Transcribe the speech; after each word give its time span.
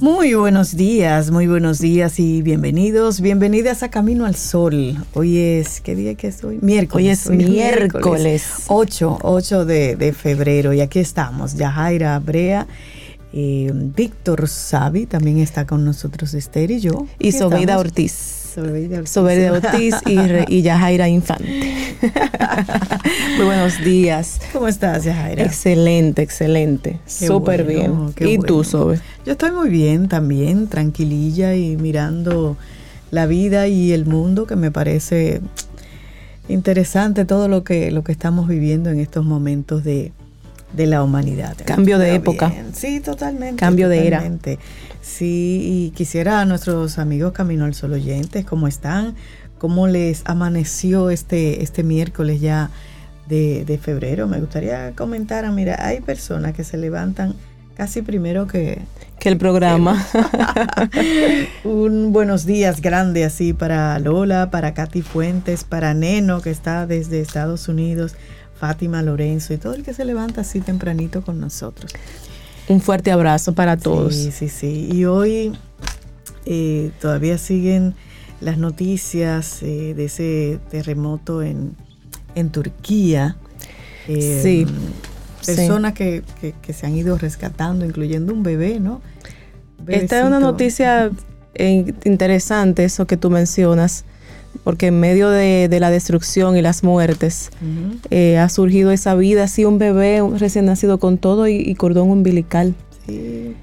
Muy 0.00 0.32
buenos 0.32 0.76
días, 0.76 1.30
muy 1.30 1.46
buenos 1.46 1.78
días 1.78 2.18
y 2.18 2.40
bienvenidos, 2.40 3.20
bienvenidas 3.20 3.82
a 3.82 3.90
Camino 3.90 4.24
al 4.24 4.34
Sol. 4.34 4.96
Hoy 5.12 5.36
es, 5.36 5.82
¿qué 5.82 5.94
día 5.94 6.14
que 6.14 6.28
es 6.28 6.42
hoy? 6.42 6.58
Miércoles. 6.62 7.26
Hoy 7.26 7.36
es 7.36 7.46
miércoles. 7.48 8.44
8, 8.68 9.18
8 9.20 9.64
de, 9.66 9.96
de 9.96 10.12
febrero 10.14 10.72
y 10.72 10.80
aquí 10.80 11.00
estamos, 11.00 11.54
Yajaira 11.54 12.18
Brea. 12.18 12.66
eh, 13.34 13.70
Víctor 13.74 14.48
Savi 14.48 15.04
también 15.04 15.38
está 15.38 15.66
con 15.66 15.84
nosotros, 15.84 16.32
Esther 16.32 16.70
y 16.70 16.80
yo. 16.80 17.06
Y 17.18 17.32
estamos. 17.32 17.76
Ortiz. 17.76 18.39
Sobeida 18.54 18.98
Ortiz. 18.98 19.10
Sobeida 19.10 19.52
Ortiz 19.52 19.94
y, 20.06 20.16
Re- 20.16 20.44
y 20.48 20.62
Yajaira 20.62 21.08
Infante. 21.08 21.96
Muy 23.36 23.44
buenos 23.46 23.82
días. 23.84 24.40
¿Cómo 24.52 24.68
estás, 24.68 25.04
Yajaira? 25.04 25.44
Excelente, 25.44 26.22
excelente. 26.22 26.98
Súper 27.06 27.64
bueno, 27.64 28.12
bien. 28.16 28.28
¿Y 28.30 28.38
tú, 28.38 28.54
bueno. 28.56 28.64
Sobe? 28.64 29.00
Yo 29.24 29.32
estoy 29.32 29.52
muy 29.52 29.68
bien 29.68 30.08
también, 30.08 30.66
tranquililla 30.66 31.54
y 31.54 31.76
mirando 31.76 32.56
la 33.10 33.26
vida 33.26 33.68
y 33.68 33.92
el 33.92 34.06
mundo 34.06 34.46
que 34.46 34.56
me 34.56 34.70
parece 34.70 35.40
interesante 36.48 37.24
todo 37.24 37.48
lo 37.48 37.62
que, 37.64 37.90
lo 37.90 38.02
que 38.02 38.12
estamos 38.12 38.48
viviendo 38.48 38.90
en 38.90 38.98
estos 39.00 39.24
momentos 39.24 39.84
de, 39.84 40.12
de 40.72 40.86
la 40.86 41.02
humanidad. 41.02 41.56
Cambio 41.64 41.98
de 41.98 42.06
Pero 42.06 42.16
época. 42.16 42.48
bien. 42.48 42.74
Sí, 42.74 43.00
totalmente. 43.00 43.56
Cambio 43.56 43.88
de 43.88 44.06
era. 44.06 44.22
Sí, 45.02 45.60
y 45.64 45.90
quisiera 45.90 46.40
a 46.40 46.44
nuestros 46.44 46.98
amigos 46.98 47.32
Camino 47.32 47.64
al 47.64 47.74
Sol 47.74 47.92
oyentes, 47.92 48.44
¿cómo 48.44 48.68
están? 48.68 49.14
¿Cómo 49.58 49.86
les 49.86 50.22
amaneció 50.24 51.10
este, 51.10 51.62
este 51.62 51.82
miércoles 51.82 52.40
ya 52.40 52.70
de, 53.28 53.64
de 53.64 53.78
febrero? 53.78 54.26
Me 54.28 54.40
gustaría 54.40 54.92
comentar, 54.92 55.50
mira, 55.52 55.84
hay 55.84 56.00
personas 56.00 56.54
que 56.54 56.64
se 56.64 56.76
levantan 56.76 57.34
casi 57.80 58.02
primero 58.02 58.46
que, 58.46 58.82
Que 59.18 59.30
el 59.30 59.38
programa. 59.38 60.06
un 61.64 62.12
buenos 62.12 62.44
días 62.44 62.82
grande 62.82 63.24
así 63.24 63.54
para 63.54 63.98
Lola, 63.98 64.50
para 64.50 64.74
Katy 64.74 65.00
Fuentes, 65.00 65.64
para 65.64 65.94
Neno 65.94 66.42
que 66.42 66.50
está 66.50 66.86
desde 66.86 67.22
Estados 67.22 67.68
Unidos, 67.68 68.16
Fátima 68.60 69.02
Lorenzo 69.02 69.54
y 69.54 69.56
todo 69.56 69.72
el 69.74 69.82
que 69.82 69.94
se 69.94 70.04
levanta 70.04 70.42
así 70.42 70.60
tempranito 70.60 71.22
con 71.22 71.40
nosotros. 71.40 71.90
Un 72.68 72.80
fuerte 72.80 73.10
abrazo 73.10 73.54
para 73.54 73.76
todos. 73.78 74.14
Sí, 74.14 74.30
sí, 74.30 74.48
sí. 74.48 74.88
Y 74.92 75.06
hoy 75.06 75.52
eh, 76.46 76.92
todavía 77.00 77.38
siguen 77.38 77.94
las 78.40 78.58
noticias 78.58 79.62
eh, 79.62 79.94
de 79.96 80.04
ese 80.04 80.60
terremoto 80.70 81.42
en, 81.42 81.74
en 82.34 82.50
Turquía. 82.50 83.36
Eh, 84.06 84.40
Sí, 84.42 84.66
Personas 85.46 85.94
que, 85.94 86.22
que- 86.40 86.52
que 86.60 86.72
se 86.74 86.84
han 86.86 86.94
ido 86.94 87.16
rescatando, 87.16 87.86
incluyendo 87.86 88.34
un 88.34 88.42
bebé, 88.42 88.78
¿no? 88.78 89.00
Esta 89.88 90.20
es 90.20 90.26
una 90.26 90.38
noticia 90.38 91.10
interesante, 92.04 92.84
eso 92.84 93.06
que 93.06 93.16
tú 93.16 93.30
mencionas, 93.30 94.04
porque 94.64 94.88
en 94.88 95.00
medio 95.00 95.30
de, 95.30 95.68
de 95.68 95.80
la 95.80 95.90
destrucción 95.90 96.56
y 96.56 96.62
las 96.62 96.82
muertes, 96.82 97.50
eh, 98.10 98.38
ha 98.38 98.48
surgido 98.48 98.90
esa 98.90 99.14
vida, 99.14 99.44
así 99.44 99.64
un 99.64 99.78
bebé 99.78 100.22
un 100.22 100.38
recién 100.38 100.66
nacido 100.66 100.98
con 100.98 101.18
todo 101.18 101.48
y, 101.48 101.56
y 101.56 101.74
cordón 101.74 102.10
umbilical. 102.10 102.74
Sí. 103.06 103.54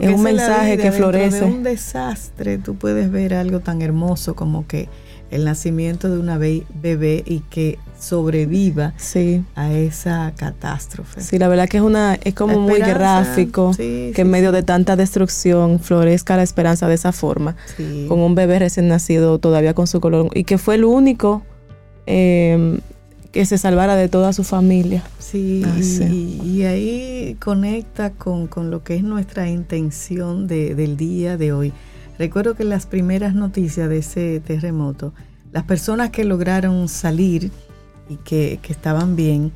Es 0.00 0.14
un 0.14 0.22
mensaje 0.22 0.78
que 0.78 0.92
florece. 0.92 1.40
De 1.40 1.46
un 1.46 1.62
desastre, 1.62 2.58
tú 2.58 2.76
puedes 2.76 3.10
ver 3.10 3.34
algo 3.34 3.60
tan 3.60 3.82
hermoso 3.82 4.34
como 4.36 4.66
que 4.66 4.88
el 5.30 5.44
nacimiento 5.44 6.08
de 6.10 6.18
una 6.18 6.38
be- 6.38 6.64
bebé 6.82 7.22
y 7.26 7.40
que 7.40 7.78
sobreviva 8.00 8.94
Sí, 8.96 9.42
a 9.56 9.72
esa 9.72 10.32
catástrofe. 10.36 11.20
sí, 11.20 11.38
la 11.38 11.48
verdad 11.48 11.68
que 11.68 11.78
es 11.78 11.82
una 11.82 12.14
es 12.14 12.34
como 12.34 12.58
muy 12.60 12.78
gráfico 12.78 13.72
sí, 13.72 13.78
que 13.78 14.12
sí, 14.16 14.20
en 14.22 14.30
medio 14.30 14.52
de 14.52 14.62
tanta 14.62 14.96
destrucción 14.96 15.80
florezca 15.80 16.36
la 16.36 16.42
esperanza 16.44 16.86
de 16.88 16.94
esa 16.94 17.12
forma, 17.12 17.56
con 18.08 18.20
un 18.20 18.34
bebé 18.34 18.58
recién 18.60 18.88
nacido 18.88 19.38
todavía 19.38 19.74
con 19.74 19.86
su 19.86 20.00
color 20.00 20.30
y 20.34 20.44
que 20.44 20.58
fue 20.58 20.76
el 20.76 20.84
único 20.84 21.42
eh, 22.06 22.78
que 23.32 23.44
se 23.44 23.58
salvara 23.58 23.94
de 23.96 24.08
toda 24.08 24.32
su 24.32 24.42
familia. 24.44 25.02
Sí, 25.18 25.62
Ah, 25.66 25.74
y, 25.78 25.82
sí. 25.82 26.40
y 26.42 26.62
ahí 26.62 27.36
conecta 27.38 28.10
con, 28.10 28.46
con 28.46 28.70
lo 28.70 28.82
que 28.82 28.94
es 28.96 29.02
nuestra 29.02 29.48
intención 29.50 30.46
de- 30.46 30.74
del 30.74 30.96
día 30.96 31.36
de 31.36 31.52
hoy. 31.52 31.72
Recuerdo 32.18 32.54
que 32.54 32.64
en 32.64 32.70
las 32.70 32.86
primeras 32.86 33.34
noticias 33.34 33.88
de 33.88 33.98
ese 33.98 34.40
terremoto, 34.40 35.12
las 35.52 35.64
personas 35.64 36.10
que 36.10 36.24
lograron 36.24 36.88
salir 36.88 37.50
y 38.08 38.16
que, 38.16 38.58
que 38.62 38.72
estaban 38.72 39.16
bien, 39.16 39.52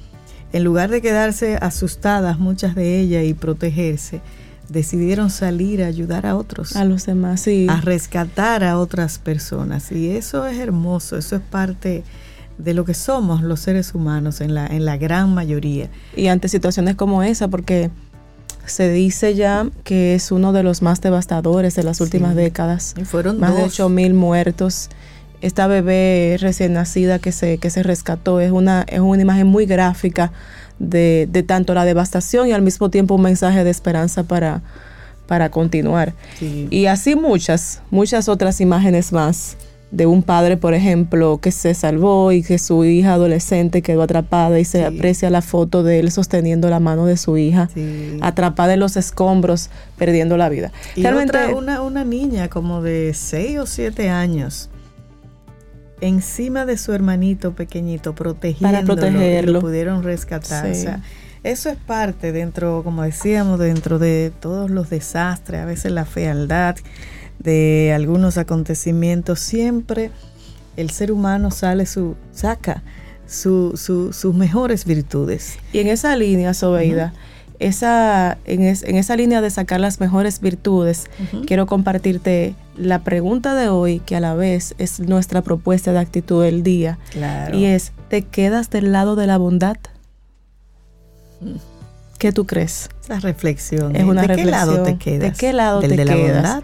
en 0.53 0.65
lugar 0.65 0.91
de 0.91 1.01
quedarse 1.01 1.57
asustadas, 1.57 2.39
muchas 2.39 2.75
de 2.75 3.01
ellas, 3.01 3.25
y 3.25 3.35
protegerse, 3.35 4.21
decidieron 4.69 5.31
salir 5.31 5.83
a 5.83 5.87
ayudar 5.87 6.27
a 6.27 6.37
otros, 6.37 6.77
A 6.77 6.85
los 6.85 7.07
demás, 7.07 7.41
sí. 7.41 7.67
a 7.69 7.81
rescatar 7.81 8.65
a 8.65 8.79
otras 8.79 9.19
personas. 9.19 9.91
Y 9.93 10.11
eso 10.11 10.47
es 10.47 10.59
hermoso, 10.59 11.17
eso 11.17 11.37
es 11.37 11.43
parte 11.43 12.05
de 12.59 12.75
lo 12.75 12.85
que 12.85 12.95
somos 12.95 13.43
los 13.43 13.61
seres 13.61 13.95
humanos 13.95 14.41
en 14.41 14.55
la, 14.55 14.67
en 14.67 14.85
la 14.85 14.97
gran 14.97 15.35
mayoría. 15.35 15.89
y 16.17 16.29
ante 16.29 16.49
situaciones 16.49 16.97
como 16.97 17.23
esa, 17.23 17.49
porque 17.49 17.91
se 18.67 18.91
dice 18.91 19.35
ya 19.35 19.67
que 19.85 20.15
es 20.15 20.31
uno 20.33 20.53
de 20.53 20.63
los 20.63 20.83
más 20.83 21.01
devastadores 21.01 21.75
de 21.75 21.83
las 21.83 21.97
Sí. 21.99 22.05
últimas 22.05 22.35
décadas. 22.35 22.95
Y 22.97 23.05
fueron 23.05 23.39
Más 23.41 23.55
de 23.57 23.63
dos. 23.63 23.73
8 23.75 23.89
mil 23.89 24.15
muertos. 24.15 24.89
Esta 25.41 25.67
bebé 25.67 26.37
recién 26.41 26.73
nacida 26.75 27.19
que 27.19 27.33
se, 27.33 27.59
que 27.59 27.69
se 27.71 27.83
rescató 27.83 28.39
es 28.41 28.53
una, 28.53 28.85
es 28.89 29.01
una 29.01 29.21
imagen 29.23 29.49
muy 29.49 29.67
gráfica 29.67 30.31
de, 30.79 31.29
de 31.31 31.43
tanto 31.43 31.75
la 31.75 31.85
devastación 31.85 32.47
y 32.49 32.53
al 32.53 32.63
mismo 32.63 32.91
tiempo 32.91 33.15
un 33.17 33.23
mensaje 33.23 33.65
de 33.65 33.71
esperanza 33.71 34.23
para, 34.23 34.63
para 35.27 35.51
continuar. 35.51 36.15
Sí. 36.39 36.69
Y 36.71 36.87
así 36.87 37.17
muchas, 37.17 37.83
muchas 37.91 38.29
otras 38.29 38.61
imágenes 38.61 39.13
más 39.13 39.57
de 39.93 40.07
un 40.07 40.23
padre, 40.23 40.57
por 40.57 40.73
ejemplo, 40.75 41.39
que 41.41 41.53
se 41.53 41.75
salvó 41.75 42.33
y 42.33 42.43
que 42.43 42.59
su 42.59 42.85
hija 42.85 43.13
adolescente 43.13 43.83
quedó 43.83 44.03
atrapada 44.03 44.59
y 44.59 44.65
se 44.65 44.79
Sí. 44.79 44.85
aprecia 44.85 45.29
la 45.31 45.43
foto 45.43 45.83
de 45.83 46.01
él 46.01 46.11
sosteniendo 46.11 46.69
la 46.71 46.81
mano 46.81 47.05
de 47.07 47.17
su 47.19 47.37
hija, 47.37 47.69
Sí. 47.75 48.17
atrapada 48.23 48.73
en 48.75 48.81
los 48.81 48.97
escombros, 48.97 49.69
perdiendo 49.99 50.37
la 50.39 50.49
vida. 50.49 50.73
Y 50.97 51.05
otra, 51.07 51.55
una, 51.55 51.83
una 51.83 52.05
niña 52.05 52.49
como 52.49 52.81
de 52.83 53.13
6 53.15 53.59
o 53.59 53.67
7 53.67 54.09
años 54.09 54.71
encima 56.01 56.67
de 56.67 56.77
su 56.79 56.93
hermanito 56.93 57.53
pequeñito 57.53 58.15
protegiéndolo 58.15 58.83
y 58.83 58.87
protegerlo. 58.87 59.53
lo 59.53 59.61
pudieron 59.61 60.03
rescatar. 60.03 60.65
Sí. 60.75 60.81
O 60.81 60.83
sea, 60.83 61.01
eso 61.45 61.69
es 61.71 61.77
parte 61.77 62.33
dentro, 62.33 62.83
como 62.83 63.03
decíamos, 63.03 63.59
dentro 63.59 63.99
de 63.99 64.33
todos 64.41 64.71
los 64.71 64.91
desastres, 64.91 65.61
a 65.61 65.65
veces 65.65 65.93
la 65.93 66.05
fealdad 66.05 66.77
de 67.43 67.93
algunos 67.95 68.39
acontecimientos, 68.39 69.41
siempre 69.41 70.11
el 70.77 70.91
ser 70.91 71.13
humano 71.13 71.51
sale 71.51 71.87
su, 71.87 72.15
saca 72.33 72.83
su, 73.27 73.73
su- 73.77 74.13
sus 74.13 74.35
mejores 74.35 74.85
virtudes. 74.85 75.59
Y 75.73 75.79
en 75.81 75.89
esa 75.89 76.15
línea, 76.17 76.55
Sobeida, 76.55 77.13
esa, 77.59 78.39
en, 78.45 78.63
es- 78.63 78.83
en 78.83 78.97
esa 78.97 79.17
línea 79.17 79.41
de 79.41 79.51
sacar 79.51 79.81
las 79.81 80.01
mejores 80.01 80.41
virtudes, 80.41 81.05
quiero 81.47 81.67
compartirte 81.67 82.55
la 82.77 83.01
pregunta 83.05 83.55
de 83.55 83.69
hoy, 83.69 84.01
que 84.01 84.17
a 84.17 84.21
la 84.21 84.35
vez 84.35 84.75
es 84.79 85.01
nuestra 85.01 85.43
propuesta 85.43 85.93
de 85.93 85.99
actitud 85.99 86.43
del 86.43 86.63
día. 86.63 86.99
Claro. 87.11 87.57
Y 87.57 87.67
es, 87.67 87.93
¿te 88.09 88.23
quedas 88.23 88.71
del 88.71 88.93
lado 88.93 89.15
de 89.17 89.27
la 89.27 89.37
bondad? 89.39 89.77
Mm. 91.41 91.57
¿Qué 92.19 92.33
tú 92.33 92.47
crees? 92.47 92.89
Esa 93.03 93.19
reflexión. 93.21 93.97
Es 93.97 94.05
¿de- 94.05 94.11
una 94.11 94.23
¿De 94.27 94.37
qué 94.37 94.45
lado 94.45 94.73
te 94.73 94.79
reflexión. 94.93 94.99
quedas? 94.99 95.33
¿De 95.33 95.39
qué 95.39 95.53
lado 95.53 95.81
¿Del 95.81 95.91
te 95.91 95.97
de 95.97 96.05
la 96.05 96.15
quedas? 96.15 96.35
bondad? 96.35 96.63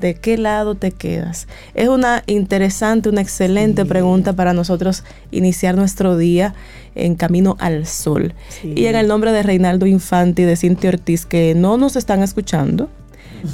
¿De 0.00 0.14
qué 0.14 0.38
lado 0.38 0.74
te 0.74 0.90
quedas? 0.92 1.46
Es 1.74 1.88
una 1.88 2.22
interesante, 2.26 3.08
una 3.08 3.20
excelente 3.20 3.82
Sí. 3.82 3.88
pregunta 3.88 4.32
para 4.32 4.52
nosotros 4.52 5.04
iniciar 5.30 5.74
nuestro 5.76 6.16
día 6.16 6.54
en 6.94 7.14
camino 7.14 7.56
al 7.60 7.86
sol. 7.86 8.34
Sí. 8.48 8.72
Y 8.76 8.86
en 8.86 8.96
el 8.96 9.06
nombre 9.08 9.32
de 9.32 9.42
Reinaldo 9.42 9.86
Infante 9.86 10.42
y 10.42 10.44
de 10.44 10.56
Cintia 10.56 10.90
Ortiz, 10.90 11.26
que 11.26 11.54
no 11.54 11.76
nos 11.76 11.96
están 11.96 12.22
escuchando, 12.22 12.88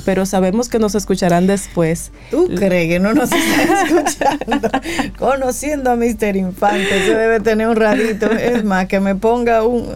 pero 0.05 0.27
sabemos 0.27 0.69
que 0.69 0.79
nos 0.79 0.95
escucharán 0.95 1.47
después. 1.47 2.11
¿Tú 2.31 2.49
crees 2.57 2.89
que 2.89 2.99
no 2.99 3.13
nos 3.15 3.31
están 3.33 3.87
escuchando? 3.87 4.69
Conociendo 5.19 5.91
a 5.91 5.97
Mr. 5.97 6.37
Infante, 6.37 6.89
se 7.07 7.15
debe 7.15 7.41
tener 7.41 7.69
un 7.69 7.77
radito. 7.77 8.31
Es 8.31 8.65
más, 8.65 8.87
que 8.87 8.99
me 9.01 9.15
ponga 9.15 9.65
un... 9.65 9.87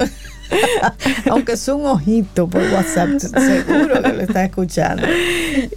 Aunque 1.30 1.52
es 1.52 1.68
un 1.68 1.86
ojito 1.86 2.48
por 2.48 2.62
WhatsApp, 2.62 3.18
seguro 3.18 4.02
que 4.02 4.12
lo 4.12 4.20
está 4.20 4.44
escuchando. 4.44 5.06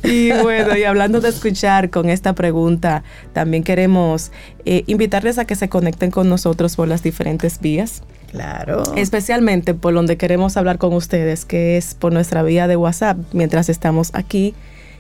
Y 0.04 0.32
bueno, 0.32 0.78
y 0.78 0.84
hablando 0.84 1.22
de 1.22 1.30
escuchar 1.30 1.90
con 1.90 2.10
esta 2.10 2.34
pregunta, 2.34 3.04
también 3.34 3.64
queremos 3.64 4.32
eh, 4.66 4.84
invitarles 4.88 5.38
a 5.38 5.46
que 5.46 5.56
se 5.56 5.70
conecten 5.70 6.12
con 6.12 6.30
nosotros 6.30 6.76
por 6.76 6.88
las 6.88 7.04
diferentes 7.04 7.60
vías. 7.60 8.02
Claro. 8.32 8.84
Especialmente 8.96 9.76
por 9.76 9.94
donde 9.94 10.18
queremos 10.18 10.58
hablar 10.58 10.80
con 10.80 10.94
ustedes, 10.94 11.46
que 11.46 11.78
es 11.78 11.94
por 11.94 12.14
nuestra 12.14 12.42
vía 12.42 12.68
de 12.68 12.76
WhatsApp, 12.76 13.18
mientras 13.32 13.70
estamos 13.70 14.10
aquí 14.14 14.56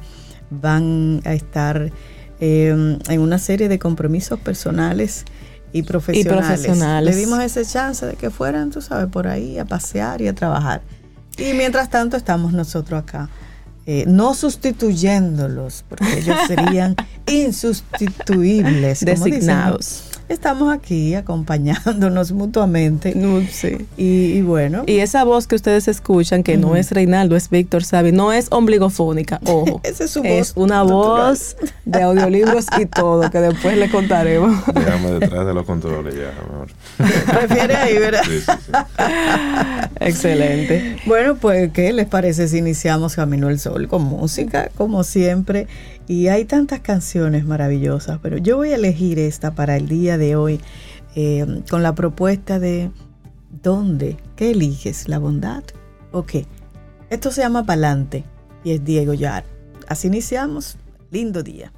van 0.50 1.21
a 1.25 1.33
estar 1.33 1.91
eh, 2.39 2.97
en 3.09 3.19
una 3.19 3.39
serie 3.39 3.68
de 3.68 3.79
compromisos 3.79 4.39
personales 4.39 5.25
y 5.73 5.83
profesionales. 5.83 6.47
profesionales. 6.47 7.15
Le 7.15 7.19
dimos 7.19 7.39
ese 7.39 7.65
chance 7.65 8.06
de 8.06 8.13
que 8.15 8.29
fueran, 8.29 8.71
tú 8.71 8.81
sabes, 8.81 9.07
por 9.07 9.27
ahí 9.27 9.59
a 9.59 9.65
pasear 9.65 10.21
y 10.21 10.27
a 10.27 10.35
trabajar. 10.35 10.81
Y 11.38 11.53
mientras 11.53 11.89
tanto 11.89 12.15
estamos 12.15 12.53
nosotros 12.53 13.01
acá. 13.01 13.29
Eh, 13.85 14.05
no 14.07 14.33
sustituyéndolos, 14.33 15.85
porque 15.87 16.19
ellos 16.19 16.37
serían 16.47 16.95
insustituibles. 17.27 19.01
Designados. 19.01 20.14
Estamos 20.27 20.74
aquí 20.74 21.13
acompañándonos 21.13 22.31
mutuamente. 22.31 23.13
No 23.16 23.42
sé. 23.48 23.86
Y, 23.95 24.33
y 24.33 24.42
bueno, 24.42 24.83
Y 24.88 24.98
esa 25.00 25.24
voz 25.24 25.45
que 25.45 25.56
ustedes 25.56 25.88
escuchan, 25.88 26.42
que 26.42 26.57
no 26.57 26.75
es 26.75 26.92
Reinaldo, 26.92 27.36
es 27.36 27.50
Víctor 27.50 27.83
Sabi, 27.83 28.12
no 28.12 28.33
es 28.33 28.48
ombligofónica, 28.51 29.39
ojo. 29.45 29.81
Esa 29.83 30.06
es 30.06 30.12
su 30.12 30.24
Es 30.24 30.54
voz 30.56 30.63
una 30.66 30.77
natural. 30.83 31.30
voz 31.31 31.56
de 31.86 32.01
audiolibros 32.01 32.66
y 32.80 32.88
todo, 32.88 33.30
que 33.30 33.39
después 33.39 33.77
le 33.77 33.89
contaremos. 33.89 34.66
Déjame 34.74 35.12
detrás 35.19 35.45
de 35.45 35.54
los 35.54 35.66
controles 35.66 36.16
ya, 36.16 36.33
amor. 36.44 36.68
prefiere 37.28 37.75
ahí, 37.75 37.98
¿verdad? 38.00 38.24
Sí, 38.25 38.39
sí, 38.39 38.51
sí. 38.66 38.71
Excelente. 40.00 40.98
Bueno, 41.06 41.36
pues, 41.36 41.71
¿qué 41.71 41.94
les 41.94 42.07
parece 42.07 42.48
si 42.48 42.57
iniciamos 42.57 43.16
Camino 43.16 43.48
al 43.48 43.60
Sol 43.60 43.88
con 43.88 44.04
música, 44.04 44.69
como 44.75 45.04
siempre? 45.04 45.68
Y 46.07 46.28
hay 46.28 46.46
tantas 46.46 46.81
canciones 46.81 47.46
maravillosas, 47.46 48.19
pero 48.22 48.38
yo 48.38 48.57
voy 48.57 48.72
a 48.72 48.75
elegir 48.75 49.18
esta 49.18 49.56
para 49.56 49.75
el 49.75 49.88
día 49.88 50.18
de 50.18 50.36
hoy 50.36 50.62
eh, 51.16 51.63
con 51.69 51.81
la 51.81 51.96
propuesta 51.96 52.60
de 52.60 52.92
¿dónde? 53.63 54.18
¿Qué 54.36 54.52
eliges? 54.52 55.07
¿La 55.07 55.18
bondad 55.18 55.63
o 56.12 56.25
qué? 56.25 56.46
Esto 57.10 57.31
se 57.31 57.42
llama 57.42 57.66
Palante 57.66 58.24
y 58.63 58.72
es 58.72 58.84
Diego 58.84 59.13
Yar. 59.13 59.46
Así 59.88 60.07
iniciamos. 60.07 60.78
Lindo 61.12 61.44
día. 61.44 61.72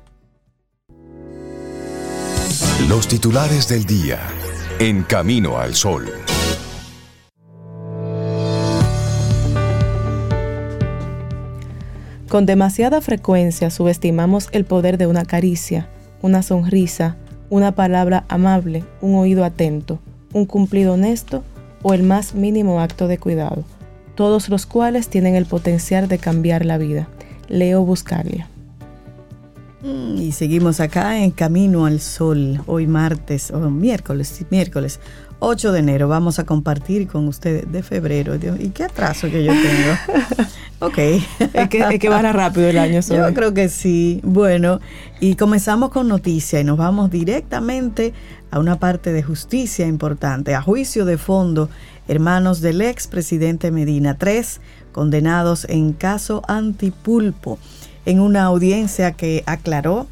Los 2.89 3.07
titulares 3.07 3.67
del 3.67 3.85
día 3.85 4.19
en 4.79 5.03
Camino 5.03 5.57
al 5.57 5.75
Sol. 5.75 6.05
Con 12.29 12.45
demasiada 12.45 12.99
frecuencia 12.99 13.69
subestimamos 13.69 14.49
el 14.51 14.65
poder 14.65 14.97
de 14.97 15.07
una 15.07 15.23
caricia, 15.23 15.87
una 16.21 16.43
sonrisa, 16.43 17.15
una 17.49 17.73
palabra 17.73 18.25
amable, 18.27 18.83
un 18.99 19.15
oído 19.15 19.45
atento, 19.45 19.99
un 20.33 20.45
cumplido 20.45 20.95
honesto 20.95 21.43
o 21.83 21.93
el 21.93 22.03
más 22.03 22.35
mínimo 22.35 22.81
acto 22.81 23.07
de 23.07 23.17
cuidado, 23.17 23.63
todos 24.15 24.49
los 24.49 24.65
cuales 24.65 25.07
tienen 25.07 25.35
el 25.35 25.45
potencial 25.45 26.09
de 26.09 26.17
cambiar 26.17 26.65
la 26.65 26.77
vida. 26.77 27.07
Leo 27.47 27.85
Buscalia. 27.85 28.49
Mm, 29.81 30.17
Y 30.17 30.33
seguimos 30.33 30.81
acá 30.81 31.23
en 31.23 31.31
Camino 31.31 31.85
al 31.85 32.01
Sol, 32.01 32.61
hoy 32.65 32.87
martes, 32.87 33.51
o 33.51 33.69
miércoles, 33.69 34.45
miércoles 34.49 34.99
8 35.39 35.71
de 35.71 35.79
enero. 35.79 36.07
Vamos 36.07 36.39
a 36.39 36.45
compartir 36.45 37.07
con 37.07 37.27
ustedes 37.27 37.71
de 37.71 37.83
febrero. 37.83 38.37
Dios, 38.37 38.57
¿Y 38.59 38.69
qué 38.69 38.83
atraso 38.83 39.29
que 39.29 39.43
yo 39.43 39.51
tengo? 39.51 40.45
ok. 40.79 40.97
Es 41.53 41.69
que, 41.69 41.79
es 41.79 41.99
que 41.99 42.09
va 42.09 42.21
rápido 42.21 42.67
el 42.67 42.77
año. 42.77 42.93
Yo 43.01 43.01
Zoe. 43.01 43.33
creo 43.33 43.53
que 43.53 43.69
sí. 43.69 44.19
Bueno, 44.23 44.79
y 45.19 45.35
comenzamos 45.35 45.89
con 45.89 46.07
noticia 46.07 46.59
y 46.59 46.63
nos 46.63 46.77
vamos 46.77 47.11
directamente 47.11 48.13
a 48.51 48.59
una 48.59 48.79
parte 48.79 49.11
de 49.11 49.23
justicia 49.23 49.85
importante, 49.87 50.55
a 50.55 50.61
juicio 50.61 51.05
de 51.05 51.17
fondo, 51.17 51.69
hermanos 52.07 52.61
del 52.61 52.81
ex 52.81 53.07
presidente 53.07 53.71
Medina, 53.71 54.17
tres 54.17 54.61
condenados 54.91 55.65
en 55.69 55.93
caso 55.93 56.41
antipulpo, 56.47 57.59
en 58.05 58.19
una 58.21 58.43
audiencia 58.45 59.11
que 59.11 59.43
aclaró 59.45 60.07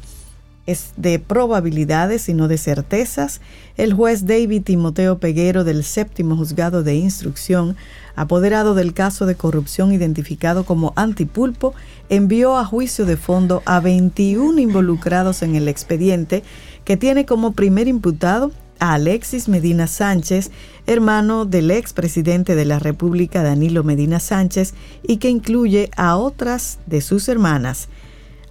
es 0.66 0.92
de 0.96 1.18
probabilidades 1.18 2.28
y 2.28 2.34
no 2.34 2.48
de 2.48 2.58
certezas, 2.58 3.40
el 3.76 3.94
juez 3.94 4.26
David 4.26 4.62
Timoteo 4.64 5.18
Peguero 5.18 5.64
del 5.64 5.84
séptimo 5.84 6.36
juzgado 6.36 6.82
de 6.82 6.96
instrucción, 6.96 7.76
apoderado 8.16 8.74
del 8.74 8.92
caso 8.92 9.26
de 9.26 9.36
corrupción 9.36 9.92
identificado 9.92 10.64
como 10.64 10.92
antipulpo, 10.96 11.74
envió 12.08 12.56
a 12.56 12.64
juicio 12.64 13.06
de 13.06 13.16
fondo 13.16 13.62
a 13.64 13.80
21 13.80 14.58
involucrados 14.58 15.42
en 15.42 15.54
el 15.54 15.68
expediente 15.68 16.42
que 16.84 16.96
tiene 16.96 17.26
como 17.26 17.52
primer 17.52 17.88
imputado 17.88 18.52
a 18.78 18.94
Alexis 18.94 19.48
Medina 19.48 19.86
Sánchez, 19.86 20.50
hermano 20.86 21.44
del 21.44 21.70
expresidente 21.70 22.54
de 22.54 22.64
la 22.64 22.78
República 22.78 23.42
Danilo 23.42 23.84
Medina 23.84 24.20
Sánchez, 24.20 24.74
y 25.02 25.16
que 25.16 25.30
incluye 25.30 25.90
a 25.96 26.16
otras 26.16 26.78
de 26.86 27.00
sus 27.00 27.28
hermanas 27.28 27.88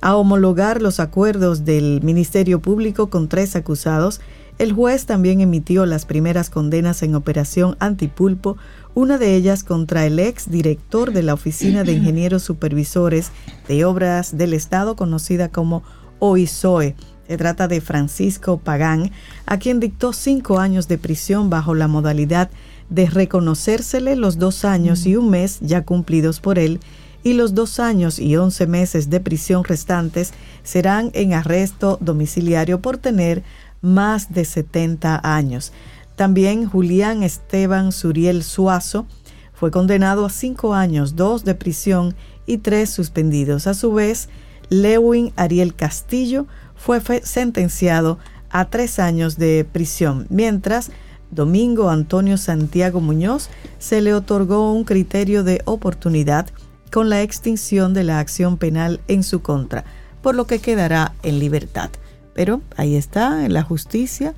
a 0.06 0.16
homologar 0.18 0.84
los 0.84 1.00
acuerdos 1.00 1.66
del 1.66 2.00
Ministerio 2.04 2.60
Público 2.60 3.10
con 3.10 3.28
tres 3.28 3.56
acusados, 3.56 4.22
el 4.60 4.72
juez 4.72 5.08
también 5.08 5.42
emitió 5.42 5.88
las 5.88 6.06
primeras 6.06 6.52
condenas 6.52 7.02
en 7.02 7.16
Operación 7.16 7.76
Antipulpo, 7.80 8.56
una 8.94 9.18
de 9.18 9.36
ellas 9.36 9.64
contra 9.64 10.06
el 10.06 10.20
ex 10.20 10.52
director 10.52 11.12
de 11.12 11.24
la 11.24 11.34
Oficina 11.34 11.84
de 11.84 11.94
Ingenieros 11.94 12.44
Supervisores 12.44 13.32
de 13.68 13.84
Obras 13.84 14.38
del 14.38 14.54
Estado, 14.54 14.96
conocida 14.96 15.50
como 15.50 15.82
OISOE. 16.20 16.96
Se 17.28 17.38
trata 17.38 17.68
de 17.68 17.82
Francisco 17.82 18.60
Pagán, 18.60 19.10
a 19.48 19.58
quien 19.58 19.80
dictó 19.80 20.14
cinco 20.14 20.60
años 20.60 20.88
de 20.88 21.00
prisión 21.00 21.50
bajo 21.50 21.74
la 21.74 21.88
modalidad 21.88 22.52
de 22.92 23.08
reconocérsele 23.08 24.16
los 24.16 24.38
dos 24.38 24.66
años 24.66 25.08
y 25.08 25.16
un 25.16 25.32
mes 25.32 25.58
ya 25.62 25.84
cumplidos 25.84 26.42
por 26.42 26.60
él 26.60 26.80
y 27.26 27.34
los 27.34 27.56
dos 27.56 27.80
años 27.80 28.20
y 28.20 28.38
once 28.38 28.68
meses 28.68 29.10
de 29.10 29.20
prisión 29.20 29.64
restantes 29.64 30.32
serán 30.64 31.10
en 31.14 31.34
arresto 31.34 31.98
domiciliario 32.00 32.82
por 32.82 33.00
tener 33.00 33.42
más 33.82 34.32
de 34.32 34.46
70 34.46 35.22
años. 35.24 35.74
También 36.16 36.70
Julián 36.70 37.24
Esteban 37.24 37.92
Suriel 37.92 38.44
Suazo, 38.44 39.08
fue 39.54 39.72
condenado 39.72 40.24
a 40.26 40.30
cinco 40.30 40.76
años, 40.76 41.16
dos 41.16 41.44
de 41.44 41.56
prisión 41.56 42.14
y 42.46 42.60
tres 42.60 42.92
suspendidos. 42.92 43.66
A 43.66 43.74
su 43.74 43.92
vez, 43.92 44.30
Lewin 44.70 45.34
Ariel 45.36 45.74
Castillo 45.74 46.46
fue 46.76 47.02
sentenciado 47.24 48.20
a 48.52 48.70
tres 48.70 49.00
años 49.00 49.38
de 49.38 49.66
prisión, 49.70 50.28
mientras 50.30 50.92
Domingo 51.32 51.90
Antonio 51.90 52.38
Santiago 52.38 53.02
Muñoz 53.02 53.50
se 53.80 54.02
le 54.02 54.14
otorgó 54.14 54.72
un 54.72 54.84
criterio 54.84 55.44
de 55.44 55.64
oportunidad 55.66 56.46
con 56.92 57.10
la 57.10 57.22
extinción 57.22 57.94
de 57.94 58.04
la 58.04 58.20
acción 58.20 58.58
penal 58.58 59.02
en 59.08 59.24
su 59.24 59.42
contra, 59.42 59.86
por 60.22 60.36
lo 60.36 60.48
que 60.48 60.60
quedará 60.60 61.14
en 61.24 61.40
libertad. 61.40 61.90
Pero 62.34 62.62
ahí 62.78 62.96
está, 62.96 63.46
en 63.46 63.54
la 63.54 63.64
justicia, 63.64 64.34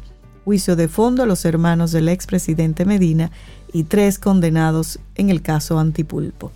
juicio 0.46 0.76
de 0.76 0.88
fondo 0.88 1.24
a 1.24 1.26
los 1.26 1.46
hermanos 1.46 1.92
del 1.92 2.10
expresidente 2.10 2.86
Medina 2.86 3.32
y 3.74 3.84
tres 3.84 4.20
condenados 4.20 5.00
en 5.16 5.30
el 5.30 5.42
caso 5.42 5.80
Antipulpo. 5.80 6.52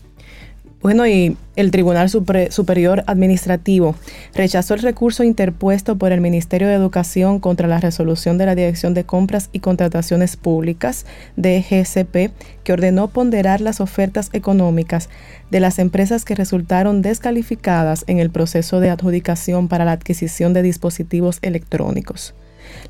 Bueno, 0.82 1.06
y 1.06 1.38
el 1.56 1.70
Tribunal 1.70 2.10
Superior 2.10 3.04
Administrativo 3.06 3.94
rechazó 4.34 4.74
el 4.74 4.82
recurso 4.82 5.24
interpuesto 5.24 5.96
por 5.96 6.12
el 6.12 6.22
Ministerio 6.22 6.68
de 6.68 6.74
Educación 6.74 7.40
contra 7.40 7.68
la 7.68 7.80
resolución 7.80 8.40
de 8.40 8.48
la 8.48 8.56
Dirección 8.56 8.96
de 8.96 9.04
Compras 9.04 9.50
y 9.52 9.60
Contrataciones 9.60 10.38
Públicas, 10.38 11.06
DGCP, 11.36 12.32
que 12.64 12.74
ordenó 12.74 13.10
ponderar 13.10 13.62
las 13.62 13.80
ofertas 13.80 14.32
económicas 14.34 15.10
de 15.52 15.60
las 15.60 15.78
empresas 15.78 16.26
que 16.26 16.34
resultaron 16.34 17.04
descalificadas 17.04 18.04
en 18.08 18.18
el 18.18 18.32
proceso 18.32 18.80
de 18.80 18.90
adjudicación 18.90 19.68
para 19.68 19.86
la 19.86 19.92
adquisición 19.92 20.54
de 20.54 20.64
dispositivos 20.64 21.38
electrónicos. 21.44 22.34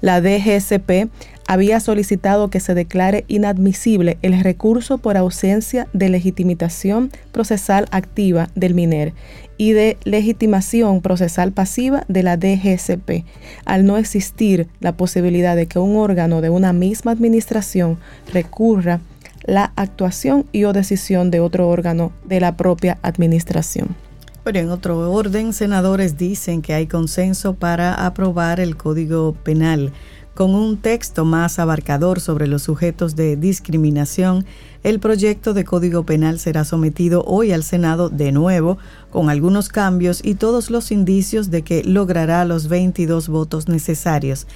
La 0.02 0.20
DGSP 0.20 1.10
había 1.48 1.80
solicitado 1.80 2.50
que 2.50 2.60
se 2.60 2.74
declare 2.74 3.24
inadmisible 3.28 4.18
el 4.22 4.42
recurso 4.44 4.98
por 4.98 5.16
ausencia 5.16 5.88
de 5.94 6.10
legitimación 6.10 7.12
procesal 7.32 7.88
activa 7.92 8.50
del 8.56 8.74
MINER 8.74 9.14
y 9.58 9.74
de 9.74 9.98
legitimación 10.04 11.02
procesal 11.02 11.52
pasiva 11.52 12.04
de 12.08 12.24
la 12.24 12.38
DGSP, 12.38 13.26
al 13.66 13.86
no 13.86 13.98
existir 13.98 14.68
la 14.80 14.98
posibilidad 14.98 15.56
de 15.56 15.68
que 15.68 15.78
un 15.78 15.98
órgano 15.98 16.42
de 16.42 16.50
una 16.50 16.74
misma 16.74 17.12
administración 17.12 18.00
recurra 18.34 19.02
la 19.44 19.72
actuación 19.76 20.46
y 20.52 20.64
o 20.64 20.74
decisión 20.74 21.32
de 21.32 21.42
otro 21.42 21.68
órgano 21.68 22.12
de 22.26 22.40
la 22.40 22.58
propia 22.58 22.98
administración. 23.04 23.96
Pero 24.44 24.60
en 24.60 24.70
otro 24.72 25.12
orden, 25.12 25.54
senadores 25.54 26.18
dicen 26.18 26.62
que 26.62 26.74
hay 26.74 26.88
consenso 26.88 27.54
para 27.54 28.06
aprobar 28.06 28.60
el 28.60 28.76
Código 28.76 29.34
Penal. 29.44 29.94
Con 30.34 30.56
un 30.56 30.78
texto 30.78 31.26
más 31.26 31.60
abarcador 31.60 32.20
sobre 32.22 32.48
los 32.48 32.64
sujetos 32.64 33.16
de 33.16 33.36
discriminación, 33.36 34.46
el 34.84 35.00
proyecto 35.00 35.54
de 35.54 35.66
Código 35.66 36.06
Penal 36.06 36.40
será 36.40 36.64
sometido 36.64 37.24
hoy 37.26 37.52
al 37.52 37.64
Senado 37.64 38.10
de 38.10 38.32
nuevo, 38.32 38.78
con 39.12 39.30
algunos 39.30 39.70
cambios 39.70 40.22
y 40.24 40.36
todos 40.36 40.72
los 40.72 40.92
indicios 40.92 41.52
de 41.52 41.62
que 41.62 41.84
logrará 41.84 42.44
los 42.46 42.68
22 42.68 43.28
votos 43.28 43.68
necesarios. 43.68 44.48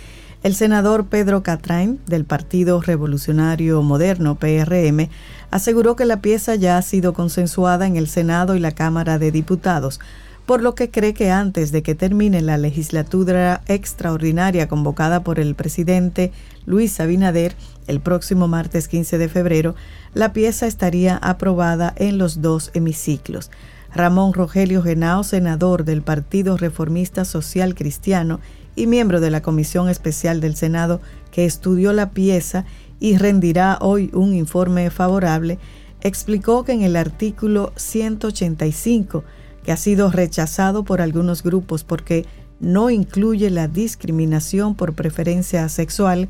El 0.46 0.54
senador 0.54 1.08
Pedro 1.08 1.42
Catrain, 1.42 2.00
del 2.06 2.24
Partido 2.24 2.80
Revolucionario 2.80 3.82
Moderno, 3.82 4.36
PRM, 4.36 5.10
aseguró 5.50 5.96
que 5.96 6.06
la 6.06 6.22
pieza 6.22 6.54
ya 6.54 6.78
ha 6.78 6.84
sido 6.84 7.14
consensuada 7.14 7.88
en 7.88 7.96
el 7.96 8.08
Senado 8.08 8.54
y 8.54 8.60
la 8.60 8.74
Cámara 8.74 9.18
de 9.18 9.32
Diputados, 9.32 10.00
por 10.46 10.62
lo 10.62 10.76
que 10.76 10.92
cree 10.92 11.16
que 11.16 11.32
antes 11.32 11.72
de 11.72 11.82
que 11.82 11.96
termine 11.96 12.44
la 12.44 12.60
legislatura 12.60 13.64
extraordinaria 13.66 14.68
convocada 14.68 15.24
por 15.24 15.40
el 15.40 15.56
presidente 15.56 16.32
Luis 16.68 17.00
Abinader 17.00 17.56
el 17.88 18.00
próximo 18.00 18.48
martes 18.48 18.88
15 18.88 19.18
de 19.18 19.30
febrero, 19.30 19.74
la 20.14 20.32
pieza 20.32 20.68
estaría 20.68 21.18
aprobada 21.18 21.92
en 21.98 22.20
los 22.20 22.44
dos 22.44 22.70
hemiciclos. 22.76 23.50
Ramón 23.96 24.34
Rogelio 24.34 24.84
Genao, 24.84 25.24
senador 25.24 25.86
del 25.86 26.04
Partido 26.04 26.56
Reformista 26.56 27.26
Social 27.26 27.74
Cristiano 27.74 28.42
y 28.76 28.88
miembro 28.88 29.20
de 29.20 29.32
la 29.32 29.42
Comisión 29.42 29.90
Especial 29.90 30.42
del 30.42 30.56
Senado 30.56 31.02
que 31.32 31.46
estudió 31.46 31.94
la 31.94 32.12
pieza 32.12 32.66
y 33.00 33.18
rendirá 33.18 33.78
hoy 33.82 34.10
un 34.14 34.34
informe 34.34 34.90
favorable, 34.90 35.60
explicó 36.02 36.64
que 36.64 36.74
en 36.74 36.82
el 36.82 36.96
artículo 36.96 37.74
185, 37.76 39.24
que 39.64 39.72
ha 39.72 39.78
sido 39.78 40.12
rechazado 40.12 40.84
por 40.84 41.02
algunos 41.02 41.44
grupos 41.44 41.84
porque 41.84 42.26
no 42.60 42.90
incluye 42.90 43.50
la 43.50 43.68
discriminación 43.68 44.76
por 44.76 44.94
preferencia 44.94 45.68
sexual, 45.70 46.30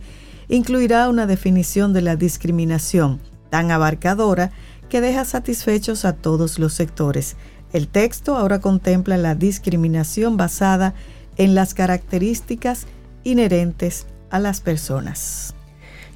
incluirá 0.49 1.09
una 1.09 1.27
definición 1.27 1.93
de 1.93 2.01
la 2.01 2.15
discriminación 2.15 3.19
tan 3.49 3.71
abarcadora 3.71 4.51
que 4.89 5.01
deja 5.01 5.25
satisfechos 5.25 6.05
a 6.05 6.13
todos 6.13 6.59
los 6.59 6.73
sectores. 6.73 7.35
El 7.73 7.87
texto 7.87 8.37
ahora 8.37 8.59
contempla 8.59 9.17
la 9.17 9.35
discriminación 9.35 10.37
basada 10.37 10.93
en 10.93 11.14
en 11.37 11.55
las 11.55 11.73
características 11.73 12.87
inherentes 13.23 14.05
a 14.29 14.39
las 14.39 14.61
personas. 14.61 15.55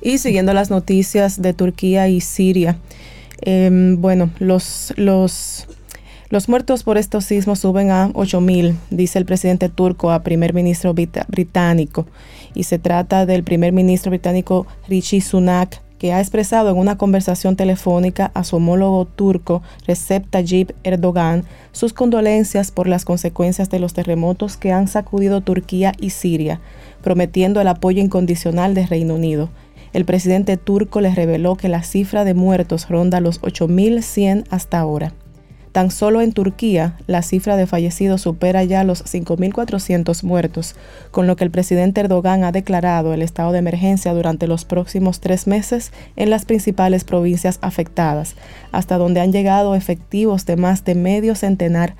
Y 0.01 0.17
siguiendo 0.17 0.53
las 0.53 0.69
noticias 0.69 1.41
de 1.41 1.53
Turquía 1.53 2.07
y 2.07 2.21
Siria, 2.21 2.77
em, 3.41 3.99
bueno, 3.99 4.29
los, 4.39 4.93
los, 4.95 5.67
los 6.29 6.47
muertos 6.47 6.83
por 6.83 6.97
estos 6.97 7.25
sismos 7.25 7.59
suben 7.59 7.91
a 7.91 8.09
8.000, 8.09 8.75
dice 8.91 9.19
el 9.19 9.25
presidente 9.25 9.67
turco 9.67 10.11
a 10.11 10.23
primer 10.23 10.53
ministro 10.53 10.93
británico. 10.93 12.07
Y 12.53 12.63
se 12.63 12.79
trata 12.79 13.25
del 13.25 13.43
primer 13.43 13.73
ministro 13.73 14.09
británico 14.09 14.67
Rishi 14.87 15.21
Sunak, 15.21 15.81
que 15.99 16.13
ha 16.13 16.19
expresado 16.19 16.71
en 16.71 16.77
una 16.77 16.97
conversación 16.97 17.55
telefónica 17.55 18.31
a 18.33 18.43
su 18.43 18.55
homólogo 18.55 19.05
turco 19.05 19.61
Recep 19.85 20.27
Tayyip 20.29 20.71
Erdogan 20.83 21.43
sus 21.71 21.93
condolencias 21.93 22.71
por 22.71 22.87
las 22.87 23.05
consecuencias 23.05 23.69
de 23.69 23.79
los 23.79 23.93
terremotos 23.93 24.57
que 24.57 24.71
han 24.71 24.87
sacudido 24.87 25.41
Turquía 25.41 25.91
y 25.99 26.09
Siria, 26.09 26.61
prometiendo 27.03 27.61
el 27.61 27.67
apoyo 27.67 28.01
incondicional 28.01 28.73
del 28.73 28.87
Reino 28.87 29.15
Unido. 29.15 29.49
El 29.93 30.05
presidente 30.05 30.57
turco 30.57 31.01
les 31.01 31.15
reveló 31.15 31.55
que 31.55 31.67
la 31.67 31.83
cifra 31.83 32.23
de 32.23 32.33
muertos 32.33 32.89
ronda 32.89 33.19
los 33.19 33.41
8.100 33.41 34.45
hasta 34.49 34.79
ahora. 34.79 35.13
Tan 35.71 35.91
solo 35.91 36.21
en 36.21 36.33
Turquía, 36.33 36.97
la 37.05 37.21
cifra 37.21 37.55
de 37.55 37.67
fallecidos 37.67 38.21
supera 38.21 38.63
ya 38.63 38.83
los 38.83 39.03
5.400 39.05 40.23
muertos, 40.23 40.75
con 41.11 41.27
lo 41.27 41.35
que 41.35 41.43
el 41.43 41.51
presidente 41.51 42.01
Erdogan 42.01 42.43
ha 42.43 42.51
declarado 42.51 43.13
el 43.13 43.21
estado 43.21 43.51
de 43.51 43.59
emergencia 43.59 44.13
durante 44.13 44.47
los 44.47 44.65
próximos 44.65 45.19
tres 45.19 45.45
meses 45.45 45.91
en 46.15 46.31
las 46.31 46.45
principales 46.45 47.03
provincias 47.03 47.59
afectadas, 47.61 48.35
hasta 48.71 48.97
donde 48.97 49.21
han 49.21 49.31
llegado 49.31 49.75
efectivos 49.75 50.47
de 50.47 50.57
más 50.57 50.83
de 50.85 50.95
medio 50.95 51.35
centenar 51.35 51.93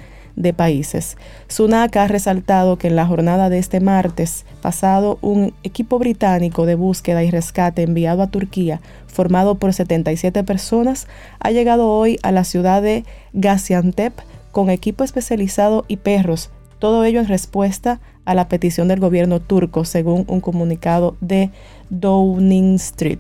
países. 0.54 1.18
Sunak 1.48 1.96
ha 1.98 2.08
resaltado 2.08 2.78
que 2.78 2.88
en 2.88 2.96
la 2.96 3.06
jornada 3.06 3.50
de 3.50 3.60
este 3.60 3.80
martes 3.80 4.46
pasado 4.62 5.20
un 5.22 5.54
equipo 5.64 6.00
británico 6.00 6.66
de 6.66 6.76
búsqueda 6.76 7.24
y 7.24 7.30
rescate 7.30 7.84
enviado 7.84 8.24
a 8.24 8.28
Turquía, 8.28 8.82
formado 9.08 9.56
por 9.56 9.74
77 9.74 10.44
personas, 10.44 11.08
ha 11.40 11.52
llegado 11.52 11.90
hoy 11.90 12.18
a 12.24 12.32
la 12.32 12.44
ciudad 12.44 12.82
de 12.82 13.04
Gaziantep 13.34 14.14
con 14.52 14.70
equipo 14.70 15.04
especializado 15.04 15.86
y 15.88 15.98
perros, 15.98 16.50
todo 16.80 17.04
ello 17.04 17.20
en 17.20 17.28
respuesta 17.28 18.00
a 18.26 18.34
la 18.34 18.48
petición 18.48 18.88
del 18.88 19.00
gobierno 19.00 19.40
turco, 19.40 19.86
según 19.86 20.24
un 20.28 20.40
comunicado 20.40 21.18
de 21.20 21.52
Downing 21.90 22.76
Street. 22.76 23.20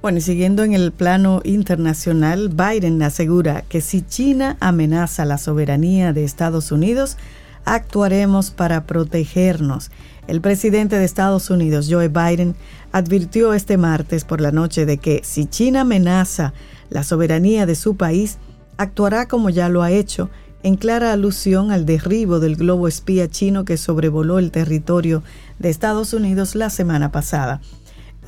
Bueno, 0.00 0.18
y 0.18 0.20
siguiendo 0.20 0.62
en 0.62 0.74
el 0.74 0.92
plano 0.92 1.40
internacional, 1.42 2.50
Biden 2.50 3.02
asegura 3.02 3.64
que 3.68 3.80
si 3.80 4.02
China 4.02 4.56
amenaza 4.60 5.24
la 5.24 5.38
soberanía 5.38 6.12
de 6.12 6.22
Estados 6.22 6.70
Unidos, 6.70 7.16
actuaremos 7.64 8.52
para 8.52 8.84
protegernos. 8.84 9.90
El 10.28 10.40
presidente 10.40 10.96
de 10.96 11.04
Estados 11.04 11.50
Unidos, 11.50 11.88
Joe 11.90 12.06
Biden, 12.06 12.54
advirtió 12.92 13.54
este 13.54 13.76
martes 13.76 14.24
por 14.24 14.40
la 14.40 14.52
noche 14.52 14.86
de 14.86 14.98
que 14.98 15.22
si 15.24 15.46
China 15.46 15.80
amenaza 15.80 16.52
la 16.90 17.02
soberanía 17.02 17.66
de 17.66 17.74
su 17.74 17.96
país, 17.96 18.38
actuará 18.76 19.26
como 19.26 19.50
ya 19.50 19.68
lo 19.68 19.82
ha 19.82 19.90
hecho, 19.90 20.30
en 20.62 20.76
clara 20.76 21.12
alusión 21.12 21.72
al 21.72 21.86
derribo 21.86 22.38
del 22.38 22.54
globo 22.56 22.86
espía 22.86 23.28
chino 23.28 23.64
que 23.64 23.76
sobrevoló 23.76 24.38
el 24.38 24.52
territorio 24.52 25.24
de 25.58 25.70
Estados 25.70 26.12
Unidos 26.12 26.54
la 26.54 26.70
semana 26.70 27.10
pasada. 27.10 27.60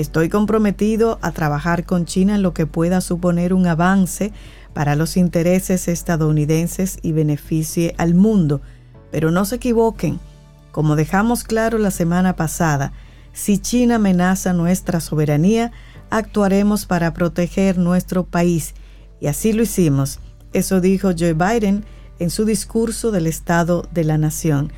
Estoy 0.00 0.30
comprometido 0.30 1.18
a 1.20 1.30
trabajar 1.32 1.84
con 1.84 2.06
China 2.06 2.36
en 2.36 2.42
lo 2.42 2.54
que 2.54 2.64
pueda 2.64 3.02
suponer 3.02 3.52
un 3.52 3.66
avance 3.66 4.32
para 4.72 4.96
los 4.96 5.18
intereses 5.18 5.88
estadounidenses 5.88 6.98
y 7.02 7.12
beneficie 7.12 7.94
al 7.98 8.14
mundo. 8.14 8.62
Pero 9.10 9.30
no 9.30 9.44
se 9.44 9.56
equivoquen, 9.56 10.18
como 10.72 10.96
dejamos 10.96 11.44
claro 11.44 11.76
la 11.76 11.90
semana 11.90 12.34
pasada, 12.34 12.94
si 13.34 13.58
China 13.58 13.96
amenaza 13.96 14.54
nuestra 14.54 15.00
soberanía, 15.00 15.70
actuaremos 16.08 16.86
para 16.86 17.12
proteger 17.12 17.76
nuestro 17.76 18.24
país. 18.24 18.72
Y 19.20 19.26
así 19.26 19.52
lo 19.52 19.64
hicimos. 19.64 20.18
Eso 20.54 20.80
dijo 20.80 21.10
Joe 21.10 21.34
Biden 21.34 21.84
en 22.20 22.30
su 22.30 22.46
discurso 22.46 23.10
del 23.10 23.26
Estado 23.26 23.86
de 23.92 24.04
la 24.04 24.16
Nación. 24.16 24.72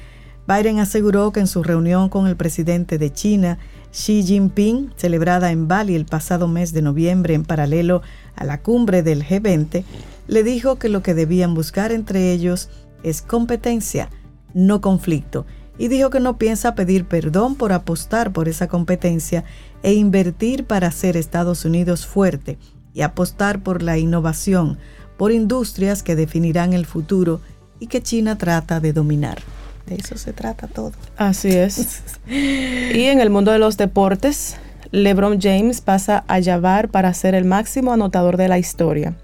Biden 0.48 0.80
aseguró 0.80 1.30
que 1.30 1.38
en 1.38 1.46
su 1.46 1.62
reunión 1.62 2.08
con 2.08 2.26
el 2.26 2.34
presidente 2.34 2.98
de 2.98 3.12
China, 3.12 3.58
Xi 3.92 4.22
Jinping, 4.22 4.90
celebrada 4.96 5.52
en 5.52 5.68
Bali 5.68 5.94
el 5.94 6.06
pasado 6.06 6.48
mes 6.48 6.72
de 6.72 6.80
noviembre 6.80 7.34
en 7.34 7.44
paralelo 7.44 8.00
a 8.34 8.44
la 8.44 8.62
cumbre 8.62 9.02
del 9.02 9.22
G20, 9.22 9.84
le 10.28 10.42
dijo 10.42 10.78
que 10.78 10.88
lo 10.88 11.02
que 11.02 11.12
debían 11.12 11.52
buscar 11.52 11.92
entre 11.92 12.32
ellos 12.32 12.70
es 13.02 13.20
competencia, 13.20 14.08
no 14.54 14.80
conflicto, 14.80 15.44
y 15.76 15.88
dijo 15.88 16.08
que 16.08 16.20
no 16.20 16.38
piensa 16.38 16.74
pedir 16.74 17.04
perdón 17.04 17.54
por 17.54 17.74
apostar 17.74 18.32
por 18.32 18.48
esa 18.48 18.66
competencia 18.66 19.44
e 19.82 19.92
invertir 19.92 20.64
para 20.64 20.86
hacer 20.86 21.18
Estados 21.18 21.66
Unidos 21.66 22.06
fuerte 22.06 22.58
y 22.94 23.02
apostar 23.02 23.62
por 23.62 23.82
la 23.82 23.98
innovación, 23.98 24.78
por 25.18 25.32
industrias 25.32 26.02
que 26.02 26.16
definirán 26.16 26.72
el 26.72 26.86
futuro 26.86 27.40
y 27.78 27.88
que 27.88 28.02
China 28.02 28.38
trata 28.38 28.80
de 28.80 28.94
dominar. 28.94 29.38
De 29.86 29.96
eso 29.96 30.16
se 30.16 30.32
trata 30.32 30.68
todo. 30.68 30.92
Así 31.16 31.48
es. 31.48 32.02
y 32.28 33.04
en 33.04 33.20
el 33.20 33.30
mundo 33.30 33.52
de 33.52 33.58
los 33.58 33.76
deportes, 33.76 34.56
LeBron 34.90 35.40
James 35.40 35.80
pasa 35.80 36.24
a 36.28 36.42
Jabbar 36.42 36.88
para 36.88 37.12
ser 37.14 37.34
el 37.34 37.44
máximo 37.44 37.92
anotador 37.92 38.36
de 38.36 38.48
la 38.48 38.58
historia. 38.58 39.14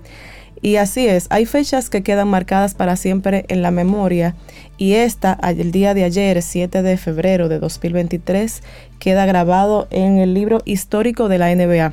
Y 0.61 0.77
así 0.77 1.07
es, 1.07 1.29
hay 1.31 1.47
fechas 1.47 1.89
que 1.89 2.03
quedan 2.03 2.29
marcadas 2.29 2.75
para 2.75 2.97
siempre 2.97 3.45
en 3.49 3.63
la 3.63 3.71
memoria 3.71 4.35
y 4.77 4.95
esta, 4.95 5.39
el 5.43 5.71
día 5.71 5.95
de 5.95 6.05
ayer, 6.05 6.43
7 6.43 6.83
de 6.83 6.97
febrero 6.97 7.49
de 7.49 7.61
2023, 7.61 8.63
queda 8.99 9.27
grabado 9.27 9.87
en 9.91 10.19
el 10.19 10.35
libro 10.35 10.61
histórico 10.65 11.29
de 11.29 11.39
la 11.39 11.55
NBA. 11.55 11.93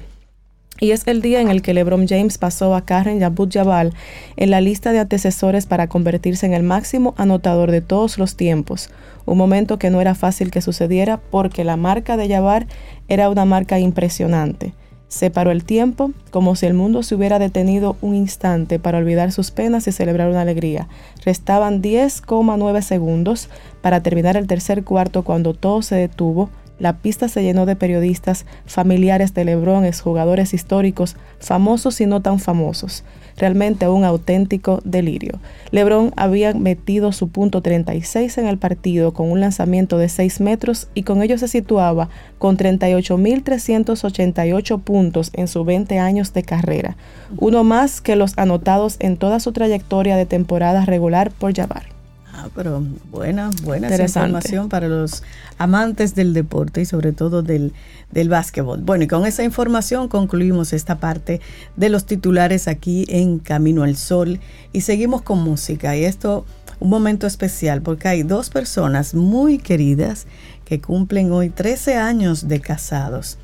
Y 0.79 0.91
es 0.91 1.07
el 1.07 1.21
día 1.21 1.39
en 1.39 1.47
el 1.47 1.61
que 1.61 1.73
LeBron 1.73 2.05
James 2.05 2.37
pasó 2.37 2.75
a 2.75 2.83
Karen 2.83 3.23
Abdul 3.23 3.49
Jabal 3.49 3.93
en 4.35 4.51
la 4.51 4.59
lista 4.59 4.91
de 4.91 4.99
antecesores 4.99 5.65
para 5.67 5.87
convertirse 5.87 6.45
en 6.45 6.53
el 6.53 6.63
máximo 6.63 7.13
anotador 7.17 7.71
de 7.71 7.79
todos 7.79 8.17
los 8.17 8.35
tiempos. 8.35 8.89
Un 9.25 9.37
momento 9.37 9.79
que 9.79 9.89
no 9.89 10.01
era 10.01 10.15
fácil 10.15 10.51
que 10.51 10.61
sucediera 10.61 11.21
porque 11.31 11.63
la 11.63 11.77
marca 11.77 12.17
de 12.17 12.27
Jabbar 12.27 12.67
era 13.07 13.29
una 13.29 13.45
marca 13.45 13.79
impresionante. 13.79 14.73
Separó 15.07 15.51
el 15.51 15.63
tiempo 15.63 16.11
como 16.29 16.57
si 16.57 16.65
el 16.65 16.73
mundo 16.73 17.03
se 17.03 17.15
hubiera 17.15 17.39
detenido 17.39 17.95
un 18.01 18.13
instante 18.13 18.77
para 18.77 18.97
olvidar 18.97 19.31
sus 19.31 19.51
penas 19.51 19.87
y 19.87 19.93
celebrar 19.93 20.29
una 20.29 20.41
alegría. 20.41 20.89
Restaban 21.23 21.81
10,9 21.81 22.81
segundos 22.81 23.47
para 23.81 24.03
terminar 24.03 24.35
el 24.35 24.47
tercer 24.47 24.83
cuarto 24.83 25.23
cuando 25.23 25.53
todo 25.53 25.81
se 25.83 25.95
detuvo 25.95 26.49
la 26.79 26.97
pista 26.97 27.27
se 27.27 27.43
llenó 27.43 27.65
de 27.65 27.75
periodistas, 27.75 28.45
familiares 28.65 29.33
de 29.33 29.43
Lebron, 29.45 29.91
jugadores 29.93 30.53
históricos, 30.53 31.15
famosos 31.39 32.01
y 32.01 32.05
no 32.05 32.21
tan 32.21 32.39
famosos. 32.39 33.03
Realmente 33.37 33.87
un 33.89 34.05
auténtico 34.05 34.79
delirio. 34.85 35.39
Lebron 35.71 36.13
había 36.15 36.53
metido 36.53 37.11
su 37.11 37.27
punto 37.29 37.61
36 37.61 38.37
en 38.37 38.47
el 38.47 38.57
partido 38.57 39.13
con 39.13 39.29
un 39.29 39.41
lanzamiento 39.41 39.97
de 39.97 40.07
6 40.09 40.39
metros 40.39 40.87
y 40.93 41.03
con 41.03 41.21
ello 41.21 41.37
se 41.37 41.49
situaba 41.49 42.07
con 42.37 42.57
38.388 42.57 44.81
puntos 44.81 45.31
en 45.33 45.47
sus 45.47 45.65
20 45.65 45.97
años 45.99 46.33
de 46.33 46.43
carrera, 46.43 46.97
uno 47.37 47.63
más 47.63 48.01
que 48.01 48.15
los 48.15 48.37
anotados 48.37 48.97
en 48.99 49.17
toda 49.17 49.39
su 49.39 49.51
trayectoria 49.51 50.15
de 50.15 50.25
temporada 50.25 50.85
regular 50.85 51.31
por 51.31 51.53
Jabbar. 51.53 51.94
Ah, 52.37 52.49
pero 52.53 52.83
buena, 53.11 53.49
buena 53.63 53.87
información 53.95 54.67
para 54.67 54.89
los 54.89 55.23
amantes 55.57 56.15
del 56.15 56.33
deporte 56.33 56.81
y 56.81 56.85
sobre 56.85 57.13
todo 57.13 57.43
del, 57.43 57.71
del 58.11 58.27
básquetbol. 58.27 58.81
Bueno, 58.81 59.05
y 59.05 59.07
con 59.07 59.25
esa 59.25 59.43
información 59.43 60.09
concluimos 60.09 60.73
esta 60.73 60.99
parte 60.99 61.39
de 61.77 61.87
los 61.87 62.05
titulares 62.05 62.67
aquí 62.67 63.05
en 63.07 63.39
Camino 63.39 63.83
al 63.83 63.95
Sol 63.95 64.41
y 64.73 64.81
seguimos 64.81 65.21
con 65.21 65.43
música. 65.43 65.95
Y 65.95 66.03
esto, 66.03 66.45
un 66.81 66.89
momento 66.89 67.25
especial 67.25 67.81
porque 67.81 68.09
hay 68.09 68.23
dos 68.23 68.49
personas 68.49 69.13
muy 69.13 69.57
queridas 69.57 70.27
que 70.65 70.81
cumplen 70.81 71.31
hoy 71.31 71.49
13 71.49 71.95
años 71.95 72.49
de 72.49 72.59
casados. 72.59 73.37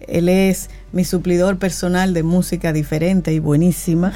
Él 0.00 0.30
es 0.30 0.70
mi 0.92 1.04
suplidor 1.04 1.58
personal 1.58 2.14
de 2.14 2.22
música 2.22 2.72
diferente 2.72 3.34
y 3.34 3.40
buenísima, 3.40 4.14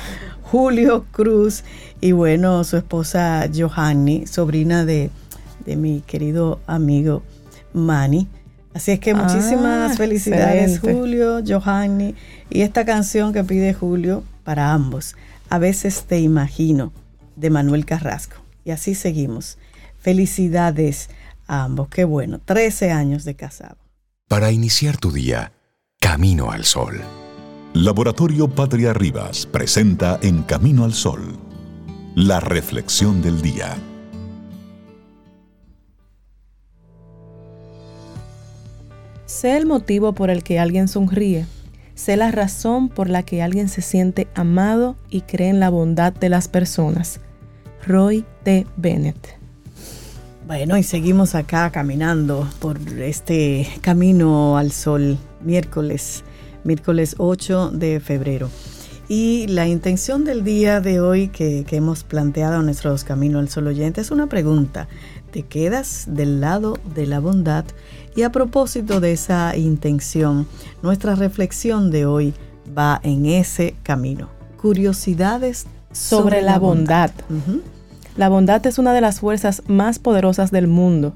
Julio 0.52 1.06
Cruz, 1.12 1.64
y 2.02 2.12
bueno, 2.12 2.62
su 2.64 2.76
esposa 2.76 3.48
Johanny, 3.56 4.26
sobrina 4.26 4.84
de, 4.84 5.10
mi 5.64 6.02
querido 6.02 6.60
amigo 6.66 7.22
Manny. 7.72 8.28
Así 8.74 8.92
es 8.92 9.00
que 9.00 9.14
muchísimas 9.14 9.92
ah, 9.92 9.96
felicidades 9.96 10.78
Julio, 10.78 11.42
Johanny, 11.42 12.14
y 12.50 12.60
esta 12.60 12.84
canción 12.84 13.32
que 13.32 13.44
pide 13.44 13.72
Julio 13.72 14.24
para 14.44 14.74
ambos, 14.74 15.16
A 15.48 15.58
veces 15.58 16.02
te 16.02 16.20
imagino, 16.20 16.92
de 17.34 17.48
Manuel 17.48 17.86
Carrasco. 17.86 18.36
Y 18.62 18.72
así 18.72 18.94
seguimos. 18.94 19.56
Felicidades 20.00 21.08
a 21.46 21.64
ambos, 21.64 21.88
qué 21.88 22.04
bueno, 22.04 22.40
13 22.44 22.90
años 22.90 23.24
de 23.24 23.36
casado. 23.36 23.78
Para 24.28 24.50
iniciar 24.50 24.98
tu 24.98 25.12
día, 25.12 25.52
Camino 25.98 26.50
al 26.50 26.66
Sol. 26.66 27.00
Laboratorio 27.74 28.48
Patria 28.48 28.92
Rivas 28.92 29.46
presenta 29.46 30.18
En 30.20 30.42
Camino 30.42 30.84
al 30.84 30.92
Sol, 30.92 31.22
la 32.14 32.38
reflexión 32.38 33.22
del 33.22 33.40
día. 33.40 33.78
Sé 39.24 39.56
el 39.56 39.64
motivo 39.64 40.12
por 40.12 40.28
el 40.28 40.42
que 40.42 40.58
alguien 40.60 40.86
sonríe. 40.86 41.46
Sé 41.94 42.18
la 42.18 42.30
razón 42.30 42.90
por 42.90 43.08
la 43.08 43.22
que 43.22 43.40
alguien 43.40 43.70
se 43.70 43.80
siente 43.80 44.28
amado 44.34 44.94
y 45.08 45.22
cree 45.22 45.48
en 45.48 45.58
la 45.58 45.70
bondad 45.70 46.12
de 46.12 46.28
las 46.28 46.48
personas. 46.48 47.20
Roy 47.86 48.26
T. 48.42 48.66
Bennett. 48.76 49.38
Bueno, 50.46 50.76
y 50.76 50.82
seguimos 50.82 51.34
acá 51.34 51.70
caminando 51.70 52.46
por 52.58 52.78
este 52.98 53.66
camino 53.80 54.58
al 54.58 54.72
sol, 54.72 55.16
miércoles, 55.40 56.22
miércoles 56.64 57.16
8 57.18 57.70
de 57.70 58.00
febrero. 58.00 58.48
Y 59.08 59.46
la 59.48 59.66
intención 59.66 60.24
del 60.24 60.42
día 60.42 60.80
de 60.80 61.00
hoy 61.00 61.28
que, 61.28 61.66
hemos 61.70 62.02
planteado 62.04 62.60
en 62.60 62.64
nuestros 62.64 63.04
Camino 63.04 63.40
al 63.40 63.48
Sol 63.48 63.66
oyente 63.66 64.00
es 64.00 64.10
una 64.10 64.26
pregunta. 64.26 64.88
¿Te 65.32 65.42
quedas 65.42 66.04
del 66.08 66.40
lado 66.40 66.78
de 66.94 67.06
la 67.06 67.20
bondad? 67.20 67.64
Y 68.16 68.22
a 68.22 68.32
propósito 68.32 69.00
de 69.00 69.12
esa 69.12 69.56
intención, 69.56 70.46
nuestra 70.82 71.14
reflexión 71.14 71.90
de 71.90 72.06
hoy 72.06 72.34
va 72.76 73.00
en 73.02 73.26
ese 73.26 73.74
camino. 73.82 74.30
Curiosidades 74.60 75.66
sobre, 75.92 76.40
la 76.40 76.58
bondad. 76.58 77.10
La 78.16 78.28
bondad 78.28 78.64
es 78.66 78.78
una 78.78 78.94
de 78.94 79.00
las 79.00 79.20
fuerzas 79.20 79.62
más 79.66 79.98
poderosas 79.98 80.50
del 80.50 80.68
mundo. 80.68 81.12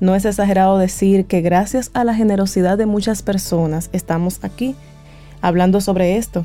No 0.00 0.14
es 0.14 0.24
exagerado 0.24 0.78
decir 0.78 1.26
que 1.26 1.40
gracias 1.40 1.90
a 1.94 2.04
la 2.04 2.14
generosidad 2.14 2.78
de 2.78 2.86
muchas 2.86 3.22
personas 3.22 3.88
estamos 3.92 4.40
aquí 4.42 4.74
hablando 5.40 5.80
sobre 5.80 6.16
esto. 6.16 6.44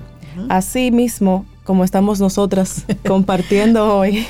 Así 0.49 0.91
mismo 0.91 1.45
como 1.63 1.83
estamos 1.83 2.19
nosotras 2.19 2.86
compartiendo 3.07 3.97
hoy 3.97 4.25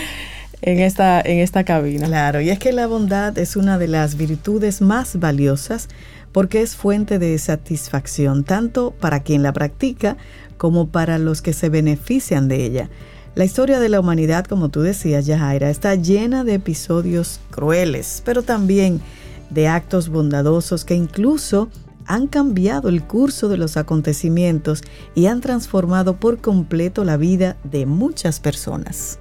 en 0.62 0.80
esta, 0.80 1.20
en 1.20 1.38
esta 1.38 1.64
cabina. 1.64 2.06
Claro, 2.06 2.40
y 2.40 2.50
es 2.50 2.58
que 2.58 2.72
la 2.72 2.86
bondad 2.86 3.36
es 3.38 3.56
una 3.56 3.78
de 3.78 3.88
las 3.88 4.16
virtudes 4.16 4.80
más 4.80 5.18
valiosas 5.18 5.88
porque 6.32 6.62
es 6.62 6.76
fuente 6.76 7.18
de 7.18 7.36
satisfacción 7.38 8.44
tanto 8.44 8.92
para 8.98 9.20
quien 9.20 9.42
la 9.42 9.52
practica 9.52 10.16
como 10.56 10.88
para 10.88 11.18
los 11.18 11.42
que 11.42 11.52
se 11.52 11.68
benefician 11.68 12.48
de 12.48 12.64
ella. 12.64 12.88
La 13.34 13.46
historia 13.46 13.80
de 13.80 13.88
la 13.88 13.98
humanidad, 13.98 14.44
como 14.44 14.68
tú 14.68 14.82
decías, 14.82 15.24
Yajaira, 15.24 15.70
está 15.70 15.94
llena 15.94 16.44
de 16.44 16.54
episodios 16.54 17.40
crueles, 17.50 18.22
pero 18.26 18.42
también 18.42 19.00
de 19.48 19.68
actos 19.68 20.10
bondadosos 20.10 20.84
que 20.84 20.94
incluso 20.94 21.70
han 22.04 22.26
cambiado 22.26 22.90
el 22.90 23.02
curso 23.02 23.48
de 23.48 23.56
los 23.56 23.78
acontecimientos 23.78 24.82
y 25.14 25.26
han 25.26 25.40
transformado 25.40 26.16
por 26.16 26.42
completo 26.42 27.04
la 27.04 27.16
vida 27.16 27.56
de 27.64 27.86
muchas 27.86 28.38
personas. 28.38 29.18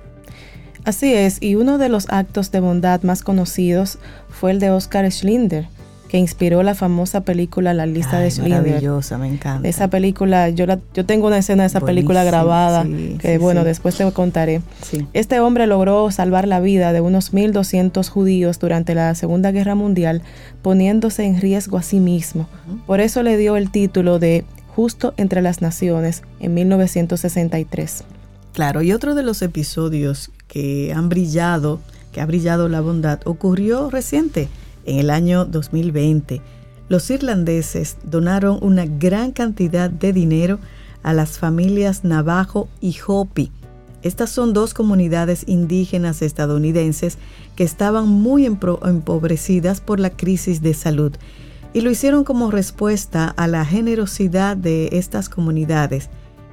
Así 0.84 1.14
es, 1.14 1.38
y 1.42 1.56
uno 1.56 1.78
de 1.78 1.88
los 1.88 2.10
actos 2.10 2.52
de 2.52 2.60
bondad 2.60 3.04
más 3.04 3.24
conocidos 3.24 3.98
fue 4.28 4.52
el 4.52 4.60
de 4.60 4.72
Oscar 4.72 5.10
Schlinder, 5.10 5.70
que 6.12 6.18
inspiró 6.18 6.62
la 6.62 6.76
famosa 6.76 7.22
película 7.22 7.74
La 7.74 7.86
lista 7.86 8.20
de 8.20 8.30
Schindler. 8.30 8.64
Maravillosa, 8.64 9.18
me 9.18 9.30
encanta. 9.30 9.66
Esa 9.66 9.90
película, 9.90 10.50
yo 10.50 10.66
yo 10.94 11.06
tengo 11.06 11.28
una 11.28 11.38
escena 11.38 11.64
de 11.64 11.68
esa 11.68 11.80
película 11.80 12.26
grabada 12.26 12.86
que 13.18 13.38
bueno, 13.38 13.64
después 13.64 13.96
te 13.96 14.12
contaré. 14.12 14.62
Este 15.14 15.40
hombre 15.40 15.68
logró 15.68 16.12
salvar 16.12 16.50
la 16.50 16.60
vida 16.60 16.92
de 16.92 17.00
unos 17.00 17.32
1200 17.32 18.10
judíos 18.10 18.60
durante 18.60 18.94
la 18.94 19.16
Segunda 19.16 19.54
Guerra 19.54 19.76
Mundial, 19.76 20.22
poniéndose 20.62 21.24
en 21.24 21.40
riesgo 21.40 21.78
a 21.78 21.82
sí 21.82 22.02
mismo. 22.02 22.50
Por 22.86 23.00
eso 23.00 23.24
le 23.24 23.38
dio 23.38 23.56
el 23.56 23.72
título 23.72 24.20
de 24.20 24.44
Justo 24.76 25.14
entre 25.16 25.42
las 25.42 25.62
Naciones 25.62 26.24
en 26.42 26.54
1963. 26.54 28.04
Claro, 28.52 28.82
y 28.82 28.92
otro 28.92 29.16
de 29.16 29.24
los 29.24 29.42
episodios 29.42 30.30
que 30.50 30.92
han 30.94 31.08
brillado, 31.08 31.80
que 32.12 32.20
ha 32.20 32.26
brillado 32.26 32.68
la 32.68 32.82
bondad, 32.82 33.22
ocurrió 33.24 33.90
reciente 33.90 34.50
en 34.86 35.00
el 35.00 35.10
año 35.10 35.46
2020, 35.46 36.42
los 36.90 37.10
irlandeses 37.10 37.98
donaron 38.04 38.60
una 38.62 38.86
gran 38.86 39.32
cantidad 39.32 39.90
de 39.90 40.14
dinero 40.14 40.60
a 41.04 41.14
las 41.14 41.40
familias 41.40 42.04
Navajo 42.04 42.68
y 42.82 42.96
Hopi. 43.06 43.52
Estas 44.04 44.30
son 44.30 44.54
dos 44.54 44.74
comunidades 44.74 45.44
indígenas 45.48 46.22
estadounidenses 46.22 47.18
que 47.56 47.64
estaban 47.64 48.08
muy 48.08 48.46
empobrecidas 48.46 49.80
por 49.80 50.00
la 50.00 50.10
crisis 50.10 50.62
de 50.62 50.74
salud. 50.74 51.14
y 51.74 51.80
lo 51.80 51.90
hicieron 51.90 52.26
como 52.26 52.52
respuesta 52.52 53.30
a 53.30 53.48
la 53.48 53.64
generosidad 53.64 54.58
de 54.58 54.90
estas 54.92 55.30
comunidades 55.30 56.10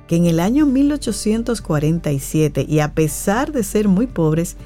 que 0.09 0.17
en 0.17 0.27
el 0.27 0.41
año 0.41 0.65
1847 0.65 2.67
y 2.69 2.81
a 2.81 2.95
pesar 2.95 3.53
de 3.53 3.63
ser 3.63 3.89
muy 3.89 4.07
pobres, 4.07 4.57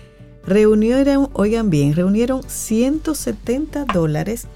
reunieron, 0.46 1.30
oigan 1.32 1.70
bien, 1.70 1.94
reunieron 1.94 2.42
170 2.46 3.84
dólares 3.86 4.46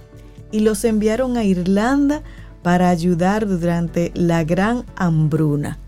y 0.51 0.61
los 0.61 0.85
enviaron 0.85 1.37
a 1.37 1.45
Irlanda 1.45 2.23
para 2.63 2.89
ayudar 2.89 3.47
durante 3.47 4.11
la 4.15 4.45
gran 4.45 4.85
hambruna. 4.97 5.79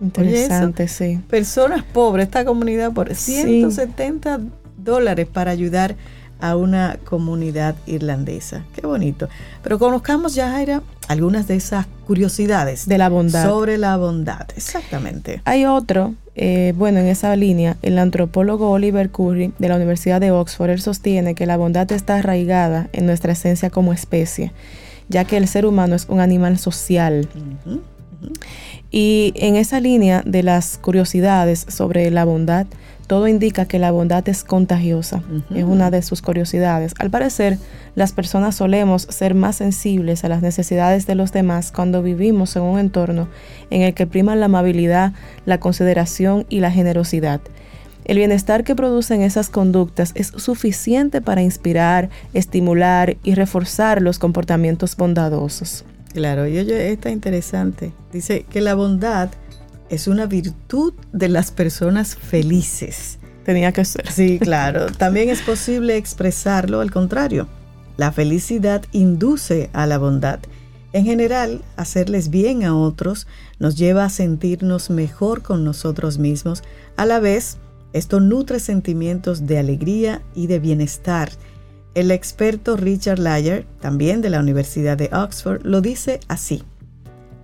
Interesante, 0.00 0.88
sí. 0.88 1.20
Personas 1.28 1.82
pobres, 1.84 2.26
esta 2.26 2.44
comunidad 2.44 2.92
por 2.92 3.14
170 3.14 4.40
dólares 4.76 5.26
para 5.32 5.50
ayudar 5.50 5.96
a 6.40 6.56
una 6.56 6.98
comunidad 7.04 7.74
irlandesa. 7.86 8.64
Qué 8.74 8.86
bonito. 8.86 9.28
Pero 9.62 9.78
conozcamos 9.78 10.34
ya, 10.34 10.50
Jaira, 10.50 10.82
algunas 11.08 11.48
de 11.48 11.56
esas 11.56 11.86
curiosidades. 12.06 12.86
De 12.86 12.98
la 12.98 13.08
bondad. 13.08 13.44
Sobre 13.44 13.78
la 13.78 13.96
bondad, 13.96 14.46
exactamente. 14.56 15.42
Hay 15.44 15.64
otro, 15.64 16.14
eh, 16.34 16.72
bueno, 16.76 17.00
en 17.00 17.06
esa 17.06 17.34
línea, 17.36 17.76
el 17.82 17.98
antropólogo 17.98 18.70
Oliver 18.70 19.10
Curry 19.10 19.52
de 19.58 19.68
la 19.68 19.76
Universidad 19.76 20.20
de 20.20 20.30
Oxford, 20.30 20.70
él 20.70 20.80
sostiene 20.80 21.34
que 21.34 21.46
la 21.46 21.56
bondad 21.56 21.90
está 21.92 22.16
arraigada 22.16 22.88
en 22.92 23.06
nuestra 23.06 23.32
esencia 23.32 23.70
como 23.70 23.92
especie, 23.92 24.52
ya 25.08 25.24
que 25.24 25.36
el 25.36 25.48
ser 25.48 25.66
humano 25.66 25.94
es 25.94 26.06
un 26.08 26.20
animal 26.20 26.58
social. 26.58 27.28
Y 28.90 29.32
en 29.36 29.56
esa 29.56 29.80
línea 29.80 30.22
de 30.24 30.42
las 30.42 30.78
curiosidades 30.78 31.66
sobre 31.68 32.10
la 32.10 32.24
bondad, 32.24 32.66
todo 33.08 33.26
indica 33.26 33.64
que 33.64 33.78
la 33.78 33.90
bondad 33.90 34.28
es 34.28 34.44
contagiosa, 34.44 35.22
es 35.52 35.64
una 35.64 35.90
de 35.90 36.02
sus 36.02 36.20
curiosidades. 36.20 36.92
Al 36.98 37.10
parecer, 37.10 37.58
las 37.94 38.12
personas 38.12 38.54
solemos 38.54 39.02
ser 39.02 39.34
más 39.34 39.56
sensibles 39.56 40.24
a 40.24 40.28
las 40.28 40.42
necesidades 40.42 41.06
de 41.06 41.14
los 41.14 41.32
demás 41.32 41.72
cuando 41.72 42.02
vivimos 42.02 42.54
en 42.54 42.62
un 42.62 42.78
entorno 42.78 43.28
en 43.70 43.80
el 43.80 43.94
que 43.94 44.06
priman 44.06 44.40
la 44.40 44.46
amabilidad, 44.46 45.14
la 45.46 45.58
consideración 45.58 46.44
y 46.50 46.60
la 46.60 46.70
generosidad. 46.70 47.40
El 48.04 48.18
bienestar 48.18 48.62
que 48.62 48.74
producen 48.74 49.22
esas 49.22 49.48
conductas 49.48 50.12
es 50.14 50.28
suficiente 50.28 51.22
para 51.22 51.42
inspirar, 51.42 52.10
estimular 52.34 53.16
y 53.24 53.34
reforzar 53.34 54.02
los 54.02 54.18
comportamientos 54.18 54.96
bondadosos. 54.96 55.84
Claro, 56.12 56.46
y 56.46 56.58
oye, 56.58 56.92
está 56.92 57.10
interesante. 57.10 57.92
Dice 58.12 58.44
que 58.50 58.60
la 58.60 58.74
bondad 58.74 59.30
es 59.90 60.08
una 60.08 60.26
virtud 60.26 60.94
de 61.12 61.28
las 61.28 61.50
personas 61.50 62.16
felices. 62.16 63.18
Tenía 63.44 63.72
que 63.72 63.84
ser. 63.84 64.10
Sí, 64.10 64.38
claro. 64.38 64.86
También 64.86 65.30
es 65.30 65.40
posible 65.42 65.96
expresarlo 65.96 66.80
al 66.80 66.90
contrario. 66.90 67.48
La 67.96 68.12
felicidad 68.12 68.84
induce 68.92 69.70
a 69.72 69.86
la 69.86 69.98
bondad. 69.98 70.40
En 70.92 71.04
general, 71.04 71.62
hacerles 71.76 72.30
bien 72.30 72.64
a 72.64 72.76
otros 72.76 73.26
nos 73.58 73.76
lleva 73.76 74.04
a 74.04 74.10
sentirnos 74.10 74.90
mejor 74.90 75.42
con 75.42 75.64
nosotros 75.64 76.18
mismos. 76.18 76.62
A 76.96 77.06
la 77.06 77.20
vez, 77.20 77.58
esto 77.92 78.20
nutre 78.20 78.60
sentimientos 78.60 79.46
de 79.46 79.58
alegría 79.58 80.22
y 80.34 80.46
de 80.46 80.58
bienestar. 80.58 81.30
El 81.94 82.10
experto 82.10 82.76
Richard 82.76 83.18
Lyer, 83.18 83.66
también 83.80 84.20
de 84.20 84.30
la 84.30 84.40
Universidad 84.40 84.96
de 84.96 85.10
Oxford, 85.12 85.62
lo 85.64 85.80
dice 85.80 86.20
así. 86.28 86.62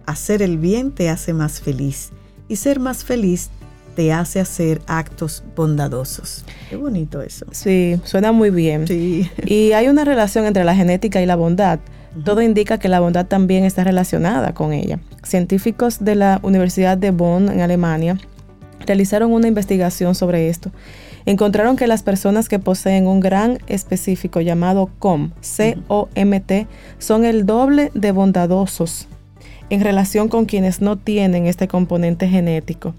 Hacer 0.07 0.42
el 0.42 0.59
bien 0.59 0.92
te 0.92 1.09
hace 1.09 1.33
más 1.33 1.61
feliz 1.61 2.12
y 2.48 2.57
ser 2.57 2.80
más 2.80 3.04
feliz 3.04 3.50
te 3.94 4.12
hace 4.12 4.40
hacer 4.40 4.83
actos 4.87 5.44
bondadosos. 5.57 6.44
Qué 6.68 6.76
bonito 6.76 7.22
eso. 7.22 7.46
Sí, 7.52 8.00
suena 8.04 8.33
muy 8.33 8.50
bien. 8.50 8.87
Sí. 8.87 9.30
Y 9.46 9.72
hay 9.72 9.88
una 9.88 10.04
relación 10.04 10.46
entre 10.46 10.64
la 10.64 10.74
genética 10.74 11.22
y 11.22 11.26
la 11.26 11.37
bondad. 11.37 11.78
Todo 12.24 12.42
indica 12.42 12.78
que 12.78 12.88
la 12.88 13.00
bondad 13.00 13.26
también 13.26 13.64
está 13.64 13.83
relacionada 13.83 14.54
con 14.54 14.72
ella. 14.72 15.00
Científicos 15.24 16.04
de 16.04 16.14
la 16.14 16.38
Universidad 16.42 16.96
de 16.96 17.11
Bonn, 17.11 17.48
en 17.48 17.61
Alemania, 17.61 18.18
realizaron 18.87 19.33
una 19.33 19.48
investigación 19.48 20.14
sobre 20.14 20.48
esto. 20.48 20.70
Encontraron 21.26 21.76
que 21.76 21.87
las 21.87 22.02
personas 22.02 22.48
que 22.48 22.59
poseen 22.59 23.07
un 23.07 23.18
gran 23.18 23.59
específico 23.66 24.40
llamado 24.40 24.90
COM, 24.98 25.33
C-O-M-T, 25.40 26.66
son 26.98 27.24
el 27.24 27.46
doble 27.46 27.90
de 27.94 28.12
bondadosos 28.12 29.09
en 29.70 29.81
relación 29.81 30.29
con 30.29 30.46
quienes 30.46 30.81
no 30.81 30.96
tienen 30.96 31.46
este 31.46 31.68
componente 31.68 32.29
genético. 32.29 32.94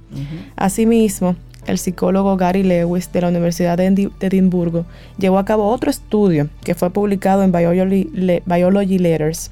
Asimismo, 0.56 1.36
el 1.68 1.78
psicólogo 1.78 2.38
Gary 2.38 2.64
Lewis 2.64 3.12
de 3.12 3.22
la 3.22 3.30
Universidad 3.30 3.78
de 3.78 4.12
Edimburgo 4.20 4.86
llevó 5.18 5.40
a 5.40 5.46
cabo 5.46 5.70
otro 5.70 5.90
estudio 5.90 6.50
que 6.64 6.76
fue 6.76 6.90
publicado 6.92 7.44
en 7.44 7.52
Biology, 7.52 9.00
Letters. 9.00 9.52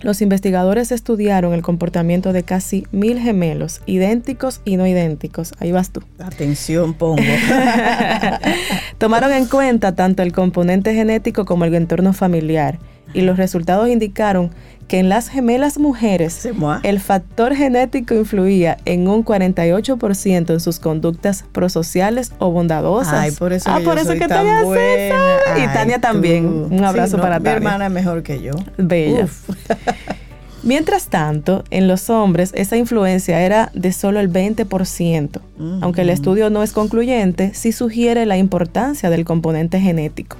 Los 0.00 0.22
investigadores 0.22 0.92
estudiaron 0.92 1.52
el 1.52 1.60
comportamiento 1.60 2.32
de 2.32 2.42
casi 2.42 2.86
mil 2.90 3.18
gemelos, 3.18 3.82
idénticos 3.84 4.62
y 4.64 4.76
no 4.76 4.86
idénticos. 4.86 5.52
Ahí 5.58 5.72
vas 5.72 5.90
tú. 5.90 6.02
Atención, 6.18 6.94
pongo. 6.94 7.22
Tomaron 8.98 9.32
en 9.32 9.44
cuenta 9.44 9.94
tanto 9.94 10.22
el 10.22 10.32
componente 10.32 10.94
genético 10.94 11.44
como 11.44 11.66
el 11.66 11.74
entorno 11.74 12.14
familiar 12.14 12.78
y 13.14 13.22
los 13.22 13.36
resultados 13.36 13.88
indicaron 13.88 14.50
que 14.88 14.98
en 14.98 15.08
las 15.08 15.28
gemelas 15.28 15.78
mujeres 15.78 16.48
el 16.82 16.98
factor 16.98 17.54
genético 17.54 18.14
influía 18.14 18.76
en 18.86 19.06
un 19.06 19.24
48% 19.24 20.50
en 20.52 20.58
sus 20.60 20.80
conductas 20.80 21.44
prosociales 21.52 22.32
o 22.40 22.50
bondadosas. 22.50 23.14
Ay, 23.14 23.30
por 23.30 23.52
eso, 23.52 23.70
ah, 23.72 23.78
que 23.78 23.84
por 23.84 23.94
yo 23.94 24.00
eso 24.00 24.10
soy 24.10 24.18
que 24.18 24.26
tan 24.26 24.44
Tania 24.46 24.62
buena. 24.64 25.14
Y 25.58 25.66
Tania 25.72 26.00
también. 26.00 26.48
tú. 26.48 26.74
Un 26.74 26.84
abrazo 26.84 27.12
Sí, 27.12 27.16
no, 27.18 27.22
para 27.22 27.38
Mi 27.38 27.44
Tania. 27.44 27.56
hermana 27.58 27.86
es 27.86 27.92
mejor 27.92 28.24
que 28.24 28.42
yo. 28.42 28.50
Bella. 28.78 29.24
Uf. 29.24 29.50
Mientras 30.62 31.06
tanto, 31.06 31.64
en 31.70 31.88
los 31.88 32.10
hombres 32.10 32.52
esa 32.54 32.76
influencia 32.76 33.40
era 33.40 33.70
de 33.72 33.92
solo 33.92 34.20
el 34.20 34.30
20%. 34.30 35.40
Aunque 35.82 36.02
el 36.02 36.10
estudio 36.10 36.50
no 36.50 36.62
es 36.62 36.72
concluyente, 36.72 37.52
sí 37.54 37.72
sugiere 37.72 38.26
la 38.26 38.36
importancia 38.36 39.08
del 39.08 39.24
componente 39.24 39.80
genético. 39.80 40.36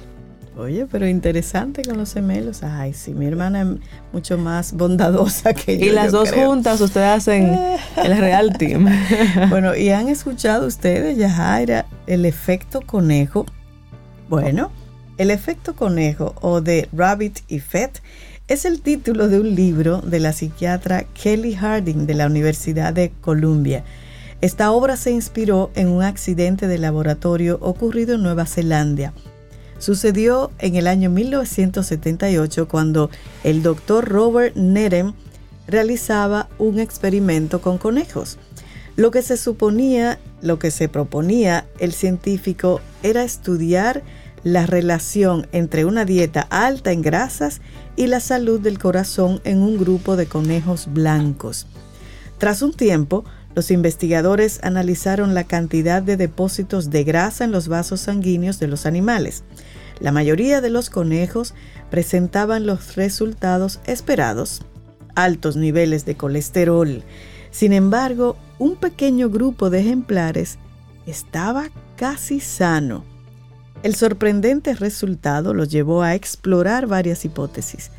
Oye, 0.61 0.85
pero 0.85 1.07
interesante 1.07 1.81
con 1.81 1.97
los 1.97 2.13
gemelos. 2.13 2.61
Ay, 2.61 2.93
sí, 2.93 3.15
mi 3.15 3.25
hermana 3.25 3.63
es 3.63 3.67
mucho 4.13 4.37
más 4.37 4.73
bondadosa 4.73 5.55
que 5.55 5.79
yo. 5.79 5.87
Y 5.87 5.89
las 5.89 6.11
yo 6.11 6.19
dos 6.19 6.31
creo. 6.31 6.49
juntas, 6.49 6.79
ustedes 6.81 7.07
hacen 7.07 7.57
el 7.97 8.17
real 8.17 8.55
team. 8.59 8.87
Bueno, 9.49 9.75
¿y 9.75 9.89
han 9.89 10.07
escuchado 10.07 10.67
ustedes, 10.67 11.17
Yajaira, 11.17 11.87
el 12.05 12.27
efecto 12.27 12.81
conejo? 12.81 13.47
Bueno, 14.29 14.71
el 15.17 15.31
efecto 15.31 15.75
conejo 15.75 16.35
o 16.41 16.61
de 16.61 16.87
Rabbit 16.93 17.39
Effect 17.49 17.97
es 18.47 18.63
el 18.65 18.81
título 18.81 19.29
de 19.29 19.39
un 19.39 19.55
libro 19.55 19.97
de 20.01 20.19
la 20.19 20.31
psiquiatra 20.31 21.05
Kelly 21.15 21.55
Harding 21.55 22.05
de 22.05 22.13
la 22.13 22.27
Universidad 22.27 22.93
de 22.93 23.11
Columbia. 23.21 23.83
Esta 24.41 24.71
obra 24.71 24.95
se 24.95 25.09
inspiró 25.09 25.71
en 25.73 25.87
un 25.87 26.03
accidente 26.03 26.67
de 26.67 26.77
laboratorio 26.77 27.57
ocurrido 27.61 28.13
en 28.13 28.21
Nueva 28.21 28.45
Zelanda. 28.45 29.11
Sucedió 29.81 30.51
en 30.59 30.75
el 30.75 30.85
año 30.85 31.09
1978 31.09 32.67
cuando 32.67 33.09
el 33.43 33.63
doctor 33.63 34.07
Robert 34.07 34.55
Nerem 34.55 35.13
realizaba 35.65 36.49
un 36.59 36.79
experimento 36.79 37.61
con 37.61 37.79
conejos. 37.79 38.37
Lo 38.95 39.09
que 39.09 39.23
se 39.23 39.37
suponía, 39.37 40.19
lo 40.43 40.59
que 40.59 40.69
se 40.69 40.87
proponía 40.87 41.65
el 41.79 41.93
científico 41.93 42.79
era 43.01 43.23
estudiar 43.23 44.03
la 44.43 44.67
relación 44.67 45.47
entre 45.51 45.85
una 45.85 46.05
dieta 46.05 46.41
alta 46.51 46.91
en 46.91 47.01
grasas 47.01 47.59
y 47.95 48.05
la 48.05 48.19
salud 48.19 48.59
del 48.59 48.77
corazón 48.77 49.41
en 49.45 49.63
un 49.63 49.79
grupo 49.79 50.15
de 50.15 50.27
conejos 50.27 50.89
blancos. 50.93 51.65
Tras 52.37 52.61
un 52.61 52.73
tiempo, 52.73 53.25
los 53.55 53.71
investigadores 53.71 54.59
analizaron 54.63 55.33
la 55.33 55.43
cantidad 55.43 56.01
de 56.01 56.17
depósitos 56.17 56.89
de 56.89 57.03
grasa 57.03 57.43
en 57.43 57.51
los 57.51 57.67
vasos 57.67 58.01
sanguíneos 58.01 58.59
de 58.59 58.67
los 58.67 58.85
animales. 58.85 59.43
La 60.01 60.11
mayoría 60.11 60.61
de 60.61 60.71
los 60.71 60.89
conejos 60.89 61.53
presentaban 61.91 62.65
los 62.65 62.95
resultados 62.95 63.79
esperados, 63.85 64.63
altos 65.15 65.55
niveles 65.55 66.05
de 66.05 66.17
colesterol. 66.17 67.03
Sin 67.51 67.71
embargo, 67.71 68.35
un 68.57 68.77
pequeño 68.77 69.29
grupo 69.29 69.69
de 69.69 69.81
ejemplares 69.81 70.57
estaba 71.05 71.69
casi 71.97 72.39
sano. 72.39 73.05
El 73.83 73.95
sorprendente 73.95 74.73
resultado 74.73 75.53
los 75.53 75.69
llevó 75.69 76.01
a 76.01 76.15
explorar 76.15 76.87
varias 76.87 77.23
hipótesis. 77.23 77.91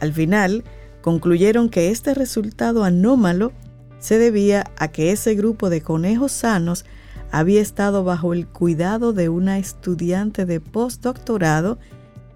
Al 0.00 0.12
final, 0.12 0.64
concluyeron 1.02 1.70
que 1.70 1.90
este 1.90 2.14
resultado 2.14 2.84
anómalo 2.84 3.52
se 3.98 4.18
debía 4.18 4.70
a 4.76 4.88
que 4.88 5.10
ese 5.10 5.34
grupo 5.34 5.70
de 5.70 5.80
conejos 5.80 6.30
sanos 6.30 6.84
había 7.30 7.60
estado 7.60 8.04
bajo 8.04 8.32
el 8.32 8.46
cuidado 8.46 9.12
de 9.12 9.28
una 9.28 9.58
estudiante 9.58 10.46
de 10.46 10.60
postdoctorado 10.60 11.78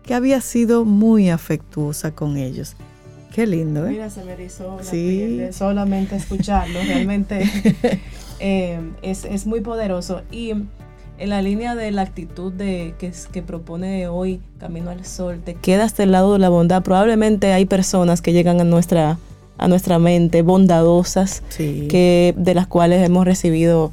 que 0.03 0.15
había 0.15 0.41
sido 0.41 0.85
muy 0.85 1.31
afectuosa 1.31 2.11
con 2.13 2.37
ellos. 2.37 2.75
Qué 3.35 3.47
lindo, 3.47 3.87
¿eh? 3.87 3.91
Mira, 3.93 4.11
se 4.11 4.25
me 4.25 4.33
erizó 4.33 4.77
la 4.79 4.85
Sí. 4.85 4.91
piel 4.97 5.39
de 5.39 5.53
solamente 5.53 6.17
escucharlo. 6.17 6.79
Realmente 6.87 7.49
eh, 8.41 8.81
es, 9.03 9.25
es 9.25 9.47
muy 9.47 9.61
poderoso. 9.61 10.23
Y 10.31 10.51
en 10.51 11.31
la 11.31 11.41
línea 11.41 11.75
de 11.75 11.91
la 11.93 12.03
actitud 12.03 12.53
de 12.53 12.95
que, 12.99 13.13
que 13.33 13.43
propone 13.43 14.09
hoy 14.09 14.41
Camino 14.59 14.91
al 14.91 15.05
Sol, 15.07 15.41
te 15.45 15.55
quedas 15.55 15.97
del 15.97 16.13
lado 16.13 16.33
de 16.35 16.41
la 16.41 16.49
bondad. 16.49 16.83
Probablemente 16.83 17.53
hay 17.53 17.65
personas 17.65 18.21
que 18.21 18.33
llegan 18.33 18.61
a 18.61 18.65
nuestra, 18.65 19.19
a 19.57 19.69
nuestra 19.69 19.99
mente 19.99 20.43
bondadosas, 20.43 21.43
Sí. 21.51 21.87
que, 21.91 22.35
de 22.37 22.55
las 22.55 22.67
cuales 22.67 23.03
hemos 23.07 23.25
recibido 23.25 23.93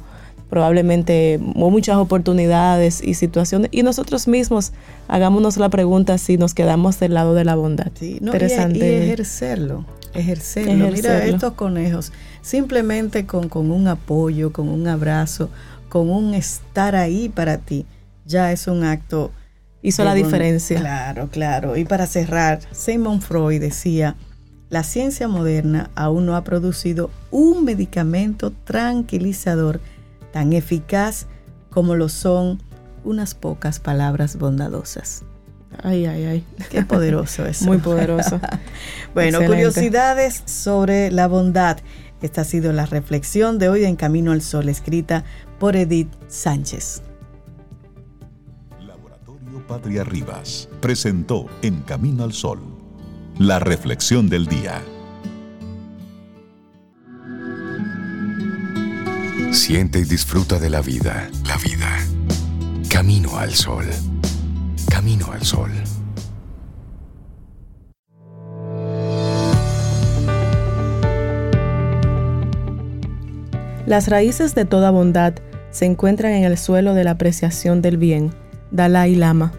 probablemente 0.50 1.38
mu- 1.40 1.70
muchas 1.70 1.96
oportunidades 1.96 3.02
y 3.02 3.14
situaciones. 3.14 3.70
Y 3.72 3.82
nosotros 3.82 4.28
mismos 4.28 4.72
hagámonos 5.08 5.56
la 5.56 5.68
pregunta 5.68 6.18
si 6.18 6.36
nos 6.36 6.52
quedamos 6.54 6.98
del 7.00 7.14
lado 7.14 7.34
de 7.34 7.44
la 7.44 7.54
bondad. 7.54 7.88
Sí, 7.98 8.18
no, 8.20 8.32
y- 8.32 8.34
Interesante. 8.34 8.78
Y, 8.78 9.04
ejercerlo, 9.04 9.86
ejercerlo. 10.12 10.72
Mira 10.90 11.24
estos 11.24 11.52
conejos, 11.54 12.12
simplemente 12.42 13.24
con, 13.26 13.48
con 13.48 13.70
un 13.70 13.88
apoyo, 13.88 14.52
con 14.52 14.68
un 14.68 14.86
abrazo, 14.88 15.48
con 15.88 16.10
un 16.10 16.34
estar 16.34 16.94
ahí 16.96 17.28
para 17.28 17.58
ti, 17.58 17.86
ya 18.26 18.52
es 18.52 18.66
un 18.66 18.84
acto. 18.84 19.30
Hizo 19.82 20.04
la 20.04 20.12
diferencia. 20.14 20.78
Claro, 20.78 21.28
claro. 21.30 21.76
Y 21.76 21.86
para 21.86 22.06
cerrar, 22.06 22.60
Sigmund 22.70 23.22
Freud 23.22 23.60
decía, 23.62 24.14
la 24.68 24.82
ciencia 24.82 25.26
moderna 25.26 25.90
aún 25.94 26.26
no 26.26 26.36
ha 26.36 26.44
producido 26.44 27.10
un 27.30 27.64
medicamento 27.64 28.52
tranquilizador 28.64 29.80
tan 30.32 30.52
eficaz 30.52 31.26
como 31.70 31.94
lo 31.94 32.08
son 32.08 32.62
unas 33.04 33.34
pocas 33.34 33.80
palabras 33.80 34.36
bondadosas. 34.36 35.22
Ay, 35.82 36.06
ay, 36.06 36.24
ay. 36.24 36.44
Qué 36.70 36.82
poderoso 36.84 37.46
eso. 37.46 37.64
Muy 37.64 37.78
poderoso. 37.78 38.40
Bueno, 39.12 39.38
Excelente. 39.38 39.64
curiosidades 39.64 40.42
sobre 40.46 41.10
la 41.10 41.26
bondad. 41.26 41.78
Esta 42.22 42.42
ha 42.42 42.44
sido 42.44 42.72
la 42.72 42.86
reflexión 42.86 43.58
de 43.58 43.68
hoy 43.68 43.84
en 43.84 43.96
Camino 43.96 44.30
al 44.30 44.40
Sol, 44.40 44.68
escrita 44.68 45.24
por 45.58 45.74
Edith 45.74 46.12
Sánchez. 46.28 47.02
Laboratorio 48.80 49.66
Patria 49.66 50.04
Rivas 50.04 50.68
presentó 50.80 51.46
En 51.62 51.80
Camino 51.80 52.22
al 52.22 52.32
Sol, 52.32 52.60
la 53.38 53.58
reflexión 53.58 54.28
del 54.28 54.46
día. 54.46 54.80
Siente 59.52 59.98
y 59.98 60.04
disfruta 60.04 60.60
de 60.60 60.70
la 60.70 60.80
vida. 60.80 61.28
La 61.44 61.56
vida. 61.56 61.98
Camino 62.88 63.36
al 63.36 63.52
sol. 63.52 63.84
Camino 64.88 65.32
al 65.32 65.42
sol. 65.42 65.70
Las 73.86 74.06
raíces 74.06 74.54
de 74.54 74.64
toda 74.64 74.92
bondad 74.92 75.34
se 75.72 75.84
encuentran 75.84 76.32
en 76.32 76.44
el 76.44 76.56
suelo 76.56 76.94
de 76.94 77.02
la 77.02 77.12
apreciación 77.12 77.82
del 77.82 77.96
bien. 77.96 78.32
Dalai 78.70 79.16
Lama. 79.16 79.52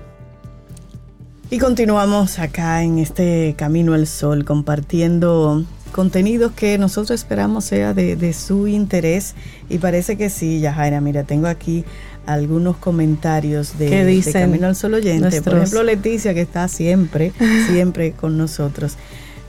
Y 1.49 1.59
continuamos 1.59 2.39
acá 2.39 2.81
en 2.81 2.97
este 2.97 3.55
Camino 3.57 3.93
al 3.93 4.07
Sol 4.07 4.45
compartiendo 4.45 5.65
contenidos 5.91 6.51
que 6.53 6.77
nosotros 6.77 7.19
esperamos 7.19 7.65
sea 7.65 7.93
de, 7.93 8.15
de 8.15 8.33
su 8.33 8.67
interés. 8.67 9.35
Y 9.69 9.77
parece 9.77 10.17
que 10.17 10.29
sí, 10.29 10.59
Yajaira. 10.59 11.01
Mira, 11.01 11.23
tengo 11.23 11.47
aquí 11.47 11.83
algunos 12.25 12.77
comentarios 12.77 13.77
de, 13.77 13.89
¿Qué 13.89 14.05
de 14.05 14.31
Camino 14.31 14.67
al 14.67 14.75
Sol 14.75 14.93
oyente. 14.93 15.41
Por 15.41 15.55
ejemplo, 15.57 15.83
Leticia, 15.83 16.33
que 16.33 16.41
está 16.41 16.67
siempre, 16.67 17.31
siempre 17.69 18.11
con 18.13 18.37
nosotros. 18.37 18.93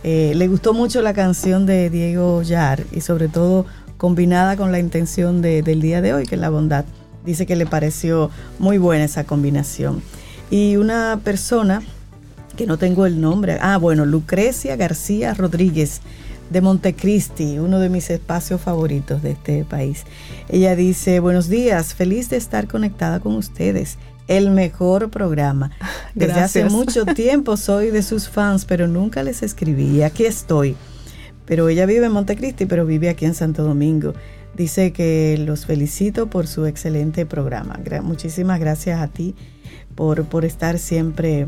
Eh, 0.05 0.33
le 0.35 0.49
gustó 0.49 0.73
mucho 0.75 1.01
la 1.03 1.15
canción 1.15 1.65
de 1.65 1.89
Diego 1.91 2.43
Yar 2.43 2.83
y 2.93 3.03
sobre 3.03 3.29
todo 3.29 3.67
combinada 3.99 4.57
con 4.57 4.73
la 4.73 4.81
intención 4.81 5.43
de- 5.43 5.63
del 5.63 5.81
día 5.81 6.01
de 6.03 6.13
hoy, 6.13 6.27
que 6.27 6.35
es 6.35 6.41
la 6.41 6.51
bondad. 6.51 6.85
Dice 7.25 7.47
que 7.47 7.55
le 7.55 7.67
pareció 7.67 8.31
muy 8.59 8.79
buena 8.79 9.05
esa 9.05 9.25
combinación. 9.25 10.03
Y 10.51 10.75
una 10.77 11.21
persona 11.23 11.83
que 12.57 12.67
no 12.67 12.79
tengo 12.79 13.07
el 13.07 13.21
nombre, 13.21 13.59
ah, 13.61 13.77
bueno, 13.79 14.05
Lucrecia 14.05 14.75
García 14.77 15.35
Rodríguez 15.35 16.01
de 16.53 16.61
Montecristi, 16.61 17.59
uno 17.59 17.79
de 17.79 17.89
mis 17.89 18.11
espacios 18.11 18.61
favoritos 18.61 19.23
de 19.23 19.33
este 19.33 19.65
país. 19.65 20.05
Ella 20.49 20.77
dice, 20.77 21.19
buenos 21.21 21.49
días, 21.49 21.95
feliz 21.95 22.29
de 22.31 22.37
estar 22.37 22.69
conectada 22.69 23.21
con 23.21 23.35
ustedes. 23.35 23.99
El 24.29 24.51
mejor 24.51 25.11
programa. 25.11 25.71
Desde 26.15 26.41
hace 26.41 26.61
Gracias. 26.61 26.73
mucho 26.73 27.05
tiempo 27.15 27.57
soy 27.57 27.91
de 27.91 28.03
sus 28.03 28.29
fans, 28.29 28.65
pero 28.65 28.87
nunca 28.87 29.23
les 29.23 29.43
escribí. 29.43 29.87
Y 29.97 30.03
aquí 30.03 30.25
estoy. 30.25 30.77
Pero 31.47 31.69
ella 31.69 31.87
vive 31.87 32.07
en 32.07 32.13
Montecristi, 32.13 32.67
pero 32.67 32.87
vive 32.87 33.09
aquí 33.09 33.25
en 33.25 33.35
Santo 33.35 33.65
Domingo. 33.65 34.15
Dice 34.57 34.93
que 34.93 35.37
los 35.45 35.67
felicito 35.67 36.29
por 36.29 36.47
su 36.47 36.67
excelente 36.67 37.27
programa. 37.27 37.81
Gra- 37.83 38.03
muchísimas 38.03 38.61
gracias 38.61 39.01
a 39.01 39.09
ti 39.09 39.35
por, 39.95 40.25
por 40.27 40.45
estar 40.45 40.79
siempre 40.79 41.47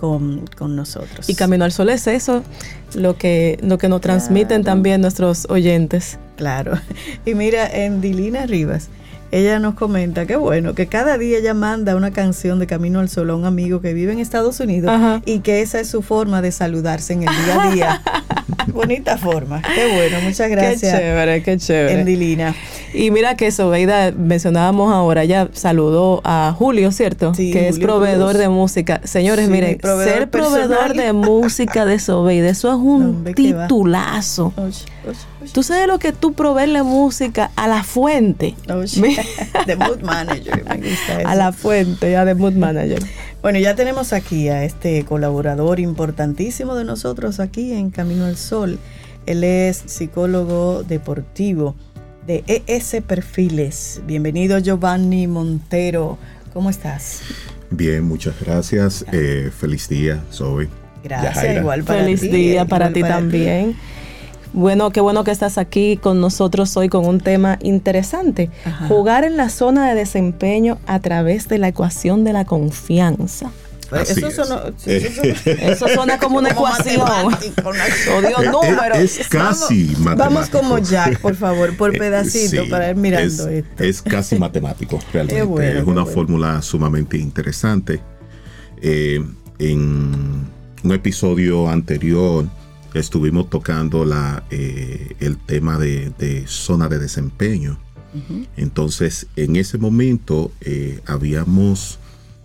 con, 0.00 0.46
con 0.56 0.76
nosotros. 0.76 1.28
Y 1.28 1.34
Camino 1.34 1.66
al 1.66 1.72
Sol 1.72 1.90
es 1.90 2.06
eso, 2.06 2.42
lo 2.94 3.18
que, 3.18 3.58
lo 3.62 3.76
que 3.76 3.90
nos 3.90 4.00
transmiten 4.00 4.64
también 4.64 5.02
nuestros 5.02 5.46
oyentes. 5.50 6.18
Claro. 6.36 6.72
Y 7.26 7.34
mira, 7.34 7.68
en 7.68 8.00
Dilina 8.00 8.46
Rivas, 8.46 8.88
ella 9.32 9.58
nos 9.58 9.74
comenta 9.74 10.26
que 10.26 10.36
bueno, 10.36 10.74
que 10.74 10.86
cada 10.86 11.18
día 11.18 11.38
ella 11.38 11.54
manda 11.54 11.96
una 11.96 12.10
canción 12.10 12.58
de 12.58 12.66
Camino 12.66 13.00
al 13.00 13.08
Sol 13.08 13.30
a 13.30 13.34
un 13.34 13.44
amigo 13.44 13.80
que 13.80 13.92
vive 13.94 14.12
en 14.12 14.18
Estados 14.18 14.60
Unidos 14.60 14.90
Ajá. 14.90 15.22
y 15.24 15.40
que 15.40 15.62
esa 15.62 15.80
es 15.80 15.88
su 15.88 16.02
forma 16.02 16.42
de 16.42 16.52
saludarse 16.52 17.12
en 17.12 17.22
el 17.22 17.28
día 17.44 17.62
a 17.62 17.70
día. 17.72 18.02
Bonita 18.72 19.16
forma. 19.16 19.62
Qué 19.62 19.92
bueno, 19.94 20.18
muchas 20.22 20.48
Qué 20.48 20.54
gracias. 20.54 20.92
chévere, 20.96 21.42
qué 21.42 21.56
chévere. 21.56 22.00
Endilina. 22.00 22.54
Y 22.94 23.10
mira 23.10 23.34
que 23.36 23.50
Sobeida, 23.50 24.12
mencionábamos 24.12 24.92
ahora, 24.92 25.24
ya 25.24 25.48
saludó 25.52 26.20
a 26.24 26.54
Julio, 26.56 26.92
¿cierto? 26.92 27.34
Sí, 27.34 27.52
que 27.52 27.68
es 27.68 27.78
proveedor 27.78 28.30
Cruz. 28.30 28.38
de 28.38 28.48
música. 28.48 29.00
Señores, 29.04 29.46
Sí, 29.46 29.52
miren, 29.52 29.78
proveedor 29.78 30.14
ser 30.14 30.30
proveedor 30.30 30.94
de 30.94 31.12
música 31.12 31.84
de 31.84 31.98
Sobeida, 31.98 32.48
eso 32.48 32.68
es 32.68 32.74
un 32.76 33.02
Hombre, 33.10 33.34
¿qué 33.34 33.42
titulazo. 33.54 34.52
Oye, 34.56 34.66
oye, 35.06 35.16
oye. 35.39 35.39
Tú 35.52 35.64
sabes 35.64 35.88
lo 35.88 35.98
que 35.98 36.12
tú 36.12 36.32
proveerle 36.34 36.82
música 36.84 37.50
a 37.56 37.66
la 37.66 37.82
fuente. 37.82 38.54
Mi- 39.00 39.16
The 39.66 39.74
Mood 39.76 40.00
Manager, 40.02 40.64
me 40.64 40.76
gusta 40.76 41.20
eso. 41.20 41.28
A 41.28 41.34
la 41.34 41.52
fuente, 41.52 42.12
ya 42.12 42.24
de 42.24 42.34
Mood 42.34 42.52
Manager. 42.52 43.02
Bueno, 43.42 43.58
ya 43.58 43.74
tenemos 43.74 44.12
aquí 44.12 44.48
a 44.48 44.62
este 44.64 45.04
colaborador 45.04 45.80
importantísimo 45.80 46.76
de 46.76 46.84
nosotros 46.84 47.40
aquí 47.40 47.72
en 47.72 47.90
Camino 47.90 48.26
al 48.26 48.36
Sol. 48.36 48.78
Él 49.26 49.42
es 49.42 49.82
psicólogo 49.86 50.84
deportivo 50.84 51.74
de 52.26 52.44
ES 52.66 52.96
Perfiles. 53.06 54.02
Bienvenido 54.06 54.58
Giovanni 54.60 55.26
Montero. 55.26 56.16
¿Cómo 56.52 56.70
estás? 56.70 57.22
Bien, 57.70 58.04
muchas 58.04 58.34
gracias. 58.40 59.04
Eh, 59.12 59.50
feliz 59.58 59.88
día, 59.88 60.22
Zoe. 60.32 60.68
Gracias, 61.02 61.34
Yajaira. 61.34 61.60
igual 61.60 61.82
para 61.82 62.00
Feliz 62.04 62.20
ti. 62.20 62.28
día 62.28 62.62
eh, 62.62 62.66
para 62.66 62.92
ti 62.92 63.00
también. 63.02 63.74
Bueno, 64.52 64.90
qué 64.90 65.00
bueno 65.00 65.22
que 65.24 65.30
estás 65.30 65.58
aquí 65.58 65.96
con 65.96 66.20
nosotros 66.20 66.76
hoy 66.76 66.88
con 66.88 67.06
un 67.06 67.20
tema 67.20 67.58
interesante. 67.62 68.50
Ajá. 68.64 68.88
Jugar 68.88 69.24
en 69.24 69.36
la 69.36 69.48
zona 69.48 69.88
de 69.88 69.94
desempeño 69.94 70.78
a 70.86 70.98
través 71.00 71.48
de 71.48 71.58
la 71.58 71.68
ecuación 71.68 72.24
de 72.24 72.32
la 72.32 72.44
confianza. 72.44 73.50
Así 73.92 74.12
Eso 74.20 74.28
es. 74.28 74.34
sonó, 74.36 74.60
eso 74.86 75.10
sonó- 75.22 75.70
Eso 75.72 75.88
suena 75.88 76.18
como 76.18 76.38
una 76.38 76.54
como 76.54 76.68
ecuación. 76.68 77.00
Odio 77.02 78.50
números. 78.52 78.98
Es 78.98 79.28
casi 79.28 79.84
Vamos- 79.94 79.98
matemático. 80.00 80.16
Vamos 80.16 80.48
como 80.50 80.78
Jack, 80.78 81.20
por 81.20 81.34
favor, 81.34 81.76
por 81.76 81.94
Eh, 81.94 81.98
pedacito, 81.98 82.64
sí, 82.64 82.70
para 82.70 82.90
ir 82.90 82.96
mirando 82.96 83.48
es, 83.48 83.64
esto. 83.64 83.82
Es 83.84 84.02
casi 84.02 84.36
matemático, 84.38 84.98
realmente. 85.12 85.34
Qué 85.40 85.42
bueno, 85.42 85.80
es 85.80 85.84
una 85.86 86.02
bueno. 86.02 86.06
fórmula 86.06 86.62
sumamente 86.62 87.16
interesante. 87.18 88.00
Eh, 88.80 89.24
en 89.58 89.80
un 90.82 90.92
episodio 90.92 91.68
anterior 91.68 92.46
estuvimos 92.94 93.50
tocando 93.50 94.04
la, 94.04 94.44
eh, 94.50 95.16
el 95.20 95.36
tema 95.38 95.78
de, 95.78 96.12
de 96.18 96.46
zona 96.46 96.88
de 96.88 96.98
desempeño. 96.98 97.78
Entonces, 98.56 99.28
en 99.36 99.54
ese 99.54 99.78
momento 99.78 100.50
eh, 100.62 101.00
habíamos 101.06 102.00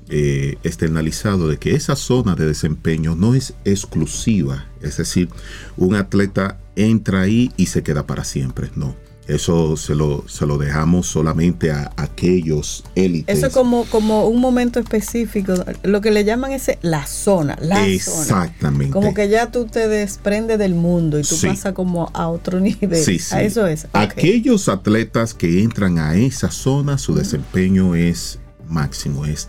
eh, 0.10 0.58
externalizado 0.64 1.48
de 1.48 1.58
que 1.58 1.74
esa 1.74 1.96
zona 1.96 2.36
de 2.36 2.46
desempeño 2.46 3.16
no 3.16 3.34
es 3.34 3.56
exclusiva, 3.66 4.68
es 4.82 4.98
decir, 4.98 5.30
un 5.76 5.96
atleta 5.96 6.60
entra 6.76 7.22
ahí 7.22 7.52
y 7.58 7.66
se 7.66 7.82
queda 7.82 8.06
para 8.06 8.24
siempre, 8.24 8.70
no. 8.76 8.96
Eso 9.28 9.76
se 9.76 9.96
lo, 9.96 10.24
se 10.28 10.46
lo 10.46 10.60
dejamos 10.60 11.08
solamente 11.08 11.72
a 11.72 11.92
aquellos 11.98 12.84
élites. 12.94 13.38
Eso 13.40 13.50
como, 13.52 13.86
como 13.86 14.28
un 14.28 14.40
momento 14.40 14.80
específico, 14.80 15.54
lo 15.82 16.00
que 16.02 16.12
le 16.12 16.24
llaman 16.26 16.52
ese 16.52 16.78
la 16.84 17.08
zona, 17.08 17.58
la 17.60 17.78
zona. 17.78 17.88
Exactamente. 17.88 18.94
Como 18.94 19.16
que 19.16 19.28
ya 19.28 19.50
tú 19.52 19.66
te 19.66 19.88
desprendes 19.88 20.60
del 20.60 20.76
mundo 20.76 21.18
y 21.20 21.24
tú 21.24 21.36
Sí. 21.36 21.48
pasas 21.48 21.74
como 21.74 22.12
a 22.14 22.28
otro 22.28 22.60
nivel. 22.62 23.04
Sí, 23.04 23.18
sí. 23.18 23.34
A 23.34 23.42
eso 23.42 23.66
es. 23.66 23.88
Aquellos 23.94 24.70
atletas 24.70 25.34
que 25.34 25.64
entran 25.64 25.98
a 25.98 26.16
esa 26.16 26.52
zona, 26.52 27.00
su 27.00 27.16
desempeño 27.16 27.96
es 27.96 28.38
máximo, 28.70 29.26
es 29.26 29.48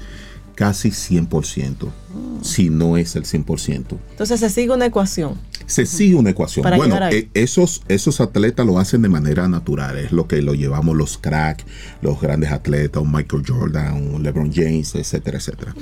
casi 0.54 0.90
100%, 0.90 1.86
Mm. 1.86 2.05
Si 2.42 2.70
no 2.70 2.96
es 2.96 3.16
el 3.16 3.24
100%. 3.24 3.84
Entonces 4.10 4.40
se 4.40 4.50
sigue 4.50 4.72
una 4.72 4.86
ecuación. 4.86 5.34
se 5.66 5.84
sigue 5.86 6.14
una 6.14 6.30
ecuación. 6.30 6.62
Para 6.62 6.76
bueno, 6.76 6.96
eh, 7.10 7.28
esos, 7.34 7.82
esos 7.88 8.20
atletas 8.20 8.64
lo 8.66 8.78
hacen 8.78 9.02
de 9.02 9.08
manera 9.08 9.48
natural, 9.48 9.98
es 9.98 10.12
lo 10.12 10.28
que 10.28 10.40
lo 10.42 10.54
llevamos 10.54 10.94
los 10.96 11.18
crack, 11.18 11.64
los 12.02 12.20
grandes 12.20 12.52
atletas, 12.52 13.02
un 13.02 13.10
Michael 13.12 13.42
Jordan, 13.46 14.14
un 14.14 14.22
LeBron 14.22 14.52
James, 14.52 14.94
etcétera, 14.94 15.38
etcétera. 15.38 15.74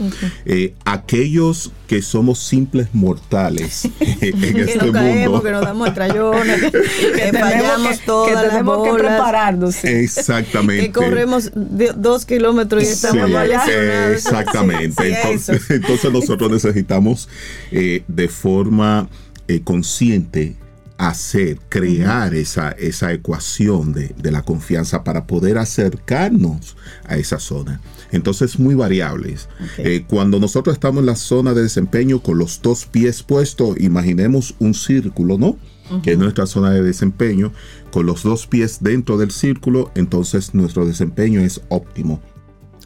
Eh, 0.47 0.75
aquellos 0.85 1.70
que 1.87 2.01
somos 2.01 2.38
simples 2.38 2.88
mortales 2.94 3.85
en 4.01 4.40
que 4.40 4.61
este 4.62 4.79
nos 4.79 4.90
caemos, 4.92 5.25
mundo. 5.29 5.42
que 5.42 5.51
nos 5.51 5.61
damos 5.62 5.88
estrellones, 5.88 6.61
que, 6.62 6.70
que 6.70 7.18
tenemos 7.33 7.40
fallamos 7.53 7.99
que- 7.99 8.07
todas 8.07 8.29
que 8.29 8.35
las 8.35 8.49
tenemos 8.51 8.85
que 8.88 8.94
prepararnos. 8.94 9.75
sí. 9.75 9.88
Exactamente. 9.88 10.87
que 10.87 10.92
corremos 10.92 11.51
de- 11.55 11.92
dos 11.94 12.25
kilómetros 12.25 12.83
y 12.83 12.87
Sí, 12.87 12.92
estamos 12.92 13.31
ya 13.31 13.44
lesionados. 13.44 14.16
exactamente. 14.16 15.03
Sí, 15.05 15.11
sí, 15.11 15.16
entonces, 15.23 15.70
entonces 15.70 16.12
nosotros 16.25 16.51
necesitamos 16.51 17.29
eh, 17.71 18.03
de 18.09 18.29
forma 18.29 19.09
eh, 19.49 19.61
consciente 19.63 20.57
hacer, 20.97 21.59
crear 21.69 22.35
esa, 22.35 22.71
esa 22.71 23.13
ecuación 23.13 23.93
de, 23.93 24.15
de 24.17 24.31
la 24.31 24.43
confianza 24.43 25.03
para 25.05 25.27
poder 25.27 25.59
acercarnos 25.59 26.77
a 27.05 27.17
esa 27.17 27.39
zona. 27.39 27.81
Entonces, 28.13 28.59
muy 28.59 28.75
variables. 28.75 29.49
Eh, 29.79 30.05
cuando 30.09 30.39
nosotros 30.39 30.75
estamos 30.75 31.01
en 31.01 31.07
la 31.07 31.17
zona 31.17 31.53
de 31.53 31.63
desempeño 31.63 32.23
con 32.23 32.39
los 32.39 32.63
dos 32.63 32.87
pies 32.87 33.23
puestos, 33.23 33.77
imaginemos 33.81 34.55
un 34.61 34.75
círculo, 34.75 35.37
¿no? 35.37 35.59
Que 36.03 36.13
es 36.13 36.19
nuestra 36.19 36.47
zona 36.47 36.71
de 36.71 36.83
desempeño. 36.83 37.53
Con 37.91 38.07
los 38.07 38.23
dos 38.23 38.47
pies 38.47 38.79
dentro 38.81 39.19
del 39.19 39.31
círculo, 39.31 39.91
entonces 39.95 40.55
nuestro 40.55 40.87
desempeño 40.87 41.41
es 41.41 41.61
óptimo. 41.69 42.23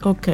Ok. 0.03 0.27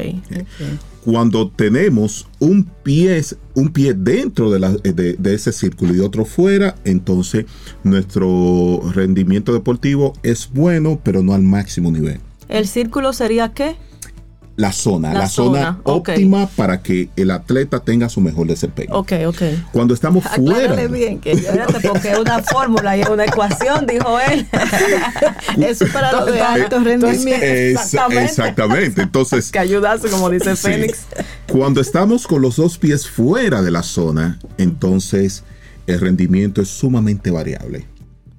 Cuando 1.03 1.49
tenemos 1.51 2.27
un 2.39 2.63
pie, 2.83 3.21
un 3.53 3.69
pie 3.69 3.93
dentro 3.93 4.49
de, 4.49 4.59
la- 4.59 4.71
de- 4.71 5.13
de 5.13 5.33
ese 5.33 5.51
círculo 5.51 5.93
y 5.93 5.99
otro 5.99 6.25
fuera, 6.25 6.75
entonces 6.83 7.45
nuestro 7.83 8.81
rendimiento 8.93 9.53
deportivo 9.53 10.13
es 10.23 10.49
bueno, 10.51 10.99
pero 11.03 11.21
no 11.21 11.33
al 11.33 11.43
máximo 11.43 11.91
nivel. 11.91 12.19
¿El 12.49 12.67
círculo 12.67 13.13
sería 13.13 13.53
qué? 13.53 13.75
La 14.57 14.71
zona, 14.71 15.11
La 15.13 15.19
la, 15.19 15.27
zona, 15.29 15.79
óptima 15.83 16.47
para 16.55 16.81
que 16.81 17.09
el 17.17 17.31
atleta 17.31 17.81
tenga 17.81 18.07
su 18.07 18.21
mejor 18.21 18.47
desempeño. 18.47 18.95
Ok, 18.95 19.11
ok. 19.27 19.41
Cuando 19.73 19.93
estamos 19.93 20.23
fuera, 20.23 20.59
Aclárale 20.59 20.87
bien 20.87 21.19
que 21.19 21.35
ya 21.35 21.49
Espérate, 21.49 21.85
porque 21.85 22.11
es 22.11 22.19
una 22.19 22.41
fórmula 22.41 22.95
y 22.95 23.01
es 23.01 23.09
una 23.09 23.25
ecuación, 23.25 23.85
dijo 23.85 24.17
él. 24.31 24.47
eso 25.67 25.83
es 25.85 25.91
para 25.91 26.11
los 26.13 26.31
de 26.31 26.39
alto 26.39 26.79
rendimiento. 26.79 27.45
Es- 27.45 27.71
Exactamente. 27.75 28.23
exactamente. 28.25 29.01
Entonces, 29.01 29.51
que 29.51 29.59
ayudase, 29.59 30.07
como 30.09 30.29
dice 30.29 30.55
Sí. 30.55 30.61
Fénix. 30.69 30.99
Cuando 31.51 31.81
estamos 31.81 32.25
con 32.25 32.41
los 32.41 32.55
dos 32.55 32.77
pies 32.77 33.09
fuera 33.09 33.61
de 33.61 33.71
la 33.71 33.83
zona, 33.83 34.39
entonces 34.57 35.43
el 35.85 35.99
rendimiento 35.99 36.61
es 36.61 36.69
sumamente 36.69 37.29
variable 37.29 37.87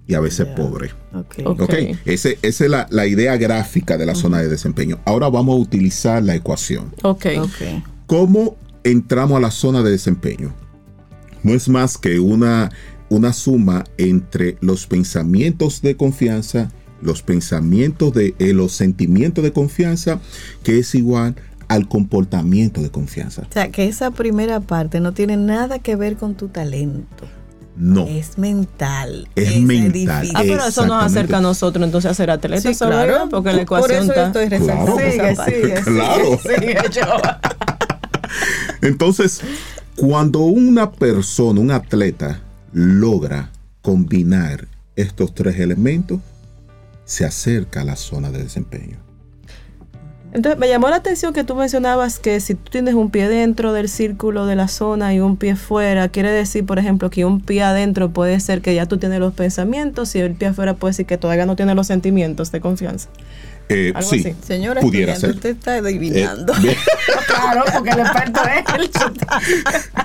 y 0.06 0.14
a 0.14 0.20
veces 0.20 0.46
pobre. 0.46 0.90
Ok. 1.14 1.34
Ok. 1.44 1.60
¿Ok? 1.62 1.74
Ese- 2.04 2.38
esa 2.42 2.64
es 2.64 2.70
la, 2.70 2.86
la 2.90 3.06
idea 3.06 3.36
gráfica 3.36 3.96
de 3.98 4.06
la 4.06 4.14
zona 4.14 4.38
de 4.38 4.48
desempeño. 4.48 4.98
Ahora 5.04 5.28
vamos 5.28 5.54
a 5.56 5.58
utilizar 5.58 6.22
la 6.22 6.34
ecuación. 6.34 6.92
Ok. 7.02 7.26
Ok. 7.40 7.82
¿Cómo 8.06 8.56
entramos 8.84 9.36
a 9.36 9.40
la 9.40 9.50
zona 9.50 9.82
de 9.82 9.90
desempeño? 9.90 10.54
No 11.42 11.52
es 11.54 11.68
más 11.68 11.98
que 11.98 12.20
una, 12.20 12.70
una 13.08 13.32
suma 13.32 13.84
entre 13.98 14.56
los 14.60 14.86
pensamientos 14.86 15.82
de 15.82 15.96
confianza, 15.96 16.70
los 17.02 17.22
pensamientos 17.22 18.12
de 18.14 18.34
eh, 18.38 18.52
los 18.52 18.72
sentimientos 18.72 19.42
de 19.44 19.52
confianza, 19.52 20.20
que 20.62 20.78
es 20.78 20.94
igual 20.94 21.34
al 21.68 21.88
comportamiento 21.88 22.80
de 22.80 22.90
confianza. 22.90 23.42
O 23.48 23.52
sea, 23.52 23.70
que 23.72 23.86
esa 23.88 24.12
primera 24.12 24.60
parte 24.60 25.00
no 25.00 25.12
tiene 25.12 25.36
nada 25.36 25.80
que 25.80 25.96
ver 25.96 26.16
con 26.16 26.36
tu 26.36 26.46
talento. 26.48 27.24
No. 27.76 28.06
Es 28.06 28.38
mental. 28.38 29.28
Es 29.36 29.60
mental. 29.60 29.92
difícil. 29.92 30.32
Ah, 30.34 30.40
pero 30.42 30.64
eso 30.66 30.86
nos 30.86 31.04
acerca 31.04 31.38
a 31.38 31.40
nosotros 31.42 31.84
entonces 31.84 32.10
a 32.10 32.14
ser 32.14 32.30
atletas, 32.30 32.62
Sí, 32.62 32.74
¿sabes? 32.74 32.94
claro. 33.06 33.28
Porque 33.28 33.50
la 33.52 33.64
Por 33.66 33.78
ecuación 33.90 34.02
eso 34.04 34.12
está... 34.12 34.26
estoy 34.42 34.58
Claro. 34.58 34.98
esa 34.98 35.10
Sigue, 35.10 35.34
parte. 35.36 35.54
sigue, 35.54 35.74
Claro. 35.84 36.38
sigue, 36.42 36.58
sigue, 36.58 36.78
yo. 36.92 37.20
Entonces, 38.82 39.40
cuando 39.96 40.40
una 40.40 40.92
persona, 40.92 41.60
un 41.60 41.70
atleta, 41.70 42.40
logra 42.72 43.50
combinar 43.82 44.68
estos 44.96 45.34
tres 45.34 45.58
elementos, 45.60 46.20
se 47.04 47.24
acerca 47.24 47.82
a 47.82 47.84
la 47.84 47.96
zona 47.96 48.30
de 48.30 48.42
desempeño. 48.42 48.98
Entonces 50.32 50.58
me 50.58 50.68
llamó 50.68 50.90
la 50.90 50.96
atención 50.96 51.32
que 51.32 51.44
tú 51.44 51.54
mencionabas 51.54 52.18
que 52.18 52.40
si 52.40 52.54
tú 52.54 52.70
tienes 52.70 52.94
un 52.94 53.10
pie 53.10 53.26
dentro 53.28 53.72
del 53.72 53.88
círculo 53.88 54.44
de 54.44 54.54
la 54.54 54.68
zona 54.68 55.14
y 55.14 55.20
un 55.20 55.36
pie 55.38 55.56
fuera, 55.56 56.08
quiere 56.10 56.30
decir, 56.30 56.66
por 56.66 56.78
ejemplo, 56.78 57.08
que 57.08 57.24
un 57.24 57.40
pie 57.40 57.62
adentro 57.62 58.10
puede 58.10 58.38
ser 58.40 58.60
que 58.60 58.74
ya 58.74 58.84
tú 58.84 58.98
tienes 58.98 59.18
los 59.18 59.32
pensamientos 59.32 60.14
y 60.14 60.18
el 60.18 60.34
pie 60.34 60.48
afuera 60.48 60.74
puede 60.74 60.90
decir 60.90 61.06
que 61.06 61.16
todavía 61.16 61.46
no 61.46 61.56
tiene 61.56 61.74
los 61.74 61.86
sentimientos 61.86 62.52
de 62.52 62.60
confianza. 62.60 63.08
Eh, 63.70 63.92
Algo 63.94 64.08
sí, 64.10 64.20
así. 64.20 64.34
Señora, 64.46 64.80
pudiera 64.82 65.16
ser. 65.16 65.30
usted 65.30 65.50
está 65.56 65.76
Eh, 65.76 65.80
adivinando. 65.80 66.52
Claro, 67.26 67.64
porque 67.72 67.90
el 67.90 68.00
experto 68.00 68.40
es 68.44 68.74
él. 68.80 68.90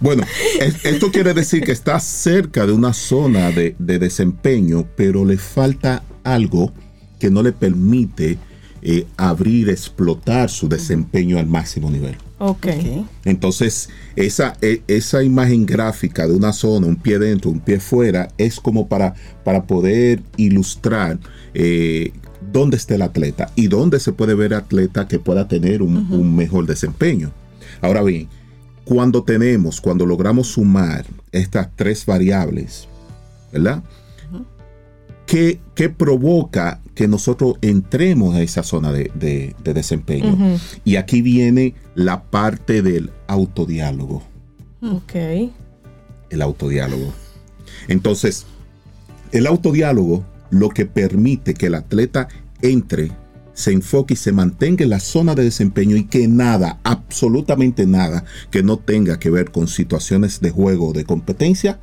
Bueno, 0.00 0.24
es- 0.60 0.84
esto 0.84 1.10
quiere 1.12 1.34
decir 1.34 1.62
que 1.62 1.72
está 1.72 1.98
cerca 2.00 2.66
de 2.66 2.72
una 2.72 2.92
zona 2.92 3.50
de, 3.50 3.74
de 3.78 3.98
desempeño, 3.98 4.86
pero 4.96 5.24
le 5.24 5.36
falta 5.38 6.02
algo 6.24 6.72
que 7.18 7.30
no 7.30 7.42
le 7.42 7.52
permite 7.52 8.38
eh, 8.82 9.06
abrir, 9.16 9.68
explotar 9.68 10.50
su 10.50 10.68
desempeño 10.68 11.38
al 11.38 11.46
máximo 11.46 11.90
nivel. 11.90 12.16
Ok. 12.38 12.66
Ok. 12.66 13.06
Entonces, 13.24 13.88
esa, 14.16 14.56
e- 14.60 14.82
esa 14.86 15.22
imagen 15.22 15.66
gráfica 15.66 16.26
de 16.26 16.34
una 16.34 16.52
zona, 16.52 16.86
un 16.86 16.96
pie 16.96 17.18
dentro, 17.18 17.50
un 17.50 17.60
pie 17.60 17.80
fuera, 17.80 18.28
es 18.38 18.60
como 18.60 18.88
para, 18.88 19.14
para 19.44 19.64
poder 19.64 20.22
ilustrar 20.36 21.18
eh, 21.54 22.12
dónde 22.52 22.76
está 22.76 22.94
el 22.94 23.02
atleta 23.02 23.50
y 23.56 23.66
dónde 23.66 23.98
se 24.00 24.12
puede 24.12 24.34
ver 24.34 24.54
atleta 24.54 25.08
que 25.08 25.18
pueda 25.18 25.48
tener 25.48 25.82
un, 25.82 25.96
un 26.12 26.36
mejor 26.36 26.66
desempeño. 26.66 27.32
Ahora 27.80 28.02
bien, 28.02 28.28
cuando 28.84 29.22
tenemos, 29.22 29.80
cuando 29.80 30.06
logramos 30.06 30.48
sumar 30.48 31.04
estas 31.32 31.68
tres 31.76 32.06
variables, 32.06 32.88
¿verdad? 33.52 33.82
¿Qué, 35.28 35.60
qué 35.74 35.90
provoca 35.90 36.80
que 36.94 37.06
nosotros 37.06 37.56
entremos 37.60 38.34
a 38.34 38.40
esa 38.42 38.62
zona 38.62 38.90
de, 38.92 39.12
de- 39.14 39.54
de 39.62 39.74
desempeño? 39.74 40.58
Y 40.84 40.96
aquí 40.96 41.20
viene 41.22 41.74
la 41.94 42.22
parte 42.22 42.80
del 42.82 43.10
autodiálogo. 43.26 44.22
Ok. 44.80 45.14
El 46.30 46.40
autodiálogo. 46.42 47.12
Entonces, 47.88 48.46
el 49.30 49.46
autodiálogo 49.46 50.24
lo 50.50 50.70
que 50.70 50.86
permite 50.86 51.52
que 51.52 51.66
el 51.66 51.74
atleta 51.74 52.28
entre, 52.62 53.12
se 53.52 53.72
enfoque 53.72 54.14
y 54.14 54.16
se 54.16 54.32
mantenga 54.32 54.82
en 54.84 54.90
la 54.90 55.00
zona 55.00 55.34
de 55.34 55.44
desempeño 55.44 55.94
y 55.96 56.04
que 56.04 56.26
nada, 56.26 56.78
absolutamente 56.84 57.86
nada, 57.86 58.24
que 58.50 58.62
no 58.62 58.78
tenga 58.78 59.18
que 59.18 59.28
ver 59.28 59.50
con 59.50 59.68
situaciones 59.68 60.40
de 60.40 60.50
juego 60.50 60.88
o 60.88 60.92
de 60.94 61.04
competencia, 61.04 61.78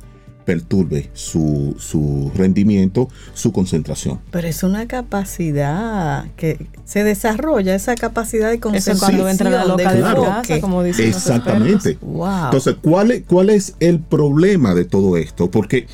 perturbe 0.46 1.10
su, 1.12 1.74
su 1.78 2.30
rendimiento, 2.34 3.10
su 3.34 3.52
concentración. 3.52 4.20
Pero 4.30 4.46
es 4.48 4.62
una 4.62 4.86
capacidad 4.86 6.24
que 6.36 6.68
se 6.84 7.04
desarrolla, 7.04 7.74
esa 7.74 7.96
capacidad 7.96 8.48
de 8.48 8.54
Eso 8.54 8.60
concentración. 8.62 8.96
es 8.96 9.00
cuando 9.16 9.28
entra 9.28 9.50
la 9.50 9.64
loca 9.66 9.92
de 9.92 9.98
Claro. 10.00 10.22
casa, 10.24 10.60
como 10.60 10.82
dicen 10.84 11.08
los 11.08 11.16
Exactamente. 11.16 11.98
Wow. 12.00 12.44
Entonces, 12.46 12.76
¿cuál 12.80 13.10
es, 13.10 13.24
¿cuál 13.26 13.50
es 13.50 13.74
el 13.80 13.98
problema 14.00 14.74
de 14.74 14.84
todo 14.84 15.16
esto? 15.16 15.50
Porque 15.50 15.88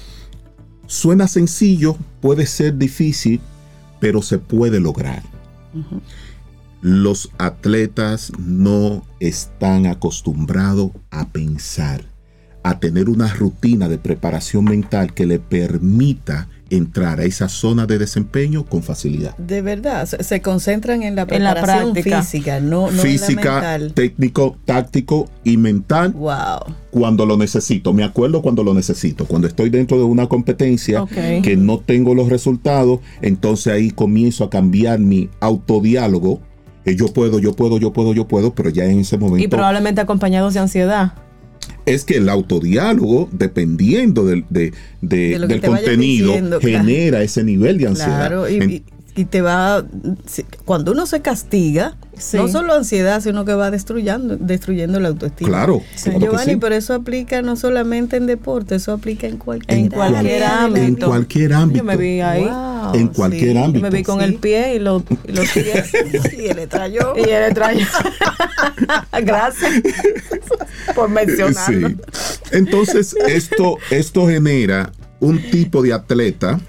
suena 0.86 1.26
sencillo, 1.28 1.96
puede 2.20 2.44
ser 2.46 2.76
difícil, 2.76 3.40
pero 4.00 4.20
se 4.20 4.38
puede 4.38 4.78
lograr. 4.80 5.22
Los 6.82 7.30
atletas 7.38 8.32
no 8.38 9.06
están 9.20 9.86
acostumbrados 9.86 10.90
a 11.10 11.28
pensar, 11.28 12.04
a 12.64 12.78
tener 12.78 13.08
una 13.08 13.32
rutina 13.34 13.88
de 13.88 13.98
preparación 13.98 14.64
mental 14.64 15.14
que 15.14 15.26
le 15.26 15.38
permita 15.38 16.48
entrar 16.70 17.20
a 17.20 17.24
esa 17.24 17.50
zona 17.50 17.84
de 17.86 17.98
desempeño 17.98 18.64
con 18.64 18.82
facilidad. 18.82 19.36
de 19.36 19.60
verdad, 19.60 20.06
se, 20.06 20.40
concentran 20.40 21.02
en 21.02 21.16
la 21.16 21.26
En 21.28 21.44
la 21.44 21.52
preparación 21.52 21.92
práctica. 21.92 22.22
física, 22.22 22.60
no, 22.60 22.82
no 22.82 22.88
en 22.88 22.96
la 22.96 23.02
Física, 23.02 23.52
mental. 23.54 23.92
técnico, 23.92 24.56
táctico 24.64 25.28
y 25.44 25.58
mental 25.58 26.12
Wow. 26.12 26.74
cuando 26.90 27.26
lo 27.26 27.36
necesito. 27.36 27.92
Me 27.92 28.04
acuerdo 28.04 28.40
cuando 28.40 28.64
lo 28.64 28.72
necesito. 28.72 29.26
Cuando 29.26 29.48
estoy 29.48 29.68
dentro 29.68 29.98
de 29.98 30.04
una 30.04 30.28
competencia 30.28 31.04
que 31.42 31.56
no 31.58 31.78
tengo 31.78 32.14
los 32.14 32.30
resultados, 32.30 33.00
entonces 33.20 33.70
ahí 33.72 33.90
comienzo 33.90 34.44
a 34.44 34.48
cambiar 34.50 34.98
mi 34.98 35.28
autodiálogo. 35.40 36.40
Eh, 36.84 36.96
yo 36.96 37.06
puedo, 37.08 37.38
yo 37.38 37.52
puedo, 37.54 37.78
yo 37.78 37.92
puedo, 37.92 38.14
yo 38.14 38.26
puedo, 38.26 38.54
pero 38.54 38.70
ya 38.70 38.84
en 38.84 39.00
ese 39.00 39.16
Y 39.16 39.18
momento 39.18 39.50
probablemente 39.50 40.00
acompañados 40.00 40.54
de 40.54 40.60
ansiedad. 40.60 41.12
Es 41.86 42.04
que 42.04 42.16
el 42.16 42.28
autodiálogo, 42.28 43.28
dependiendo 43.32 44.24
del, 44.24 44.44
de- 44.50 44.72
de- 45.00 45.38
del 45.38 45.60
contenido, 45.60 46.34
claro. 46.34 46.60
genera 46.60 47.22
ese 47.22 47.42
nivel 47.44 47.78
de 47.78 47.86
ansiedad. 47.88 48.16
Claro, 48.28 48.48
y, 48.48 48.56
En- 48.56 48.82
y 49.14 49.26
te 49.26 49.42
va, 49.42 49.84
cuando 50.64 50.92
uno 50.92 51.04
se 51.06 51.20
castiga, 51.20 51.96
Sí. 52.16 52.36
no 52.36 52.46
solo 52.46 52.74
ansiedad, 52.74 53.20
sino 53.22 53.44
que 53.44 53.54
va 53.54 53.70
destruyendo, 53.70 54.36
destruyendo 54.36 55.00
la 55.00 55.08
autoestima. 55.08 55.48
Claro, 55.48 55.82
que 56.04 56.18
Giovanni, 56.18 56.52
sí. 56.52 56.56
pero 56.56 56.74
eso 56.74 56.94
aplica 56.94 57.40
no 57.42 57.56
solamente 57.56 58.16
en 58.16 58.26
deporte, 58.26 58.74
eso 58.76 58.92
aplica 58.92 59.26
en 59.26 59.38
cualquier, 59.38 59.78
En 59.78 59.88
cualquier 59.88 60.44
ámbito. 60.44 60.86
En 60.86 60.94
cualquier 60.96 61.52
ámbito. 61.54 61.78
Yo 61.78 61.84
me 61.84 61.96
vi 61.96 62.20
ahí. 62.20 62.44
Wow, 62.44 62.94
En 62.94 63.08
cualquier 63.08 63.52
sí. 63.52 63.58
ámbito. 63.58 63.78
Yo 63.86 63.90
me 63.90 63.96
vi 63.98 64.02
con 64.04 64.18
Sí. 64.20 64.24
el 64.26 64.34
pie 64.36 64.74
y, 64.74 64.78
lo- 64.78 65.02
y 65.26 65.32
los 65.32 65.48
pies. 65.54 65.92
Y 66.38 66.46
él 66.46 66.56
le 66.56 66.66
trayó. 66.66 67.12
y 67.16 67.20
él 67.22 67.48
le 67.48 67.54
trae. 67.54 67.78
Gracias 69.24 69.72
por 70.94 71.08
mencionarlo. 71.08 71.88
Sí. 71.88 71.96
Entonces, 72.52 73.16
esto, 73.26 73.78
esto 73.90 74.26
genera 74.28 74.92
un 75.20 75.40
tipo 75.50 75.82
de 75.82 75.92
atleta 75.92 76.60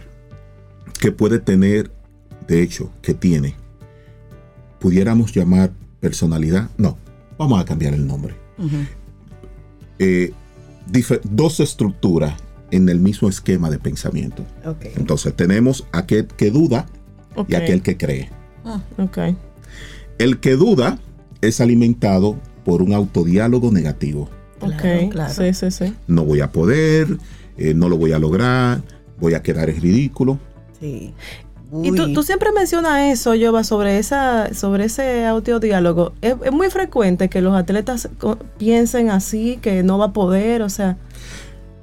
que 0.99 1.11
puede 1.11 1.39
tener, 1.39 1.91
de 2.47 2.61
hecho, 2.61 2.91
que 3.01 3.13
tiene, 3.13 3.55
pudiéramos 4.79 5.33
llamar 5.33 5.71
personalidad. 5.99 6.69
No, 6.77 6.97
vamos 7.37 7.59
a 7.59 7.65
cambiar 7.65 7.93
el 7.93 8.05
nombre. 8.05 8.35
Eh, 9.99 10.33
dos 11.23 11.59
estructuras 11.59 12.33
en 12.71 12.89
el 12.89 12.99
mismo 12.99 13.29
esquema 13.29 13.69
de 13.69 13.79
pensamiento. 13.79 14.43
Entonces, 14.95 15.33
tenemos 15.35 15.85
aquel 15.91 16.27
que 16.27 16.51
duda 16.51 16.87
Ok. 17.35 17.49
y 17.49 17.55
aquel 17.55 17.81
que 17.81 17.97
cree. 17.97 18.29
Ok. 18.97 19.17
El 20.17 20.39
que 20.39 20.51
duda 20.55 20.99
es 21.41 21.61
alimentado 21.61 22.37
por 22.65 22.81
un 22.81 22.93
autodiálogo 22.93 23.71
negativo. 23.71 24.29
Ok. 24.59 24.71
Claro, 24.79 25.09
claro. 25.09 25.33
Sí, 25.33 25.53
sí, 25.53 25.71
sí. 25.71 25.93
no 26.07 26.23
voy 26.23 26.39
a 26.41 26.51
poder, 26.51 27.17
eh, 27.57 27.73
no 27.73 27.89
lo 27.89 27.97
voy 27.97 28.13
a 28.13 28.19
lograr, 28.19 28.81
voy 29.19 29.33
a 29.33 29.43
quedar 29.43 29.69
en 29.69 29.81
ridículo. 29.81 30.39
Sí. 30.79 31.13
Y 31.81 31.91
tú, 31.93 32.13
tú 32.13 32.23
siempre 32.23 32.51
mencionas 32.51 33.11
eso, 33.11 33.33
Jova, 33.39 33.63
sobre, 33.63 33.97
esa, 33.97 34.53
sobre 34.53 34.85
ese 34.85 35.25
autodiálogo. 35.25 36.13
Es, 36.21 36.35
es 36.45 36.51
muy 36.51 36.69
frecuente 36.69 37.29
que 37.29 37.41
los 37.41 37.55
atletas 37.55 38.09
piensen 38.57 39.09
así, 39.09 39.57
que 39.61 39.81
no 39.83 39.97
va 39.97 40.05
a 40.05 40.13
poder, 40.13 40.61
o 40.61 40.69
sea, 40.69 40.97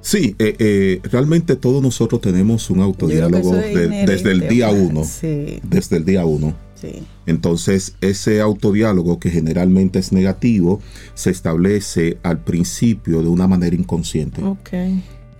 Sí, 0.03 0.35
eh, 0.39 0.55
eh, 0.57 0.99
realmente 1.11 1.55
todos 1.55 1.79
nosotros 1.83 2.21
tenemos 2.21 2.71
un 2.71 2.79
autodiálogo 2.81 3.53
de- 3.55 4.05
desde 4.07 4.31
el 4.31 4.47
día 4.47 4.69
uno. 4.71 5.03
Sí, 5.03 5.59
Desde 5.61 5.97
el 5.97 6.05
día 6.05 6.25
uno. 6.25 6.55
sí. 6.73 7.03
Entonces, 7.27 7.93
ese 8.01 8.41
autodiálogo 8.41 9.19
que 9.19 9.29
generalmente 9.29 9.99
es 9.99 10.11
negativo 10.11 10.79
se 11.13 11.29
establece 11.29 12.17
al 12.23 12.39
principio 12.39 13.21
de 13.21 13.27
una 13.27 13.47
manera 13.47 13.75
inconsciente. 13.75 14.41
ok. 14.43 14.69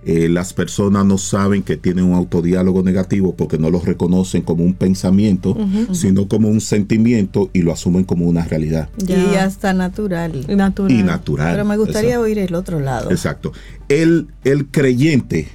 Eh, 0.04 0.28
las 0.28 0.52
personas 0.52 1.06
no 1.06 1.16
saben 1.16 1.62
que 1.62 1.76
tienen 1.76 2.04
un 2.06 2.14
autodiálogo 2.14 2.82
negativo 2.82 3.36
porque 3.36 3.56
no 3.56 3.70
lo 3.70 3.78
reconocen 3.80 4.42
como 4.42 4.64
un 4.64 4.74
pensamiento, 4.74 5.56
sino 5.92 6.26
como 6.26 6.48
un 6.48 6.60
sentimiento 6.60 7.50
y 7.52 7.62
lo 7.62 7.72
asumen 7.72 8.02
como 8.02 8.26
una 8.26 8.44
realidad. 8.44 8.88
Ya. 8.96 9.16
Y 9.32 9.36
hasta 9.36 9.72
natural. 9.72 10.44
Y 10.48 10.56
natural. 10.56 10.90
Y 10.90 11.02
natural. 11.04 11.52
Pero 11.52 11.64
me 11.64 11.76
gustaría 11.76 12.10
Exacto. 12.10 12.24
oír 12.24 12.38
el 12.40 12.54
otro 12.56 12.80
lado. 12.80 13.10
Exacto. 13.12 13.52
El, 13.88 14.26
el 14.42 14.66
creyente, 14.66 15.46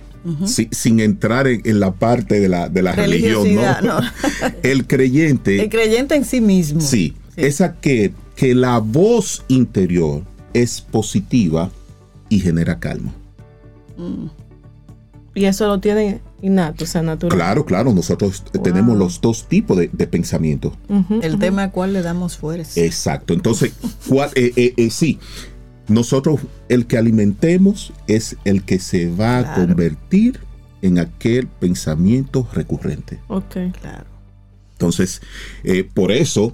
si- 0.45 0.69
sin 0.71 1.01
entrar 1.01 1.47
en, 1.47 1.61
en 1.65 1.79
la 1.81 1.91
parte 1.93 2.39
de 2.39 2.47
la, 2.47 2.69
de 2.69 2.81
la 2.83 2.93
religión, 2.93 3.53
¿no? 3.53 3.81
no. 3.81 3.99
el 4.63 4.87
creyente, 4.87 5.61
El 5.61 5.69
creyente 5.69 6.15
en 6.15 6.23
sí 6.23 6.39
mismo. 6.39 6.79
sí, 6.79 7.15
Sí. 7.35 7.41
es 7.43 7.59
aquel 7.61 8.13
que 8.37 8.55
la 8.55 8.79
voz 8.79 9.43
interior 9.49 10.23
es 10.53 10.79
positiva 10.81 11.69
y 12.29 12.39
genera 12.39 12.79
calma. 12.79 13.13
Y 15.33 15.45
eso 15.45 15.67
lo 15.67 15.79
tiene 15.79 16.21
innato, 16.41 16.83
o 16.83 16.87
sea, 16.87 17.03
natural. 17.03 17.37
Claro, 17.37 17.65
claro, 17.65 17.93
nosotros 17.93 18.43
tenemos 18.63 18.97
los 18.97 19.21
dos 19.21 19.47
tipos 19.47 19.77
de, 19.77 19.89
de 19.91 20.07
pensamiento. 20.07 20.73
El 21.21 21.37
tema 21.39 21.63
a 21.63 21.71
cuál 21.71 21.93
le 21.93 22.01
damos 22.01 22.37
fuerza. 22.37 22.81
Exacto. 22.81 23.33
Entonces, 23.33 23.73
¿cuál, 24.07 24.31
eh, 24.35 24.51
eh, 24.55 24.73
eh, 24.77 24.89
sí, 24.89 25.19
nosotros 25.87 26.41
el 26.69 26.87
que 26.87 26.97
alimentemos 26.97 27.93
es 28.07 28.35
el 28.45 28.63
que 28.63 28.79
se 28.79 29.11
va 29.11 29.39
a 29.39 29.55
convertir 29.55 30.39
en 30.81 30.99
aquel 30.99 31.47
pensamiento 31.47 32.47
recurrente. 32.53 33.19
Ok. 33.27 33.55
Claro. 33.81 34.05
Entonces, 34.73 35.21
eh, 35.63 35.89
por 35.91 36.11
eso, 36.11 36.53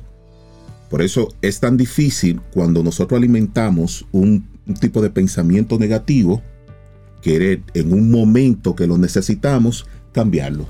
por 0.89 1.01
eso 1.01 1.29
es 1.41 1.59
tan 1.59 1.77
difícil 1.77 2.41
cuando 2.53 2.83
nosotros 2.83 3.17
alimentamos 3.17 4.05
un, 4.11 4.47
un 4.65 4.75
tipo 4.75 5.01
de 5.01 5.09
pensamiento 5.09 5.77
negativo, 5.77 6.41
querer 7.23 7.61
en 7.73 7.93
un 7.93 8.11
momento 8.11 8.75
que 8.75 8.85
lo 8.85 8.97
necesitamos, 8.97 9.87
cambiarlo. 10.11 10.67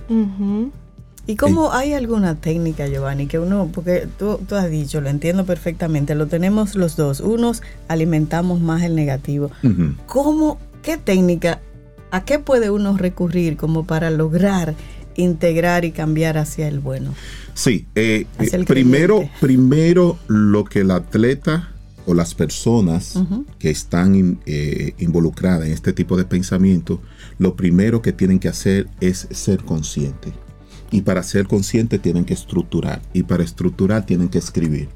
¿Y 1.25 1.35
cómo 1.35 1.71
hay 1.71 1.93
alguna 1.93 2.35
técnica, 2.35 2.87
Giovanni, 2.87 3.27
que 3.27 3.39
uno, 3.39 3.69
porque 3.73 4.07
tú, 4.17 4.39
tú 4.47 4.55
has 4.55 4.69
dicho, 4.69 5.01
lo 5.01 5.09
entiendo 5.09 5.45
perfectamente, 5.45 6.15
lo 6.15 6.27
tenemos 6.27 6.75
los 6.75 6.95
dos, 6.95 7.21
unos 7.21 7.61
alimentamos 7.87 8.61
más 8.61 8.83
el 8.83 8.95
negativo. 8.95 9.51
¿Cómo, 10.05 10.59
qué 10.81 10.97
técnica, 10.97 11.59
a 12.11 12.23
qué 12.23 12.39
puede 12.39 12.69
uno 12.69 12.95
recurrir 12.97 13.57
como 13.57 13.85
para 13.85 14.11
lograr 14.11 14.75
integrar 15.15 15.85
y 15.85 15.91
cambiar 15.91 16.37
hacia 16.37 16.67
el 16.67 16.79
bueno? 16.79 17.13
Sí, 17.53 17.87
eh, 17.95 18.25
el 18.39 18.61
eh, 18.61 18.65
primero, 18.65 19.29
primero 19.39 20.17
lo 20.27 20.65
que 20.65 20.81
el 20.81 20.91
atleta 20.91 21.72
o 22.05 22.13
las 22.13 22.33
personas 22.35 23.19
que 23.59 23.69
están 23.69 24.15
in- 24.15 24.39
eh, 24.45 24.93
involucradas 24.99 25.67
en 25.67 25.73
este 25.73 25.93
tipo 25.93 26.17
de 26.17 26.25
pensamiento, 26.25 27.01
lo 27.39 27.55
primero 27.55 28.01
que 28.01 28.11
tienen 28.11 28.39
que 28.39 28.49
hacer 28.49 28.87
es 28.99 29.27
ser 29.31 29.63
consciente. 29.63 30.33
Y 30.91 31.01
para 31.01 31.23
ser 31.23 31.47
consciente 31.47 31.97
tienen 31.99 32.25
que 32.25 32.33
estructurar. 32.33 33.01
Y 33.13 33.23
para 33.23 33.43
estructurar 33.43 34.05
tienen 34.05 34.29
que 34.29 34.37
escribir. 34.37 34.89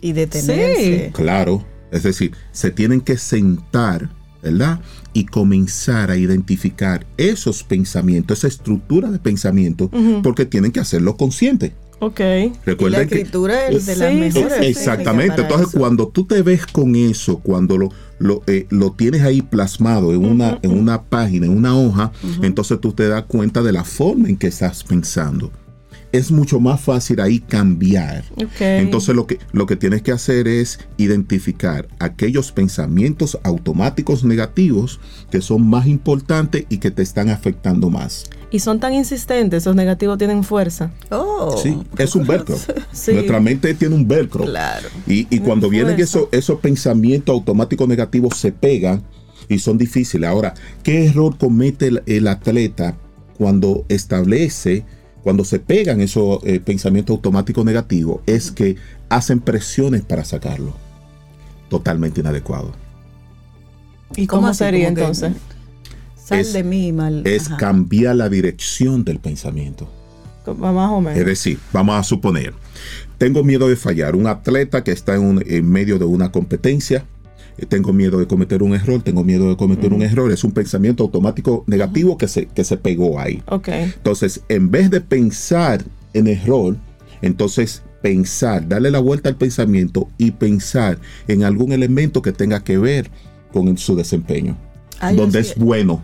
Y 0.00 0.12
detenerse. 0.12 1.10
Claro, 1.14 1.64
es 1.92 2.02
decir, 2.02 2.32
se 2.50 2.70
tienen 2.70 3.00
que 3.00 3.16
sentar, 3.18 4.10
¿verdad? 4.42 4.80
Y 5.12 5.26
comenzar 5.26 6.10
a 6.10 6.16
identificar 6.16 7.06
esos 7.16 7.62
pensamientos, 7.62 8.38
esa 8.38 8.48
estructura 8.48 9.10
de 9.10 9.18
pensamiento, 9.18 9.90
porque 10.22 10.44
tienen 10.44 10.72
que 10.72 10.80
hacerlo 10.80 11.16
consciente. 11.16 11.72
Ok. 12.06 12.20
La 12.20 12.52
Recuerden 12.66 13.08
que 13.08 13.14
escritura 13.16 13.68
es 13.68 13.86
de 13.86 13.96
las 13.96 14.10
Sí, 14.12 14.16
mejores. 14.18 14.60
Exactamente. 14.62 15.42
Entonces, 15.42 15.68
eso. 15.68 15.78
cuando 15.78 16.08
tú 16.08 16.24
te 16.26 16.42
ves 16.42 16.66
con 16.66 16.94
eso, 16.96 17.38
cuando 17.38 17.78
lo, 17.78 17.88
lo, 18.18 18.42
eh, 18.46 18.66
lo 18.70 18.92
tienes 18.92 19.22
ahí 19.22 19.42
plasmado 19.42 20.12
en 20.12 20.24
una, 20.24 20.58
en 20.62 20.72
una 20.78 21.02
página, 21.02 21.46
en 21.46 21.56
una 21.56 21.76
hoja, 21.76 22.12
entonces 22.42 22.80
tú 22.80 22.92
te 22.92 23.08
das 23.08 23.24
cuenta 23.24 23.62
de 23.62 23.72
la 23.72 23.84
forma 23.84 24.28
en 24.28 24.36
que 24.36 24.48
estás 24.48 24.84
pensando. 24.84 25.50
Es 26.12 26.30
mucho 26.30 26.60
más 26.60 26.80
fácil 26.80 27.20
ahí 27.20 27.40
cambiar. 27.40 28.24
Ok. 28.36 28.60
Entonces 28.60 29.16
lo 29.16 29.26
que, 29.26 29.38
lo 29.52 29.66
que 29.66 29.74
tienes 29.74 30.02
que 30.02 30.12
hacer 30.12 30.46
es 30.46 30.78
identificar 30.96 31.88
aquellos 31.98 32.52
pensamientos 32.52 33.36
automáticos 33.42 34.22
negativos 34.22 35.00
que 35.32 35.40
son 35.40 35.68
más 35.68 35.86
importantes 35.88 36.66
y 36.68 36.78
que 36.78 36.92
te 36.92 37.02
están 37.02 37.30
afectando 37.30 37.90
más. 37.90 38.26
Y 38.50 38.60
son 38.60 38.78
tan 38.78 38.94
insistentes, 38.94 39.62
esos 39.64 39.74
negativos 39.74 40.16
tienen 40.18 40.44
fuerza. 40.44 40.92
Oh, 41.10 41.56
Sí, 41.60 41.82
es 41.98 42.14
un 42.14 42.26
velcro. 42.26 42.56
Sí. 42.92 43.12
Nuestra 43.12 43.40
mente 43.40 43.74
tiene 43.74 43.94
un 43.96 44.06
velcro. 44.06 44.44
Claro. 44.44 44.88
Y, 45.06 45.26
y 45.34 45.40
cuando 45.40 45.68
vienen 45.68 45.98
esos, 45.98 46.28
esos 46.30 46.60
pensamientos 46.60 47.32
automáticos 47.34 47.88
negativos 47.88 48.36
se 48.36 48.52
pegan 48.52 49.02
y 49.48 49.58
son 49.58 49.76
difíciles. 49.76 50.28
Ahora, 50.30 50.54
¿qué 50.82 51.06
error 51.06 51.36
comete 51.36 51.88
el, 51.88 52.02
el 52.06 52.28
atleta 52.28 52.96
cuando 53.36 53.84
establece, 53.88 54.84
cuando 55.22 55.44
se 55.44 55.58
pegan 55.58 56.00
esos 56.00 56.38
eh, 56.44 56.60
pensamientos 56.60 57.14
automáticos 57.16 57.64
negativos? 57.64 58.20
Es 58.26 58.50
que 58.52 58.76
hacen 59.08 59.40
presiones 59.40 60.02
para 60.02 60.24
sacarlo. 60.24 60.72
Totalmente 61.68 62.20
inadecuado. 62.20 62.72
¿Y 64.16 64.26
¿Cómo 64.28 64.42
cómo, 64.42 64.54
sería 64.54 64.82
que- 64.82 65.00
entonces? 65.00 65.32
Sal 66.24 66.40
Es- 66.40 66.52
de 66.52 66.64
mí, 66.64 66.92
mal. 66.92 67.22
Es 67.26 67.48
Ajá. 67.48 67.56
cambiar 67.58 68.16
la 68.16 68.28
dirección 68.28 69.04
del 69.04 69.18
pensamiento. 69.18 69.88
Más 70.46 70.90
o 70.90 71.00
menos. 71.00 71.18
Es 71.18 71.24
decir, 71.24 71.58
vamos 71.72 71.96
a 71.96 72.02
suponer, 72.02 72.52
tengo 73.16 73.42
miedo 73.42 73.66
de 73.68 73.76
fallar. 73.76 74.14
Un 74.14 74.26
atleta 74.26 74.84
que 74.84 74.92
está 74.92 75.14
en, 75.14 75.22
un- 75.22 75.44
en 75.46 75.66
medio 75.70 75.98
de 75.98 76.04
una 76.04 76.30
competencia, 76.32 77.04
eh, 77.56 77.64
tengo 77.66 77.92
miedo 77.94 78.18
de 78.18 78.26
cometer 78.26 78.62
un 78.62 78.74
error, 78.74 79.00
tengo 79.02 79.24
miedo 79.24 79.48
de 79.48 79.56
cometer 79.56 79.92
un 79.94 80.02
error. 80.02 80.30
Es 80.32 80.44
un 80.44 80.52
pensamiento 80.52 81.02
automático 81.04 81.64
negativo 81.66 82.18
que, 82.18 82.28
se, 82.28 82.46
que 82.46 82.62
se 82.64 82.76
pegó 82.76 83.18
ahí. 83.20 83.42
Ok. 83.46 83.68
Entonces, 83.68 84.42
en 84.50 84.70
vez 84.70 84.90
de 84.90 85.00
pensar 85.00 85.82
en 86.12 86.26
error, 86.26 86.76
entonces 87.22 87.82
pensar, 88.02 88.68
darle 88.68 88.90
la 88.90 88.98
vuelta 88.98 89.30
al 89.30 89.36
pensamiento 89.36 90.08
y 90.18 90.32
pensar 90.32 90.98
en 91.26 91.42
algún 91.44 91.72
elemento 91.72 92.20
que 92.20 92.32
tenga 92.32 92.62
que 92.62 92.76
ver 92.76 93.10
con 93.50 93.78
su 93.78 93.96
desempeño, 93.96 94.58
Ay, 95.00 95.16
donde 95.16 95.40
es 95.40 95.54
bueno 95.56 96.02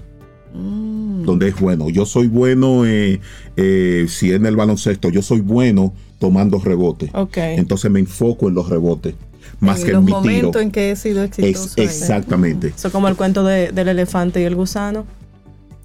Mm, 0.55 1.25
donde 1.25 1.49
es 1.49 1.59
bueno. 1.61 1.89
Yo 1.91 2.07
soy 2.07 2.27
bueno, 2.27 2.85
eh, 2.87 3.21
eh, 3.57 4.07
si 4.09 4.33
en 4.33 4.47
el 4.47 4.57
baloncesto, 4.57 5.11
yo 5.11 5.23
soy 5.23 5.41
bueno 5.41 5.93
tomando 6.19 6.59
rebotes. 6.59 7.11
Ok. 7.15 7.37
Entonces 7.39 7.91
me 7.91 8.01
enfoco 8.01 8.49
en 8.49 8.55
los 8.55 8.69
rebotes, 8.69 9.15
más 9.61 9.81
en 9.81 9.87
que 9.87 9.93
los 9.93 10.01
en 10.01 10.05
mi 10.07 10.13
tiro. 10.13 10.23
momentos 10.23 10.63
en 10.63 10.71
que 10.71 10.91
he 10.91 10.97
sido 10.97 11.23
exitoso. 11.23 11.75
Es, 11.77 11.79
exactamente. 11.79 12.69
Eso 12.77 12.91
como 12.91 13.09
el 13.09 13.17
cuento 13.17 13.45
de- 13.45 13.71
del 13.73 13.89
elefante 13.89 14.41
y 14.41 14.45
el 14.45 14.55
gusano. 14.57 15.07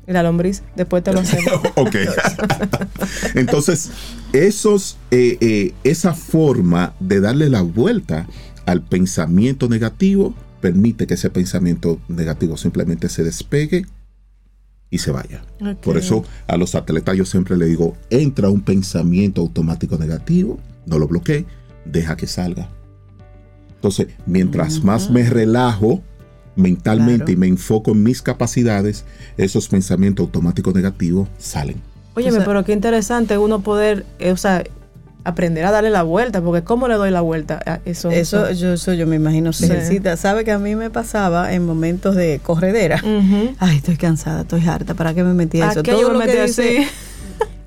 Y 0.07 0.11
la 0.11 0.21
lombriz, 0.21 0.61
después 0.75 1.03
te 1.03 1.11
lo 1.13 1.19
hacemos. 1.21 1.51
ok. 1.75 1.95
Entonces, 3.35 3.89
esos, 4.33 4.97
eh, 5.11 5.37
eh, 5.41 5.73
esa 5.83 6.13
forma 6.13 6.93
de 6.99 7.19
darle 7.21 7.49
la 7.49 7.61
vuelta 7.61 8.27
al 8.65 8.81
pensamiento 8.83 9.67
negativo 9.69 10.33
permite 10.61 11.07
que 11.07 11.15
ese 11.15 11.29
pensamiento 11.29 11.99
negativo 12.07 12.57
simplemente 12.57 13.09
se 13.09 13.23
despegue 13.23 13.85
y 14.89 14.97
se 14.99 15.11
vaya. 15.11 15.43
Por 15.83 15.97
eso 15.97 16.23
a 16.47 16.57
los 16.57 16.75
atletas 16.75 17.15
yo 17.17 17.25
siempre 17.25 17.57
le 17.57 17.65
digo, 17.65 17.95
entra 18.09 18.49
un 18.49 18.61
pensamiento 18.61 19.41
automático 19.41 19.97
negativo, 19.97 20.59
no 20.85 20.99
lo 20.99 21.07
bloquee, 21.07 21.45
deja 21.85 22.15
que 22.15 22.27
salga. 22.27 22.69
Entonces, 23.75 24.07
mientras 24.25 24.83
más 24.83 25.09
me 25.11 25.29
relajo 25.29 26.01
mentalmente 26.55 27.17
Claro. 27.25 27.31
y 27.31 27.35
me 27.35 27.47
enfoco 27.47 27.91
en 27.91 28.03
mis 28.03 28.21
capacidades, 28.21 29.05
esos 29.37 29.67
pensamientos 29.67 30.25
automáticos 30.25 30.73
negativos 30.73 31.27
salen. 31.37 31.81
Óyeme, 32.15 32.31
O 32.31 32.35
sea- 32.37 32.45
pero 32.45 32.63
qué 32.63 32.71
interesante 32.71 33.37
uno 33.37 33.59
poder, 33.61 34.05
eh, 34.19 34.31
o 34.31 34.37
sea, 34.37 34.63
aprender 35.25 35.65
a 35.65 35.71
darle 35.71 35.89
la 35.89 36.03
vuelta, 36.03 36.39
porque 36.41 36.63
¿cómo 36.63 36.87
le 36.87 36.93
doy 36.95 37.11
la 37.11 37.19
vuelta 37.21 37.59
a 37.65 37.79
eso? 37.83 38.09
Eso 38.11 38.49
yo, 38.51 38.73
eso 38.73 38.93
yo 38.93 39.05
me 39.07 39.17
imagino 39.17 39.51
se 39.51 39.65
Sí. 39.67 39.73
ejercita. 39.73 40.15
¿Sabe 40.15 40.45
que 40.45 40.51
a 40.53 40.59
mí 40.59 40.75
me 40.75 40.89
pasaba 40.89 41.51
en 41.53 41.65
momentos 41.65 42.15
de 42.15 42.39
corredera? 42.41 43.01
Ay, 43.59 43.77
estoy 43.77 43.97
cansada, 43.97 44.41
estoy 44.41 44.65
harta. 44.67 44.93
¿Para 44.93 45.13
qué 45.13 45.23
me 45.23 45.33
metí 45.33 45.59
a 45.61 45.69
¿A 45.69 45.71
eso? 45.71 45.83
qué 45.83 45.91
Todo 45.91 46.01
yo 46.01 46.07
me 46.09 46.13
lo 46.13 46.19
que 46.21 46.25
metí 46.27 46.41
dice- 46.47 46.77
así? 46.79 46.87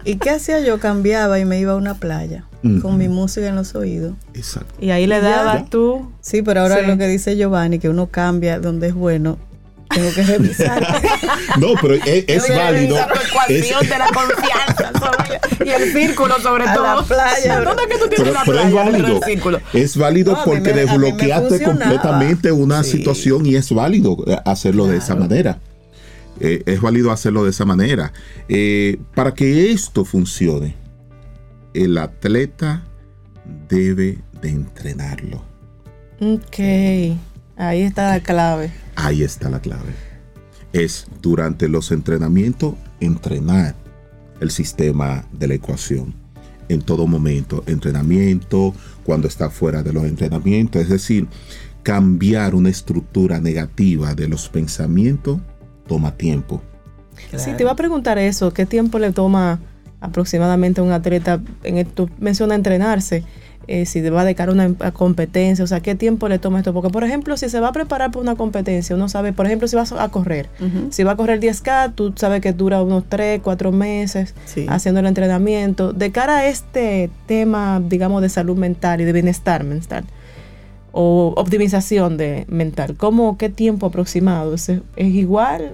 ¿Y 0.05 0.17
qué 0.17 0.31
hacía 0.31 0.61
yo? 0.61 0.79
Cambiaba 0.79 1.39
y 1.39 1.45
me 1.45 1.59
iba 1.59 1.73
a 1.73 1.77
una 1.77 1.95
playa 1.95 2.45
Ujú. 2.65 2.81
con 2.81 2.97
mi 2.97 3.09
música 3.09 3.47
en 3.49 3.57
los 3.57 3.75
oídos. 3.75 4.15
Exacto. 4.33 4.73
Y 4.81 4.91
ahí 4.91 5.07
le 5.07 5.21
dabas 5.21 5.69
tú. 5.69 6.11
Sí, 6.21 6.43
pero 6.43 6.61
ahora 6.63 6.79
Sí. 6.81 6.87
lo 6.87 6.97
que 6.97 7.07
dice 7.09 7.37
Giovanni, 7.37 7.79
que 7.79 7.89
uno 7.89 8.07
cambia 8.07 8.59
donde 8.61 8.87
es 8.87 8.95
bueno, 8.95 9.37
tengo 9.99 10.15
que 10.15 10.23
revisar. 10.23 11.03
No, 11.59 11.69
pero 11.81 11.95
es, 11.95 12.25
es 12.29 12.49
válido. 12.49 12.97
Es, 13.49 13.69
de 13.89 13.99
la 13.99 14.07
confianza 14.09 14.93
y 15.65 15.69
el 15.71 15.93
círculo 15.93 16.39
sobre 16.41 16.65
A 16.65 16.77
la 16.77 17.03
playa, 17.03 17.61
bro. 17.61 17.75
¿Dónde 17.75 17.83
es 17.85 17.89
que 17.89 17.99
tú 18.05 18.09
tienes 18.09 18.19
pero, 18.19 18.31
una 18.31 18.43
pero 18.45 18.59
es 18.61 18.71
playa 18.71 18.91
válido. 18.91 19.15
del 19.21 19.23
círculo? 19.25 19.61
Es 19.73 19.97
válido 19.97 20.33
No, 20.33 20.39
a 20.39 20.45
mí 20.47 20.53
porque 20.53 20.73
me- 20.75 20.81
desbloqueaste 20.81 21.63
completamente 21.63 22.53
una 22.53 22.83
Sí. 22.83 22.93
situación 22.99 23.47
y 23.47 23.57
es 23.57 23.73
válido 23.73 24.17
eh, 24.27 24.37
hacerlo 24.45 24.87
de 24.87 24.99
esa 24.99 25.15
manera. 25.17 25.59
Eh, 26.41 26.63
es 26.67 26.81
válido 26.81 27.11
hacerlo 27.11 27.43
de 27.45 27.51
esa 27.51 27.65
manera. 27.65 28.13
Eh, 28.49 28.99
para 29.15 29.35
que 29.35 29.73
esto 29.73 30.05
funcione, 30.05 30.77
el 31.75 31.99
atleta 31.99 32.85
debe 33.69 34.19
de 34.41 34.49
entrenarlo. 34.51 35.43
Ok, 36.21 36.59
ahí 37.57 37.83
está 37.83 38.11
la 38.11 38.21
clave. 38.21 38.71
Ahí 39.01 39.23
está 39.23 39.49
la 39.49 39.61
clave. 39.61 39.93
Es 40.73 41.07
durante 41.23 41.69
los 41.69 41.93
entrenamientos 41.93 42.75
entrenar 43.01 43.77
el 44.41 44.51
sistema 44.51 45.25
de 45.33 45.47
la 45.47 45.55
ecuación. 45.55 46.15
En 46.69 46.83
todo 46.83 47.07
momento, 47.07 47.63
entrenamiento, 47.67 48.75
cuando 49.05 49.29
está 49.29 49.51
fuera 49.51 49.83
de 49.85 49.93
los 49.93 50.05
entrenamientos, 50.05 50.83
es 50.83 50.89
decir, 50.89 51.29
cambiar 51.85 52.57
una 52.57 52.71
estructura 52.71 53.41
negativa 53.41 54.15
de 54.15 54.27
los 54.29 54.49
pensamientos 54.49 55.39
toma 55.87 56.17
tiempo. 56.17 56.61
Sí, 57.37 57.53
te 57.57 57.63
iba 57.63 57.71
a 57.71 57.77
preguntar 57.77 58.19
eso, 58.19 58.53
¿qué 58.53 58.67
tiempo 58.67 58.99
le 58.99 59.13
toma 59.13 59.61
aproximadamente 60.01 60.81
a 60.81 60.85
un 60.85 60.93
atleta, 60.93 61.41
en 61.63 61.79
el- 61.79 61.87
tú 61.87 62.11
mencionas 62.19 62.57
entrenarse, 62.57 63.25
eh, 63.69 63.87
si 63.87 64.01
va 64.01 64.25
de 64.25 64.35
cara 64.35 64.51
a 64.51 64.55
una 64.55 64.75
a 64.81 64.91
competencia, 64.93 65.63
o 65.63 65.67
sea, 65.69 65.81
¿qué 65.81 65.95
tiempo 65.95 66.29
le 66.29 66.39
toma 66.39 66.59
esto? 66.59 66.73
Porque, 66.73 66.89
por 66.91 67.05
ejemplo, 67.05 67.37
si 67.37 67.49
se 67.49 67.61
va 67.61 67.69
a 67.69 67.73
preparar 67.73 68.11
para 68.11 68.23
una 68.23 68.35
competencia, 68.35 68.97
uno 68.97 69.09
sabe, 69.09 69.33
por 69.33 69.47
ejemplo, 69.47 69.69
si 69.69 69.77
vas 69.77 69.93
a 69.93 70.09
correr, 70.09 70.49
si 70.91 71.05
va 71.05 71.13
a 71.13 71.17
correr 71.17 71.39
10K, 71.41 71.93
tú 71.95 72.13
sabes 72.17 72.41
que 72.41 72.53
dura 72.53 72.83
unos 72.83 73.05
3, 73.09 73.41
4 73.43 73.71
meses 73.71 74.35
Sí. 74.47 74.67
haciendo 74.69 75.01
el 75.01 75.07
entrenamiento. 75.07 75.93
De 75.93 76.11
cara 76.11 76.39
a 76.39 76.47
este 76.49 77.11
tema, 77.27 77.81
digamos, 77.87 78.23
de 78.23 78.29
salud 78.29 78.57
mental 78.57 79.01
y 79.01 79.05
de 79.05 79.13
bienestar 79.13 79.65
mental, 79.65 80.05
o 80.93 81.35
optimización 81.37 82.17
de 82.17 82.45
mental, 82.49 82.97
¿cómo, 82.97 83.37
qué 83.39 83.49
tiempo 83.49 83.87
aproximado? 83.87 84.55
¿Es, 84.55 84.69
es 84.69 84.81
igual? 84.97 85.73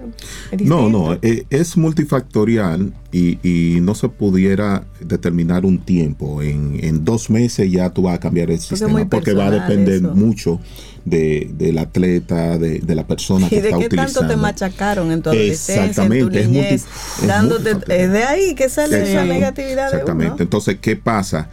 ¿Es 0.51 0.61
No, 0.61 0.89
no, 0.89 1.13
eh, 1.21 1.45
es 1.49 1.77
multifactorial 1.77 2.93
y, 3.11 3.39
y 3.47 3.79
no 3.81 3.95
se 3.95 4.09
pudiera 4.09 4.83
determinar 4.99 5.65
un 5.65 5.79
tiempo. 5.79 6.41
En, 6.41 6.79
en 6.83 7.05
dos 7.05 7.29
meses 7.29 7.71
ya 7.71 7.89
tú 7.91 8.03
vas 8.03 8.15
a 8.15 8.19
cambiar 8.19 8.51
el 8.51 8.59
sistema 8.59 9.07
porque 9.09 9.33
va 9.33 9.47
a 9.47 9.51
depender 9.51 9.95
eso. 10.03 10.13
mucho 10.13 10.59
de, 11.05 11.49
del 11.57 11.77
atleta, 11.77 12.57
de, 12.57 12.79
de 12.79 12.95
la 12.95 13.07
persona 13.07 13.47
que 13.49 13.55
¿Y 13.57 13.61
de 13.61 13.69
está 13.69 13.79
qué 13.79 13.85
utilizando. 13.85 14.19
tanto 14.19 14.33
te 14.35 14.39
machacaron 14.41 15.11
en 15.11 15.21
tu 15.21 15.29
adolescencia, 15.29 16.03
en 16.03 16.09
tu 16.09 16.13
Exactamente, 16.13 16.39
es 16.41 16.47
multi- 16.47 16.51
niñez? 16.51 16.85
es 17.21 17.27
dándote, 17.27 17.63
multifactorial. 17.73 18.01
es 18.05 18.11
de 18.11 18.23
ahí 18.25 18.55
que 18.55 18.69
sale 18.69 19.03
esa 19.11 19.23
negatividad 19.23 19.85
de 19.91 19.97
Exactamente. 19.97 20.33
uno. 20.33 20.43
Entonces, 20.43 20.77
¿qué 20.81 20.95
pasa? 20.95 21.49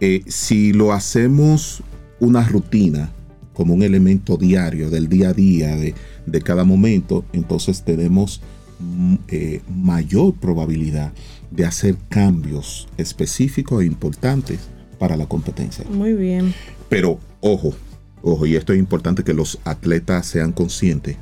Eh, 0.00 0.22
si 0.26 0.72
lo 0.72 0.92
hacemos 0.92 1.82
una 2.22 2.46
rutina, 2.46 3.10
como 3.52 3.74
un 3.74 3.82
elemento 3.82 4.36
diario 4.36 4.90
del 4.90 5.08
día 5.08 5.30
a 5.30 5.32
día 5.32 5.74
de, 5.74 5.92
de 6.24 6.40
cada 6.40 6.62
momento, 6.62 7.24
entonces 7.32 7.82
tenemos 7.82 8.40
mm, 8.78 9.14
eh, 9.26 9.60
mayor 9.68 10.34
probabilidad 10.34 11.12
de 11.50 11.66
hacer 11.66 11.96
cambios 12.08 12.86
específicos 12.96 13.82
e 13.82 13.86
importantes 13.86 14.60
para 15.00 15.16
la 15.16 15.26
competencia. 15.26 15.84
Muy 15.90 16.12
bien. 16.12 16.54
Pero 16.88 17.18
ojo, 17.40 17.74
ojo, 18.22 18.46
y 18.46 18.54
esto 18.54 18.72
es 18.72 18.78
importante 18.78 19.24
que 19.24 19.34
los 19.34 19.58
atletas 19.64 20.24
sean 20.24 20.52
conscientes. 20.52 21.16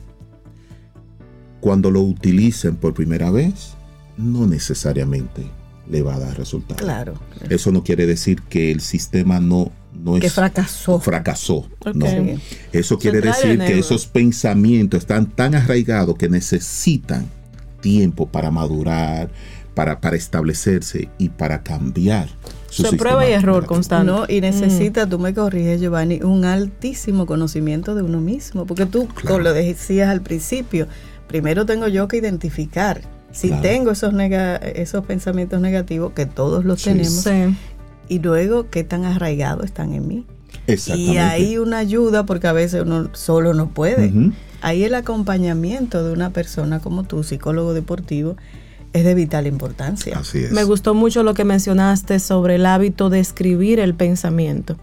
Cuando 1.61 1.91
lo 1.91 2.03
utilicen 2.03 2.77
por 2.77 2.93
primera 2.93 3.31
vez, 3.31 3.73
no 4.19 4.47
necesariamente 4.47 5.47
le 5.89 6.03
va 6.03 6.17
a 6.17 6.19
dar 6.19 6.37
resultados. 6.37 6.83
Claro. 6.83 7.15
Eso 7.49 7.73
no 7.73 7.83
quiere 7.83 8.05
decir 8.05 8.43
que 8.43 8.71
el 8.71 8.83
sistema 8.83 9.41
no, 9.41 9.73
no 9.93 10.19
Que 10.19 10.29
es 10.29 10.33
fracasó. 10.33 11.01
fracasó. 11.01 11.69
No. 11.95 12.07
Eso 12.73 12.99
quiere 12.99 13.21
decir 13.21 13.59
que 13.59 13.79
esos 13.79 14.07
pensamientos 14.07 15.01
están 15.01 15.27
tan 15.27 15.55
arraigados 15.55 16.17
que 16.17 16.29
necesitan 16.29 17.27
tiempo 17.81 18.27
para 18.27 18.51
madurar, 18.51 19.31
para, 19.75 20.01
para 20.01 20.17
establecerse 20.17 21.09
y 21.19 21.29
para 21.31 21.63
cambiar. 21.63 22.29
Su 22.69 22.83
sistema 22.83 22.99
prueba 22.99 23.29
y 23.29 23.33
error 23.33 23.67
constante. 23.67 24.07
No, 24.13 24.25
y 24.29 24.41
necesita, 24.41 25.09
tú 25.09 25.19
me 25.19 25.35
corriges, 25.35 25.81
Giovanni, 25.81 26.21
un 26.23 26.45
altísimo 26.45 27.27
conocimiento 27.27 27.95
de 27.95 28.03
uno 28.03 28.21
mismo, 28.21 28.67
porque 28.67 28.87
tú, 28.87 29.09
Claro. 29.09 29.27
como 29.29 29.39
lo 29.41 29.53
decías 29.53 30.09
al 30.09 30.21
principio, 30.21 30.87
primero 31.27 31.67
tengo 31.67 31.89
yo 31.89 32.07
que 32.09 32.19
identificar 32.19 33.01
si 33.33 33.49
Claro. 33.49 33.63
tengo 33.63 33.91
esos, 33.93 34.13
nega- 34.13 34.61
esos 34.75 35.05
pensamientos 35.07 35.61
negativos, 35.61 36.13
que 36.13 36.27
todos 36.27 36.65
los 36.65 36.81
Sí. 36.83 36.91
tenemos, 36.91 37.13
Sí. 37.23 37.57
Y 38.11 38.19
luego 38.19 38.69
qué 38.69 38.85
tan 38.85 39.05
arraigados 39.07 39.65
están 39.65 39.95
en 39.95 40.07
mí. 40.07 40.27
Exactamente. 40.67 41.13
Y 41.15 41.17
ahí 41.19 41.57
una 41.59 41.79
ayuda, 41.79 42.27
porque 42.27 42.49
a 42.49 42.53
veces 42.53 42.83
uno 42.83 43.09
solo 43.15 43.55
no 43.55 43.69
puede. 43.71 44.13
Ahí 44.61 44.85
el 44.85 44.95
acompañamiento 44.95 46.05
de 46.05 46.13
una 46.13 46.31
persona 46.31 46.81
como 46.81 47.05
tú, 47.05 47.23
psicólogo 47.23 47.73
deportivo, 47.73 48.37
es 48.93 49.05
de 49.05 49.15
vital 49.15 49.47
importancia. 49.47 50.19
Así 50.19 50.39
es. 50.39 50.51
Me 50.53 50.65
gustó 50.65 50.93
mucho 50.93 51.23
lo 51.23 51.33
que 51.35 51.45
mencionaste 51.45 52.19
sobre 52.19 52.57
el 52.57 52.67
hábito 52.67 53.09
de 53.09 53.21
escribir 53.21 53.79
el 53.79 53.95
pensamiento. 53.95 54.77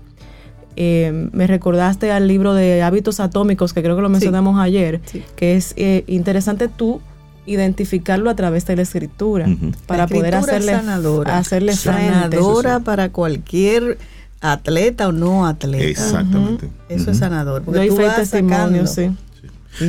Eh, 0.78 1.30
me 1.34 1.47
recordaste 1.47 2.11
al 2.11 2.28
libro 2.28 2.53
de 2.53 2.82
hábitos 2.82 3.19
atómicos, 3.19 3.73
que 3.73 3.82
creo 3.84 3.95
que 3.97 4.01
lo 4.01 4.09
mencionamos 4.09 4.59
ayer, 4.59 5.01
Sí. 5.05 5.23
que 5.36 5.55
es 5.57 5.73
eh, 5.75 6.05
interesante 6.07 6.69
tú 6.69 7.01
identificarlo 7.47 8.29
a 8.29 8.35
través 8.35 8.65
de 8.65 8.75
la 8.75 8.81
escritura 8.83 9.47
para 9.87 10.03
La 10.03 10.07
poder 10.07 10.33
escritura 10.35 10.57
hacerle, 10.57 10.71
sanadora. 10.73 11.37
hacerle 11.37 11.73
sanadora 11.75 12.79
para 12.81 13.09
cualquier 13.11 13.97
atleta 14.41 15.07
o 15.07 15.11
no 15.11 15.47
atleta. 15.47 15.83
Exactamente. 15.85 16.69
Eso 16.89 17.11
es 17.11 17.17
sanador. 17.17 17.63
Porque 17.63 17.79
Doy 17.79 17.89
tú 17.89 17.97
vas 17.97 18.17
testimonio. 18.17 18.85
Sí, 18.85 19.09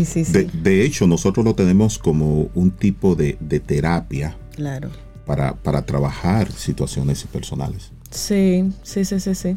sí, 0.04 0.24
sí. 0.24 0.32
De, 0.32 0.44
de 0.44 0.84
hecho, 0.84 1.06
nosotros 1.06 1.44
lo 1.44 1.54
tenemos 1.54 1.98
como 1.98 2.48
un 2.54 2.70
tipo 2.70 3.14
de, 3.14 3.36
de 3.40 3.61
terapia 3.61 4.36
claro. 4.54 4.90
para, 5.26 5.54
para 5.54 5.82
trabajar 5.82 6.50
situaciones 6.52 7.24
personales. 7.24 7.90
Sí, 8.11 8.72
sí, 8.82 9.04
sí, 9.04 9.20
sí, 9.20 9.34
sí. 9.34 9.56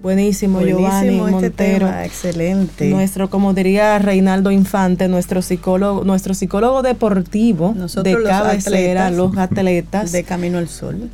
Buenísimo, 0.00 0.60
Giovanni 0.60 1.16
Buenísimo 1.18 1.26
este 1.38 1.48
Montero. 1.48 1.86
tema, 1.86 2.04
excelente. 2.04 2.90
Nuestro, 2.90 3.30
como 3.30 3.54
diría 3.54 3.98
Reinaldo 3.98 4.50
Infante, 4.50 5.08
nuestro 5.08 5.40
psicólogo, 5.40 6.04
nuestro 6.04 6.34
psicólogo 6.34 6.82
deportivo 6.82 7.72
Nosotros 7.74 8.04
de 8.04 8.20
los 8.20 8.28
cabecera, 8.28 9.06
atletas. 9.06 9.12
los 9.16 9.38
atletas, 9.38 10.12
de 10.12 10.24
camino 10.24 10.58
al 10.58 10.68
sol, 10.68 11.10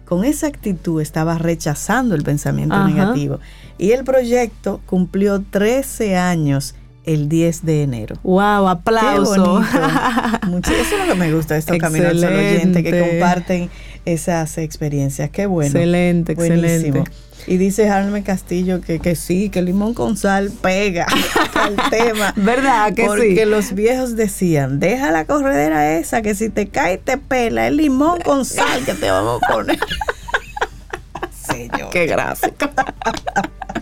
Con 0.04 0.24
esa 0.24 0.46
actitud 0.46 1.00
estaba 1.02 1.36
rechazando 1.36 2.14
el 2.14 2.22
pensamiento 2.22 2.76
Ajá. 2.76 2.86
negativo. 2.86 3.40
Y 3.76 3.90
el 3.90 4.04
proyecto 4.04 4.80
cumplió 4.86 5.42
13 5.42 6.16
años 6.16 6.76
el 7.04 7.28
10 7.28 7.64
de 7.64 7.82
enero. 7.82 8.16
Wow, 8.22 8.66
Qué 8.66 8.70
aplauso. 8.70 9.44
bonito. 9.54 9.76
Mucho- 10.46 10.70
eso 10.72 10.94
es 10.94 11.06
lo 11.08 11.12
que 11.12 11.18
me 11.18 11.32
gusta 11.34 11.54
de 11.54 11.60
estos 11.60 11.76
caminos 11.78 12.22
al 12.22 12.24
oyente 12.24 12.84
que 12.84 13.00
comparten 13.00 13.68
esas 14.06 14.56
experiencias. 14.56 15.28
Qué 15.30 15.44
bueno. 15.46 15.68
Excelente, 15.68 16.34
Buenísimo. 16.34 16.66
excelente. 17.00 17.10
Y 17.48 17.58
dice 17.58 17.88
Harme 17.88 18.22
Castillo 18.24 18.80
que, 18.80 18.98
que 18.98 19.14
sí, 19.14 19.50
que 19.50 19.60
el 19.60 19.66
limón 19.66 19.94
con 19.94 20.16
sal 20.16 20.50
pega 20.62 21.06
al 21.54 21.76
tema. 21.90 22.32
¿Verdad 22.36 22.92
que 22.94 23.04
Porque 23.04 23.36
sí? 23.36 23.44
los 23.44 23.72
viejos 23.74 24.16
decían, 24.16 24.80
deja 24.80 25.10
la 25.12 25.26
corredera 25.26 25.96
esa, 25.98 26.22
que 26.22 26.34
si 26.34 26.48
te 26.48 26.68
cae 26.68 26.98
te 26.98 27.18
pela, 27.18 27.68
el 27.68 27.76
limón 27.76 28.20
con 28.20 28.44
sal 28.44 28.84
que 28.84 28.94
te 28.94 29.10
vamos 29.10 29.40
a 29.42 29.52
poner. 29.52 29.78
Señor. 31.30 31.90
Qué 31.90 32.06
gráfico. 32.06 32.68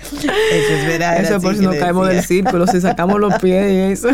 Eso 0.02 0.72
es 0.74 0.86
verdad. 0.86 1.20
Eso 1.20 1.36
es 1.36 1.42
por 1.42 1.56
si 1.56 1.62
nos 1.62 1.76
caemos 1.76 2.08
del 2.08 2.22
círculo, 2.22 2.66
si 2.66 2.80
sacamos 2.80 3.18
los 3.20 3.34
pies 3.40 3.72
y 3.72 3.92
eso. 3.92 4.08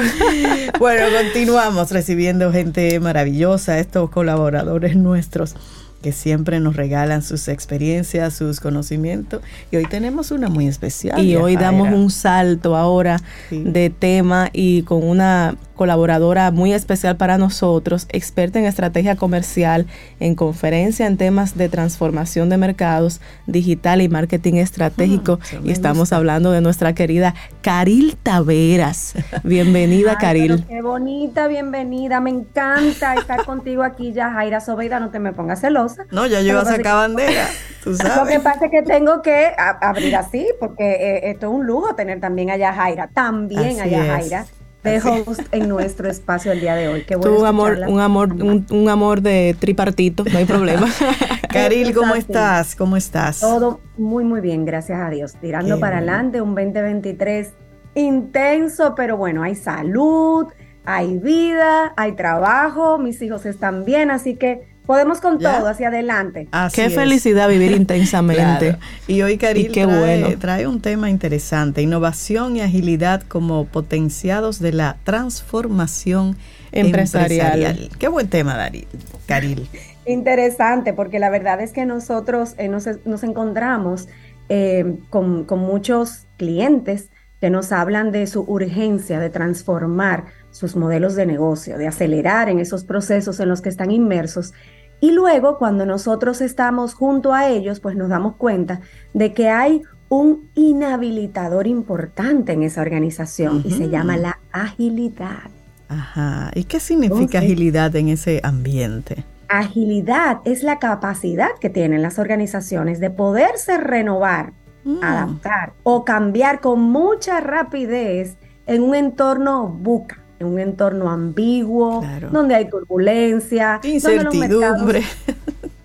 Bueno, 0.78 1.06
continuamos 1.24 1.90
recibiendo 1.90 2.52
gente 2.52 3.00
maravillosa, 3.00 3.78
estos 3.78 4.10
colaboradores 4.10 4.94
nuestros 4.94 5.56
que 6.02 6.12
siempre 6.12 6.60
nos 6.60 6.76
regalan 6.76 7.22
sus 7.22 7.48
experiencias, 7.48 8.34
sus 8.34 8.60
conocimientos. 8.60 9.42
Y 9.70 9.76
hoy 9.76 9.84
tenemos 9.86 10.30
una 10.30 10.48
muy 10.48 10.66
especial. 10.66 11.22
Y 11.22 11.36
hoy 11.36 11.56
damos 11.56 11.88
un 11.92 12.10
salto 12.10 12.76
ahora 12.76 13.20
Sí. 13.48 13.62
de 13.64 13.90
tema 13.90 14.48
y 14.52 14.82
con 14.82 15.02
una 15.04 15.56
colaboradora 15.74 16.50
muy 16.50 16.74
especial 16.74 17.16
para 17.16 17.38
nosotros, 17.38 18.06
experta 18.10 18.58
en 18.58 18.66
estrategia 18.66 19.16
comercial, 19.16 19.86
en 20.20 20.34
conferencia 20.34 21.06
en 21.06 21.16
temas 21.16 21.56
de 21.56 21.70
transformación 21.70 22.50
de 22.50 22.58
mercados, 22.58 23.20
digital 23.46 24.02
y 24.02 24.08
marketing 24.10 24.54
estratégico. 24.54 25.38
Ah, 25.42 25.56
y 25.64 25.70
estamos 25.70 26.00
gusta. 26.00 26.16
hablando 26.16 26.50
de 26.52 26.60
nuestra 26.60 26.94
querida 26.94 27.34
Caril 27.62 28.16
Taveras. 28.22 29.14
Bienvenida, 29.44 30.10
Ay, 30.12 30.16
Caril. 30.20 30.64
Qué 30.68 30.82
bonita, 30.82 31.48
bienvenida. 31.48 32.20
Me 32.20 32.28
encanta 32.30 33.14
estar 33.14 33.46
contigo 33.46 33.82
aquí 33.82 34.12
ya, 34.12 34.30
Jaira 34.32 34.60
Sobeida. 34.60 35.00
No 35.00 35.08
te 35.08 35.18
me 35.18 35.32
pongas 35.32 35.62
celosa. 35.62 35.89
No, 36.10 36.26
ya 36.26 36.40
iba 36.40 36.60
a 36.60 36.94
bandera, 36.94 37.48
tú 37.84 37.90
Lo 37.90 38.26
que 38.26 38.40
pasa 38.40 38.66
es 38.66 38.70
que 38.70 38.82
tengo 38.82 39.22
que 39.22 39.52
abrir 39.56 40.16
así, 40.16 40.46
porque 40.58 40.90
eh, 40.90 41.30
esto 41.30 41.48
es 41.48 41.52
un 41.52 41.66
lujo 41.66 41.94
tener 41.94 42.20
también 42.20 42.50
allá 42.50 42.72
Jaira, 42.72 43.08
también 43.08 43.80
allá. 43.80 44.04
Jaira, 44.04 44.46
de 44.82 44.98
host 44.98 45.42
en 45.52 45.68
nuestro 45.68 46.08
espacio 46.08 46.52
el 46.52 46.60
día 46.60 46.74
de 46.74 46.88
hoy. 46.88 47.04
Qué 47.04 47.16
bueno 47.16 47.44
amor, 47.44 47.80
un 47.86 48.00
amor, 48.00 48.32
un, 48.32 48.66
un 48.70 48.88
amor 48.88 49.20
de 49.20 49.54
tripartito, 49.58 50.24
no 50.24 50.38
hay 50.38 50.46
problema. 50.46 50.88
Caril, 51.50 51.94
¿cómo 51.94 52.14
estás? 52.14 52.74
¿Cómo 52.74 52.96
estás? 52.96 53.40
Todo 53.40 53.80
muy, 53.96 54.24
muy 54.24 54.40
bien, 54.40 54.64
gracias 54.64 55.00
a 55.00 55.10
Dios. 55.10 55.34
Tirando 55.40 55.74
Qué 55.74 55.80
para 55.80 55.96
bueno. 55.98 56.12
adelante, 56.12 56.40
un 56.40 56.54
2023 56.54 57.52
intenso, 57.94 58.94
pero 58.94 59.16
bueno, 59.16 59.42
hay 59.42 59.54
salud, 59.54 60.46
hay 60.84 61.18
vida, 61.18 61.92
hay 61.96 62.12
trabajo, 62.12 62.98
mis 62.98 63.20
hijos 63.20 63.44
están 63.46 63.84
bien, 63.84 64.10
así 64.10 64.36
que 64.36 64.69
podemos 64.90 65.20
con 65.20 65.38
Ya. 65.38 65.58
todo 65.60 65.68
hacia 65.68 65.86
adelante. 65.86 66.48
Así 66.50 66.74
Qué 66.80 66.86
es. 66.86 66.94
felicidad 66.96 67.48
vivir 67.48 67.70
intensamente. 67.76 68.70
Claro. 68.70 68.78
Y 69.06 69.22
hoy 69.22 69.38
Caril 69.38 69.66
Y 69.66 69.68
qué 69.70 69.84
trae, 69.86 70.20
bueno. 70.20 70.38
trae 70.40 70.66
un 70.66 70.80
tema 70.80 71.08
interesante, 71.10 71.80
innovación 71.80 72.56
y 72.56 72.60
agilidad 72.60 73.22
como 73.22 73.66
potenciados 73.66 74.58
de 74.58 74.72
la 74.72 74.96
transformación 75.04 76.36
Empresarial. 76.72 77.52
empresarial. 77.52 77.98
Qué 78.00 78.08
buen 78.08 78.26
tema, 78.28 78.56
Dari, 78.56 78.88
Caril. 79.26 79.68
Interesante, 80.06 80.92
porque 80.92 81.20
la 81.20 81.30
verdad 81.30 81.60
es 81.60 81.70
que 81.72 81.86
nosotros 81.86 82.54
eh, 82.58 82.66
nos, 82.68 82.88
nos 83.04 83.22
encontramos 83.22 84.08
eh, 84.48 84.96
con, 85.08 85.44
con 85.44 85.60
muchos 85.60 86.26
clientes 86.36 87.10
que 87.40 87.48
nos 87.48 87.70
hablan 87.70 88.10
de 88.10 88.26
su 88.26 88.40
urgencia 88.42 89.20
de 89.20 89.30
transformar 89.30 90.24
sus 90.50 90.74
modelos 90.74 91.14
de 91.14 91.26
negocio, 91.26 91.78
de 91.78 91.86
acelerar 91.86 92.48
en 92.48 92.58
esos 92.58 92.82
procesos 92.82 93.38
en 93.38 93.48
los 93.48 93.60
que 93.62 93.68
están 93.68 93.92
inmersos. 93.92 94.52
Y 95.00 95.12
luego, 95.12 95.58
cuando 95.58 95.86
nosotros 95.86 96.40
estamos 96.40 96.94
junto 96.94 97.32
a 97.32 97.48
ellos, 97.48 97.80
pues 97.80 97.96
nos 97.96 98.08
damos 98.10 98.36
cuenta 98.36 98.80
de 99.14 99.32
que 99.32 99.48
hay 99.48 99.82
un 100.08 100.50
inhabilitador 100.54 101.66
importante 101.66 102.52
en 102.52 102.62
esa 102.62 102.82
organización 102.82 103.62
y 103.64 103.70
se 103.70 103.88
llama 103.88 104.16
la 104.16 104.38
agilidad. 104.52 105.50
Ajá. 105.88 106.50
¿Y 106.54 106.64
qué 106.64 106.80
significa 106.80 107.16
Entonces- 107.38 107.42
agilidad 107.42 107.96
en 107.96 108.08
ese 108.08 108.40
ambiente? 108.42 109.24
Agilidad 109.48 110.38
es 110.44 110.62
la 110.62 110.78
capacidad 110.78 111.48
que 111.60 111.70
tienen 111.70 112.02
las 112.02 112.18
organizaciones 112.18 113.00
de 113.00 113.10
poderse 113.10 113.78
renovar, 113.78 114.52
Mm, 114.84 115.02
adaptar 115.02 115.74
o 115.82 116.04
cambiar 116.06 116.60
con 116.60 116.80
mucha 116.80 117.40
rapidez 117.40 118.36
en 118.66 118.82
un 118.82 118.94
entorno 118.94 119.68
buca, 119.68 120.19
en 120.40 120.46
un 120.46 120.58
entorno 120.58 121.10
ambiguo, 121.10 122.00
Claro. 122.00 122.30
donde 122.30 122.54
hay 122.54 122.68
turbulencia, 122.68 123.74
donde 123.82 123.88
Incertidumbre. 123.90 125.00
mercados- 125.00 125.04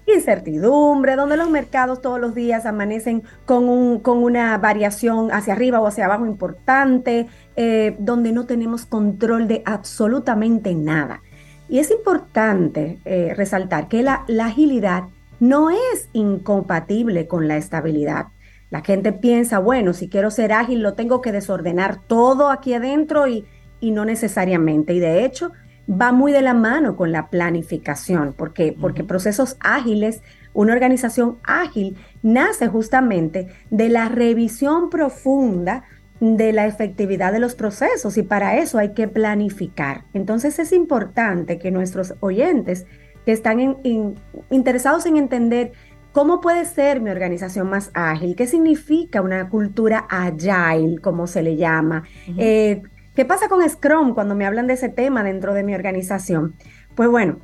incertidumbre, 0.15 1.15
donde 1.15 1.35
los 1.35 1.49
mercados 1.49 2.01
todos 2.01 2.19
los 2.21 2.33
días 2.35 2.65
amanecen 2.65 3.23
con, 3.45 3.67
un, 3.67 3.99
con 3.99 4.19
una 4.23 4.57
variación 4.57 5.31
hacia 5.31 5.53
arriba 5.53 5.79
o 5.81 5.87
hacia 5.87 6.05
abajo 6.05 6.25
importante, 6.25 7.27
eh, 7.57 7.95
donde 7.99 8.31
no 8.31 8.45
tenemos 8.45 8.85
control 8.85 9.47
de 9.47 9.61
absolutamente 9.65 10.73
nada. 10.73 11.21
Y 11.67 11.79
es 11.79 11.91
importante 11.91 12.99
eh, 13.05 13.33
resaltar 13.35 13.87
que 13.89 14.03
la, 14.03 14.23
la 14.27 14.45
agilidad 14.45 15.03
no 15.39 15.69
es 15.71 16.07
incompatible 16.13 17.27
con 17.27 17.47
la 17.47 17.57
estabilidad. 17.57 18.27
La 18.69 18.81
gente 18.81 19.11
piensa, 19.11 19.59
bueno, 19.59 19.93
si 19.93 20.07
quiero 20.07 20.31
ser 20.31 20.53
ágil, 20.53 20.81
lo 20.81 20.93
tengo 20.93 21.21
que 21.21 21.31
desordenar 21.31 21.97
todo 22.07 22.49
aquí 22.49 22.73
adentro 22.73 23.27
y, 23.27 23.45
y 23.85 23.91
no 23.91 24.03
necesariamente. 24.05 24.93
Y 24.93 24.99
de 24.99 25.23
hecho, 25.25 25.51
va 25.89 26.11
muy 26.11 26.31
de 26.31 26.41
la 26.41 26.53
mano 26.53 26.95
con 26.95 27.11
la 27.11 27.29
planificación, 27.29 28.33
porque, 28.35 28.75
porque 28.79 29.03
procesos 29.03 29.57
ágiles, 29.59 30.21
una 30.53 30.73
organización 30.73 31.37
ágil 31.43 31.95
nace 32.23 32.67
justamente 32.67 33.47
de 33.69 33.89
la 33.89 34.09
revisión 34.09 34.89
profunda 34.89 35.83
de 36.19 36.53
la 36.53 36.65
efectividad 36.65 37.33
de 37.33 37.39
los 37.39 37.55
procesos 37.55 38.17
y 38.17 38.23
para 38.23 38.57
eso 38.57 38.77
hay 38.79 38.93
que 38.93 39.07
planificar. 39.07 40.05
Entonces 40.13 40.57
es 40.59 40.71
importante 40.71 41.59
que 41.59 41.71
nuestros 41.71 42.15
oyentes 42.21 42.85
que 43.25 43.33
están 43.33 43.59
en- 43.59 44.15
interesados 44.49 45.05
en 45.05 45.17
entender 45.17 45.73
cómo 46.13 46.39
puede 46.39 46.63
ser 46.63 47.01
mi 47.01 47.09
organización 47.09 47.69
más 47.69 47.91
ágil, 47.93 48.35
qué 48.37 48.47
significa 48.47 49.21
una 49.21 49.49
cultura 49.49 50.07
agile, 50.09 50.99
como 51.01 51.27
se 51.27 51.43
le 51.43 51.57
llama, 51.57 52.03
eh, 52.37 52.81
¿Qué 53.15 53.23
pasa 53.23 53.47
con 53.47 53.67
Scrum 53.67 54.13
cuando 54.13 54.35
me 54.35 54.45
hablan 54.45 54.67
de 54.67 54.73
ese 54.73 54.89
tema 54.89 55.23
dentro 55.23 55.53
de 55.53 55.63
mi 55.63 55.73
organización? 55.73 56.55
Pues 56.95 57.09
bueno, 57.09 57.39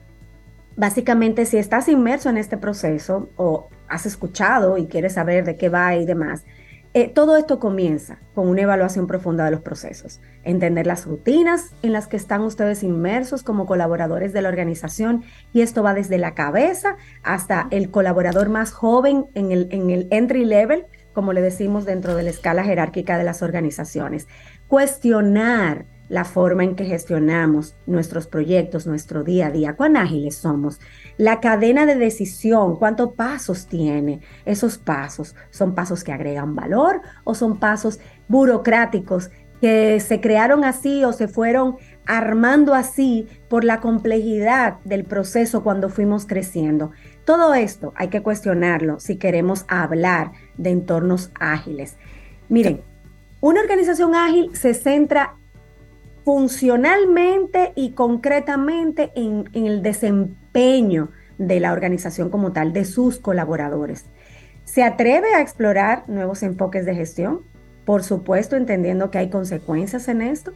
básicamente 0.76 1.46
si 1.46 1.58
estás 1.58 1.88
inmerso 1.88 2.30
en 2.30 2.38
este 2.38 2.58
proceso 2.58 3.30
o 3.38 3.70
has 3.88 4.06
escuchado 4.06 4.78
y 4.78 4.88
quieres 4.88 5.14
saber 5.14 5.46
de 5.46 5.56
qué 5.56 5.70
va 5.70 5.96
y 5.96 6.06
demás, 6.06 6.44
eh, 6.94 7.08
todo 7.08 7.38
esto 7.38 7.58
comienza 7.58 8.20
con 8.36 8.50
una 8.50 8.64
evaluación 8.64 9.08
profunda 9.08 9.46
de 9.46 9.52
los 9.52 9.62
procesos, 9.62 10.20
entender 10.44 10.86
las 10.86 11.06
rutinas 11.06 11.74
en 11.84 11.94
las 11.94 12.10
que 12.10 12.18
están 12.18 12.42
ustedes 12.42 12.84
inmersos 12.84 13.42
como 13.42 13.66
colaboradores 13.66 14.34
de 14.34 14.42
la 14.42 14.50
organización 14.50 15.24
y 15.54 15.62
esto 15.62 15.84
va 15.84 15.94
desde 15.94 16.18
la 16.18 16.34
cabeza 16.34 16.98
hasta 17.24 17.68
el 17.72 17.92
colaborador 17.92 18.50
más 18.50 18.74
joven 18.74 19.28
en 19.36 19.54
el, 19.54 19.70
en 19.72 19.90
el 19.90 20.10
entry 20.12 20.44
level, 20.44 20.86
como 21.14 21.32
le 21.32 21.40
decimos 21.40 21.86
dentro 21.86 22.14
de 22.14 22.24
la 22.24 22.30
escala 22.30 22.66
jerárquica 22.66 23.18
de 23.18 23.24
las 23.24 23.42
organizaciones. 23.42 24.28
Cuestionar 24.72 25.86
la 26.08 26.24
forma 26.24 26.64
en 26.64 26.78
que 26.78 26.86
gestionamos 26.86 27.76
nuestros 27.86 28.28
proyectos, 28.28 28.88
nuestro 28.88 29.26
día 29.26 29.48
a 29.48 29.52
día, 29.52 29.76
cuán 29.76 29.98
ágiles 29.98 30.38
somos, 30.38 30.80
la 31.18 31.42
cadena 31.42 31.86
de 31.86 31.96
decisión, 31.96 32.78
cuántos 32.78 33.12
pasos 33.16 33.68
tiene. 33.68 34.22
Esos 34.46 34.78
pasos 34.78 35.36
son 35.50 35.76
pasos 35.76 36.06
que 36.06 36.14
agregan 36.14 36.56
valor 36.56 37.02
o 37.26 37.36
son 37.36 37.60
pasos 37.60 38.00
burocráticos 38.30 39.30
que 39.60 40.00
se 40.00 40.22
crearon 40.22 40.64
así 40.64 41.04
o 41.04 41.12
se 41.12 41.28
fueron 41.28 41.76
armando 42.06 42.74
así 42.74 43.28
por 43.50 43.66
la 43.66 43.82
complejidad 43.82 44.80
del 44.86 45.04
proceso 45.04 45.64
cuando 45.64 45.90
fuimos 45.90 46.26
creciendo. 46.26 46.92
Todo 47.26 47.54
esto 47.56 47.92
hay 47.98 48.08
que 48.08 48.24
cuestionarlo 48.24 49.02
si 49.02 49.18
queremos 49.18 49.66
hablar 49.68 50.32
de 50.56 50.70
entornos 50.70 51.30
ágiles. 51.38 51.98
Miren, 52.48 52.84
una 53.42 53.60
organización 53.60 54.16
ágil 54.16 54.56
se 54.56 54.74
centra 54.74 55.36
funcionalmente 56.24 57.74
y 57.76 57.92
concretamente 57.92 59.12
en, 59.16 59.50
el 59.54 59.82
desempeño 59.82 61.10
de 61.40 61.60
la 61.60 61.74
organización 61.74 62.30
como 62.30 62.54
tal, 62.54 62.72
de 62.72 62.86
sus 62.86 63.18
colaboradores. 63.18 64.06
¿Se 64.64 64.84
atreve 64.84 65.34
a 65.34 65.42
explorar 65.42 66.08
nuevos 66.08 66.44
enfoques 66.44 66.86
de 66.86 66.96
gestión? 66.96 67.42
Por 67.84 68.04
supuesto, 68.04 68.56
entendiendo 68.56 69.10
que 69.10 69.18
hay 69.18 69.30
consecuencias 69.30 70.08
en 70.08 70.22
esto. 70.22 70.54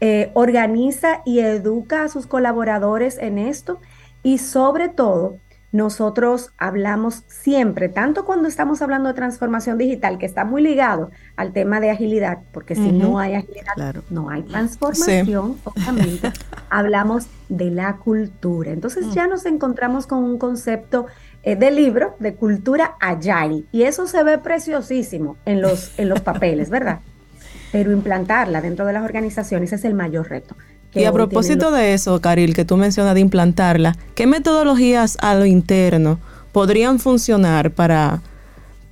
Eh, 0.00 0.32
organiza 0.34 1.22
y 1.24 1.40
educa 1.40 2.02
a 2.02 2.08
sus 2.08 2.26
colaboradores 2.26 3.18
en 3.18 3.38
esto 3.38 3.80
y 4.22 4.38
sobre 4.38 4.88
todo 4.88 5.38
nosotros 5.72 6.50
hablamos 6.58 7.22
siempre, 7.28 7.88
tanto 7.88 8.24
cuando 8.24 8.48
estamos 8.48 8.82
hablando 8.82 9.08
de 9.08 9.14
transformación 9.14 9.78
digital, 9.78 10.18
que 10.18 10.26
está 10.26 10.44
muy 10.44 10.62
ligado 10.62 11.10
al 11.36 11.52
tema 11.52 11.78
de 11.78 11.90
agilidad, 11.90 12.38
porque 12.52 12.74
si 12.74 12.90
no 12.90 13.18
hay 13.18 13.34
agilidad, 13.34 13.94
no 14.10 14.30
hay 14.30 14.42
transformación, 14.42 15.58
obviamente, 15.62 16.32
hablamos 16.70 17.26
de 17.48 17.70
la 17.70 17.96
cultura. 17.96 18.72
Entonces 18.72 19.06
mm. 19.06 19.12
ya 19.12 19.26
nos 19.28 19.46
encontramos 19.46 20.08
con 20.08 20.24
un 20.24 20.38
concepto 20.38 21.06
eh, 21.44 21.54
de 21.54 21.70
libro 21.70 22.16
de 22.18 22.34
cultura 22.34 22.96
agile, 23.00 23.64
y 23.70 23.82
eso 23.82 24.08
se 24.08 24.24
ve 24.24 24.38
preciosísimo 24.38 25.36
en 25.44 25.62
los, 25.62 25.96
en 25.98 26.08
los 26.08 26.20
papeles, 26.20 26.68
¿verdad? 26.68 26.98
Pero 27.72 27.92
implantarla 27.92 28.60
dentro 28.60 28.86
de 28.86 28.92
las 28.92 29.04
organizaciones 29.04 29.72
es 29.72 29.84
el 29.84 29.94
mayor 29.94 30.28
reto. 30.28 30.56
Y 30.94 31.04
a 31.04 31.12
propósito 31.12 31.70
de 31.70 31.94
eso, 31.94 32.20
Caril, 32.20 32.54
que 32.54 32.64
tú 32.64 32.76
mencionas 32.76 33.14
de 33.14 33.20
implantarla, 33.20 33.96
¿qué 34.14 34.26
metodologías 34.26 35.16
a 35.20 35.34
lo 35.34 35.46
interno 35.46 36.18
podrían 36.52 36.98
funcionar 36.98 37.70
para, 37.70 38.22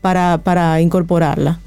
para, 0.00 0.38
para 0.38 0.80
incorporarla? 0.80 1.58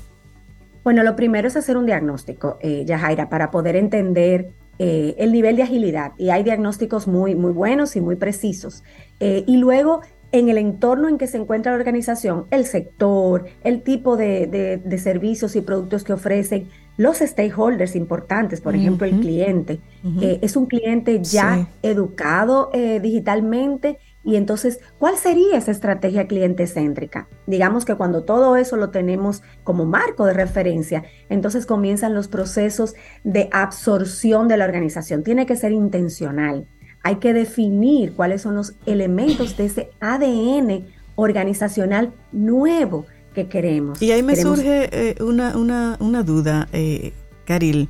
Bueno, 0.83 1.03
lo 1.03 1.15
primero 1.15 1.47
es 1.47 1.57
hacer 1.57 1.77
un 1.77 1.85
diagnóstico, 1.85 2.57
eh, 2.61 2.85
Yajaira, 2.85 3.29
para 3.29 3.51
poder 3.51 3.75
entender 3.75 4.49
eh, 4.79 5.15
el 5.19 5.31
nivel 5.31 5.55
de 5.57 5.63
agilidad. 5.63 6.13
Y 6.17 6.29
hay 6.29 6.43
diagnósticos 6.43 7.07
muy, 7.07 7.35
muy 7.35 7.51
buenos 7.51 7.95
y 7.95 8.01
muy 8.01 8.15
precisos. 8.15 8.83
Eh, 9.19 9.43
y 9.45 9.57
luego, 9.57 10.01
en 10.31 10.49
el 10.49 10.57
entorno 10.57 11.07
en 11.07 11.17
que 11.17 11.27
se 11.27 11.37
encuentra 11.37 11.73
la 11.73 11.77
organización, 11.77 12.45
el 12.49 12.65
sector, 12.65 13.45
el 13.63 13.83
tipo 13.83 14.17
de, 14.17 14.81
de 14.83 14.97
servicios 14.97 15.55
y 15.55 15.61
productos 15.61 16.03
que 16.03 16.13
ofrecen, 16.13 16.67
los 17.01 17.17
stakeholders 17.17 17.95
importantes, 17.95 18.61
por 18.61 18.75
ejemplo, 18.75 19.07
el 19.07 19.19
cliente, 19.21 19.79
eh, 20.21 20.37
es 20.43 20.55
un 20.55 20.67
cliente 20.67 21.19
ya 21.23 21.67
educado 21.81 22.69
eh, 22.73 22.99
digitalmente 22.99 23.97
y 24.23 24.35
entonces, 24.35 24.79
¿cuál 24.99 25.17
sería 25.17 25.57
esa 25.57 25.71
estrategia 25.71 26.27
cliente 26.27 26.67
céntrica? 26.67 27.27
Digamos 27.47 27.85
que 27.85 27.95
cuando 27.95 28.23
todo 28.23 28.55
eso 28.55 28.77
lo 28.77 28.91
tenemos 28.91 29.41
como 29.63 29.85
marco 29.85 30.27
de 30.27 30.33
referencia, 30.33 31.03
entonces 31.27 31.65
comienzan 31.65 32.13
los 32.13 32.27
procesos 32.27 32.93
de 33.23 33.49
absorción 33.51 34.47
de 34.47 34.57
la 34.57 34.65
organización. 34.65 35.23
Tiene 35.23 35.47
que 35.47 35.55
ser 35.55 35.71
intencional. 35.71 36.67
Hay 37.01 37.15
que 37.15 37.33
definir 37.33 38.13
cuáles 38.13 38.43
son 38.43 38.53
los 38.53 38.75
elementos 38.85 39.57
de 39.57 39.65
ese 39.65 39.89
ADN 40.01 40.85
organizacional 41.15 42.13
nuevo 42.31 43.07
que 43.33 43.47
queremos. 43.47 44.01
Y 44.01 44.11
ahí 44.11 44.23
me 44.23 44.35
surge 44.35 44.89
eh, 44.91 45.15
una, 45.21 45.57
una, 45.57 45.97
una, 45.99 46.23
duda, 46.23 46.67
eh, 46.73 47.13
Caril. 47.45 47.89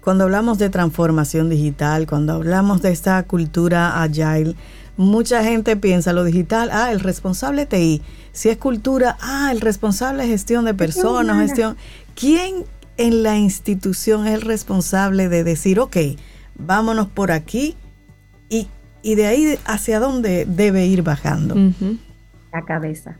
Cuando 0.00 0.24
hablamos 0.24 0.58
de 0.58 0.70
transformación 0.70 1.50
digital, 1.50 2.06
cuando 2.06 2.32
hablamos 2.32 2.82
de 2.82 2.90
esta 2.90 3.22
cultura 3.24 4.02
agile, 4.02 4.54
mucha 4.96 5.44
gente 5.44 5.76
piensa 5.76 6.12
lo 6.12 6.24
digital, 6.24 6.70
ah, 6.72 6.92
el 6.92 7.00
responsable 7.00 7.66
TI. 7.66 8.02
Si 8.32 8.48
es 8.48 8.56
cultura, 8.56 9.16
ah, 9.20 9.50
el 9.52 9.60
responsable 9.60 10.26
gestión 10.26 10.64
de 10.64 10.74
personas, 10.74 11.36
gestión. 11.40 11.76
¿Quién 12.14 12.64
en 12.96 13.22
la 13.22 13.36
institución 13.36 14.26
es 14.26 14.34
el 14.34 14.42
responsable 14.42 15.28
de 15.28 15.44
decir, 15.44 15.78
ok, 15.78 15.96
vámonos 16.56 17.08
por 17.08 17.30
aquí 17.30 17.76
y, 18.48 18.68
y 19.02 19.14
de 19.14 19.26
ahí 19.26 19.58
hacia 19.66 20.00
dónde 20.00 20.46
debe 20.46 20.86
ir 20.86 21.02
bajando? 21.02 21.54
La 22.52 22.62
cabeza. 22.64 23.18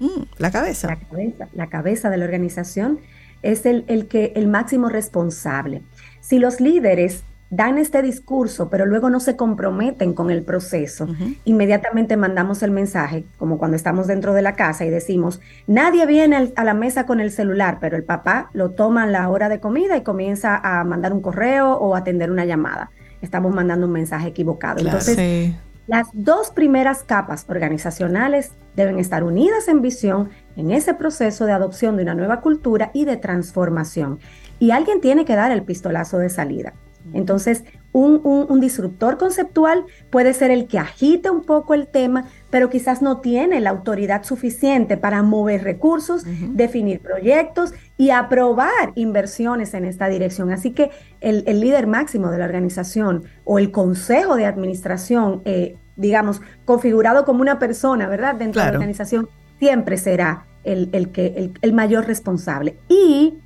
Mm, 0.00 0.22
la 0.38 0.50
cabeza. 0.50 0.88
La 0.88 0.96
cabeza. 0.96 1.48
La 1.52 1.66
cabeza 1.68 2.10
de 2.10 2.16
la 2.16 2.24
organización 2.24 2.98
es 3.42 3.64
el, 3.66 3.84
el, 3.86 4.08
que, 4.08 4.32
el 4.34 4.48
máximo 4.48 4.88
responsable. 4.88 5.82
Si 6.20 6.38
los 6.38 6.60
líderes 6.60 7.22
dan 7.50 7.78
este 7.78 8.00
discurso, 8.00 8.70
pero 8.70 8.86
luego 8.86 9.10
no 9.10 9.18
se 9.18 9.36
comprometen 9.36 10.14
con 10.14 10.30
el 10.30 10.42
proceso, 10.42 11.08
inmediatamente 11.44 12.16
mandamos 12.16 12.62
el 12.62 12.70
mensaje, 12.70 13.24
como 13.38 13.58
cuando 13.58 13.76
estamos 13.76 14.06
dentro 14.06 14.34
de 14.34 14.42
la 14.42 14.54
casa 14.54 14.84
y 14.84 14.90
decimos, 14.90 15.40
nadie 15.66 16.06
viene 16.06 16.52
a 16.54 16.64
la 16.64 16.74
mesa 16.74 17.06
con 17.06 17.18
el 17.18 17.32
celular, 17.32 17.78
pero 17.80 17.96
el 17.96 18.04
papá 18.04 18.50
lo 18.52 18.70
toma 18.70 19.02
a 19.02 19.06
la 19.06 19.28
hora 19.28 19.48
de 19.48 19.58
comida 19.58 19.96
y 19.96 20.02
comienza 20.02 20.60
a 20.62 20.84
mandar 20.84 21.12
un 21.12 21.20
correo 21.20 21.72
o 21.74 21.96
atender 21.96 22.30
una 22.30 22.44
llamada. 22.44 22.92
Estamos 23.20 23.52
mandando 23.52 23.86
un 23.86 23.92
mensaje 23.92 24.28
equivocado. 24.28 24.78
Entonces, 24.78 25.52
las 25.90 26.06
dos 26.12 26.52
primeras 26.52 27.02
capas 27.02 27.44
organizacionales 27.48 28.52
deben 28.76 29.00
estar 29.00 29.24
unidas 29.24 29.66
en 29.66 29.82
visión 29.82 30.30
en 30.54 30.70
ese 30.70 30.94
proceso 30.94 31.46
de 31.46 31.52
adopción 31.52 31.96
de 31.96 32.04
una 32.04 32.14
nueva 32.14 32.42
cultura 32.42 32.92
y 32.94 33.06
de 33.06 33.16
transformación. 33.16 34.20
Y 34.60 34.70
alguien 34.70 35.00
tiene 35.00 35.24
que 35.24 35.34
dar 35.34 35.50
el 35.50 35.64
pistolazo 35.64 36.18
de 36.18 36.28
salida. 36.28 36.74
Entonces, 37.12 37.64
un, 37.90 38.60
disruptor 38.60 39.18
conceptual 39.18 39.84
puede 40.10 40.32
ser 40.32 40.52
el 40.52 40.68
que 40.68 40.78
agite 40.78 41.28
un 41.28 41.42
poco 41.42 41.74
el 41.74 41.88
tema, 41.88 42.26
pero 42.50 42.68
quizás 42.68 43.00
no 43.00 43.20
tiene 43.20 43.60
la 43.60 43.70
autoridad 43.70 44.24
suficiente 44.24 44.96
para 44.96 45.22
mover 45.22 45.62
recursos, 45.62 46.24
definir 46.50 47.00
proyectos 47.00 47.72
y 47.96 48.10
aprobar 48.10 48.92
inversiones 48.94 49.74
en 49.74 49.84
esta 49.84 50.08
dirección. 50.08 50.50
Así 50.50 50.72
que 50.72 50.90
el, 51.20 51.44
líder 51.60 51.86
máximo 51.86 52.30
de 52.30 52.38
la 52.38 52.44
organización 52.44 53.24
o 53.44 53.58
el 53.58 53.70
consejo 53.70 54.36
de 54.36 54.46
administración, 54.46 55.42
eh, 55.44 55.76
digamos, 55.96 56.42
configurado 56.64 57.24
como 57.24 57.40
una 57.40 57.58
persona, 57.58 58.08
¿verdad? 58.08 58.34
Dentro 58.34 58.62
de 58.62 58.68
la 58.68 58.74
organización, 58.74 59.28
siempre 59.58 59.96
será 59.96 60.46
el, 60.64 60.90
que, 61.12 61.52
el 61.60 61.72
mayor 61.72 62.06
responsable. 62.06 62.78
Y 62.88 63.38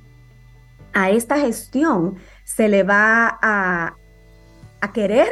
a 0.95 1.09
esta 1.11 1.37
gestión 1.37 2.15
se 2.45 2.69
le 2.69 2.81
va 2.83 3.37
a, 3.41 3.97
querer 4.93 5.27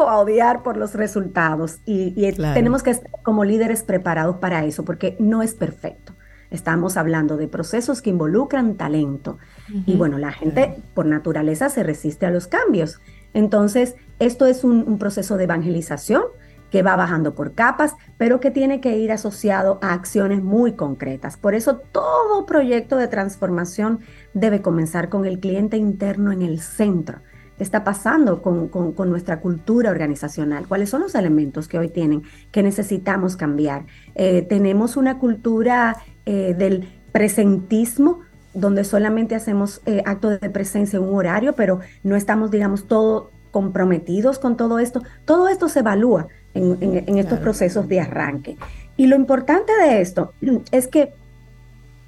o 0.00 0.08
a 0.08 0.18
odiar 0.18 0.62
por 0.62 0.76
los 0.76 0.94
resultados. 0.94 1.80
Y, 1.86 2.32
tenemos 2.32 2.82
que 2.82 2.90
estar 2.90 3.10
como 3.22 3.44
líderes 3.44 3.82
preparados 3.82 4.36
para 4.36 4.64
eso, 4.64 4.84
porque 4.84 5.16
no 5.18 5.42
es 5.42 5.54
perfecto. 5.54 6.14
Estamos 6.50 6.96
hablando 6.96 7.36
de 7.36 7.46
procesos 7.46 8.02
que 8.02 8.10
involucran 8.10 8.74
talento. 8.74 9.38
Y 9.86 9.96
bueno, 9.96 10.18
la 10.18 10.32
gente 10.32 10.82
por 10.94 11.06
naturaleza 11.06 11.68
se 11.68 11.84
resiste 11.84 12.26
a 12.26 12.30
los 12.30 12.48
cambios. 12.48 12.98
Entonces, 13.34 13.94
esto 14.18 14.46
es 14.46 14.64
un 14.64 14.98
proceso 14.98 15.36
de 15.36 15.44
evangelización 15.44 16.22
que 16.70 16.82
va 16.82 16.96
bajando 16.96 17.34
por 17.34 17.54
capas, 17.54 17.94
pero 18.16 18.40
que 18.40 18.50
tiene 18.50 18.80
que 18.80 18.96
ir 18.96 19.12
asociado 19.12 19.78
a 19.82 19.92
acciones 19.92 20.42
muy 20.42 20.72
concretas. 20.72 21.36
Por 21.36 21.54
eso 21.54 21.78
todo 21.78 22.46
proyecto 22.46 22.96
de 22.96 23.08
transformación 23.08 24.00
debe 24.34 24.62
comenzar 24.62 25.08
con 25.08 25.26
el 25.26 25.40
cliente 25.40 25.76
interno 25.76 26.32
en 26.32 26.42
el 26.42 26.60
centro. 26.60 27.20
¿Qué 27.60 27.64
está 27.64 27.84
pasando 27.84 28.40
con, 28.40 29.10
nuestra 29.10 29.40
cultura 29.40 29.90
organizacional? 29.90 30.66
¿Cuáles 30.66 30.88
son 30.88 31.02
los 31.02 31.14
elementos 31.14 31.68
que 31.68 31.78
hoy 31.78 31.90
tienen 31.90 32.22
que 32.50 32.62
necesitamos 32.62 33.36
cambiar? 33.36 33.84
Eh, 34.14 34.40
tenemos 34.48 34.96
una 34.96 35.18
cultura 35.18 35.98
eh, 36.24 36.54
del 36.56 36.88
presentismo 37.12 38.20
donde 38.54 38.82
solamente 38.82 39.34
hacemos 39.34 39.82
eh, 39.84 40.02
actos 40.06 40.40
de 40.40 40.48
presencia 40.48 40.96
en 40.96 41.02
un 41.02 41.14
horario, 41.14 41.52
pero 41.52 41.80
no 42.02 42.16
estamos, 42.16 42.50
digamos, 42.50 42.86
todo 42.86 43.30
comprometidos 43.50 44.38
con 44.38 44.56
todo 44.56 44.78
esto. 44.78 45.02
Todo 45.26 45.46
esto 45.48 45.68
se 45.68 45.80
evalúa 45.80 46.28
en, 46.54 47.18
estos 47.18 47.40
procesos 47.40 47.86
de 47.88 48.00
arranque. 48.00 48.56
Y 48.96 49.06
lo 49.06 49.16
importante 49.16 49.70
de 49.76 50.00
esto 50.00 50.32
es 50.72 50.88
que 50.88 51.12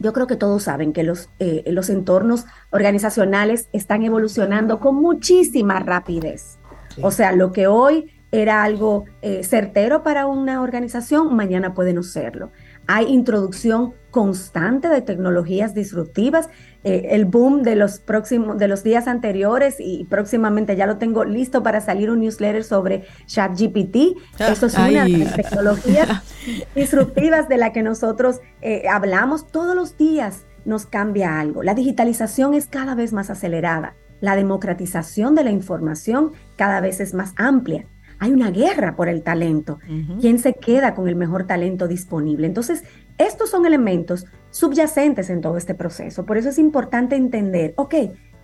yo 0.02 0.12
creo 0.12 0.26
que 0.26 0.36
todos 0.36 0.64
saben 0.64 0.92
que 0.92 1.04
los, 1.04 1.30
eh, 1.38 1.62
los 1.68 1.88
entornos 1.88 2.44
organizacionales 2.70 3.68
están 3.72 4.02
evolucionando 4.02 4.80
con 4.80 4.96
muchísima 4.96 5.78
rapidez. 5.78 6.58
O 7.00 7.10
sea, 7.10 7.32
lo 7.32 7.52
que 7.52 7.68
hoy 7.68 8.12
era 8.32 8.64
algo 8.64 9.04
eh, 9.20 9.44
certero 9.44 10.02
para 10.02 10.26
una 10.26 10.60
organización, 10.60 11.34
mañana 11.36 11.74
puede 11.74 11.92
no 11.92 12.02
serlo. 12.02 12.50
Hay 12.94 13.06
introducción 13.06 13.94
constante 14.10 14.86
de 14.90 15.00
tecnologías 15.00 15.72
disruptivas. 15.72 16.50
Eh, 16.84 17.06
el 17.12 17.24
boom 17.24 17.62
de 17.62 17.74
los 17.74 18.00
próximos, 18.00 18.58
de 18.58 18.68
los 18.68 18.82
días 18.82 19.08
anteriores 19.08 19.76
y 19.78 20.04
próximamente 20.10 20.76
ya 20.76 20.86
lo 20.86 20.98
tengo 20.98 21.24
listo 21.24 21.62
para 21.62 21.80
salir 21.80 22.10
un 22.10 22.20
newsletter 22.20 22.64
sobre 22.64 23.06
ChatGPT. 23.24 24.18
Ah, 24.38 24.48
Eso 24.52 24.66
es 24.66 24.74
una 24.74 25.04
de 25.04 25.08
las 25.08 25.36
tecnologías 25.36 26.22
disruptivas 26.74 27.48
de 27.48 27.56
la 27.56 27.72
que 27.72 27.82
nosotros 27.82 28.40
eh, 28.60 28.82
hablamos 28.90 29.46
todos 29.46 29.74
los 29.74 29.96
días. 29.96 30.44
Nos 30.66 30.84
cambia 30.84 31.40
algo. 31.40 31.62
La 31.62 31.72
digitalización 31.72 32.52
es 32.52 32.66
cada 32.66 32.94
vez 32.94 33.14
más 33.14 33.30
acelerada. 33.30 33.96
La 34.20 34.36
democratización 34.36 35.34
de 35.34 35.44
la 35.44 35.50
información 35.50 36.32
cada 36.56 36.82
vez 36.82 37.00
es 37.00 37.14
más 37.14 37.32
amplia 37.36 37.86
hay 38.22 38.30
una 38.30 38.52
guerra 38.52 38.94
por 38.94 39.08
el 39.08 39.24
talento. 39.24 39.80
¿Quién 40.20 40.38
se 40.38 40.54
queda 40.54 40.94
con 40.94 41.08
el 41.08 41.16
mejor 41.16 41.44
talento 41.44 41.88
disponible? 41.88 42.46
Entonces, 42.46 42.84
estos 43.18 43.50
son 43.50 43.66
elementos 43.66 44.26
subyacentes 44.52 45.28
en 45.28 45.40
todo 45.40 45.56
este 45.56 45.74
proceso. 45.74 46.24
Por 46.24 46.38
eso 46.38 46.48
es 46.48 46.58
importante 46.60 47.16
entender, 47.16 47.74
ok, 47.76 47.96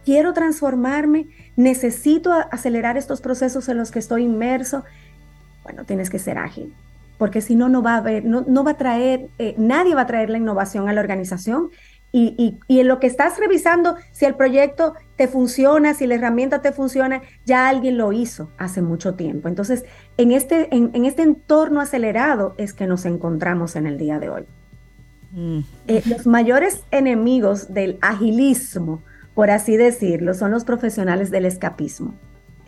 quiero 0.05 0.33
transformarme, 0.33 1.29
necesito 1.55 2.33
acelerar 2.33 2.97
estos 2.97 3.21
procesos 3.21 3.69
en 3.69 3.79
los 3.79 3.93
que 3.93 4.01
estoy 4.01 4.25
inmerso. 4.25 4.83
Bueno, 5.63 5.85
tienes 5.85 6.11
que 6.11 6.19
ser 6.19 6.39
ágil, 6.39 6.75
porque 7.17 7.41
si 7.41 7.55
no, 7.55 7.69
no 7.69 7.81
va 7.81 7.95
a 7.95 7.99
haber, 7.99 8.25
no, 8.25 8.65
va 8.65 8.73
a 8.73 8.79
traer, 8.79 9.29
eh, 9.39 9.55
nadie 9.59 9.95
va 9.95 10.01
a 10.01 10.07
traer 10.09 10.29
la 10.29 10.39
innovación 10.39 10.89
a 10.89 10.93
la 10.93 11.01
organización 11.01 11.71
y, 12.11 12.59
en 12.69 12.89
lo 12.89 13.01
que 13.01 13.07
estás 13.07 13.39
revisando, 13.39 13.97
si 14.13 14.25
el 14.25 14.35
proyecto 14.35 14.95
te 15.17 15.29
funciona, 15.29 15.95
si 15.95 16.07
la 16.07 16.15
herramienta 16.15 16.63
te 16.63 16.73
funciona, 16.73 17.23
ya 17.45 17.69
alguien 17.69 17.99
lo 17.99 18.13
hizo 18.13 18.51
hace 18.57 18.81
mucho 18.81 19.15
tiempo. 19.15 19.49
Entonces, 19.49 19.85
en 20.17 20.33
este, 20.33 20.75
en, 20.75 21.05
este 21.05 21.23
entorno 21.23 21.81
acelerado 21.81 22.55
es 22.57 22.73
que 22.73 22.87
nos 22.87 23.05
encontramos 23.05 23.77
en 23.77 23.87
el 23.87 23.99
día 23.99 24.19
de 24.19 24.31
hoy. 24.31 24.45
Mm. 25.33 25.61
Eh, 25.87 26.03
los 26.07 26.27
mayores 26.27 26.83
enemigos 26.91 27.75
del 27.75 27.99
agilismo, 28.01 29.03
por 29.35 29.51
así 29.51 29.77
decirlo, 29.77 30.33
son 30.33 30.51
los 30.51 30.65
profesionales 30.65 31.31
del 31.31 31.45
escapismo 31.45 32.15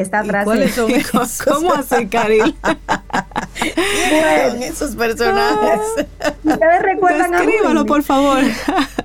esta 0.01 0.25
frase. 0.25 0.45
¿Cuáles 0.45 0.75
son 0.75 0.91
¿Cómo 1.45 1.75
hace 1.75 2.09
Karil? 2.09 2.57
bueno, 2.63 4.65
esos 4.65 4.97
personajes. 4.97 6.07
Ustedes 6.45 6.83
recuerdan 6.83 7.35
a 7.35 7.39
Houdini. 7.39 7.85
por 7.85 8.03
favor. 8.03 8.39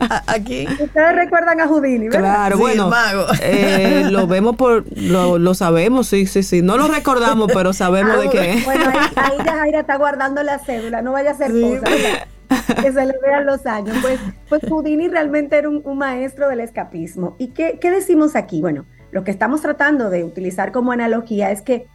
Aquí. 0.27 0.67
Ustedes 0.67 1.15
recuerdan 1.15 1.59
a 1.61 1.67
Houdini, 1.67 2.09
¿verdad? 2.09 2.19
Claro, 2.19 2.57
bueno. 2.57 2.91
Eh, 3.41 4.07
lo 4.09 4.27
vemos 4.27 4.55
por, 4.55 4.85
lo, 4.97 5.37
lo, 5.37 5.53
sabemos, 5.53 6.07
sí, 6.07 6.25
sí, 6.25 6.43
sí. 6.43 6.61
No 6.61 6.77
lo 6.77 6.87
recordamos, 6.87 7.51
pero 7.53 7.73
sabemos 7.73 8.19
de 8.21 8.29
qué. 8.29 8.61
Bueno, 8.65 8.85
ahí, 9.15 9.37
ya 9.45 9.57
Jaira 9.57 9.79
está 9.81 9.97
guardando 9.97 10.43
la 10.43 10.59
cédula, 10.59 11.01
no 11.01 11.11
vaya 11.11 11.31
a 11.31 11.35
ser 11.35 11.51
cosa. 11.51 11.85
que 12.81 12.91
se 12.91 13.05
le 13.05 13.13
vean 13.23 13.45
los 13.45 13.65
años. 13.65 13.97
Pues, 14.01 14.19
pues 14.49 14.61
Houdini 14.69 15.07
realmente 15.07 15.57
era 15.57 15.69
un, 15.69 15.81
un 15.83 15.97
maestro 15.97 16.49
del 16.49 16.59
escapismo. 16.59 17.35
¿Y 17.39 17.47
qué, 17.49 17.79
qué 17.79 17.91
decimos 17.91 18.35
aquí? 18.35 18.61
Bueno, 18.61 18.85
lo 19.11 19.23
que 19.23 19.31
estamos 19.31 19.61
tratando 19.61 20.09
de 20.09 20.23
utilizar 20.23 20.71
como 20.71 20.91
analogía 20.91 21.51
es 21.51 21.61
que 21.61 21.87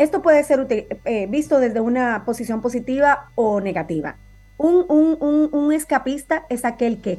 esto 0.00 0.22
puede 0.22 0.42
ser 0.44 0.66
eh, 0.70 1.26
visto 1.28 1.60
desde 1.60 1.80
una 1.80 2.24
posición 2.24 2.62
positiva 2.62 3.30
o 3.34 3.60
negativa. 3.60 4.16
Un, 4.56 5.72
escapista 5.74 6.46
es 6.48 6.64
aquel 6.64 7.02
que 7.02 7.18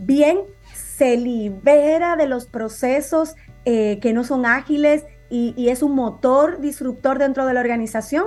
bien 0.00 0.40
se 0.72 1.16
libera 1.16 2.16
de 2.16 2.26
los 2.26 2.46
procesos 2.46 3.36
eh, 3.64 3.98
que 4.00 4.12
no 4.12 4.24
son 4.24 4.46
ágiles 4.46 5.04
y, 5.30 5.68
es 5.68 5.82
un 5.82 5.94
motor 5.94 6.60
disruptor 6.60 7.18
dentro 7.18 7.46
de 7.46 7.54
la 7.54 7.60
organización. 7.60 8.24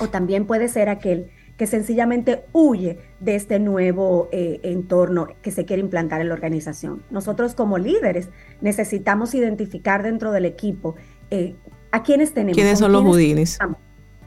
O 0.00 0.08
también 0.08 0.46
puede 0.46 0.68
ser 0.68 0.88
aquel 0.88 1.30
que 1.56 1.66
sencillamente 1.66 2.44
huye 2.52 2.98
de 3.20 3.36
este 3.36 3.58
nuevo 3.60 4.28
eh, 4.32 4.60
entorno 4.64 5.28
que 5.40 5.52
se 5.52 5.64
quiere 5.64 5.80
implantar 5.80 6.20
en 6.20 6.28
la 6.28 6.34
organización. 6.34 7.04
Nosotros 7.10 7.54
como 7.54 7.78
líderes 7.78 8.28
necesitamos 8.60 9.34
identificar 9.34 10.02
dentro 10.02 10.32
del 10.32 10.44
equipo 10.46 10.96
eh, 11.30 11.54
a 11.92 12.02
quiénes 12.02 12.34
tenemos. 12.34 12.56
¿Quiénes 12.56 12.80
son 12.80 12.92
los 12.92 13.02
judinis? 13.02 13.58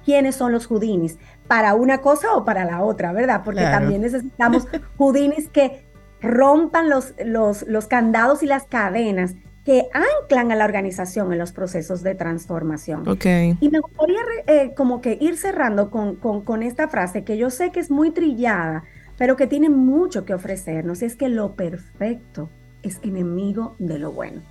¿Quiénes 0.06 0.36
son 0.36 0.54
los 0.54 0.66
judinis? 0.68 1.18
Para 1.48 1.76
una 1.76 2.00
cosa 2.00 2.34
o 2.34 2.46
para 2.46 2.64
la 2.64 2.82
otra, 2.82 3.12
¿verdad? 3.12 3.42
Porque 3.44 3.62
también 3.62 4.02
necesitamos 4.02 4.66
judinis 4.98 5.50
que 5.50 5.86
rompan 6.22 6.90
los, 6.90 7.14
los, 7.24 7.64
los 7.68 7.88
candados 7.88 8.44
y 8.44 8.48
las 8.48 8.66
cadenas 8.66 9.36
que 9.68 9.90
anclan 9.94 10.52
a 10.54 10.56
la 10.56 10.64
organización 10.64 11.34
en 11.34 11.40
los 11.40 11.52
procesos 11.52 12.02
de 12.02 12.16
transformación. 12.16 13.06
Okay. 13.06 13.58
Y 13.60 13.70
me 13.70 13.80
gustaría 13.80 14.22
eh, 14.48 14.74
como 14.76 15.02
que 15.02 15.18
ir 15.20 15.38
cerrando 15.38 15.92
con, 15.92 16.16
con, 16.16 16.64
esta 16.64 16.88
frase 16.88 17.26
que 17.26 17.38
yo 17.38 17.50
sé 17.50 17.72
que 17.72 17.82
es 17.82 17.92
muy 17.92 18.12
trillada, 18.12 18.86
pero 19.18 19.36
que 19.36 19.46
tiene 19.46 19.70
mucho 19.70 20.24
que 20.24 20.34
ofrecernos, 20.34 21.02
es 21.02 21.18
que 21.18 21.28
lo 21.28 21.56
perfecto 21.56 22.50
es 22.82 23.00
enemigo 23.04 23.76
de 23.78 24.00
lo 24.00 24.14
bueno. 24.14 24.42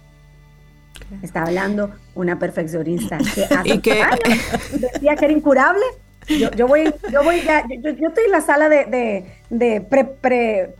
Está 1.22 1.44
hablando 1.44 1.92
una 2.14 2.38
perfeccionista 2.38 3.16
que 3.34 3.44
hace 3.54 3.68
¿Y 3.74 3.78
que... 3.78 4.02
decía 4.78 5.16
que 5.16 5.24
era 5.24 5.32
incurable 5.32 5.84
yo, 6.28 6.50
yo, 6.52 6.66
voy, 6.66 6.92
yo 7.12 7.22
voy 7.22 7.42
ya, 7.42 7.64
yo, 7.68 7.90
estoy 7.90 8.24
en 8.26 8.32
la 8.32 8.40
sala 8.40 8.68
de, 8.68 9.24
de, 9.50 9.80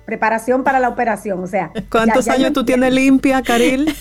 preparación 0.04 0.64
para 0.64 0.80
la 0.80 0.88
operación, 0.88 1.42
o 1.42 1.46
sea. 1.46 1.70
¿Cuántos 1.90 2.28
años 2.28 2.52
tú 2.52 2.64
tienes 2.64 2.92
limpia, 2.92 3.42
Karil? 3.42 3.94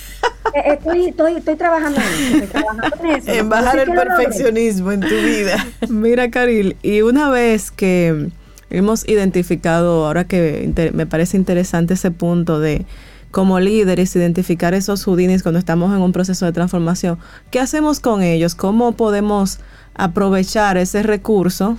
Eh, 0.54 0.74
estoy, 0.74 1.06
estoy, 1.08 1.38
estoy, 1.38 1.56
trabajando 1.56 2.00
en 2.00 2.06
eso, 2.06 2.44
estoy 2.44 2.62
trabajando 2.62 2.98
en 3.04 3.16
eso. 3.16 3.32
En 3.32 3.50
bajar 3.50 3.80
el 3.80 3.92
perfeccionismo 3.92 4.92
en 4.92 5.02
tu 5.02 5.16
vida. 5.16 5.66
Mira, 5.90 6.30
Karil, 6.30 6.78
y 6.84 7.02
una 7.02 7.30
vez 7.30 7.72
que 7.72 8.30
hemos 8.70 9.08
identificado, 9.08 10.06
ahora 10.06 10.26
que 10.26 10.72
me 10.94 11.06
parece 11.06 11.38
interesante 11.38 11.96
ese 11.96 12.12
punto 12.12 12.60
de 12.60 12.86
como 13.32 13.60
líderes 13.60 14.16
identificar 14.16 14.74
esos 14.74 15.04
judinis 15.04 15.44
cuando 15.44 15.60
estamos 15.60 15.94
en 15.94 16.02
un 16.02 16.14
proceso 16.14 16.46
de 16.46 16.54
transformación, 16.54 17.20
¿qué 17.52 17.60
hacemos 17.60 18.00
con 18.00 18.24
ellos? 18.24 18.56
¿Cómo 18.56 18.94
podemos 18.94 19.60
aprovechar 19.96 20.78
ese 20.78 21.04
recurso, 21.04 21.78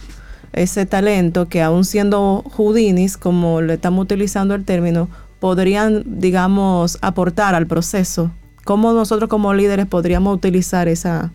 ese 0.52 0.86
talento 0.86 1.48
que 1.48 1.62
aún 1.62 1.84
siendo 1.84 2.42
judinis, 2.44 3.16
como 3.16 3.60
le 3.60 3.74
estamos 3.74 4.02
utilizando 4.02 4.54
el 4.54 4.64
término, 4.64 5.08
podrían, 5.38 6.02
digamos, 6.06 6.98
aportar 7.02 7.54
al 7.54 7.66
proceso? 7.66 8.32
¿Cómo 8.64 8.92
nosotros 8.92 9.28
como 9.28 9.54
líderes 9.54 9.86
podríamos 9.86 10.34
utilizar 10.34 10.88
esa... 10.88 11.32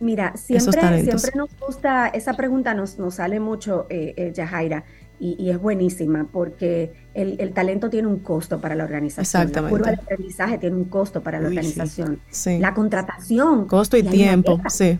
Mira, 0.00 0.32
siempre, 0.34 1.04
siempre 1.04 1.32
nos 1.36 1.50
gusta, 1.60 2.08
esa 2.08 2.32
pregunta 2.32 2.72
nos, 2.72 2.98
nos 2.98 3.16
sale 3.16 3.38
mucho, 3.38 3.86
eh, 3.90 4.14
eh 4.16 4.32
Yajaira, 4.34 4.84
y, 5.20 5.50
es 5.50 5.60
buenísima 5.60 6.26
porque 6.32 6.92
el, 7.12 7.52
talento 7.52 7.90
tiene 7.90 8.08
un 8.08 8.20
costo 8.20 8.60
para 8.62 8.74
la 8.74 8.84
organización. 8.84 9.42
Exactamente. 9.42 9.76
La 9.76 9.78
curva 9.78 9.90
de 9.90 10.02
aprendizaje 10.02 10.56
tiene 10.56 10.76
un 10.76 10.86
costo 10.86 11.22
para 11.22 11.38
la 11.38 11.48
organización. 11.48 12.18
La 12.58 12.72
contratación. 12.72 13.66
Costo 13.66 13.98
y, 13.98 14.02
tiempo, 14.02 14.58
sí. 14.68 14.98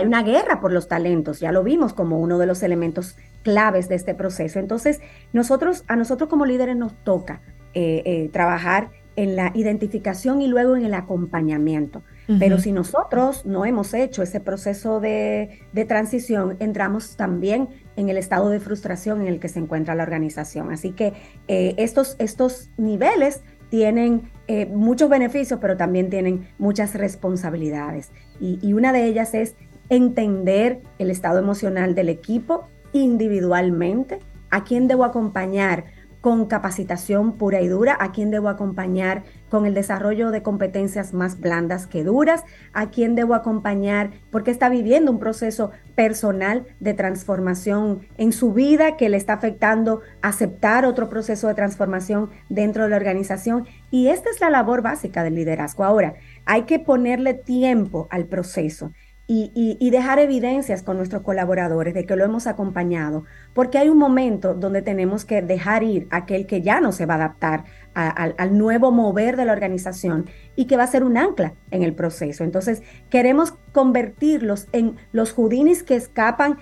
Hay 0.00 0.06
una 0.06 0.22
guerra 0.22 0.62
por 0.62 0.72
los 0.72 0.88
talentos, 0.88 1.40
ya 1.40 1.52
lo 1.52 1.62
vimos 1.62 1.92
como 1.92 2.18
uno 2.20 2.38
de 2.38 2.46
los 2.46 2.62
elementos 2.62 3.18
claves 3.42 3.86
de 3.90 3.96
este 3.96 4.14
proceso. 4.14 4.58
Entonces, 4.58 5.02
nosotros, 5.34 5.84
a 5.88 5.96
nosotros 5.96 6.30
como 6.30 6.46
líderes 6.46 6.74
nos 6.74 6.94
toca 7.04 7.42
eh, 7.74 8.02
eh, 8.06 8.30
trabajar 8.32 8.88
en 9.16 9.36
la 9.36 9.52
identificación 9.54 10.40
y 10.40 10.46
luego 10.46 10.74
en 10.74 10.86
el 10.86 10.94
acompañamiento. 10.94 12.02
Pero 12.38 12.58
si 12.58 12.70
nosotros 12.70 13.44
no 13.44 13.66
hemos 13.66 13.92
hecho 13.92 14.22
ese 14.22 14.38
proceso 14.38 15.00
de, 15.00 15.58
transición, 15.86 16.56
entramos 16.60 17.16
también 17.16 17.68
en 17.96 18.08
el 18.08 18.16
estado 18.16 18.48
de 18.50 18.60
frustración 18.60 19.20
en 19.20 19.26
el 19.26 19.40
que 19.40 19.48
se 19.48 19.58
encuentra 19.58 19.96
la 19.96 20.04
organización. 20.04 20.72
Así 20.72 20.92
que 20.92 21.12
eh, 21.48 21.74
estos, 21.76 22.14
estos 22.20 22.70
niveles 22.78 23.42
tienen 23.68 24.30
muchos 24.68 25.08
beneficios, 25.08 25.58
pero 25.60 25.76
también 25.76 26.08
tienen 26.08 26.48
muchas 26.58 26.94
responsabilidades. 26.94 28.10
y, 28.40 28.72
una 28.72 28.92
de 28.92 29.04
ellas 29.04 29.34
es 29.34 29.54
entender 29.90 30.80
el 30.98 31.10
estado 31.10 31.38
emocional 31.38 31.94
del 31.94 32.08
equipo 32.08 32.68
individualmente, 32.92 34.20
a 34.50 34.64
quién 34.64 34.88
debo 34.88 35.04
acompañar 35.04 35.84
con 36.20 36.46
capacitación 36.46 37.38
pura 37.38 37.62
y 37.62 37.68
dura, 37.68 37.96
a 37.98 38.12
quién 38.12 38.30
debo 38.30 38.48
acompañar 38.48 39.22
con 39.48 39.64
el 39.64 39.72
desarrollo 39.72 40.30
de 40.30 40.42
competencias 40.42 41.14
más 41.14 41.40
blandas 41.40 41.86
que 41.86 42.04
duras, 42.04 42.44
a 42.72 42.90
quién 42.90 43.14
debo 43.14 43.34
acompañar 43.34 44.10
porque 44.30 44.50
está 44.50 44.68
viviendo 44.68 45.10
un 45.10 45.18
proceso 45.18 45.70
personal 45.94 46.66
de 46.78 46.92
transformación 46.92 48.06
en 48.18 48.32
su 48.32 48.52
vida 48.52 48.96
que 48.96 49.08
le 49.08 49.16
está 49.16 49.34
afectando 49.34 50.02
aceptar 50.20 50.84
otro 50.84 51.08
proceso 51.08 51.48
de 51.48 51.54
transformación 51.54 52.30
dentro 52.50 52.84
de 52.84 52.90
la 52.90 52.96
organización. 52.96 53.66
Y 53.90 54.08
esta 54.08 54.28
es 54.28 54.40
la 54.40 54.50
labor 54.50 54.82
básica 54.82 55.24
del 55.24 55.36
liderazgo. 55.36 55.84
Ahora, 55.84 56.14
hay 56.44 56.62
que 56.62 56.78
ponerle 56.78 57.32
tiempo 57.32 58.08
al 58.10 58.26
proceso 58.26 58.92
y, 59.32 59.90
dejar 59.90 60.18
evidencias 60.18 60.82
con 60.82 60.96
nuestros 60.96 61.22
colaboradores 61.22 61.94
de 61.94 62.04
que 62.04 62.16
lo 62.16 62.24
hemos 62.24 62.48
acompañado, 62.48 63.24
porque 63.54 63.78
hay 63.78 63.88
un 63.88 63.96
momento 63.96 64.54
donde 64.54 64.82
tenemos 64.82 65.24
que 65.24 65.40
dejar 65.40 65.84
ir 65.84 66.08
aquel 66.10 66.46
que 66.46 66.62
ya 66.62 66.80
no 66.80 66.90
se 66.90 67.06
va 67.06 67.14
a 67.14 67.16
adaptar 67.18 67.64
al 67.94 68.58
nuevo 68.58 68.90
mover 68.90 69.36
de 69.36 69.44
la 69.44 69.52
organización 69.52 70.26
y 70.56 70.64
que 70.64 70.76
va 70.76 70.82
a 70.82 70.88
ser 70.88 71.04
un 71.04 71.16
ancla 71.16 71.54
en 71.70 71.84
el 71.84 71.94
proceso. 71.94 72.42
Entonces, 72.42 72.82
queremos 73.08 73.52
convertirlos 73.72 74.66
en 74.72 74.96
los 75.12 75.32
judinis 75.32 75.84
que 75.84 75.94
escapan 75.94 76.58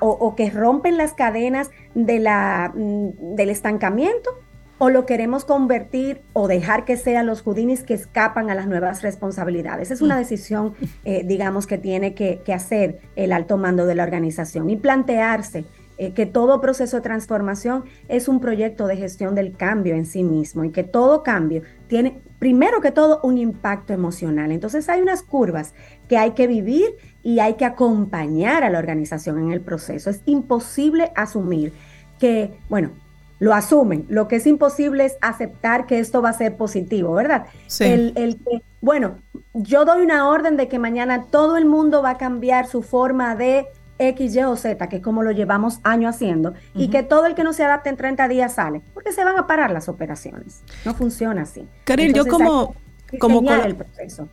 o, 0.00 0.08
o, 0.08 0.34
que 0.36 0.48
rompen 0.48 0.96
las 0.96 1.12
cadenas 1.12 1.70
de 1.94 2.18
la, 2.18 2.72
mm, 2.74 3.34
del 3.34 3.50
estancamiento 3.50 4.30
o 4.78 4.90
lo 4.90 5.06
queremos 5.06 5.44
convertir 5.44 6.22
o 6.32 6.48
dejar 6.48 6.84
que 6.84 6.96
sean 6.96 7.26
los 7.26 7.42
judinis 7.42 7.82
que 7.82 7.94
escapan 7.94 8.50
a 8.50 8.54
las 8.54 8.66
nuevas 8.66 9.02
responsabilidades. 9.02 9.90
Es 9.90 10.02
una 10.02 10.16
mm. 10.16 10.18
decisión, 10.18 10.74
eh, 11.04 11.22
digamos, 11.24 11.66
que 11.66 11.78
tiene 11.78 12.14
que, 12.14 12.42
hacer 12.52 13.00
el 13.16 13.32
alto 13.32 13.58
mando 13.58 13.84
de 13.86 13.94
la 13.94 14.02
organización 14.02 14.70
y 14.70 14.76
plantearse 14.76 15.64
eh, 15.98 16.12
que 16.12 16.24
todo 16.24 16.60
proceso 16.60 16.96
de 16.96 17.02
transformación 17.02 17.84
es 18.08 18.28
un 18.28 18.40
proyecto 18.40 18.86
de 18.86 18.96
gestión 18.96 19.34
del 19.34 19.56
cambio 19.56 19.94
en 19.94 20.06
sí 20.06 20.22
mismo 20.22 20.64
y 20.64 20.70
que 20.70 20.84
todo 20.84 21.22
cambio 21.22 21.62
tiene, 21.86 22.20
primero 22.38 22.80
que 22.80 22.92
todo, 22.92 23.20
un 23.22 23.36
impacto 23.36 23.92
emocional. 23.92 24.52
Entonces 24.52 24.88
hay 24.88 25.00
unas 25.00 25.22
curvas 25.22 25.74
que 26.08 26.16
hay 26.16 26.32
que 26.32 26.46
vivir 26.46 26.96
y 27.22 27.40
hay 27.40 27.54
que 27.54 27.64
acompañar 27.64 28.62
a 28.62 28.70
la 28.70 28.78
organización 28.78 29.38
en 29.38 29.52
el 29.52 29.60
proceso. 29.60 30.08
Es 30.08 30.22
imposible 30.24 31.12
asumir 31.14 31.72
que, 32.18 32.58
bueno, 32.68 32.90
lo 33.38 33.54
asumen. 33.54 34.06
Lo 34.08 34.28
que 34.28 34.36
es 34.36 34.46
imposible 34.46 35.04
es 35.04 35.16
aceptar 35.20 35.86
que 35.86 35.98
esto 35.98 36.22
va 36.22 36.30
a 36.30 36.32
ser 36.32 36.56
positivo, 36.56 37.12
¿verdad? 37.12 37.46
Sí. 37.66 37.84
El, 37.84 38.38
bueno, 38.80 39.16
yo 39.52 39.84
doy 39.84 40.02
una 40.02 40.28
orden 40.28 40.56
de 40.56 40.68
que 40.68 40.78
mañana 40.78 41.24
todo 41.30 41.56
el 41.56 41.66
mundo 41.66 42.02
va 42.02 42.10
a 42.10 42.18
cambiar 42.18 42.66
su 42.66 42.82
forma 42.82 43.34
de 43.36 43.66
X, 43.98 44.34
Y 44.34 44.42
o 44.42 44.56
Z, 44.56 44.88
que 44.88 44.96
es 44.96 45.02
como 45.02 45.22
lo 45.22 45.32
llevamos 45.32 45.80
años 45.82 46.14
haciendo, 46.14 46.54
y 46.74 46.88
que 46.88 47.02
todo 47.02 47.26
el 47.26 47.34
que 47.34 47.44
no 47.44 47.52
se 47.52 47.64
adapte 47.64 47.88
en 47.88 47.96
30 47.96 48.28
días 48.28 48.54
sale, 48.54 48.82
porque 48.94 49.12
se 49.12 49.24
van 49.24 49.38
a 49.38 49.46
parar 49.46 49.70
las 49.70 49.88
operaciones. 49.88 50.62
No 50.84 50.94
funciona 50.94 51.42
así. 51.42 51.66
Karel, 51.84 52.12
yo 52.12 52.26
como... 52.26 52.74
como 53.18 53.50
el 53.52 53.76
proceso. 53.76 54.28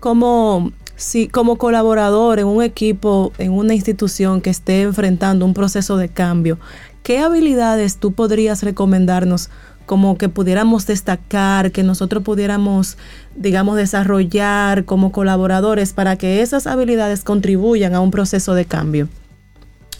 Como 0.00 0.72
si 0.96 1.28
como 1.28 1.56
colaborador 1.56 2.38
en 2.38 2.46
un 2.46 2.62
equipo, 2.62 3.32
en 3.38 3.52
una 3.52 3.74
institución 3.74 4.40
que 4.40 4.50
esté 4.50 4.82
enfrentando 4.82 5.44
un 5.46 5.54
proceso 5.54 5.96
de 5.96 6.08
cambio, 6.08 6.58
¿qué 7.02 7.20
habilidades 7.20 7.98
tú 7.98 8.12
podrías 8.12 8.62
recomendarnos 8.62 9.50
como 9.86 10.16
que 10.16 10.28
pudiéramos 10.28 10.86
destacar, 10.86 11.72
que 11.72 11.82
nosotros 11.82 12.22
pudiéramos, 12.22 12.96
digamos, 13.34 13.76
desarrollar 13.76 14.84
como 14.84 15.10
colaboradores 15.10 15.92
para 15.92 16.16
que 16.16 16.42
esas 16.42 16.68
habilidades 16.68 17.24
contribuyan 17.24 17.94
a 17.94 18.00
un 18.00 18.12
proceso 18.12 18.54
de 18.54 18.66
cambio, 18.66 19.08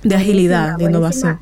de 0.05 0.15
agilidad, 0.15 0.77
de 0.77 0.85
innovación? 0.85 1.41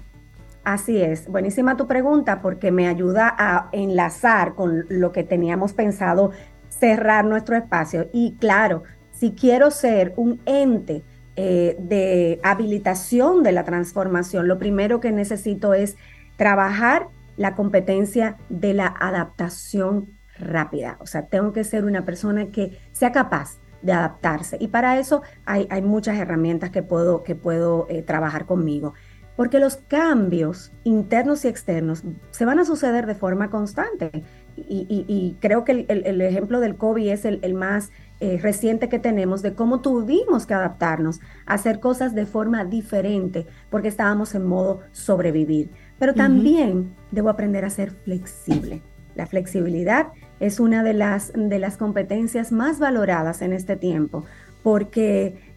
Así 0.65 0.97
es, 0.97 1.29
buenísima 1.29 1.77
tu 1.77 1.87
pregunta 1.87 2.41
porque 2.41 2.71
me 2.71 2.89
ayuda 2.89 3.35
a 3.37 3.69
enlazar 3.73 4.55
con 4.55 4.85
lo 4.89 5.13
que 5.13 5.25
teníamos 5.25 5.73
pensado 5.73 6.31
cerrar 6.69 7.25
nuestro 7.25 7.57
espacio. 7.57 8.09
Y 8.13 8.37
claro, 8.39 8.83
si 9.13 9.33
quiero 9.33 9.71
ser 9.71 10.15
un 10.17 10.41
ente 10.47 11.03
eh, 11.41 11.77
de 11.79 12.41
habilitación 12.43 13.45
de 13.45 13.53
la 13.53 13.63
transformación, 13.63 14.49
lo 14.49 14.59
primero 14.59 14.99
que 14.99 15.13
necesito 15.13 15.73
es 15.73 15.97
trabajar 16.37 17.11
la 17.37 17.55
competencia 17.55 18.39
de 18.49 18.75
la 18.75 18.93
adaptación 18.99 20.19
rápida. 20.37 20.97
O 20.99 21.07
sea, 21.07 21.27
tengo 21.27 21.53
que 21.53 21.63
ser 21.63 21.85
una 21.85 22.05
persona 22.05 22.47
que 22.47 22.77
sea 22.91 23.13
capaz 23.13 23.61
de 23.83 23.93
adaptarse. 23.93 24.57
Y 24.59 24.67
para 24.67 24.99
eso 24.99 25.23
hay, 25.45 25.69
muchas 25.81 26.19
herramientas 26.19 26.71
que 26.71 26.83
puedo, 26.83 27.23
que 27.23 27.37
puedo 27.37 27.87
eh, 27.89 28.03
trabajar 28.03 28.45
conmigo. 28.45 28.95
Porque 29.37 29.61
los 29.61 29.77
cambios 29.77 30.73
internos 30.83 31.45
y 31.45 31.49
externos 31.49 32.03
se 32.33 32.47
van 32.47 32.59
a 32.59 32.65
suceder 32.65 33.07
de 33.07 33.15
forma 33.15 33.49
constante. 33.49 34.25
Y, 34.57 35.37
creo 35.39 35.63
que 35.63 35.87
el, 35.89 36.21
ejemplo 36.21 36.59
del 36.59 36.75
COVID 36.75 37.11
es 37.11 37.25
el 37.25 37.55
más 37.55 37.93
eh, 38.21 38.39
reciente 38.43 38.89
que 38.89 38.99
tenemos 38.99 39.43
de 39.43 39.55
cómo 39.55 39.81
tuvimos 39.81 40.47
que 40.47 40.55
adaptarnos 40.55 41.21
a 41.47 41.55
hacer 41.55 41.79
cosas 41.79 42.15
de 42.15 42.27
forma 42.27 42.65
diferente 42.65 43.47
porque 43.71 43.89
estábamos 43.89 44.35
en 44.35 44.45
modo 44.45 44.81
sobrevivir. 44.93 45.71
Pero 45.99 46.15
también 46.15 46.95
debo 47.11 47.29
aprender 47.29 47.65
a 47.65 47.71
ser 47.71 47.91
flexible. 47.91 48.83
La 49.15 49.27
flexibilidad 49.27 50.09
es 50.41 50.61
una 50.61 50.83
de 50.83 50.95
las, 50.95 51.33
de 51.35 51.59
las 51.59 51.77
competencias 51.77 52.53
más 52.53 52.79
valoradas 52.79 53.43
en 53.43 53.53
este 53.53 53.77
tiempo 53.77 54.25
porque 54.63 55.48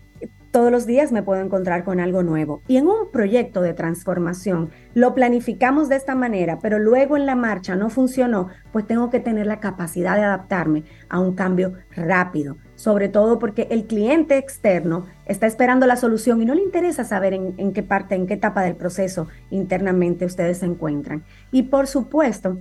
todos 0.51 0.71
los 0.71 0.85
días 0.85 1.11
me 1.11 1.23
puedo 1.23 1.41
encontrar 1.41 1.83
con 1.83 1.99
algo 1.99 2.23
nuevo. 2.23 2.61
Y 2.67 2.77
en 2.77 2.87
un 2.87 3.09
proyecto 3.11 3.61
de 3.61 3.73
transformación 3.73 4.69
lo 4.93 5.15
planificamos 5.15 5.89
de 5.89 5.95
esta 5.95 6.13
manera, 6.13 6.59
pero 6.59 6.77
luego 6.77 7.15
en 7.17 7.25
la 7.25 7.35
marcha 7.35 7.75
no 7.75 7.89
funcionó, 7.89 8.49
pues 8.71 8.85
tengo 8.85 9.09
que 9.09 9.21
tener 9.21 9.47
la 9.47 9.59
capacidad 9.59 10.15
de 10.15 10.23
adaptarme 10.23 10.83
a 11.09 11.19
un 11.19 11.33
cambio 11.33 11.73
rápido, 11.95 12.57
sobre 12.75 13.07
todo 13.07 13.39
porque 13.39 13.67
el 13.71 13.85
cliente 13.85 14.37
externo 14.37 15.05
está 15.25 15.47
esperando 15.47 15.87
la 15.87 15.95
solución 15.95 16.41
y 16.41 16.45
no 16.45 16.53
le 16.53 16.61
interesa 16.63 17.05
saber 17.05 17.33
en, 17.33 17.53
en 17.57 17.71
qué 17.71 17.83
parte, 17.83 18.15
en 18.15 18.27
qué 18.27 18.33
etapa 18.33 18.61
del 18.61 18.75
proceso 18.75 19.27
internamente 19.49 20.25
ustedes 20.25 20.57
se 20.57 20.65
encuentran. 20.65 21.23
Y 21.51 21.63
por 21.63 21.87
supuesto, 21.87 22.59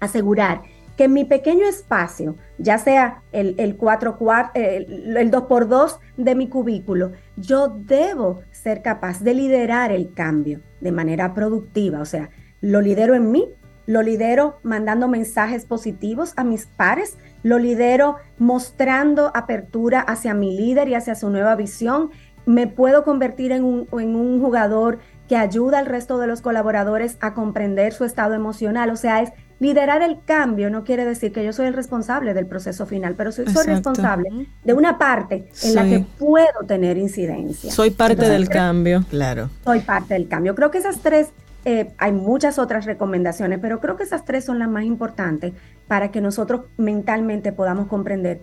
asegurar 0.00 0.62
que 1.00 1.08
mi 1.08 1.24
pequeño 1.24 1.64
espacio, 1.66 2.36
ya 2.58 2.76
sea 2.76 3.22
el, 3.32 3.54
el 3.56 3.78
4, 3.78 4.18
el, 4.52 5.16
el 5.16 5.30
2x2 5.30 5.98
de 6.18 6.34
mi 6.34 6.46
cubículo, 6.50 7.12
yo 7.38 7.68
debo 7.68 8.42
ser 8.50 8.82
capaz 8.82 9.22
de 9.22 9.32
liderar 9.32 9.92
el 9.92 10.12
cambio 10.12 10.60
de 10.82 10.92
manera 10.92 11.32
productiva. 11.32 12.00
O 12.00 12.04
sea, 12.04 12.28
lo 12.60 12.82
lidero 12.82 13.14
en 13.14 13.30
mí, 13.30 13.48
lo 13.86 14.02
lidero 14.02 14.58
mandando 14.62 15.08
mensajes 15.08 15.64
positivos 15.64 16.34
a 16.36 16.44
mis 16.44 16.66
pares, 16.66 17.16
lo 17.42 17.58
lidero 17.58 18.16
mostrando 18.36 19.32
apertura 19.34 20.00
hacia 20.00 20.34
mi 20.34 20.54
líder 20.54 20.90
y 20.90 20.96
hacia 20.96 21.14
su 21.14 21.30
nueva 21.30 21.56
visión. 21.56 22.10
Me 22.44 22.66
puedo 22.66 23.04
convertir 23.04 23.52
en 23.52 23.64
un, 23.64 23.88
en 23.98 24.14
un 24.16 24.38
jugador 24.42 24.98
que 25.30 25.36
ayuda 25.36 25.78
al 25.78 25.86
resto 25.86 26.18
de 26.18 26.26
los 26.26 26.42
colaboradores 26.42 27.16
a 27.22 27.32
comprender 27.32 27.94
su 27.94 28.04
estado 28.04 28.34
emocional. 28.34 28.90
O 28.90 28.96
sea, 28.96 29.22
es 29.22 29.32
liderar 29.60 30.02
el 30.02 30.18
cambio 30.24 30.70
no 30.70 30.84
quiere 30.84 31.04
decir 31.04 31.32
que 31.32 31.44
yo 31.44 31.52
soy 31.52 31.66
el 31.66 31.74
responsable 31.74 32.34
del 32.34 32.46
proceso 32.46 32.86
final, 32.86 33.14
pero 33.14 33.30
soy, 33.30 33.44
responsable 33.44 34.48
de 34.64 34.72
una 34.72 34.98
parte 34.98 35.48
en 35.62 35.74
la 35.74 35.84
que 35.84 36.04
puedo 36.18 36.64
tener 36.66 36.96
incidencia. 36.96 37.70
Soy 37.70 37.90
parte 37.90 38.28
del 38.28 38.48
cambio. 38.48 39.04
Claro. 39.10 39.50
Soy 39.64 39.80
parte 39.80 40.14
del 40.14 40.28
cambio. 40.28 40.54
Creo 40.54 40.70
que 40.70 40.78
esas 40.78 41.00
tres, 41.00 41.28
eh, 41.66 41.92
hay 41.98 42.12
muchas 42.12 42.58
otras 42.58 42.86
recomendaciones, 42.86 43.58
pero 43.60 43.80
creo 43.80 43.96
que 43.96 44.02
esas 44.02 44.24
tres 44.24 44.46
son 44.46 44.58
las 44.58 44.68
más 44.68 44.84
importantes 44.84 45.52
para 45.86 46.10
que 46.10 46.22
nosotros 46.22 46.62
mentalmente 46.78 47.52
podamos 47.52 47.86
comprender 47.86 48.40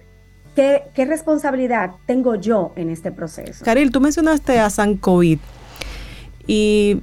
qué, 0.56 0.84
qué 0.94 1.06
responsabilidad 1.06 1.92
tengo 2.06 2.36
yo 2.36 2.74
en 2.76 2.92
este 2.92 3.12
proceso. 3.12 3.66
Caril, 3.66 3.92
tú 3.92 4.00
mencionaste 4.00 4.60
a 4.60 4.70
San 4.70 4.96
COVID 4.96 5.40
y 6.46 7.02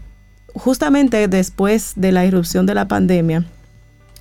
justamente 0.55 1.27
después 1.27 1.95
de 1.97 2.13
la 2.13 2.25
irrupción 2.25 2.65
de 2.65 2.75
la 2.75 2.87
pandemia, 2.87 3.45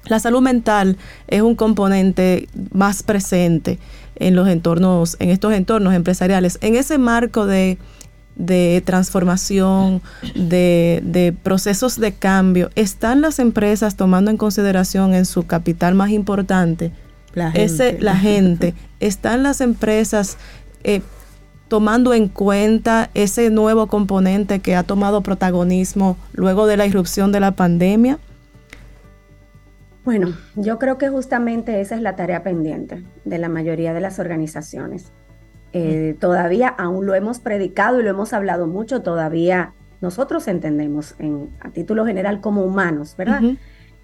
la 0.06 0.20
salud 0.20 0.42
mental 0.42 0.98
es 1.28 1.42
un 1.42 1.56
componente 1.56 2.48
más 2.72 3.04
presente 3.04 3.80
en 4.16 4.36
los 4.36 4.48
entornos, 4.48 5.16
en 5.20 5.30
estos 5.30 5.54
entornos 5.54 5.94
empresariales. 5.94 6.58
En 6.62 6.76
ese 6.76 6.98
marco 6.98 7.46
de, 7.46 7.78
transformación, 8.86 10.02
de, 10.36 11.36
procesos 11.44 12.00
de 12.00 12.14
cambio, 12.14 12.70
¿están 12.76 13.22
las 13.22 13.40
empresas 13.40 13.96
tomando 13.96 14.30
en 14.30 14.38
consideración 14.38 15.14
en 15.14 15.26
su 15.26 15.46
capital 15.48 15.96
más 15.96 16.12
importante 16.12 16.92
la 17.34 17.52
gente? 17.52 17.64
Ese, 17.64 17.98
la 18.00 18.16
gente. 18.16 18.74
¿Están 19.00 19.42
las 19.42 19.62
empresas 19.62 20.38
eh, 20.84 21.02
tomando 21.68 22.14
en 22.14 22.28
cuenta 22.28 23.10
ese 23.14 23.50
nuevo 23.50 23.88
componente 23.88 24.60
que 24.60 24.76
ha 24.76 24.84
tomado 24.84 25.22
protagonismo 25.22 26.18
luego 26.34 26.68
de 26.68 26.78
la 26.78 26.86
irrupción 26.86 27.32
de 27.32 27.40
la 27.40 27.52
pandemia? 27.52 28.20
Bueno, 30.04 30.34
yo 30.56 30.80
creo 30.80 30.98
que 30.98 31.10
justamente 31.10 31.80
esa 31.80 31.96
es 31.96 32.02
la 32.02 32.16
tarea 32.16 32.44
pendiente 32.44 33.04
de 33.24 33.38
la 33.38 33.50
mayoría 33.50 33.94
de 33.94 34.02
las 34.02 34.20
organizaciones. 34.20 35.12
Eh, 35.72 36.16
todavía, 36.20 36.68
aún 36.68 37.06
lo 37.06 37.16
hemos 37.16 37.40
predicado 37.40 38.00
y 38.00 38.04
lo 38.04 38.10
hemos 38.10 38.34
hablado 38.34 38.68
mucho, 38.68 39.02
todavía 39.02 39.74
nosotros 40.02 40.48
entendemos 40.50 41.16
en, 41.20 41.50
a 41.62 41.70
título 41.70 42.06
general 42.06 42.42
como 42.42 42.66
humanos, 42.66 43.16
¿verdad? 43.18 43.42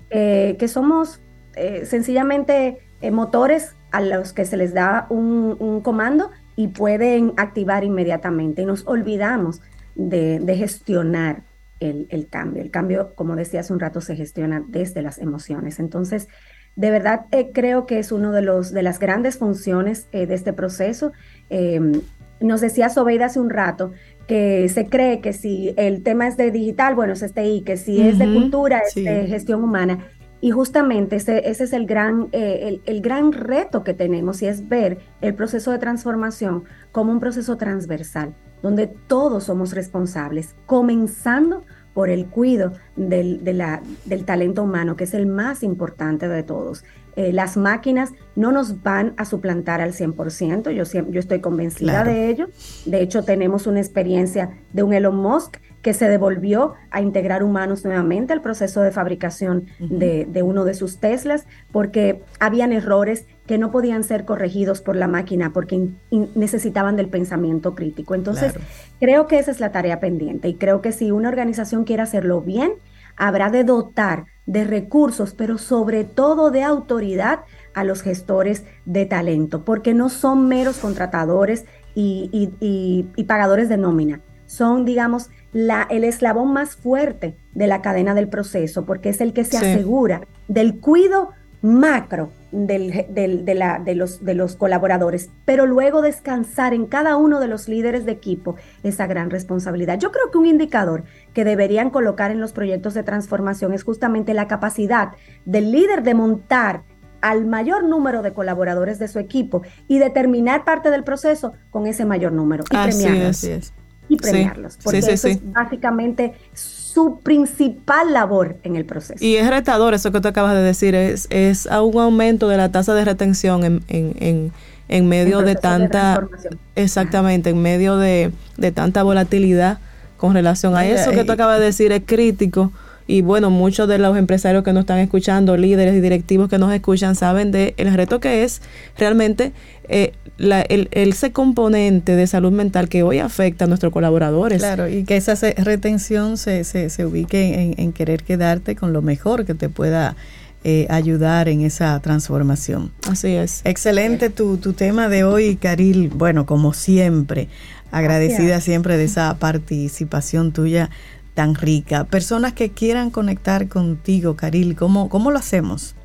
Eh, 0.10 0.56
que 0.58 0.68
somos 0.68 1.22
eh, 1.56 1.86
sencillamente 1.86 2.80
eh, 3.02 3.12
motores 3.12 3.76
a 3.92 4.02
los 4.02 4.34
que 4.34 4.46
se 4.46 4.58
les 4.58 4.74
da 4.74 5.08
un, 5.10 5.82
comando 5.84 6.32
y 6.56 6.70
pueden 6.70 7.34
activar 7.38 7.84
inmediatamente. 7.84 8.62
Y 8.62 8.66
nos 8.66 8.88
olvidamos 8.88 9.62
de, 9.96 10.42
gestionar 10.58 11.44
el, 11.80 12.28
cambio. 12.30 12.62
El 12.62 12.72
cambio, 12.72 13.14
como 13.16 13.36
decía 13.36 13.62
hace 13.62 13.74
un 13.74 13.80
rato, 13.80 14.02
se 14.02 14.16
gestiona 14.16 14.64
desde 14.68 15.02
las 15.02 15.18
emociones. 15.18 15.80
Entonces, 15.80 16.28
de 16.76 16.92
verdad 16.92 17.26
creo 17.54 17.86
que 17.86 18.00
es 18.00 18.12
una 18.12 18.32
de, 18.32 18.42
los, 18.42 18.72
de 18.72 18.84
las 18.84 19.00
grandes 19.00 19.38
funciones 19.38 20.10
de 20.12 20.34
este 20.34 20.54
proceso. 20.54 21.12
Em, 21.50 21.94
nos 22.40 22.62
decía 22.62 22.90
Sobeida 22.90 23.26
hace 23.26 23.40
un 23.40 23.50
rato 23.50 23.92
que 24.28 24.70
se 24.70 24.86
cree 24.86 25.22
que 25.22 25.34
si 25.34 25.74
el 25.76 26.04
tema 26.04 26.28
es 26.28 26.38
de 26.38 26.52
digital, 26.52 26.96
bueno, 26.96 27.14
es 27.14 27.22
este 27.22 27.64
que 27.64 27.78
si 27.78 28.02
es 28.02 28.20
de 28.20 28.32
cultura, 28.32 28.82
es 28.88 28.96
de 28.96 29.28
gestión 29.28 29.64
humana. 29.64 30.08
Y 30.42 30.52
justamente 30.52 31.18
ese, 31.18 31.50
ese 31.50 31.66
es 31.66 31.74
el 31.74 31.86
gran, 31.86 32.30
eh, 32.32 32.60
el, 32.68 32.82
el, 32.86 33.02
gran 33.02 33.34
reto 33.34 33.84
que 33.84 33.94
tenemos 33.94 34.42
y 34.42 34.48
es 34.48 34.70
ver 34.70 35.00
el 35.20 35.34
proceso 35.34 35.72
de 35.72 35.80
transformación 35.80 36.64
como 36.94 37.12
un 37.12 37.20
proceso 37.20 37.58
transversal, 37.58 38.34
donde 38.62 38.88
todos 38.88 39.46
somos 39.46 39.74
responsables, 39.74 40.56
comenzando 40.66 41.64
por 41.94 42.10
el 42.10 42.28
cuidado 42.28 42.74
del, 42.96 43.44
de 43.44 43.54
la, 43.54 43.82
del 44.06 44.26
talento 44.26 44.64
humano, 44.64 44.96
que 44.96 45.04
es 45.04 45.14
el 45.14 45.26
más 45.26 45.64
importante 45.64 46.28
de 46.28 46.44
todos. 46.44 46.84
Eh, 47.16 47.34
las 47.34 47.58
máquinas 47.58 48.14
no 48.36 48.52
nos 48.52 48.82
van 48.84 49.14
a 49.18 49.26
suplantar 49.26 49.82
al 49.82 49.94
100%, 49.94 50.72
yo, 50.72 50.84
yo 51.10 51.20
estoy 51.20 51.42
convencida 51.42 52.04
de 52.04 52.30
ello. 52.30 52.48
De 52.86 53.02
hecho, 53.02 53.24
tenemos 53.24 53.68
una 53.68 53.80
experiencia 53.80 54.52
de 54.72 54.84
un 54.84 54.94
Elon 54.94 55.18
Musk 55.18 55.58
que 55.82 55.94
se 55.94 56.10
devolvió 56.10 56.74
a 56.92 57.02
integrar 57.02 57.44
humanos 57.44 57.86
nuevamente 57.86 58.34
al 58.34 58.42
proceso 58.42 58.82
de 58.82 58.92
fabricación 58.92 59.68
de, 59.80 60.44
uno 60.44 60.66
de 60.66 60.74
sus 60.74 61.00
Teslas, 61.00 61.46
porque 61.72 62.22
habían 62.40 62.74
errores 62.74 63.26
que 63.46 63.58
no 63.58 63.72
podían 63.72 64.04
ser 64.04 64.26
corregidos 64.26 64.82
por 64.82 64.96
la 64.96 65.08
máquina 65.08 65.52
porque 65.54 65.90
necesitaban 66.36 66.96
del 66.96 67.10
pensamiento 67.10 67.76
crítico. 67.76 68.14
Entonces, 68.14 68.54
creo 69.00 69.28
que 69.28 69.40
esa 69.40 69.52
es 69.52 69.60
la 69.60 69.72
tarea 69.72 70.00
pendiente 70.00 70.50
y 70.50 70.56
creo 70.56 70.82
que 70.82 70.92
si 70.92 71.12
una 71.12 71.30
organización 71.30 71.86
quiere 71.86 72.04
hacerlo 72.04 72.42
bien, 72.42 72.74
habrá 73.16 73.50
de 73.50 73.64
dotar 73.64 74.26
de 74.46 74.64
recursos, 74.64 75.34
pero 75.34 75.58
sobre 75.58 76.04
todo 76.04 76.52
de 76.52 76.64
autoridad 76.64 77.42
a 77.74 77.84
los 77.84 78.02
gestores 78.02 78.66
de 78.86 79.06
talento, 79.06 79.64
porque 79.64 79.94
no 79.94 80.10
son 80.10 80.48
meros 80.48 80.78
contratadores 80.78 81.66
y, 81.96 82.52
y 82.62 83.24
pagadores 83.26 83.68
de 83.68 83.78
nómina, 83.78 84.22
son, 84.50 84.84
digamos, 84.84 85.30
la, 85.54 85.86
el 85.92 86.04
eslabón 86.04 86.52
más 86.52 86.76
fuerte 86.76 87.38
de 87.54 87.68
la 87.68 87.82
cadena 87.82 88.16
del 88.16 88.30
proceso, 88.30 88.84
porque 88.84 89.10
es 89.10 89.22
el 89.22 89.32
que 89.32 89.46
se 89.46 89.58
asegura 89.58 90.22
del 90.48 90.80
cuido 90.80 91.30
macro 91.62 92.32
del, 92.52 93.06
de, 93.10 93.54
la, 93.54 93.80
de, 93.80 93.94
los, 93.94 94.26
de 94.26 94.34
los 94.34 94.56
colaboradores, 94.56 95.30
pero 95.46 95.68
luego 95.68 96.02
descansar 96.02 96.74
en 96.74 96.88
cada 96.88 97.16
uno 97.16 97.40
de 97.40 97.48
los 97.48 97.68
líderes 97.68 98.06
de 98.06 98.14
equipo 98.14 98.56
esa 98.82 99.06
gran 99.06 99.30
responsabilidad. 99.30 100.00
Yo 100.00 100.12
creo 100.12 100.32
que 100.32 100.40
un 100.40 100.48
indicador 100.48 101.04
que 101.34 101.46
deberían 101.46 101.92
colocar 101.92 102.32
en 102.32 102.40
los 102.40 102.52
proyectos 102.52 102.96
de 102.96 103.04
transformación 103.04 103.74
es 103.74 103.84
justamente 103.84 104.34
la 104.34 104.48
capacidad 104.48 105.12
del 105.46 105.72
líder 105.72 106.02
de 106.02 106.16
montar 106.16 106.82
al 107.22 107.46
mayor 107.46 107.84
número 107.84 108.24
de 108.24 108.34
colaboradores 108.34 108.98
de 108.98 109.10
su 109.10 109.20
equipo 109.20 109.62
y 109.88 110.00
determinar 110.00 110.64
parte 110.64 110.90
del 110.90 111.04
proceso 111.04 111.54
con 111.70 111.86
ese 111.86 112.06
mayor 112.06 112.32
número 112.32 112.64
y 112.72 112.76
premiarlos. 112.76 113.74
Y 114.10 114.18
premiarlos, 114.18 114.78
porque 114.84 115.00
eso 115.00 115.28
es 115.28 115.40
básicamente 115.54 116.34
su 116.54 117.20
principal 117.20 118.12
labor 118.12 118.58
en 118.64 118.76
el 118.76 118.86
proceso. 118.86 119.24
Y 119.24 119.36
es 119.36 119.48
retador 119.48 119.94
eso 119.94 120.12
que 120.12 120.20
tú 120.20 120.28
acabas 120.28 120.54
de 120.56 120.62
decir, 120.62 120.96
es, 120.96 121.28
es 121.30 121.68
un 121.68 122.00
aumento 122.02 122.50
de 122.50 122.58
la 122.58 122.72
tasa 122.72 122.94
de 122.96 123.06
retención 123.06 123.64
en, 123.64 123.84
en, 123.88 124.52
en, 124.88 125.08
medio 125.08 125.42
de 125.42 125.56
tanta... 125.56 126.28
exactamente, 126.76 127.52
en 127.52 127.62
medio 127.62 127.98
de, 127.98 128.32
de 128.58 128.72
tanta 128.72 129.04
volatilidad 129.04 129.78
con 130.18 130.34
relación 130.34 130.76
a 130.76 130.86
eso 130.86 131.12
que 131.12 131.24
tú 131.24 131.32
acabas 131.32 131.60
de 131.60 131.66
decir, 131.66 131.92
es 131.92 132.02
crítico 132.06 132.72
y 133.10 133.22
bueno, 133.22 133.50
muchos 133.50 133.88
de 133.88 133.98
los 133.98 134.16
empresarios 134.16 134.64
que 134.64 134.72
nos 134.72 134.82
están 134.82 135.00
escuchando, 135.00 135.58
líderes 135.58 135.96
y 135.96 136.00
directivos 136.00 136.48
que 136.48 136.60
nos 136.60 136.72
escuchan, 136.72 137.16
saben 137.16 137.50
de 137.50 137.74
el 137.78 137.92
reto 137.96 138.20
que 138.20 138.44
es 138.44 138.62
realmente 139.00 139.52
eh, 139.88 140.14
el, 140.38 140.90
ese 140.92 141.32
componente 141.32 142.16
de 142.16 142.28
salud 142.28 142.52
mental 142.52 142.88
que 142.88 143.02
hoy 143.02 143.18
afecta 143.18 143.66
a 143.66 143.68
nuestros 143.68 143.92
colaboradores. 143.92 144.60
Claro, 144.60 144.88
y 144.88 145.06
que 145.06 145.18
esa 145.18 145.34
retención 145.58 146.38
se, 146.38 146.64
se, 146.64 146.92
se 146.92 147.04
ubique 147.04 147.74
en, 147.76 147.94
querer 147.94 148.22
quedarte 148.22 148.76
con 148.76 148.94
lo 148.94 149.02
mejor 149.02 149.44
que 149.44 149.56
te 149.56 149.70
pueda 149.70 150.16
eh, 150.64 150.86
ayudar 150.92 151.50
en 151.50 151.62
esa 151.62 152.00
transformación. 152.02 152.92
Así 153.10 153.30
es. 153.30 153.62
Excelente 153.64 154.30
tu, 154.30 154.58
tu 154.58 154.74
tema 154.74 155.10
de 155.10 155.24
hoy, 155.24 155.56
Caril. 155.56 156.10
Bueno, 156.10 156.46
como 156.46 156.74
siempre, 156.74 157.48
agradecida 157.92 158.62
siempre 158.62 158.98
de 158.98 159.06
esa 159.06 159.36
participación 159.40 160.52
tuya 160.52 160.92
tan 161.40 161.56
rica. 161.56 162.04
Personas 162.04 162.52
que 162.52 162.72
quieran 162.72 163.12
conectar 163.12 163.70
contigo, 163.70 164.36
Caril, 164.36 164.76
¿cómo, 164.76 165.08
cómo 165.08 165.32
lo 165.32 165.40
hacemos? 165.40 165.96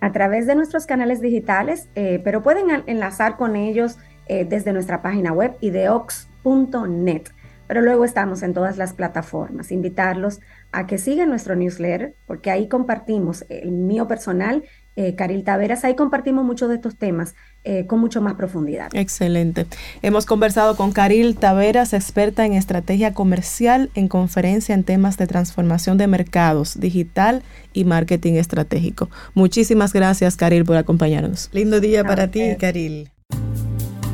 A 0.00 0.12
través 0.12 0.46
de 0.46 0.54
nuestros 0.54 0.86
canales 0.86 1.20
digitales, 1.20 1.88
eh, 1.96 2.20
pero 2.22 2.40
pueden 2.44 2.84
enlazar 2.86 3.36
con 3.36 3.56
ellos 3.56 3.98
eh, 4.28 4.46
desde 4.48 4.72
nuestra 4.72 5.02
página 5.02 5.32
web 5.32 5.56
ideox.net. 5.60 7.22
Pero 7.66 7.80
luego 7.80 8.04
estamos 8.04 8.44
en 8.44 8.54
todas 8.54 8.76
las 8.76 8.92
plataformas. 8.92 9.72
Invitarlos 9.72 10.38
a 10.70 10.86
que 10.86 10.98
sigan 10.98 11.30
nuestro 11.30 11.56
newsletter, 11.56 12.14
porque 12.24 12.52
ahí 12.52 12.68
compartimos 12.68 13.44
el 13.48 13.72
mío 13.72 14.06
personal 14.06 14.62
eh, 14.96 15.14
Caril 15.14 15.44
Taveras. 15.44 15.84
Ahí 15.84 15.94
compartimos 15.94 16.44
muchos 16.44 16.68
de 16.68 16.76
estos 16.76 16.96
temas 16.96 17.34
eh, 17.64 17.86
con 17.86 18.00
mucho 18.00 18.22
más 18.22 18.34
profundidad. 18.34 18.88
Excelente. 18.94 19.66
Hemos 20.02 20.26
conversado 20.26 20.76
con 20.76 20.92
Caril 20.92 21.36
Taveras, 21.36 21.92
experta 21.92 22.46
en 22.46 22.54
estrategia 22.54 23.12
comercial, 23.12 23.90
en 23.94 24.08
conferencia 24.08 24.74
en 24.74 24.84
temas 24.84 25.16
de 25.18 25.26
transformación 25.26 25.98
de 25.98 26.06
mercados, 26.06 26.80
digital 26.80 27.42
y 27.72 27.84
marketing 27.84 28.34
estratégico. 28.34 29.10
Muchísimas 29.34 29.92
gracias, 29.92 30.36
Caril, 30.36 30.64
por 30.64 30.76
acompañarnos. 30.76 31.50
Lindo 31.52 31.80
día 31.80 32.04
para 32.04 32.28
ti, 32.28 32.56
Caril. 32.58 33.10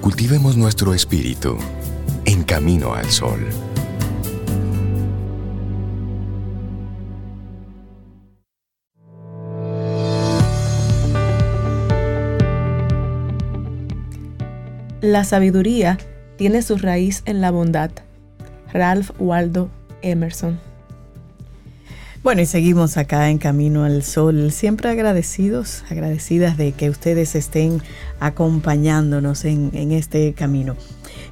Cultivemos 0.00 0.56
nuestro 0.56 0.94
espíritu 0.94 1.56
en 2.24 2.42
camino 2.42 2.94
al 2.94 3.06
sol. 3.06 3.38
La 15.02 15.24
sabiduría 15.24 15.98
tiene 16.36 16.62
su 16.62 16.78
raíz 16.78 17.22
en 17.24 17.40
la 17.40 17.50
bondad. 17.50 17.90
Ralph 18.72 19.10
Waldo 19.18 19.68
Emerson. 20.00 20.60
Bueno, 22.22 22.40
y 22.40 22.46
seguimos 22.46 22.96
acá 22.96 23.28
en 23.28 23.38
Camino 23.38 23.82
al 23.82 24.04
Sol, 24.04 24.52
siempre 24.52 24.90
agradecidos, 24.90 25.82
agradecidas 25.90 26.56
de 26.56 26.70
que 26.70 26.88
ustedes 26.88 27.34
estén 27.34 27.82
acompañándonos 28.20 29.44
en, 29.44 29.90
este 29.90 30.34
camino. 30.34 30.76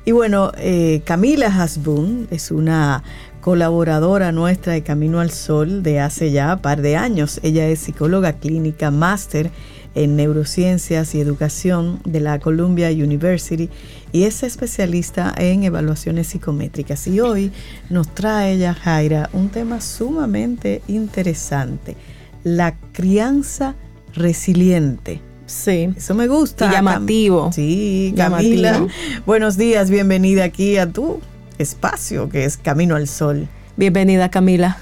Y 0.05 0.11
bueno, 0.11 0.51
eh, 0.59 1.03
Camila 1.05 1.47
Hasbun 1.47 2.27
es 2.33 2.51
una 2.51 3.05
colaboradora 3.41 4.33
nuestra 4.33 4.73
de 4.73 4.83
Camino 4.83 5.21
al 5.21 5.31
Sol 5.31 5.85
de 5.85 6.01
hace 6.01 6.33
ya 6.33 6.55
un 6.55 6.61
par 6.61 6.83
de 6.83 6.97
años. 6.97 7.39
Ella 7.45 7.69
es 7.69 7.79
psicóloga 7.79 8.33
clínica, 8.33 8.91
máster 8.91 9.53
en 9.95 10.17
neurociencias 10.17 11.15
y 11.15 11.21
educación 11.21 12.01
de 12.05 12.21
la 12.21 12.39
Columbia 12.39 12.91
University 12.91 13.69
y 14.13 14.25
es 14.25 14.43
especialista 14.43 15.35
en 15.37 15.65
evaluaciones 15.65 16.29
psicométricas. 16.29 17.07
Y 17.07 17.21
hoy 17.21 17.53
nos 17.89 18.09
trae 18.15 18.55
ella, 18.55 18.75
Jaira, 18.75 19.31
un 19.33 19.49
tema 19.49 19.81
sumamente 19.81 20.83
interesante, 20.89 21.97
la 22.45 22.77
crianza 22.93 23.75
resiliente. 24.15 25.21
Sí. 25.47 25.93
Eso 25.97 26.15
me 26.15 26.29
gusta. 26.29 26.69
Y 26.69 26.71
llamativo. 26.71 27.51
Sí, 27.53 28.15
Camila. 28.17 28.87
Buenos 29.27 29.57
días, 29.57 29.91
bienvenida 29.91 30.45
aquí 30.45 30.77
a 30.77 30.91
tu 30.91 31.21
espacio 31.59 32.29
que 32.29 32.45
es 32.45 32.57
Camino 32.57 32.95
al 32.97 33.09
Sol. 33.09 33.49
Bienvenida, 33.77 34.31
Camila. 34.31 34.79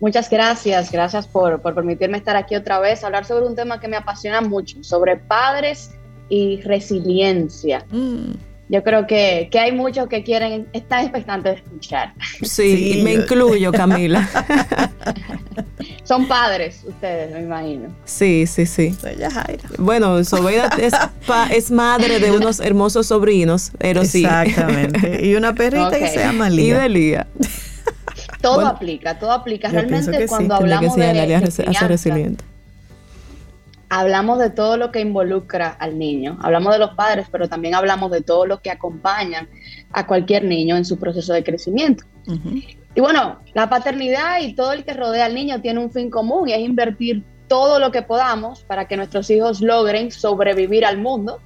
Muchas 0.00 0.30
gracias, 0.30 0.90
gracias 0.90 1.26
por, 1.26 1.60
permitirme 1.60 2.16
estar 2.16 2.34
aquí 2.34 2.56
otra 2.56 2.80
vez, 2.80 3.04
hablar 3.04 3.26
sobre 3.26 3.46
un 3.46 3.54
tema 3.54 3.78
que 3.78 3.86
me 3.86 3.98
apasiona 3.98 4.40
mucho, 4.40 4.82
sobre 4.82 5.16
padres 5.16 5.90
y 6.30 6.60
resiliencia. 6.62 7.84
Mm. 7.90 8.32
Yo 8.70 8.84
creo 8.84 9.04
que, 9.06 9.50
hay 9.52 9.72
muchos 9.72 10.08
que 10.08 10.22
quieren, 10.22 10.68
están 10.72 11.00
expectantes 11.00 11.54
de 11.54 11.58
escuchar. 11.58 12.14
Sí, 12.42 13.00
me 13.02 13.14
incluyo, 13.14 13.72
Camila. 13.72 14.28
Son 16.04 16.28
padres 16.28 16.82
ustedes, 16.86 17.32
me 17.32 17.40
imagino. 17.40 17.88
Sí, 18.04 18.46
sí, 18.46 18.66
sí. 18.66 18.96
Bueno, 19.78 20.22
Sobeida 20.22 20.70
es, 20.80 20.94
es, 21.50 21.70
madre 21.72 22.20
de 22.20 22.30
unos 22.30 22.60
hermosos 22.60 23.08
sobrinos, 23.08 23.72
pero 23.76 24.04
sí. 24.04 24.24
Exactamente. 24.24 25.26
Y 25.26 25.34
una 25.34 25.52
perrita 25.52 25.98
que 25.98 26.08
se 26.08 26.18
llama 26.20 26.48
Lía. 26.48 26.76
Y 26.76 26.80
de 26.80 26.88
Lía. 26.88 27.26
Todo 28.40 28.66
aplica, 28.66 29.18
todo 29.18 29.32
aplica. 29.32 29.68
Realmente 29.68 30.26
cuando 30.26 30.54
hablamos 30.54 30.96
de, 30.96 31.40
resiliente. 31.88 32.44
hablamos 33.88 34.38
de 34.38 34.50
todo 34.50 34.76
lo 34.76 34.90
que 34.92 35.00
involucra 35.00 35.68
al 35.68 35.98
niño, 35.98 36.38
hablamos 36.40 36.72
de 36.72 36.78
los 36.78 36.94
padres, 36.94 37.26
pero 37.30 37.48
también 37.48 37.74
hablamos 37.74 38.10
de 38.10 38.22
todo 38.22 38.46
lo 38.46 38.60
que 38.60 38.70
acompaña 38.70 39.48
a 39.92 40.06
cualquier 40.06 40.44
niño 40.44 40.76
en 40.76 40.84
su 40.84 40.98
proceso 40.98 41.32
de 41.32 41.44
crecimiento. 41.44 42.04
Y 42.94 43.00
bueno, 43.00 43.40
la 43.54 43.68
paternidad 43.68 44.40
y 44.40 44.54
todo 44.54 44.72
el 44.72 44.84
que 44.84 44.94
rodea 44.94 45.26
al 45.26 45.34
niño 45.34 45.60
tiene 45.60 45.80
un 45.80 45.90
fin 45.90 46.10
común 46.10 46.48
y 46.48 46.52
es 46.52 46.60
invertir 46.60 47.24
todo 47.48 47.80
lo 47.80 47.90
que 47.90 48.02
podamos 48.02 48.62
para 48.62 48.86
que 48.86 48.96
nuestros 48.96 49.28
hijos 49.30 49.60
logren 49.60 50.12
sobrevivir 50.12 50.84
al 50.84 50.98
mundo 50.98 51.40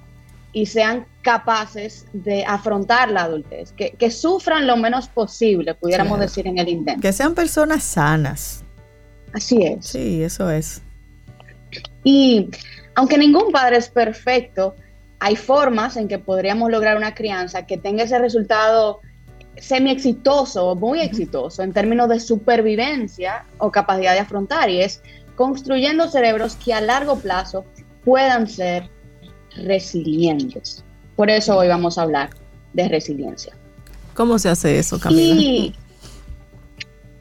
y 0.55 0.67
sean 0.67 1.05
capaces 1.23 2.07
de 2.13 2.45
afrontar 2.45 3.11
la 3.11 3.25
adultez, 3.25 3.73
que, 3.73 4.11
sufran 4.11 4.67
lo 4.69 4.77
menos 4.77 5.09
posible, 5.09 5.75
pudiéramos 5.75 6.21
decir 6.21 6.47
en 6.47 6.59
el 6.59 6.69
intento. 6.69 7.03
Que 7.03 7.13
sean 7.13 7.35
personas 7.35 7.83
sanas. 7.83 8.63
Así 9.33 9.65
es. 9.65 9.85
Sí, 9.85 10.23
eso 10.23 10.49
es. 10.49 10.81
Y 12.05 12.51
aunque 12.95 13.19
ningún 13.19 13.51
padre 13.51 13.79
es 13.79 13.89
perfecto, 13.89 14.77
hay 15.19 15.35
formas 15.35 15.97
en 15.97 16.07
que 16.07 16.21
podríamos 16.21 16.71
lograr 16.71 16.97
una 16.97 17.15
crianza 17.15 17.67
que 17.67 17.77
tenga 17.77 18.05
ese 18.05 18.19
resultado 18.21 19.01
semi 19.57 19.91
exitoso 19.91 20.69
o 20.69 20.77
muy 20.77 21.01
exitoso 21.01 21.63
en 21.63 21.73
términos 21.73 22.09
de 22.09 22.21
supervivencia 22.21 23.45
o 23.59 23.73
capacidad 23.73 24.13
de 24.13 24.21
afrontar 24.21 24.71
y 24.71 24.83
es 24.83 25.03
construyendo 25.35 26.09
cerebros 26.09 26.57
que 26.57 26.75
a 26.75 26.81
largo 26.81 27.17
plazo 27.17 27.65
puedan 28.05 28.47
ser 28.47 28.89
resilientes. 29.57 30.85
Por 31.17 31.31
eso 31.31 31.57
hoy 31.57 31.69
vamos 31.69 31.99
a 31.99 32.03
hablar 32.03 32.31
de 32.73 32.89
resiliencia. 32.89 33.55
¿Cómo 34.15 34.39
se 34.39 34.49
hace 34.49 34.79
eso, 34.79 34.99
Camila? 34.99 35.73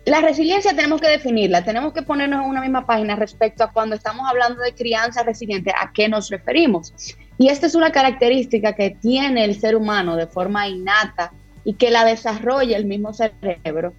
la 0.05 0.19
resiliencia 0.19 0.75
tenemos 0.75 0.99
que 0.99 1.07
definirla, 1.07 1.63
tenemos 1.63 1.93
que 1.93 2.01
ponernos 2.01 2.43
en 2.43 2.49
una 2.49 2.61
misma 2.61 2.85
página 2.85 3.15
respecto 3.15 3.63
a 3.63 3.71
cuando 3.71 3.95
estamos 3.95 4.29
hablando 4.29 4.61
de 4.61 4.73
crianza 4.73 5.23
resiliente, 5.23 5.71
a 5.71 5.91
qué 5.93 6.09
nos 6.09 6.29
referimos. 6.29 6.93
Y 7.37 7.47
esta 7.47 7.67
es 7.67 7.75
una 7.75 7.91
característica 7.91 8.73
que 8.73 8.91
tiene 9.01 9.45
el 9.45 9.59
ser 9.59 9.75
humano 9.75 10.15
de 10.15 10.27
forma 10.27 10.67
innata 10.67 11.31
y 11.63 11.75
que 11.75 11.89
la 11.89 12.03
desarrolla 12.03 12.75
el 12.75 12.85
mismo 12.85 13.13
cerebro 13.13 13.93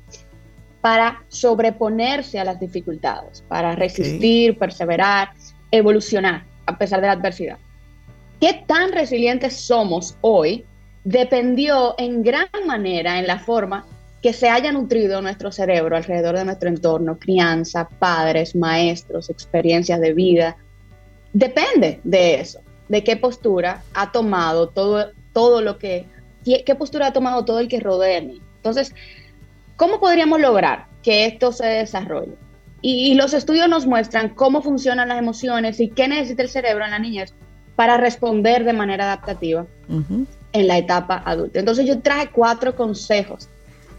para 0.82 1.24
sobreponerse 1.28 2.38
a 2.38 2.44
las 2.44 2.60
dificultades, 2.60 3.42
para 3.48 3.74
resistir, 3.74 4.58
perseverar, 4.58 5.30
evolucionar 5.70 6.44
a 6.66 6.76
pesar 6.76 7.00
de 7.00 7.06
la 7.06 7.14
adversidad. 7.14 7.58
¿Qué 8.44 8.62
tan 8.66 8.92
resilientes 8.92 9.56
somos 9.56 10.18
hoy? 10.20 10.66
Dependió 11.02 11.94
en 11.96 12.22
gran 12.22 12.50
manera 12.66 13.18
en 13.18 13.26
la 13.26 13.38
forma 13.38 13.86
que 14.20 14.34
se 14.34 14.50
haya 14.50 14.70
nutrido 14.70 15.22
nuestro 15.22 15.50
cerebro 15.50 15.96
alrededor 15.96 16.36
de 16.36 16.44
nuestro 16.44 16.68
entorno, 16.68 17.18
crianza, 17.18 17.88
padres, 17.88 18.54
maestros, 18.54 19.30
experiencias 19.30 19.98
de 19.98 20.12
vida. 20.12 20.58
Depende 21.32 22.02
de 22.04 22.34
eso, 22.34 22.60
de 22.90 23.02
qué 23.02 23.16
postura 23.16 23.82
ha 23.94 24.12
tomado 24.12 24.68
todo, 24.68 25.12
todo 25.32 25.62
lo 25.62 25.78
que, 25.78 26.04
qué 26.44 26.74
postura 26.74 27.06
ha 27.06 27.12
tomado 27.14 27.46
todo 27.46 27.60
el 27.60 27.68
que 27.68 27.80
rodea 27.80 28.20
mí. 28.20 28.42
Entonces, 28.56 28.94
¿cómo 29.76 30.00
podríamos 30.00 30.38
lograr 30.38 30.88
que 31.02 31.24
esto 31.24 31.50
se 31.50 31.64
desarrolle? 31.64 32.34
Y, 32.82 33.14
los 33.14 33.32
estudios 33.32 33.70
nos 33.70 33.86
muestran 33.86 34.28
cómo 34.28 34.60
funcionan 34.60 35.08
las 35.08 35.18
emociones 35.18 35.80
y 35.80 35.88
qué 35.88 36.08
necesita 36.08 36.42
el 36.42 36.50
cerebro 36.50 36.84
en 36.84 36.90
la 36.90 36.98
niñez 36.98 37.34
para 37.76 37.96
responder 37.96 38.64
de 38.64 38.72
manera 38.72 39.04
adaptativa 39.04 39.66
en 39.88 40.68
la 40.68 40.78
etapa 40.78 41.22
adulta. 41.24 41.58
Entonces 41.58 41.86
yo 41.86 42.00
traje 42.00 42.30
cuatro 42.32 42.76
consejos 42.76 43.48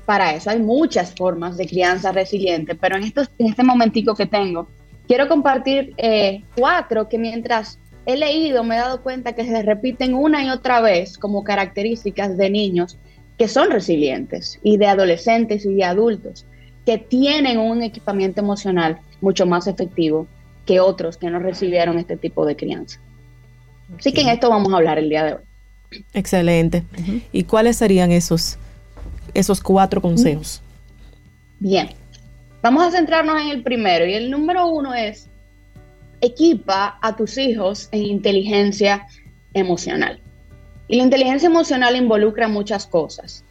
para 0.06 0.34
eso. 0.34 0.50
Hay 0.50 0.60
muchas 0.60 1.14
formas 1.14 1.58
de 1.58 1.68
crianza 1.68 2.12
resiliente, 2.12 2.76
pero 2.76 2.96
en, 2.96 3.04
estos, 3.04 3.30
en 3.38 3.48
este 3.48 3.64
momentico 3.64 4.16
que 4.16 4.26
tengo, 4.26 4.68
quiero 5.08 5.28
compartir 5.28 5.94
eh, 5.98 6.44
cuatro 6.56 7.10
que 7.10 7.18
mientras 7.18 7.80
he 8.06 8.16
leído 8.16 8.64
me 8.64 8.76
he 8.76 8.80
dado 8.80 9.02
cuenta 9.02 9.34
que 9.34 9.46
se 9.46 9.64
repiten 9.64 10.14
una 10.14 10.44
y 10.44 10.50
otra 10.50 10.80
vez 10.80 11.18
como 11.18 11.44
características 11.44 12.38
de 12.38 12.50
niños 12.50 12.98
que 13.38 13.48
son 13.48 13.72
resilientes 13.72 14.60
y 14.64 14.78
de 14.78 14.88
adolescentes 14.88 15.66
y 15.66 15.74
de 15.74 15.84
adultos 15.84 16.46
que 16.86 16.98
tienen 17.00 17.58
un 17.58 17.82
equipamiento 17.82 18.42
emocional 18.42 19.00
mucho 19.22 19.46
más 19.46 19.68
efectivo 19.68 20.28
que 20.66 20.80
otros 20.80 21.18
que 21.18 21.30
no 21.30 21.40
recibieron 21.40 21.98
este 21.98 22.16
tipo 22.16 22.46
de 22.46 22.56
crianza. 22.56 23.00
Así 23.98 24.12
que 24.12 24.22
en 24.22 24.30
esto 24.30 24.50
vamos 24.50 24.74
a 24.74 24.78
hablar 24.78 24.98
el 24.98 25.10
día 25.10 25.24
de 25.24 25.34
hoy. 25.34 26.04
Excelente. 26.14 26.84
¿Y 27.32 27.44
cuáles 27.44 27.78
serían 27.78 28.12
esos 28.12 28.58
esos 29.34 29.62
cuatro 29.62 30.02
consejos? 30.02 30.62
Bien, 31.60 31.90
vamos 32.62 32.84
a 32.84 32.92
centrarnos 32.92 33.40
en 33.42 33.50
el 33.50 33.64
primero 33.64 34.06
y 34.06 34.14
el 34.14 34.32
número 34.32 34.68
uno 34.68 34.94
es 34.94 35.28
equipa 36.22 36.98
a 37.02 37.16
tus 37.16 37.38
hijos 37.38 37.90
en 37.92 38.04
inteligencia 38.04 39.06
emocional. 39.54 40.20
Y 40.88 40.98
la 40.98 41.04
inteligencia 41.04 41.48
emocional 41.48 41.96
involucra 41.96 42.48
muchas 42.48 42.88
cosas 42.88 43.44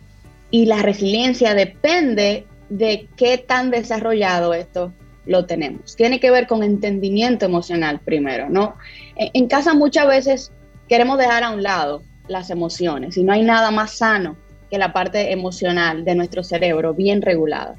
y 0.51 0.67
la 0.67 0.83
resiliencia 0.83 1.55
depende 1.55 2.47
de 2.69 3.09
qué 3.17 3.39
tan 3.39 3.71
desarrollado 3.71 4.55
esto 4.55 4.93
lo 5.27 5.47
tenemos. 5.47 5.97
Tiene 5.97 6.21
que 6.21 6.31
ver 6.31 6.47
con 6.47 6.63
entendimiento 6.63 7.45
emocional 7.45 8.01
primero, 8.01 8.49
¿no? 8.51 8.77
En 9.17 9.47
casa 9.49 9.75
muchas 9.75 10.07
veces 10.07 10.53
queremos 10.89 11.19
dejar 11.19 11.45
a 11.45 11.51
un 11.51 11.63
lado 11.63 12.03
las 12.29 12.51
emociones 12.51 13.17
y 13.17 13.25
no 13.25 13.33
hay 13.33 13.43
nada 13.43 13.71
más 13.71 13.93
sano 13.99 14.37
la 14.79 14.93
parte 14.93 15.33
emocional 15.33 16.05
de 16.05 16.15
nuestro 16.15 16.43
cerebro 16.43 16.95
bien 16.95 17.23
regulada. 17.23 17.77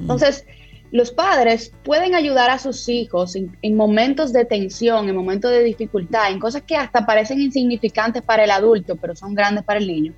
Entonces, 0.00 0.44
los 0.90 1.10
padres 1.10 1.72
pueden 1.84 2.14
ayudar 2.14 2.50
a 2.50 2.58
sus 2.58 2.88
hijos 2.88 3.34
en, 3.36 3.76
momentos 3.76 4.32
de 4.32 4.44
tensión, 4.44 5.08
en 5.08 5.16
momentos 5.16 5.50
de 5.50 5.62
dificultad, 5.62 6.30
en 6.30 6.38
cosas 6.38 6.62
que 6.62 6.76
hasta 6.76 7.06
parecen 7.06 7.40
insignificantes 7.40 8.22
para 8.22 8.44
el 8.44 8.50
adulto, 8.50 8.96
pero 8.96 9.16
son 9.16 9.34
grandes 9.34 9.64
para 9.64 9.80
el 9.80 9.86
niño. 9.86 10.12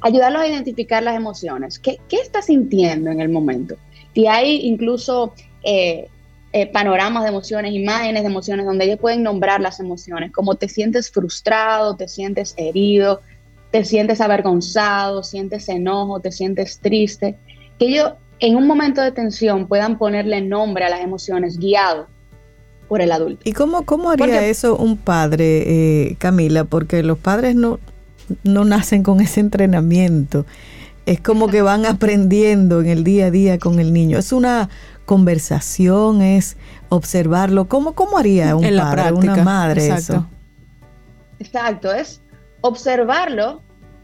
Ayudarlos 0.00 0.42
a 0.42 0.48
identificar 0.48 1.02
las 1.02 1.16
emociones. 1.16 1.78
¿Qué, 1.78 1.98
qué 2.08 2.16
está 2.16 2.42
sintiendo 2.42 3.10
en 3.10 3.20
el 3.20 3.28
momento? 3.28 3.76
Y 4.14 4.26
hay 4.26 4.66
incluso 4.66 5.34
eh, 5.62 6.08
eh, 6.52 6.66
panoramas 6.66 7.24
de 7.24 7.28
emociones, 7.28 7.72
imágenes 7.72 8.22
de 8.22 8.28
emociones, 8.28 8.64
donde 8.64 8.86
ellos 8.86 8.98
pueden 8.98 9.22
nombrar 9.22 9.60
las 9.60 9.80
emociones, 9.80 10.32
como 10.32 10.54
te 10.54 10.68
sientes 10.68 11.10
frustrado, 11.10 11.94
te 11.96 12.08
sientes 12.08 12.54
herido, 12.56 13.20
te 13.70 13.84
sientes 13.84 14.20
avergonzado, 14.20 15.22
sientes 15.22 15.68
enojo, 15.68 16.20
te 16.20 16.32
sientes 16.32 16.78
triste, 16.78 17.36
que 17.78 17.88
ellos 17.88 18.12
en 18.40 18.56
un 18.56 18.66
momento 18.66 19.02
de 19.02 19.12
tensión 19.12 19.66
puedan 19.66 19.98
ponerle 19.98 20.40
nombre 20.40 20.84
a 20.84 20.88
las 20.88 21.00
emociones 21.00 21.58
guiado 21.58 22.06
por 22.88 23.02
el 23.02 23.12
adulto. 23.12 23.42
¿Y 23.44 23.52
cómo, 23.52 23.84
cómo 23.84 24.10
haría 24.10 24.46
eso 24.46 24.76
un 24.76 24.96
padre, 24.96 25.64
eh, 25.66 26.16
Camila? 26.18 26.64
Porque 26.64 27.02
los 27.02 27.18
padres 27.18 27.56
no, 27.56 27.78
no 28.44 28.64
nacen 28.64 29.02
con 29.02 29.20
ese 29.20 29.40
entrenamiento. 29.40 30.46
Es 31.04 31.20
como 31.20 31.48
que 31.48 31.62
van 31.62 31.84
aprendiendo 31.84 32.80
en 32.80 32.86
el 32.86 33.04
día 33.04 33.26
a 33.26 33.30
día 33.30 33.58
con 33.58 33.80
el 33.80 33.92
niño. 33.92 34.18
Es 34.18 34.32
una 34.32 34.68
conversación, 35.08 36.20
es 36.20 36.58
observarlo. 36.90 37.66
¿Cómo, 37.66 37.94
cómo 37.94 38.18
haría 38.18 38.54
un 38.54 38.62
padre, 38.76 39.12
una 39.12 39.36
madre 39.42 39.86
Exacto. 39.86 40.12
eso? 40.12 40.26
Exacto, 41.40 41.92
es 41.94 42.20
observarlo, 42.60 43.62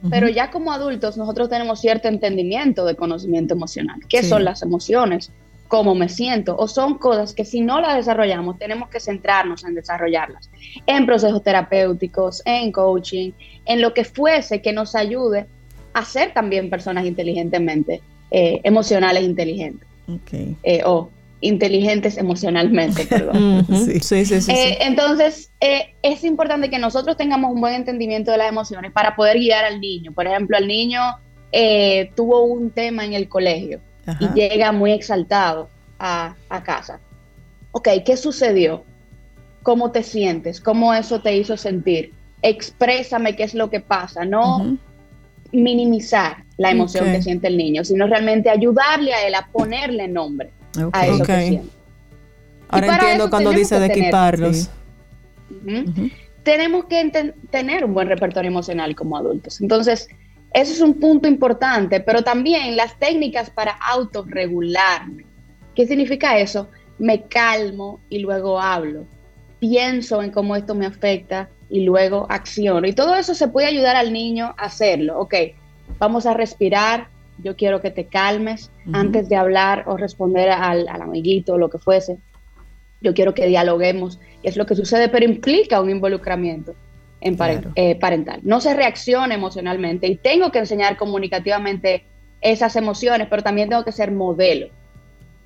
pero 0.09 0.29
ya 0.29 0.51
como 0.51 0.73
adultos 0.73 1.19
nosotros 1.19 1.51
tenemos 1.51 1.81
cierto 1.81 2.09
entendimiento 2.09 2.87
de 2.87 2.97
conocimiento 2.97 3.53
emocional. 3.53 4.01
¿Qué 4.09 4.23
son 4.23 4.45
las 4.45 4.63
emociones? 4.63 5.31
¿Cómo 5.69 5.95
me 5.95 6.09
siento? 6.09 6.57
O 6.57 6.69
son 6.69 6.97
cosas 6.97 7.35
que 7.35 7.45
si 7.45 7.61
no 7.61 7.81
las 7.81 7.97
desarrollamos 7.97 8.59
tenemos 8.59 8.89
que 8.89 8.99
centrarnos 8.99 9.63
en 9.65 9.75
desarrollarlas, 9.75 10.51
en 10.87 11.05
procesos 11.05 11.43
terapéuticos, 11.43 12.41
en 12.47 12.73
coaching, 12.73 13.33
en 13.67 13.83
lo 13.83 13.93
que 13.93 14.05
fuese 14.05 14.63
que 14.63 14.73
nos 14.73 14.95
ayude 14.95 15.47
a 15.93 16.05
ser 16.05 16.33
también 16.33 16.71
personas 16.71 17.05
inteligentemente, 17.05 18.01
eh, 18.31 18.61
emocionales 18.65 19.23
inteligentes. 19.23 19.94
Okay. 20.07 20.57
Eh, 20.63 20.83
o 20.85 21.11
inteligentes 21.45 22.17
emocionalmente, 22.17 23.05
perdón. 23.09 23.67
sí, 23.87 24.01
sí, 24.01 24.25
sí, 24.25 24.51
eh, 24.51 24.79
entonces, 24.81 25.51
eh, 25.61 25.95
es 26.03 26.25
importante 26.25 26.71
que 26.71 26.79
nosotros 26.79 27.17
tengamos 27.17 27.53
un 27.53 27.61
buen 27.61 27.75
entendimiento 27.75 28.31
de 28.31 28.39
las 28.39 28.49
emociones 28.49 28.93
para 28.93 29.15
poder 29.15 29.39
guiar 29.39 29.65
al 29.65 29.81
niño. 29.81 30.13
Por 30.13 30.27
ejemplo, 30.27 30.57
el 30.57 30.67
niño 30.67 31.01
eh, 31.53 32.11
tuvo 32.17 32.45
un 32.45 32.71
tema 32.71 33.05
en 33.05 33.13
el 33.13 33.29
colegio 33.29 33.81
y 34.21 34.27
llega 34.35 34.73
muy 34.73 34.93
exaltado 34.93 35.69
a, 35.99 36.35
casa. 36.65 37.01
Ok, 37.73 37.89
¿qué 38.05 38.17
sucedió? 38.17 38.85
¿Cómo 39.63 39.91
te 39.91 40.03
sientes? 40.03 40.61
¿Cómo 40.61 40.93
eso 40.93 41.21
te 41.21 41.37
hizo 41.37 41.57
sentir? 41.57 42.13
Exprésame 42.43 43.37
qué 43.37 43.45
es 43.45 43.55
lo 43.55 43.71
que 43.71 43.81
pasa, 43.81 44.25
no 44.25 44.79
minimizar 45.55 46.45
la 46.57 46.71
emoción 46.71 47.07
que 47.07 47.23
siente 47.23 47.49
el 47.49 47.57
niño, 47.57 47.85
sino 47.85 48.07
realmente 48.07 48.51
ayudarle 48.51 49.15
a 49.15 49.27
él 49.27 49.35
a 49.35 49.47
ponerle 49.51 50.09
nombre 50.09 50.51
a 50.93 51.07
eso 51.07 51.25
Ahora 52.69 52.87
entiendo 52.87 53.31
cuando 53.31 53.51
dice 53.51 53.79
de 53.79 53.87
equiparlos. 53.87 54.71
Tenemos 56.43 56.87
que 56.87 57.33
tener 57.51 57.85
un 57.85 57.95
buen 57.95 58.09
repertorio 58.09 58.51
emocional 58.51 58.95
como 58.95 59.17
adultos. 59.17 59.61
Entonces, 59.61 60.09
eso 60.53 60.73
es 60.73 60.81
un 60.81 60.95
punto 60.95 61.29
importante, 61.29 62.01
pero 62.01 62.23
también 62.23 62.77
las 62.77 62.99
técnicas 62.99 63.51
para 63.51 63.73
autorregularme. 63.73 65.25
¿Qué 65.75 65.87
significa 65.87 66.39
eso? 66.39 66.69
Me 66.99 67.23
calmo 67.23 68.01
y 68.09 68.19
luego 68.19 68.61
hablo. 68.61 69.07
pienso 69.59 70.23
en 70.23 70.31
cómo 70.31 70.57
esto 70.57 70.75
me 70.75 70.85
afecta 70.85 71.49
y 71.69 71.81
luego 71.81 72.27
acciono. 72.29 72.87
Y 72.87 72.93
todo 72.93 73.15
eso 73.15 73.35
se 73.35 73.49
puede 73.49 73.67
ayudar 73.67 73.97
al 73.97 74.13
niño 74.13 74.55
a 74.57 74.65
hacerlo. 74.65 75.19
Ok, 75.19 75.35
vamos 75.99 76.27
a 76.27 76.35
respirar, 76.35 77.09
yo 77.43 77.57
quiero 77.57 77.81
que 77.81 77.91
te 77.91 78.07
calmes 78.07 78.71
antes 78.93 79.29
de 79.29 79.37
hablar 79.37 79.85
o 79.87 79.97
responder 79.97 80.51
al, 80.51 80.89
amiguito 80.89 81.55
o 81.55 81.59
lo 81.59 81.71
que 81.71 81.79
fuese. 81.79 82.17
Yo 83.01 83.15
quiero 83.15 83.35
que 83.35 83.47
dialoguemos. 83.47 84.21
Y 84.43 84.49
es 84.49 84.57
lo 84.57 84.67
que 84.67 84.75
sucede, 84.75 85.09
pero 85.09 85.25
implica 85.25 85.81
un 85.81 85.91
involucramiento 85.91 86.75
en 87.21 87.37
eh, 87.75 87.97
parental. 87.97 88.41
No 88.43 88.61
se 88.61 88.75
reacciona 88.75 89.35
emocionalmente 89.35 90.07
y 90.07 90.17
tengo 90.17 90.53
que 90.53 90.59
enseñar 90.59 90.97
comunicativamente 90.97 92.05
esas 92.41 92.77
emociones, 92.77 93.27
pero 93.29 93.43
también 93.43 93.69
tengo 93.69 93.85
que 93.85 93.93
ser 93.93 94.13
modelo 94.13 94.69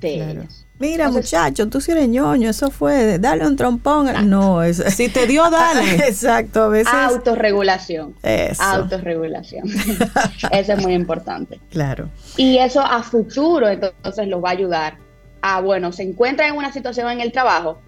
de 0.01 0.15
ellas. 0.15 0.68
Mira, 0.79 1.11
muchacho, 1.11 1.69
tú 1.69 1.81
si 1.81 1.91
eres 1.91 2.09
ñoño, 2.09 2.51
eso 2.51 2.71
fue, 2.71 3.19
dale 3.19 3.47
un 3.47 3.57
trompón. 3.57 4.09
No, 4.29 4.63
es, 4.63 4.77
si 4.95 5.09
te 5.09 5.27
dio, 5.27 5.51
dale. 5.51 5.97
Exacto, 6.09 6.65
a 6.65 6.69
veces. 6.69 6.93
Autorregulación. 6.93 8.15
Eso. 8.23 8.63
Autorregulación. 8.63 9.69
eso 10.53 10.73
es 10.73 10.83
muy 10.83 10.95
importante. 10.95 11.61
Claro. 11.71 12.09
Y 12.37 12.59
eso 12.59 12.81
a 12.81 13.03
futuro, 13.03 13.69
entonces, 13.69 14.29
lo 14.29 14.41
va 14.41 14.51
a 14.51 14.53
ayudar 14.53 14.99
a, 15.43 15.61
bueno, 15.61 15.91
se 15.93 16.05
encuentra 16.05 16.47
en 16.47 16.55
una 16.55 16.73
situación 16.73 17.11
en 17.11 17.21
el 17.21 17.33
trabajo. 17.33 17.81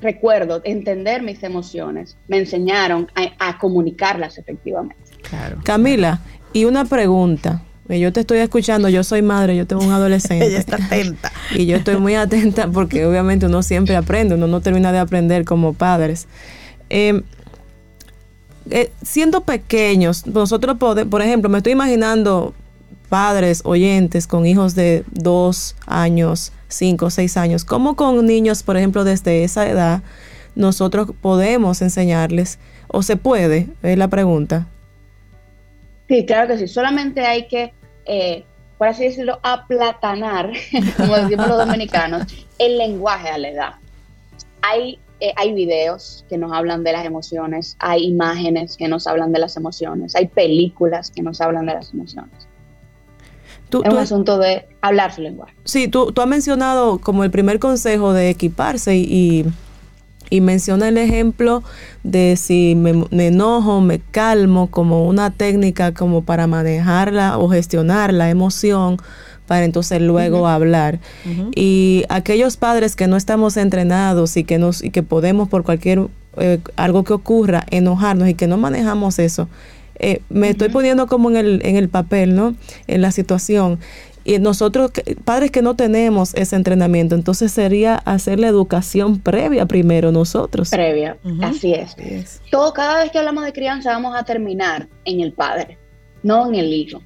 Recuerdo 0.00 0.60
entender 0.64 1.22
mis 1.22 1.42
emociones. 1.42 2.16
Me 2.28 2.38
enseñaron 2.38 3.10
a, 3.38 3.58
comunicarlas 3.58 4.38
efectivamente. 4.38 4.96
Claro. 5.22 5.58
Camila, 5.64 6.20
y 6.52 6.66
una 6.66 6.84
pregunta. 6.84 7.62
Yo 7.88 8.12
te 8.12 8.20
estoy 8.20 8.38
escuchando, 8.38 8.88
yo 8.88 9.02
soy 9.02 9.22
madre, 9.22 9.56
yo 9.56 9.66
tengo 9.66 9.82
un 9.82 9.92
adolescente. 9.92 10.46
Ella 10.46 10.58
está 10.58 10.76
atenta. 10.76 11.32
y 11.54 11.64
yo 11.66 11.76
estoy 11.76 11.96
muy 11.96 12.14
atenta 12.14 12.68
porque 12.70 13.06
obviamente 13.06 13.46
uno 13.46 13.62
siempre 13.62 13.96
aprende, 13.96 14.34
uno 14.34 14.46
no 14.46 14.60
termina 14.60 14.92
de 14.92 14.98
aprender 14.98 15.44
como 15.44 15.72
padres. 15.72 16.26
Em, 16.90 17.22
eh, 18.70 18.90
siendo 19.02 19.40
pequeños, 19.42 20.26
nosotros 20.26 20.76
podemos, 20.78 21.10
por 21.10 21.22
ejemplo, 21.22 21.48
me 21.48 21.58
estoy 21.58 21.72
imaginando 21.72 22.54
padres, 23.08 23.62
oyentes 23.64 24.26
con 24.26 24.44
hijos 24.44 24.74
de 24.74 25.04
dos 25.10 25.74
años, 25.86 26.52
cinco, 26.68 27.08
seis 27.08 27.38
años, 27.38 27.64
¿cómo 27.64 27.96
con 27.96 28.26
niños, 28.26 28.62
por 28.62 28.76
ejemplo, 28.76 29.04
desde 29.04 29.44
esa 29.44 29.66
edad, 29.66 30.02
nosotros 30.58 31.12
podemos 31.20 31.80
enseñarles, 31.82 32.58
o 32.88 33.02
se 33.02 33.16
puede, 33.16 33.68
es 33.82 33.96
la 33.96 34.08
pregunta. 34.08 34.66
Sí, 36.08 36.26
claro 36.26 36.48
que 36.48 36.58
sí, 36.58 36.68
solamente 36.68 37.20
hay 37.20 37.46
que 37.48 37.72
eh, 38.08 38.44
por 38.78 38.88
así 38.88 39.04
decirlo, 39.04 39.40
aplatanar, 39.42 40.52
como 40.96 41.16
decimos 41.16 41.48
los 41.48 41.58
dominicanos, 41.58 42.24
el 42.58 42.78
lenguaje 42.78 43.28
a 43.28 43.38
la 43.38 43.48
edad. 43.48 43.74
Hay, 44.62 44.98
eh, 45.20 45.32
hay 45.36 45.52
videos 45.52 46.24
que 46.28 46.38
nos 46.38 46.52
hablan 46.52 46.84
de 46.84 46.92
las 46.92 47.04
emociones, 47.04 47.76
hay 47.80 48.04
imágenes 48.04 48.76
que 48.76 48.88
nos 48.88 49.06
hablan 49.06 49.32
de 49.32 49.40
las 49.40 49.56
emociones, 49.56 50.14
hay 50.14 50.26
películas 50.28 51.10
que 51.10 51.22
nos 51.22 51.40
hablan 51.40 51.66
de 51.66 51.74
las 51.74 51.92
emociones. 51.92 52.48
es 53.70 53.92
un 53.92 53.98
asunto 53.98 54.38
de 54.38 54.66
hablar 54.80 55.12
su 55.12 55.22
lenguaje. 55.22 55.54
Sí, 55.64 55.88
tú, 55.88 56.12
tú 56.12 56.20
has 56.22 56.28
mencionado 56.28 56.98
como 56.98 57.24
el 57.24 57.30
primer 57.30 57.58
consejo 57.58 58.12
de 58.12 58.30
equiparse 58.30 58.96
y 58.96 59.04
y 59.10 59.44
menciona 60.40 60.88
el 60.88 60.98
ejemplo 60.98 61.62
de 62.02 62.36
si 62.36 62.74
me, 62.74 63.06
enojo, 63.26 63.80
me 63.80 63.98
calmo, 63.98 64.68
como 64.68 65.06
una 65.06 65.30
técnica 65.30 65.92
como 65.92 66.22
para 66.22 66.46
manejarla 66.46 67.38
o 67.38 67.48
gestionar 67.48 68.12
la 68.12 68.30
emoción 68.30 68.98
para 69.46 69.64
entonces 69.64 70.00
luego 70.02 70.46
hablar. 70.46 71.00
Y 71.54 72.04
aquellos 72.10 72.56
padres 72.56 72.96
que 72.96 73.06
no 73.06 73.16
estamos 73.16 73.56
entrenados 73.56 74.36
y 74.36 74.44
que 74.44 74.58
nos 74.58 74.84
y 74.84 74.90
que 74.90 75.02
podemos 75.02 75.48
por 75.48 75.64
cualquier 75.64 76.08
eh, 76.36 76.60
algo 76.76 77.02
que 77.02 77.14
ocurra 77.14 77.64
enojarnos 77.70 78.28
y 78.28 78.34
que 78.34 78.46
no 78.46 78.58
manejamos 78.58 79.18
eso, 79.18 79.48
eh, 79.98 80.20
me 80.28 80.50
estoy 80.50 80.68
poniendo 80.68 81.06
como 81.08 81.30
en 81.30 81.36
el, 81.36 81.60
en 81.64 81.76
el 81.76 81.88
papel, 81.88 82.36
¿no? 82.36 82.54
En 82.86 83.02
la 83.02 83.10
situación. 83.10 83.80
Y 84.28 84.38
nosotros, 84.38 84.90
padres 85.24 85.50
que 85.50 85.62
no 85.62 85.74
tenemos 85.74 86.34
ese 86.34 86.54
entrenamiento, 86.54 87.14
entonces 87.14 87.50
sería 87.50 87.94
hacer 87.94 88.38
la 88.38 88.48
educación 88.48 89.20
previa 89.20 89.64
primero 89.64 90.12
nosotros. 90.12 90.68
Previa, 90.68 91.16
así, 91.40 91.72
es. 91.72 91.96
Todo, 92.50 92.74
cada 92.74 92.98
vez 92.98 93.10
que 93.10 93.16
hablamos 93.16 93.46
de 93.46 93.54
crianza 93.54 93.90
vamos 93.90 94.14
a 94.14 94.24
terminar 94.24 94.86
en 95.06 95.20
el 95.20 95.32
padre, 95.32 95.78
no 96.22 96.46
en 96.46 96.56
el 96.56 96.70
hijo. 96.70 97.00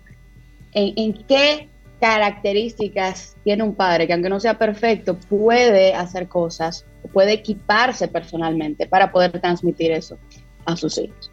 ¿En, 0.72 1.12
qué 1.28 1.68
características 2.00 3.36
tiene 3.44 3.62
un 3.62 3.76
padre 3.76 4.08
que 4.08 4.14
aunque 4.14 4.28
no 4.28 4.40
sea 4.40 4.58
perfecto, 4.58 5.16
puede 5.16 5.94
hacer 5.94 6.26
cosas, 6.26 6.84
puede 7.12 7.34
equiparse 7.34 8.08
personalmente 8.08 8.88
para 8.88 9.12
poder 9.12 9.30
transmitir 9.40 9.92
eso 9.92 10.18
a 10.64 10.74
sus 10.74 10.98
hijos? 10.98 11.30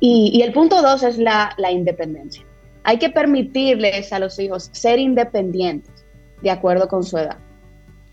Y, 0.00 0.42
el 0.42 0.52
punto 0.52 0.82
dos 0.82 1.04
es 1.04 1.18
la 1.18 1.70
independencia. 1.70 2.49
Hay 2.84 2.98
que 2.98 3.10
permitirles 3.10 4.12
a 4.12 4.18
los 4.18 4.38
hijos 4.38 4.70
ser 4.72 4.98
independientes 4.98 6.04
de 6.42 6.50
acuerdo 6.50 6.88
con 6.88 7.04
su 7.04 7.18
edad. 7.18 7.36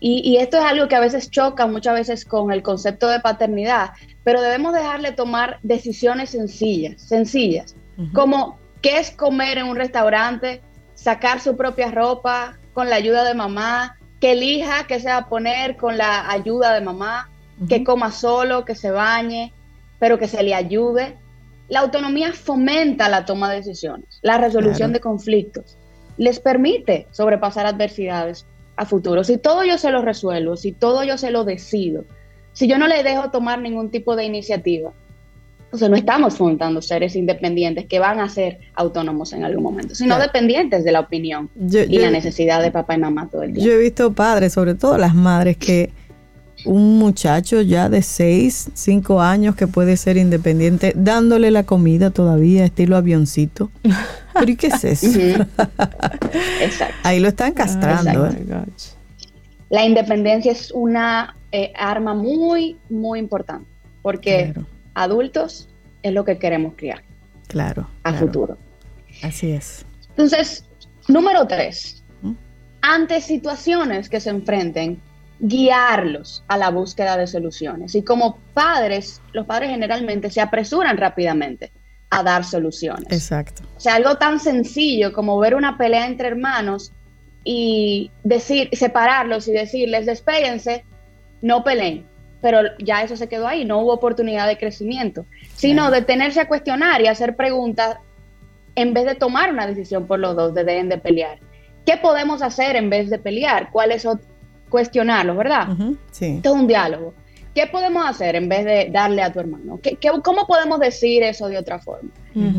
Y, 0.00 0.36
esto 0.36 0.58
es 0.58 0.64
algo 0.64 0.86
que 0.86 0.94
a 0.94 1.00
veces 1.00 1.28
choca 1.28 1.66
muchas 1.66 1.94
veces 1.94 2.24
con 2.24 2.52
el 2.52 2.62
concepto 2.62 3.08
de 3.08 3.18
paternidad, 3.18 3.90
pero 4.22 4.40
debemos 4.40 4.72
dejarle 4.72 5.10
tomar 5.10 5.58
decisiones 5.64 6.30
sencillas, 6.30 7.02
sencillas, 7.02 7.74
como 8.12 8.60
qué 8.80 9.00
es 9.00 9.10
comer 9.10 9.58
en 9.58 9.66
un 9.66 9.74
restaurante, 9.74 10.62
sacar 10.94 11.40
su 11.40 11.56
propia 11.56 11.90
ropa 11.90 12.58
con 12.74 12.88
la 12.88 12.94
ayuda 12.94 13.24
de 13.24 13.34
mamá, 13.34 13.98
que 14.20 14.32
elija 14.32 14.86
qué 14.86 15.00
se 15.00 15.08
va 15.08 15.16
a 15.16 15.28
poner 15.28 15.76
con 15.76 15.98
la 15.98 16.30
ayuda 16.30 16.74
de 16.74 16.80
mamá, 16.80 17.28
que 17.68 17.82
coma 17.82 18.12
solo, 18.12 18.64
que 18.64 18.76
se 18.76 18.92
bañe, 18.92 19.52
pero 19.98 20.18
que 20.18 20.28
se 20.28 20.44
le 20.44 20.54
ayude. 20.54 21.16
La 21.68 21.80
autonomía 21.80 22.32
fomenta 22.32 23.08
la 23.08 23.24
toma 23.24 23.50
de 23.50 23.56
decisiones, 23.56 24.20
la 24.22 24.38
resolución 24.38 24.92
de 24.92 25.00
conflictos, 25.00 25.76
les 26.16 26.40
permite 26.40 27.06
sobrepasar 27.10 27.66
adversidades 27.66 28.46
a 28.76 28.86
futuro. 28.86 29.24
Si 29.24 29.38
todo 29.38 29.64
yo 29.64 29.76
se 29.76 29.90
lo 29.90 30.02
resuelvo, 30.02 30.56
si 30.56 30.72
todo 30.72 31.04
yo 31.04 31.18
se 31.18 31.30
lo 31.30 31.44
decido, 31.44 32.04
si 32.52 32.68
yo 32.68 32.78
no 32.78 32.88
le 32.88 33.02
dejo 33.02 33.30
tomar 33.30 33.60
ningún 33.60 33.90
tipo 33.90 34.16
de 34.16 34.24
iniciativa, 34.24 34.92
entonces 35.64 35.90
no 35.90 35.96
estamos 35.96 36.36
fomentando 36.36 36.80
seres 36.80 37.14
independientes 37.14 37.84
que 37.84 37.98
van 37.98 38.20
a 38.20 38.28
ser 38.30 38.58
autónomos 38.74 39.34
en 39.34 39.44
algún 39.44 39.62
momento, 39.62 39.94
sino 39.94 40.18
dependientes 40.18 40.82
de 40.82 40.92
la 40.92 41.00
opinión 41.00 41.50
y 41.70 41.98
la 41.98 42.10
necesidad 42.10 42.62
de 42.62 42.70
papá 42.70 42.94
y 42.94 42.98
mamá 42.98 43.28
todo 43.30 43.42
el 43.42 43.52
día. 43.52 43.64
Yo 43.64 43.72
he 43.72 43.78
visto 43.78 44.12
padres, 44.14 44.54
sobre 44.54 44.74
todo 44.74 44.96
las 44.96 45.14
madres, 45.14 45.58
que 45.58 45.90
un 46.64 46.98
muchacho 46.98 47.60
ya 47.60 47.88
de 47.88 48.02
6, 48.02 48.70
5 48.74 49.20
años 49.20 49.54
que 49.54 49.66
puede 49.66 49.96
ser 49.96 50.16
independiente, 50.16 50.92
dándole 50.96 51.50
la 51.50 51.64
comida 51.64 52.10
todavía, 52.10 52.64
estilo 52.64 52.96
avioncito. 52.96 53.70
¿Pero 54.34 54.50
y 54.50 54.56
qué 54.56 54.68
es 54.68 54.84
eso? 54.84 55.18
Exacto. 56.60 56.94
Ahí 57.02 57.20
lo 57.20 57.28
están 57.28 57.52
castrando. 57.52 58.26
¿eh? 58.26 58.64
La 59.70 59.84
independencia 59.84 60.52
es 60.52 60.70
una 60.72 61.36
eh, 61.52 61.72
arma 61.76 62.14
muy, 62.14 62.78
muy 62.88 63.18
importante, 63.18 63.68
porque 64.02 64.54
adultos 64.94 65.68
es 66.02 66.12
lo 66.12 66.24
que 66.24 66.38
queremos 66.38 66.74
criar. 66.76 67.02
Claro. 67.48 67.88
A 68.02 68.12
futuro. 68.12 68.56
Así 69.22 69.50
es. 69.50 69.84
Entonces, 70.10 70.64
número 71.08 71.46
tres, 71.46 72.04
¿Mm? 72.22 72.32
ante 72.82 73.20
situaciones 73.20 74.08
que 74.08 74.20
se 74.20 74.30
enfrenten 74.30 75.00
guiarlos 75.40 76.44
a 76.48 76.56
la 76.56 76.70
búsqueda 76.70 77.16
de 77.16 77.26
soluciones. 77.26 77.94
Y 77.94 78.02
como 78.02 78.38
padres, 78.54 79.22
los 79.32 79.46
padres 79.46 79.70
generalmente 79.70 80.30
se 80.30 80.40
apresuran 80.40 80.96
rápidamente 80.96 81.72
a 82.10 82.22
dar 82.22 82.44
soluciones. 82.44 83.06
Exacto. 83.10 83.62
O 83.76 83.80
sea, 83.80 83.94
algo 83.94 84.16
tan 84.16 84.40
sencillo 84.40 85.12
como 85.12 85.38
ver 85.38 85.54
una 85.54 85.76
pelea 85.76 86.06
entre 86.06 86.28
hermanos 86.28 86.92
y 87.44 88.10
decir, 88.24 88.70
separarlos 88.72 89.46
y 89.48 89.52
decirles, 89.52 90.06
despéguense, 90.06 90.84
no 91.42 91.62
peleen. 91.62 92.06
Pero 92.40 92.60
ya 92.78 93.02
eso 93.02 93.16
se 93.16 93.28
quedó 93.28 93.48
ahí, 93.48 93.64
no 93.64 93.80
hubo 93.80 93.92
oportunidad 93.92 94.46
de 94.46 94.58
crecimiento, 94.58 95.26
sino 95.54 95.90
detenerse 95.90 96.40
a 96.40 96.48
cuestionar 96.48 97.00
y 97.00 97.08
hacer 97.08 97.36
preguntas 97.36 97.98
en 98.74 98.94
vez 98.94 99.06
de 99.06 99.16
tomar 99.16 99.52
una 99.52 99.66
decisión 99.66 100.06
por 100.06 100.20
los 100.20 100.36
dos, 100.36 100.54
de 100.54 100.62
deben 100.62 100.88
de 100.88 100.98
pelear. 100.98 101.40
¿Qué 101.84 101.96
podemos 101.96 102.42
hacer 102.42 102.76
en 102.76 102.90
vez 102.90 103.10
de 103.10 103.18
pelear? 103.18 103.70
¿Cuáles 103.72 104.02
son 104.02 104.20
cuestionarlo, 104.68 105.34
¿verdad? 105.36 105.68
sí. 106.10 106.36
Esto 106.36 106.48
es 106.50 106.54
un 106.54 106.66
diálogo. 106.66 107.14
¿Qué 107.54 107.66
podemos 107.66 108.06
hacer 108.06 108.36
en 108.36 108.48
vez 108.48 108.64
de 108.64 108.88
darle 108.92 109.22
a 109.22 109.32
tu 109.32 109.40
hermano? 109.40 109.80
¿Qué, 109.82 109.98
cómo 110.22 110.46
podemos 110.46 110.78
decir 110.78 111.22
eso 111.22 111.48
de 111.48 111.58
otra 111.58 111.78
forma? 111.80 112.10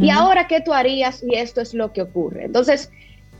Y 0.02 0.10
ahora, 0.10 0.45
¿qué 0.48 0.60
tú 0.60 0.73
harías 0.73 1.19
si 1.19 1.36
esto 1.36 1.61
es 1.61 1.73
lo 1.73 1.94
que 1.94 2.02
ocurre? 2.02 2.44
Entonces, 2.44 2.91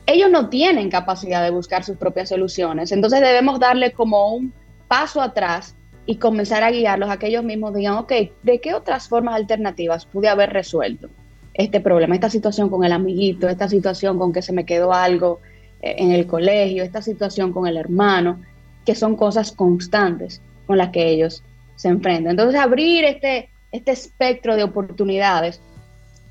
ellos 0.06 0.32
no 0.32 0.48
tienen 0.48 0.90
capacidad 0.90 1.44
de 1.44 1.50
buscar 1.50 1.84
sus 1.84 1.98
propias 1.98 2.30
soluciones. 2.30 2.94
Entonces, 2.94 3.20
debemos 3.20 3.60
darle 3.60 3.92
como 3.92 4.34
un 4.34 4.54
paso 4.88 5.22
atrás 5.22 5.76
y 6.06 6.16
comenzar 6.16 6.64
a 6.64 6.72
guiarlos 6.72 7.10
a 7.10 7.20
que 7.20 7.28
ellos 7.28 7.44
mismos 7.44 7.74
digan, 7.74 7.96
ok, 7.96 8.14
¿de 8.42 8.62
qué 8.62 8.74
otras 8.74 9.10
formas 9.10 9.36
alternativas 9.36 10.06
pude 10.06 10.30
haber 10.30 10.52
resuelto 10.52 11.10
este 11.54 11.82
problema, 11.82 12.16
esta 12.16 12.30
situación 12.30 12.70
con 12.70 12.86
el 12.86 12.94
amiguito, 12.94 13.50
esta 13.50 13.68
situación 13.68 14.18
con 14.18 14.32
que 14.32 14.42
se 14.42 14.54
me 14.54 14.66
quedó 14.66 14.94
algo 14.94 15.42
eh, 15.82 15.96
en 15.98 16.12
el 16.12 16.26
colegio, 16.26 16.84
esta 16.84 17.02
situación 17.02 17.52
con 17.52 17.68
el 17.68 17.78
hermano? 17.78 18.42
Que 18.90 18.96
son 18.96 19.16
cosas 19.16 19.52
constantes 19.52 20.42
con 20.66 20.80
las 20.80 20.90
que 20.90 21.12
ellos 21.12 21.44
se 21.76 21.90
enfrentan. 21.90 22.32
Entonces, 22.32 22.60
abrir 22.60 23.06
este, 23.06 23.52
este 23.72 23.92
espectro 23.92 24.56
de 24.56 24.64
oportunidades 24.64 25.62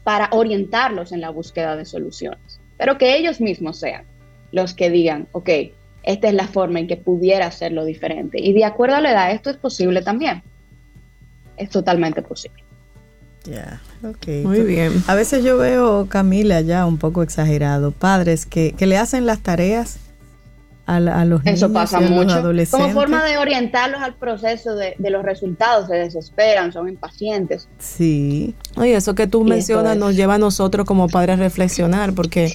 para 0.02 0.28
orientarlos 0.32 1.12
en 1.12 1.20
la 1.20 1.30
búsqueda 1.30 1.76
de 1.76 1.84
soluciones, 1.84 2.58
pero 2.76 2.98
que 2.98 3.16
ellos 3.16 3.40
mismos 3.40 3.78
sean 3.78 4.02
los 4.50 4.74
que 4.74 4.90
digan, 4.90 5.28
ok, 5.30 5.50
esta 6.02 6.26
es 6.26 6.34
la 6.34 6.48
forma 6.48 6.80
en 6.80 6.88
que 6.88 6.96
pudiera 6.96 7.46
hacerlo 7.46 7.84
diferente. 7.84 8.40
Y 8.40 8.52
de 8.54 8.64
acuerdo 8.64 8.96
a 8.96 9.02
la 9.02 9.12
edad, 9.12 9.30
esto 9.30 9.50
es 9.50 9.56
posible 9.56 10.02
también. 10.02 10.42
Es 11.56 11.70
totalmente 11.70 12.22
posible. 12.22 12.64
Ya, 13.44 13.80
ok. 14.02 14.26
Muy 14.42 14.62
bien. 14.62 15.04
A 15.06 15.14
veces 15.14 15.44
yo 15.44 15.58
veo, 15.58 16.08
Camila, 16.08 16.60
ya 16.62 16.86
un 16.86 16.98
poco 16.98 17.22
exagerado, 17.22 17.92
padres 17.92 18.46
que, 18.46 18.72
que 18.72 18.88
le 18.88 18.96
hacen 18.98 19.26
las 19.26 19.44
tareas 19.44 20.00
a, 20.88 21.24
los 21.24 21.44
niños 21.44 21.58
Eso 21.58 21.72
pasa 21.72 22.00
y 22.02 22.10
mucho. 22.10 22.34
adolescentes. 22.34 22.88
Como 22.88 23.00
forma 23.00 23.24
de 23.24 23.36
orientarlos 23.36 24.00
al 24.00 24.14
proceso 24.14 24.74
de, 24.74 24.94
de, 24.98 25.10
los 25.10 25.22
resultados, 25.22 25.86
se 25.86 25.94
desesperan, 25.94 26.72
son 26.72 26.88
impacientes. 26.88 27.68
Sí. 27.78 28.54
Oye, 28.76 28.96
eso 28.96 29.14
que 29.14 29.26
tú 29.26 29.44
mencionas 29.44 29.96
nos 29.98 30.16
lleva 30.16 30.34
a 30.34 30.38
nosotros 30.38 30.86
como 30.86 31.08
padres 31.08 31.38
a 31.38 31.42
reflexionar, 31.42 32.14
porque 32.14 32.54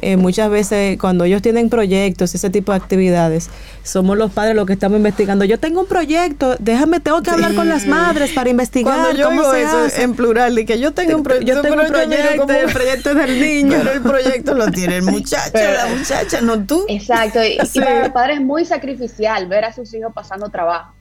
eh, 0.00 0.16
muchas 0.16 0.50
veces 0.50 0.98
cuando 0.98 1.24
ellos 1.24 1.42
tienen 1.42 1.68
proyectos, 1.70 2.34
ese 2.34 2.50
tipo 2.50 2.72
de 2.72 2.78
actividades, 2.78 3.48
somos 3.82 4.16
los 4.16 4.30
padres 4.32 4.54
los 4.56 4.66
que 4.66 4.72
estamos 4.74 4.96
investigando. 4.98 5.44
Yo 5.44 5.58
tengo 5.58 5.80
un 5.80 5.86
proyecto, 5.86 6.56
déjame, 6.58 7.00
tengo 7.00 7.22
que 7.22 7.30
hablar 7.30 7.54
con 7.54 7.68
las 7.68 7.86
madres 7.86 8.32
para 8.32 8.50
investigar 8.50 8.94
Cuando 8.94 9.16
yo 9.18 9.30
digo 9.30 9.54
eso 9.54 9.78
hace. 9.86 10.02
en 10.02 10.14
plural, 10.14 10.54
de 10.54 10.66
que 10.66 10.78
yo 10.78 10.92
tengo 10.92 11.16
un, 11.16 11.22
pro 11.22 11.40
Yo 11.40 11.60
tengo 11.62 11.80
un 11.80 11.86
proyecto, 11.86 12.36
como 12.46 12.52
el 12.52 12.72
proyecto 12.72 13.10
es 13.10 13.16
del 13.16 13.40
niño. 13.64 13.78
Pero 13.78 13.92
el 13.92 14.02
proyecto 14.02 14.54
lo 14.54 14.70
tiene 14.70 14.96
el 14.96 15.02
muchacho, 15.02 15.50
Pero- 15.52 15.72
la 15.72 15.86
muchacha, 15.96 16.40
no 16.40 16.64
tú. 16.64 16.84
Exacto, 16.88 17.42
y, 17.42 17.58
y 17.72 17.80
para 17.80 18.00
los 18.00 18.08
padres 18.10 18.38
es 18.38 18.44
muy 18.44 18.64
sacrificial 18.64 19.46
ver 19.46 19.64
a 19.64 19.72
sus 19.72 19.92
hijos 19.94 20.12
pasando 20.14 20.48
trabajo. 20.50 20.92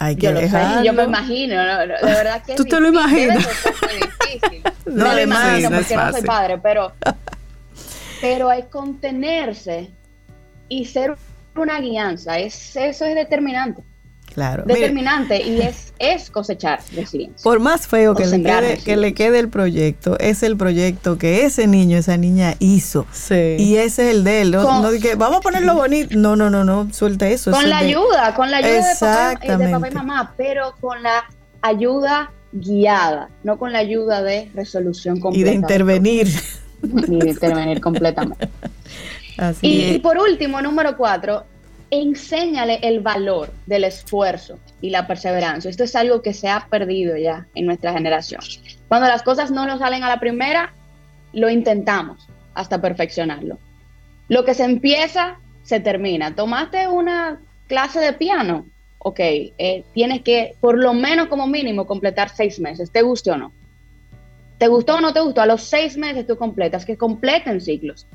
Hay 0.00 0.14
que 0.14 0.26
Yo 0.26 0.30
lo 0.32 0.38
sé, 0.38 0.44
dejarlo. 0.44 0.84
yo 0.84 0.92
me 0.92 1.02
imagino, 1.02 1.56
no, 1.56 1.78
no, 1.86 1.94
de 1.94 2.14
verdad 2.14 2.40
que 2.44 2.52
es 2.52 2.56
¿Tú 2.56 2.64
te 2.64 2.78
lo 2.80 2.86
imaginas? 2.88 3.38
debe 3.38 3.54
ser 3.54 3.74
muy 3.82 4.08
difícil. 4.38 4.62
No, 4.86 5.04
No, 5.06 5.12
lo 5.12 5.20
imagino 5.22 5.70
no 5.70 5.76
es 5.78 5.86
porque 5.88 5.96
no 6.04 6.12
soy 6.12 6.22
padre, 6.22 6.58
pero, 6.62 6.92
pero 8.20 8.48
hay 8.50 8.64
contenerse 8.64 9.90
y 10.68 10.84
ser 10.86 11.16
una 11.56 11.80
guianza, 11.80 12.38
es, 12.38 12.76
eso 12.76 13.04
es 13.04 13.14
determinante, 13.14 13.82
Claro. 14.34 14.62
Determinante 14.66 15.42
y 15.42 15.60
es, 15.62 15.92
es 15.98 16.30
cosechar 16.30 16.78
resiliencia. 16.94 17.42
por 17.42 17.58
más 17.58 17.88
feo 17.88 18.14
que 18.14 18.24
le, 18.26 18.40
quede, 18.42 18.78
que 18.78 18.96
le 18.96 19.12
quede 19.14 19.40
el 19.40 19.48
proyecto, 19.48 20.16
es 20.20 20.44
el 20.44 20.56
proyecto 20.56 21.18
que 21.18 21.44
ese 21.44 21.66
niño, 21.66 21.96
esa 21.98 22.16
niña 22.18 22.54
hizo. 22.60 23.04
Sí. 23.10 23.56
Y 23.58 23.76
ese 23.78 24.08
es 24.10 24.14
el 24.16 24.22
de 24.24 24.42
él. 24.42 24.50
No, 24.52 24.62
Con- 24.64 24.82
no 24.82 24.90
que 25.00 25.16
vamos 25.16 25.38
a 25.38 25.40
ponerlo 25.40 25.74
bonito. 25.74 26.14
No, 26.16 26.36
no, 26.36 26.50
no, 26.50 26.62
no, 26.62 26.88
suelta 26.92 27.26
eso. 27.26 27.50
Con 27.50 27.62
es 27.62 27.68
la 27.68 27.80
de- 27.80 27.86
ayuda, 27.86 28.34
con 28.34 28.50
la 28.52 28.58
ayuda 28.58 28.88
de 28.88 28.94
papá, 29.00 29.32
eh, 29.42 29.56
de 29.56 29.68
papá 29.70 29.88
y 29.88 29.94
mamá, 29.94 30.34
pero 30.36 30.74
con 30.80 31.02
la 31.02 31.24
ayuda 31.62 32.30
guiada, 32.52 33.30
no 33.42 33.58
con 33.58 33.72
la 33.72 33.80
ayuda 33.80 34.22
de 34.22 34.50
resolución 34.54 35.16
Y 35.16 35.20
completa. 35.20 35.48
de 35.50 35.56
intervenir. 35.56 36.28
Ni 36.82 37.18
intervenir 37.30 37.80
completamente. 37.80 38.48
Así 39.36 39.66
Y, 39.66 39.82
es. 39.82 39.96
y 39.96 39.98
por 39.98 40.18
último, 40.18 40.60
número 40.60 40.96
cuatro, 40.96 41.44
enséñale 41.90 42.80
el 42.82 43.00
valor 43.00 43.52
del 43.66 43.84
esfuerzo 43.84 44.58
y 44.80 44.90
la 44.90 45.06
perseverancia. 45.06 45.70
Esto 45.70 45.84
es 45.84 45.96
algo 45.96 46.22
que 46.22 46.34
se 46.34 46.48
ha 46.48 46.66
perdido 46.68 47.16
ya 47.16 47.46
en 47.54 47.66
nuestra 47.66 47.92
generación. 47.92 48.40
Cuando 48.88 49.08
las 49.08 49.22
cosas 49.22 49.50
no 49.50 49.66
nos 49.66 49.78
salen 49.80 50.02
a 50.04 50.08
la 50.08 50.20
primera, 50.20 50.72
lo 51.32 51.50
intentamos 51.50 52.26
hasta 52.54 52.80
perfeccionarlo. 52.80 53.58
Lo 54.28 54.44
que 54.44 54.54
se 54.54 54.64
empieza, 54.64 55.38
se 55.62 55.80
termina. 55.80 56.34
Tomaste 56.34 56.88
una 56.88 57.40
clase 57.66 58.00
de 58.00 58.12
piano, 58.12 58.66
ok, 58.98 59.20
eh, 59.20 59.84
tienes 59.94 60.22
que 60.22 60.54
por 60.60 60.76
lo 60.76 60.92
menos 60.94 61.28
como 61.28 61.46
mínimo 61.46 61.86
completar 61.86 62.28
seis 62.30 62.58
meses, 62.60 62.90
te 62.90 63.02
guste 63.02 63.30
o 63.30 63.36
no. 63.36 63.52
¿Te 64.58 64.66
gustó 64.68 64.96
o 64.96 65.00
no 65.00 65.12
te 65.12 65.20
gustó? 65.20 65.40
A 65.40 65.46
los 65.46 65.62
seis 65.62 65.96
meses 65.96 66.26
tú 66.26 66.36
completas, 66.36 66.84
que 66.84 66.96
completen 66.96 67.60
ciclos. 67.60 68.06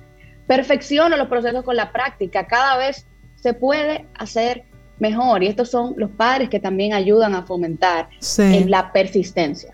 Perfecciona 0.47 1.15
los 1.17 1.27
procesos 1.29 1.63
con 1.63 1.75
la 1.75 1.91
práctica. 1.91 2.47
Cada 2.47 2.77
vez 2.77 3.07
se 3.35 3.53
puede 3.53 4.05
hacer 4.19 4.65
mejor. 4.99 5.41
Y 5.43 5.47
estos 5.47 5.69
son 5.69 5.93
los 5.97 6.11
padres 6.11 6.49
que 6.49 6.59
también 6.59 6.93
ayudan 6.93 7.33
a 7.33 7.43
fomentar 7.43 8.09
Sí. 8.19 8.41
en 8.41 8.69
la 8.69 8.91
persistencia 8.91 9.73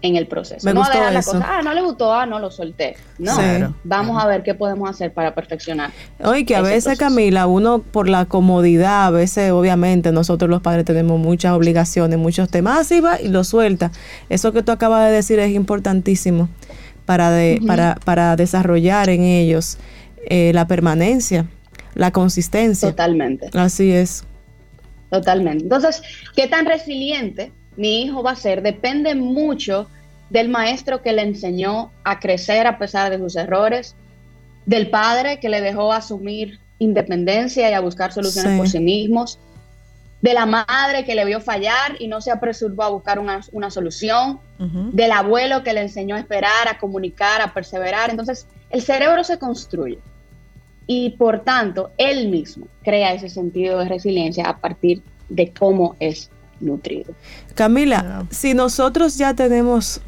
en 0.00 0.14
el 0.16 0.28
proceso. 0.28 0.64
Me 0.64 0.72
no 0.72 0.80
gustó 0.80 0.96
dejar 0.96 1.12
la 1.12 1.18
eso. 1.20 1.32
cosa, 1.32 1.58
ah, 1.58 1.62
no 1.62 1.74
le 1.74 1.82
gustó, 1.82 2.12
ah, 2.14 2.24
no 2.24 2.38
lo 2.38 2.50
solté. 2.52 2.96
No, 3.18 3.34
Sí. 3.34 3.42
vamos 3.82 4.22
a 4.22 4.26
ver 4.28 4.44
qué 4.44 4.54
podemos 4.54 4.88
hacer 4.88 5.12
para 5.12 5.34
perfeccionar. 5.34 5.90
Oye, 6.22 6.44
que 6.46 6.54
a 6.54 6.62
veces, 6.62 6.84
proceso. 6.84 7.00
Camila, 7.04 7.46
uno 7.48 7.80
por 7.80 8.08
la 8.08 8.24
comodidad, 8.26 9.06
a 9.06 9.10
veces, 9.10 9.50
obviamente, 9.50 10.12
nosotros 10.12 10.48
los 10.48 10.62
padres 10.62 10.84
tenemos 10.84 11.18
muchas 11.18 11.52
obligaciones, 11.52 12.16
muchos 12.18 12.48
temas, 12.48 12.78
así 12.78 13.00
va 13.00 13.20
y 13.20 13.26
lo 13.28 13.42
suelta. 13.42 13.90
Eso 14.28 14.52
que 14.52 14.62
tú 14.62 14.70
acabas 14.70 15.04
de 15.06 15.12
decir 15.12 15.40
es 15.40 15.50
importantísimo 15.52 16.48
para, 17.04 17.30
de, 17.32 17.60
para, 17.66 17.96
para 18.04 18.36
desarrollar 18.36 19.08
en 19.08 19.22
ellos 19.22 19.78
eh, 20.30 20.52
la 20.54 20.68
permanencia, 20.68 21.46
la 21.94 22.12
consistencia. 22.12 22.90
Totalmente. 22.90 23.48
Así 23.54 23.90
es. 23.90 24.24
Totalmente. 25.10 25.64
Entonces, 25.64 26.02
¿qué 26.36 26.46
tan 26.46 26.66
resiliente 26.66 27.50
mi 27.78 28.02
hijo 28.02 28.22
va 28.22 28.32
a 28.32 28.36
ser? 28.36 28.60
Depende 28.62 29.14
mucho 29.14 29.88
del 30.30 30.48
maestro 30.48 31.00
que 31.00 31.12
le 31.12 31.22
enseñó 31.22 31.90
a 32.04 32.18
crecer 32.18 32.66
a 32.66 32.76
pesar 32.76 33.10
de 33.10 33.18
sus 33.18 33.36
errores, 33.36 33.94
del 34.66 34.90
padre 34.90 35.40
que 35.40 35.48
le 35.48 35.60
dejó 35.60 35.92
asumir 35.92 36.58
independencia 36.78 37.70
y 37.70 37.72
a 37.72 37.80
buscar 37.80 38.12
soluciones 38.12 38.52
Sí. 38.52 38.58
por 38.58 38.68
sí 38.68 38.80
mismos, 38.80 39.38
de 40.20 40.34
la 40.34 40.46
madre 40.46 41.04
que 41.04 41.14
le 41.14 41.24
vio 41.24 41.40
fallar 41.40 41.96
y 42.00 42.08
no 42.08 42.20
se 42.20 42.32
apresuró 42.32 42.82
a 42.82 42.88
buscar 42.88 43.18
una, 43.18 43.40
una 43.52 43.70
solución, 43.70 44.40
del 44.58 45.12
abuelo 45.12 45.62
que 45.62 45.72
le 45.72 45.82
enseñó 45.82 46.16
a 46.16 46.18
esperar, 46.18 46.66
a 46.68 46.78
comunicar, 46.78 47.40
a 47.40 47.54
perseverar. 47.54 48.10
Entonces, 48.10 48.48
el 48.70 48.82
cerebro 48.82 49.22
se 49.22 49.38
construye 49.38 50.00
y 50.88 51.10
por 51.10 51.44
tanto, 51.44 51.92
él 51.96 52.28
mismo 52.28 52.66
crea 52.82 53.12
ese 53.12 53.28
sentido 53.28 53.78
de 53.78 53.88
resiliencia 53.88 54.48
a 54.48 54.58
partir 54.58 55.00
de 55.28 55.52
cómo 55.52 55.94
es 56.00 56.30
nutrido. 56.60 57.12
Camila, 57.54 58.24
si 58.30 58.54
nosotros 58.54 59.16
ya 59.16 59.34
tenemos, 59.34 60.00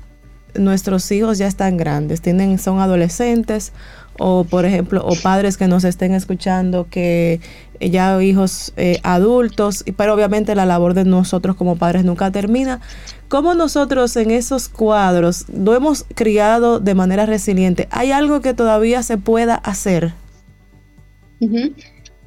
nuestros 0.54 1.10
hijos 1.12 1.38
ya 1.38 1.46
están 1.46 1.76
grandes, 1.76 2.20
tienen, 2.20 2.58
son 2.58 2.80
adolescentes, 2.80 3.72
o 4.18 4.44
por 4.44 4.64
ejemplo, 4.66 5.02
o 5.04 5.14
padres 5.16 5.56
que 5.56 5.66
nos 5.68 5.84
estén 5.84 6.12
escuchando 6.12 6.86
que 6.90 7.40
ya 7.80 8.22
hijos 8.22 8.72
eh, 8.76 8.98
adultos, 9.02 9.82
y- 9.86 9.92
pero 9.92 10.12
obviamente 10.14 10.54
la 10.54 10.66
labor 10.66 10.92
de 10.94 11.04
nosotros 11.04 11.56
como 11.56 11.76
padres 11.76 12.04
nunca 12.04 12.30
termina. 12.30 12.80
¿Cómo 13.28 13.54
nosotros 13.54 14.16
en 14.16 14.32
esos 14.32 14.68
cuadros 14.68 15.48
no 15.48 15.74
hemos 15.74 16.04
criado 16.14 16.80
de 16.80 16.94
manera 16.94 17.24
resiliente? 17.26 17.88
¿Hay 17.90 18.12
algo 18.12 18.40
que 18.40 18.52
todavía 18.52 19.02
se 19.02 19.16
pueda 19.16 19.54
hacer? 19.54 20.12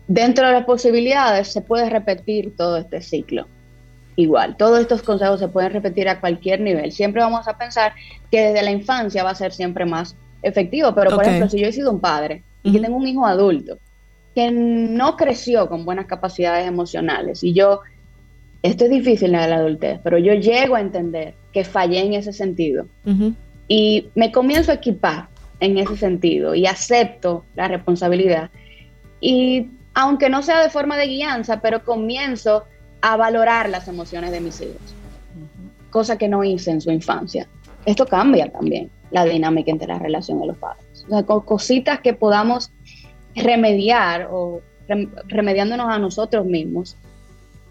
Dentro 0.07 0.47
de 0.47 0.53
las 0.53 0.65
posibilidades 0.65 1.49
se 1.49 1.61
puede 1.61 1.89
repetir 1.89 2.55
todo 2.55 2.77
este 2.77 3.01
ciclo. 3.01 3.47
Igual, 4.15 4.57
todos 4.57 4.79
estos 4.79 5.01
consejos 5.01 5.39
se 5.39 5.47
pueden 5.47 5.73
repetir 5.73 6.07
a 6.07 6.19
cualquier 6.19 6.61
nivel. 6.61 6.91
Siempre 6.91 7.21
vamos 7.21 7.47
a 7.47 7.57
pensar 7.57 7.93
que 8.29 8.41
desde 8.41 8.61
la 8.61 8.71
infancia 8.71 9.23
va 9.23 9.31
a 9.31 9.35
ser 9.35 9.51
siempre 9.51 9.85
más 9.85 10.15
efectivo, 10.41 10.93
pero 10.93 11.09
por 11.11 11.19
Ok. 11.19 11.27
ejemplo, 11.27 11.49
si 11.49 11.59
yo 11.59 11.67
he 11.67 11.71
sido 11.71 11.91
un 11.91 11.99
padre 11.99 12.43
y 12.61 12.71
que 12.71 12.77
Ujú. 12.77 12.85
tengo 12.85 12.97
un 12.97 13.07
hijo 13.07 13.25
adulto 13.25 13.79
que 14.35 14.51
no 14.51 15.15
creció 15.15 15.67
con 15.67 15.85
buenas 15.85 16.05
capacidades 16.05 16.67
emocionales 16.67 17.43
y 17.43 17.53
yo, 17.53 17.81
esto 18.61 18.85
es 18.85 18.89
difícil 18.89 19.33
en 19.35 19.49
la 19.49 19.55
adultez, 19.57 19.99
pero 20.03 20.17
yo 20.17 20.33
llego 20.33 20.75
a 20.75 20.81
entender 20.81 21.33
que 21.51 21.63
fallé 21.63 21.99
en 21.99 22.13
ese 22.13 22.33
sentido 22.33 22.87
Ujú. 23.05 23.33
y 23.67 24.09
me 24.15 24.31
comienzo 24.31 24.71
a 24.71 24.75
equipar 24.75 25.27
en 25.59 25.77
ese 25.77 25.97
sentido 25.97 26.55
y 26.55 26.65
acepto 26.65 27.45
la 27.55 27.67
responsabilidad. 27.67 28.49
Y 29.21 29.69
aunque 29.93 30.29
no 30.29 30.41
sea 30.41 30.61
de 30.61 30.69
forma 30.69 30.97
de 30.97 31.07
guianza, 31.07 31.61
pero 31.61 31.83
comienzo 31.83 32.65
a 33.05 33.17
valorar 33.17 33.69
las 33.69 33.89
emociones 33.89 34.31
de 34.31 34.39
mis 34.39 34.61
hijos, 34.61 34.95
cosa 35.89 36.17
que 36.17 36.29
no 36.29 36.41
hice 36.45 36.71
en 36.71 36.79
su 36.79 36.89
infancia. 36.89 37.47
Esto 37.85 38.05
cambia 38.05 38.49
también 38.49 38.89
la 39.11 39.25
dinámica 39.25 39.71
entre 39.71 39.89
la 39.89 39.99
relación 39.99 40.39
de 40.39 40.47
los 40.47 40.57
padres. 40.57 41.03
O 41.05 41.09
sea, 41.09 41.23
con 41.23 41.41
cositas 41.41 41.99
que 41.99 42.13
podamos 42.13 42.71
remediar 43.35 44.29
o 44.31 44.61
rem- 44.87 45.11
remediándonos 45.27 45.89
a 45.89 45.99
nosotros 45.99 46.45
mismos 46.45 46.95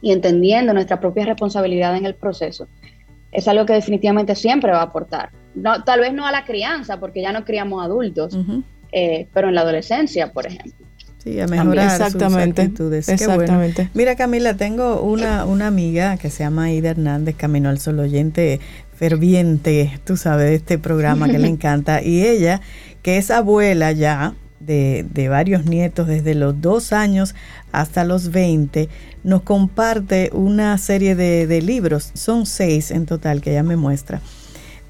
y 0.02 0.12
entendiendo 0.12 0.74
nuestra 0.74 1.00
propia 1.00 1.24
responsabilidad 1.24 1.96
en 1.96 2.04
el 2.04 2.14
proceso, 2.14 2.68
es 3.30 3.48
algo 3.48 3.64
que 3.64 3.72
definitivamente 3.72 4.34
siempre 4.34 4.70
va 4.70 4.80
a 4.80 4.82
aportar. 4.82 5.30
No, 5.54 5.82
tal 5.82 6.00
vez 6.00 6.12
no 6.12 6.26
a 6.26 6.30
la 6.30 6.44
crianza, 6.44 7.00
porque 7.00 7.22
ya 7.22 7.32
no 7.32 7.42
criamos 7.46 7.82
adultos, 7.82 8.36
eh, 8.92 9.28
pero 9.32 9.48
en 9.48 9.54
la 9.54 9.62
adolescencia, 9.62 10.30
por 10.30 10.46
ejemplo. 10.46 10.86
Sí, 11.22 11.38
a 11.38 11.46
mejorar 11.46 11.90
sus 11.90 12.00
Exactamente. 12.00 12.62
actitudes. 12.62 13.06
Qué 13.06 13.14
bueno. 13.26 13.42
Exactamente. 13.42 13.90
Mira, 13.94 14.16
Camila, 14.16 14.54
tengo 14.54 15.02
una, 15.02 15.44
una 15.44 15.68
amiga 15.68 16.16
que 16.16 16.30
se 16.30 16.42
llama 16.42 16.72
Ida 16.72 16.90
Hernández, 16.90 17.36
Camino 17.36 17.68
al 17.68 17.78
Sol, 17.78 18.00
oyente 18.00 18.58
ferviente, 18.96 20.00
tú 20.04 20.16
sabes, 20.16 20.50
de 20.50 20.54
este 20.56 20.78
programa 20.78 21.28
que 21.28 21.38
le 21.38 21.48
encanta. 21.56 22.02
Y 22.02 22.24
ella, 22.26 22.60
que 23.02 23.18
es 23.18 23.30
abuela 23.30 23.92
ya, 23.92 24.34
de, 24.58 25.04
de, 25.12 25.28
varios 25.28 25.64
nietos 25.64 26.06
desde 26.06 26.34
los 26.34 26.60
dos 26.60 26.92
años 26.92 27.34
hasta 27.72 28.04
los 28.04 28.30
20, 28.30 28.88
nos 29.24 29.42
comparte 29.42 30.30
una 30.32 30.76
serie 30.78 31.14
de, 31.14 31.46
de 31.46 31.62
libros, 31.62 32.10
son 32.14 32.46
seis 32.46 32.90
en 32.90 33.06
total 33.06 33.40
que 33.40 33.50
ella 33.50 33.62
me 33.64 33.76
muestra, 33.76 34.20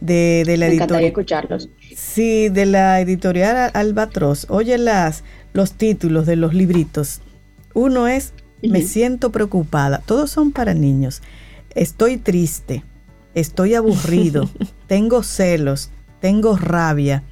de, 0.01 0.45
de 0.47 0.57
la 0.57 0.67
editorial. 0.67 1.05
escucharlos. 1.05 1.69
Sí, 1.97 2.49
de 2.49 2.67
la 2.67 3.01
editorial 3.01 3.71
Albatros. 3.73 4.47
Oye 4.51 4.77
las, 4.77 5.25
los 5.53 5.73
títulos 5.73 6.27
de 6.27 6.37
los 6.37 6.55
libritos. 6.55 7.21
Uno 7.75 8.09
es 8.09 8.33
Me 8.63 8.83
siento 8.83 9.33
preocupada. 9.33 10.03
Todos 10.07 10.31
son 10.31 10.53
para 10.53 10.75
niños. 10.75 11.23
Estoy 11.75 12.17
triste. 12.17 12.85
Estoy 13.35 13.75
aburrido. 13.75 14.49
tengo 14.87 15.23
celos. 15.23 15.91
Tengo 16.21 16.57
rabia. 16.57 17.23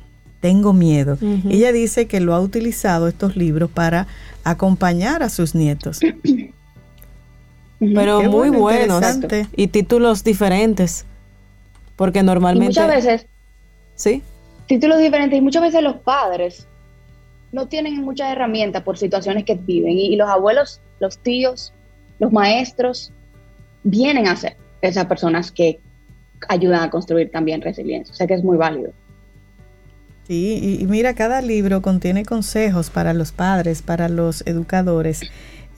Tengo 0.40 0.72
miedo. 0.72 1.18
Ella 1.48 1.70
dice 1.70 2.06
que 2.06 2.18
lo 2.18 2.34
ha 2.34 2.40
utilizado 2.40 3.08
estos 3.08 3.36
libros 3.36 3.70
para 3.70 4.06
acompañar 4.42 5.22
a 5.22 5.28
sus 5.28 5.54
nietos. 5.54 6.00
Pero 7.78 8.22
muy 8.22 8.48
buenos 8.48 9.04
y 9.54 9.66
títulos 9.68 10.24
diferentes. 10.24 11.04
Porque 11.94 12.22
normalmente. 12.22 12.68
muchas 12.68 12.88
veces. 12.88 13.26
Sí. 13.94 14.22
Títulos 14.66 14.98
diferentes 14.98 15.38
y 15.38 15.42
muchas 15.42 15.62
veces 15.62 15.82
los 15.82 15.96
padres 15.96 16.66
no 17.52 17.66
tienen 17.66 17.96
muchas 18.02 18.30
herramientas 18.32 18.82
por 18.82 18.96
situaciones 18.96 19.44
que 19.44 19.54
viven 19.54 19.92
y, 19.92 20.16
los 20.16 20.28
abuelos, 20.28 20.80
los 21.00 21.18
tíos, 21.18 21.72
los 22.18 22.32
maestros 22.32 23.12
vienen 23.82 24.28
a 24.28 24.36
ser 24.36 24.56
esas 24.82 25.06
personas 25.06 25.50
que 25.50 25.80
ayudan 26.48 26.82
a 26.82 26.90
construir 26.90 27.30
también 27.30 27.60
resiliencia. 27.60 28.12
O 28.12 28.16
sea 28.16 28.26
que 28.26 28.34
es 28.34 28.44
muy 28.44 28.56
válido. 28.56 28.92
Sí, 30.26 30.78
y, 30.80 30.86
mira, 30.86 31.14
cada 31.14 31.42
libro 31.42 31.82
contiene 31.82 32.24
consejos 32.24 32.88
para 32.88 33.14
los 33.14 33.32
padres, 33.32 33.82
para 33.82 34.08
los 34.08 34.46
educadores, 34.46 35.22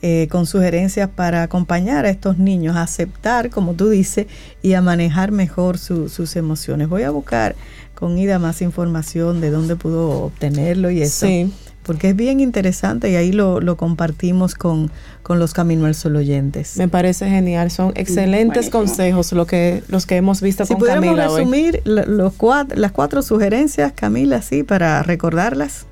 eh, 0.03 0.27
con 0.29 0.45
sugerencias 0.45 1.09
para 1.09 1.41
acompañar 1.41 2.05
a 2.05 2.11
estos 2.11 2.37
niños 2.37 2.75
a 2.75 2.83
aceptar, 2.83 3.49
como 3.49 3.73
tú 3.73 3.89
dices, 3.89 4.27
y 4.61 4.73
a 4.73 4.81
manejar 4.81 5.31
mejor 5.31 5.79
sus 5.79 6.35
emociones. 6.35 6.87
Voy 6.87 7.01
a 7.01 7.09
buscar 7.09 7.55
con 7.95 8.15
Ida 8.17 8.37
más 8.37 8.61
información 8.61 9.41
de 9.41 9.49
dónde 9.49 9.75
pudo 9.75 10.25
obtenerlo 10.25 10.91
y 10.91 11.01
eso. 11.01 11.25
Sí 11.25 11.51
porque 11.83 12.09
es 12.09 12.15
bien 12.15 12.39
interesante 12.39 13.11
y 13.11 13.15
ahí 13.15 13.31
lo, 13.31 13.77
compartimos 13.77 14.55
con, 14.55 14.91
los 15.27 15.53
Camino 15.53 15.85
al 15.85 15.95
Sol 15.95 16.15
oyentes. 16.15 16.77
Me 16.77 16.87
parece 16.87 17.29
genial, 17.29 17.71
son 17.71 17.91
excelentes 17.95 18.69
consejos 18.69 19.31
lo 19.33 19.45
que, 19.45 19.83
los 19.87 20.05
que 20.05 20.15
hemos 20.15 20.41
visto 20.41 20.65
con 20.65 20.79
Camila. 20.79 20.93
Si 20.93 20.99
pudiéramos 20.99 21.37
resumir 21.37 21.81
los 21.85 22.33
las 22.75 22.91
cuatro 22.91 23.21
sugerencias, 23.21 23.91
Camila, 23.93 24.41
sí, 24.41 24.63
para 24.63 25.03
recordarlas. 25.03 25.85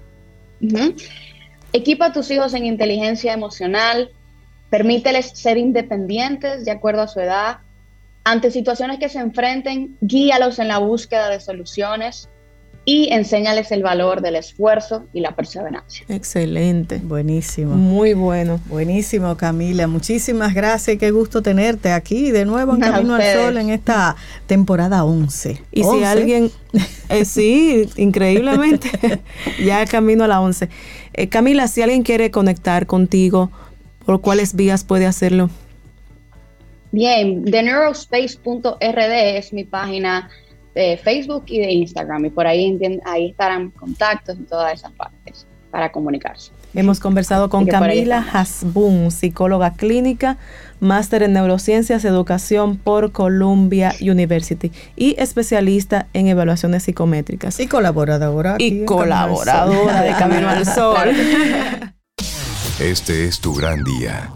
Equipa 1.73 2.07
a 2.07 2.13
tus 2.13 2.31
hijos 2.31 2.53
en 2.53 2.65
inteligencia 2.65 3.34
emocional, 3.34 4.11
permíteles 4.69 5.31
ser 5.34 5.57
independientes 5.57 6.65
de 6.65 6.72
acuerdo 6.72 7.01
a 7.01 7.07
su 7.07 7.19
edad. 7.19 7.59
Ante 8.23 8.51
situaciones 8.51 8.99
que 8.99 9.09
se 9.09 9.19
enfrenten, 9.19 9.97
guíalos 10.01 10.59
en 10.59 10.68
la 10.68 10.77
búsqueda 10.77 11.30
de 11.30 11.39
soluciones 11.39 12.30
y 12.91 13.07
enséñales 13.13 13.72
el 13.72 13.84
valor 13.84 14.19
del 14.19 14.35
esfuerzo 14.35 15.07
y 15.13 15.22
la 15.22 15.34
perseverancia. 15.34 16.05
Excelente. 16.09 16.99
Buenísimo. 17.01 17.73
Muy 17.73 18.13
bueno. 18.13 18.59
Buenísimo, 18.65 19.38
Camila. 19.38 19.88
Muchísimas 19.88 20.53
gracias. 20.53 20.97
Qué 20.97 21.11
gusto 21.11 21.41
tenerte 21.41 21.93
aquí 21.93 22.31
de 22.31 22.43
nuevo 22.43 22.76
en 22.76 22.81
Camino 22.81 23.15
al 23.15 23.23
Sol 23.34 23.57
en 23.59 23.69
esta 23.69 24.18
temporada 24.45 25.05
11. 25.05 25.63
Y 25.72 25.85
si 25.85 26.03
alguien, 26.03 26.51
eh, 27.09 27.23
sí, 27.23 27.89
increíblemente, 27.95 28.89
ya 29.65 29.85
camino 29.85 30.26
a 30.26 30.27
la 30.27 30.41
11. 30.41 30.68
Eh, 31.13 31.30
Camila, 31.30 31.69
si 31.69 31.81
alguien 31.81 32.03
quiere 32.03 32.30
conectar 32.30 32.88
contigo, 32.88 33.51
¿por 34.05 34.19
cuáles 34.19 34.53
vías 34.53 34.84
puede 34.84 35.05
hacerlo? 35.05 35.49
Bien, 36.91 37.45
theneuroSpace.rd 37.45 39.38
es 39.38 39.53
mi 39.53 39.63
página 39.63 40.30
de 40.76 40.98
Facebook 40.98 41.45
y 41.48 41.60
de 41.60 41.72
Instagram 41.72 42.26
y 42.26 42.30
por 42.30 42.48
ahí, 42.48 42.77
ahí 43.06 43.30
estarán 43.30 43.72
contactos 43.72 44.38
en 44.38 44.45
todas 44.45 44.73
esas 44.73 44.91
partes 44.93 45.45
para 45.69 45.91
comunicarse. 45.91 46.52
Hemos 46.73 46.99
conversado 46.99 47.49
con 47.49 47.65
Camila 47.65 48.26
Hasbun, 48.31 49.11
psicóloga 49.11 49.73
clínica, 49.73 50.38
máster 50.80 51.23
en 51.23 51.34
neurociencias, 51.34 52.06
educación 52.06 52.77
por 52.77 53.11
Columbia 53.11 53.93
University 53.99 54.72
y 54.95 55.15
especialista 55.19 56.07
en 56.14 56.27
evaluaciones 56.27 56.84
psicométricas. 56.84 57.60
Y 57.60 57.68
colaboradora. 57.68 58.56
Y 58.57 58.85
colaboradora 58.85 60.02
de 60.02 60.11
Camino 60.11 60.49
al 60.49 60.65
Sol. 60.65 61.10
Este 62.80 63.27
es 63.27 63.39
tu 63.39 63.53
gran 63.53 63.84
día. 63.84 64.31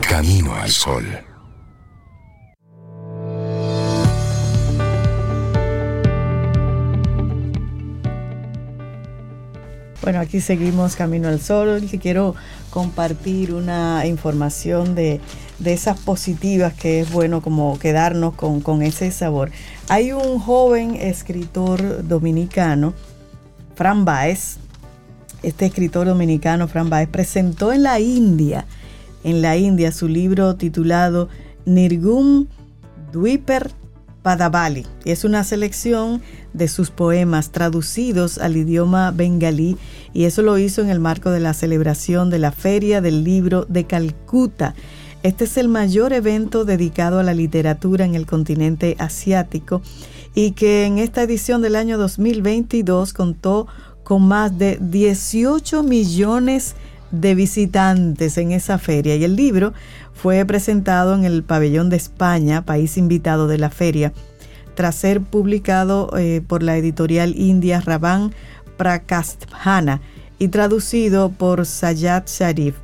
Camino 0.00 0.52
al 0.52 0.70
Sol. 0.70 1.27
Bueno, 10.08 10.20
aquí 10.20 10.40
seguimos 10.40 10.96
Camino 10.96 11.28
al 11.28 11.38
Sol. 11.38 11.84
Y 11.84 11.98
quiero 11.98 12.34
compartir 12.70 13.52
una 13.52 14.06
información 14.06 14.94
de, 14.94 15.20
esas 15.62 15.98
positivas 16.00 16.72
que 16.72 17.00
es 17.00 17.12
bueno 17.12 17.42
como 17.42 17.78
quedarnos 17.78 18.32
con, 18.32 18.82
ese 18.82 19.10
sabor. 19.10 19.50
Hay 19.90 20.12
un 20.12 20.38
joven 20.38 20.94
escritor 20.94 22.08
dominicano, 22.08 22.94
Fran 23.74 24.06
Baez. 24.06 24.56
Este 25.42 25.66
escritor 25.66 26.06
dominicano, 26.06 26.68
Fran 26.68 26.88
Baez, 26.88 27.10
presentó 27.10 27.74
en 27.74 27.82
la 27.82 28.00
India, 28.00 28.64
en 29.24 29.42
la 29.42 29.58
India, 29.58 29.92
su 29.92 30.08
libro 30.08 30.56
titulado 30.56 31.28
Nirgum 31.66 32.46
Dwiper 33.12 33.72
Padavali. 34.22 34.86
Es 35.04 35.24
una 35.24 35.44
selección 35.44 36.22
de 36.58 36.68
sus 36.68 36.90
poemas 36.90 37.50
traducidos 37.50 38.36
al 38.36 38.56
idioma 38.56 39.12
bengalí 39.12 39.78
y 40.12 40.24
eso 40.24 40.42
lo 40.42 40.58
hizo 40.58 40.82
en 40.82 40.90
el 40.90 41.00
marco 41.00 41.30
de 41.30 41.40
la 41.40 41.54
celebración 41.54 42.28
de 42.28 42.38
la 42.38 42.52
Feria 42.52 43.00
del 43.00 43.24
Libro 43.24 43.64
de 43.68 43.84
Calcuta. 43.84 44.74
Este 45.22 45.44
es 45.44 45.56
el 45.56 45.68
mayor 45.68 46.12
evento 46.12 46.64
dedicado 46.64 47.18
a 47.18 47.22
la 47.22 47.34
literatura 47.34 48.04
en 48.04 48.14
el 48.14 48.26
continente 48.26 48.96
asiático 48.98 49.80
y 50.34 50.52
que 50.52 50.84
en 50.84 50.98
esta 50.98 51.22
edición 51.22 51.62
del 51.62 51.76
año 51.76 51.98
2022 51.98 53.12
contó 53.12 53.66
con 54.04 54.26
más 54.26 54.58
de 54.58 54.78
18 54.80 55.82
millones 55.82 56.74
de 57.10 57.34
visitantes 57.34 58.36
en 58.38 58.52
esa 58.52 58.78
feria 58.78 59.16
y 59.16 59.24
el 59.24 59.36
libro 59.36 59.72
fue 60.14 60.44
presentado 60.44 61.14
en 61.14 61.24
el 61.24 61.42
pabellón 61.42 61.90
de 61.90 61.96
España, 61.96 62.64
país 62.64 62.98
invitado 62.98 63.46
de 63.48 63.58
la 63.58 63.70
feria, 63.70 64.12
tras 64.78 64.94
ser 64.94 65.20
publicado 65.22 66.16
eh, 66.16 66.40
por 66.46 66.62
la 66.62 66.76
editorial 66.76 67.34
india 67.36 67.80
Raban 67.80 68.32
Prakasthana 68.76 70.00
y 70.38 70.46
traducido 70.48 71.30
por 71.30 71.66
Sayad 71.66 72.28
Sharif, 72.28 72.76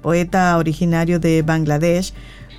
poeta 0.00 0.56
originario 0.56 1.20
de 1.20 1.42
Bangladesh, 1.42 2.14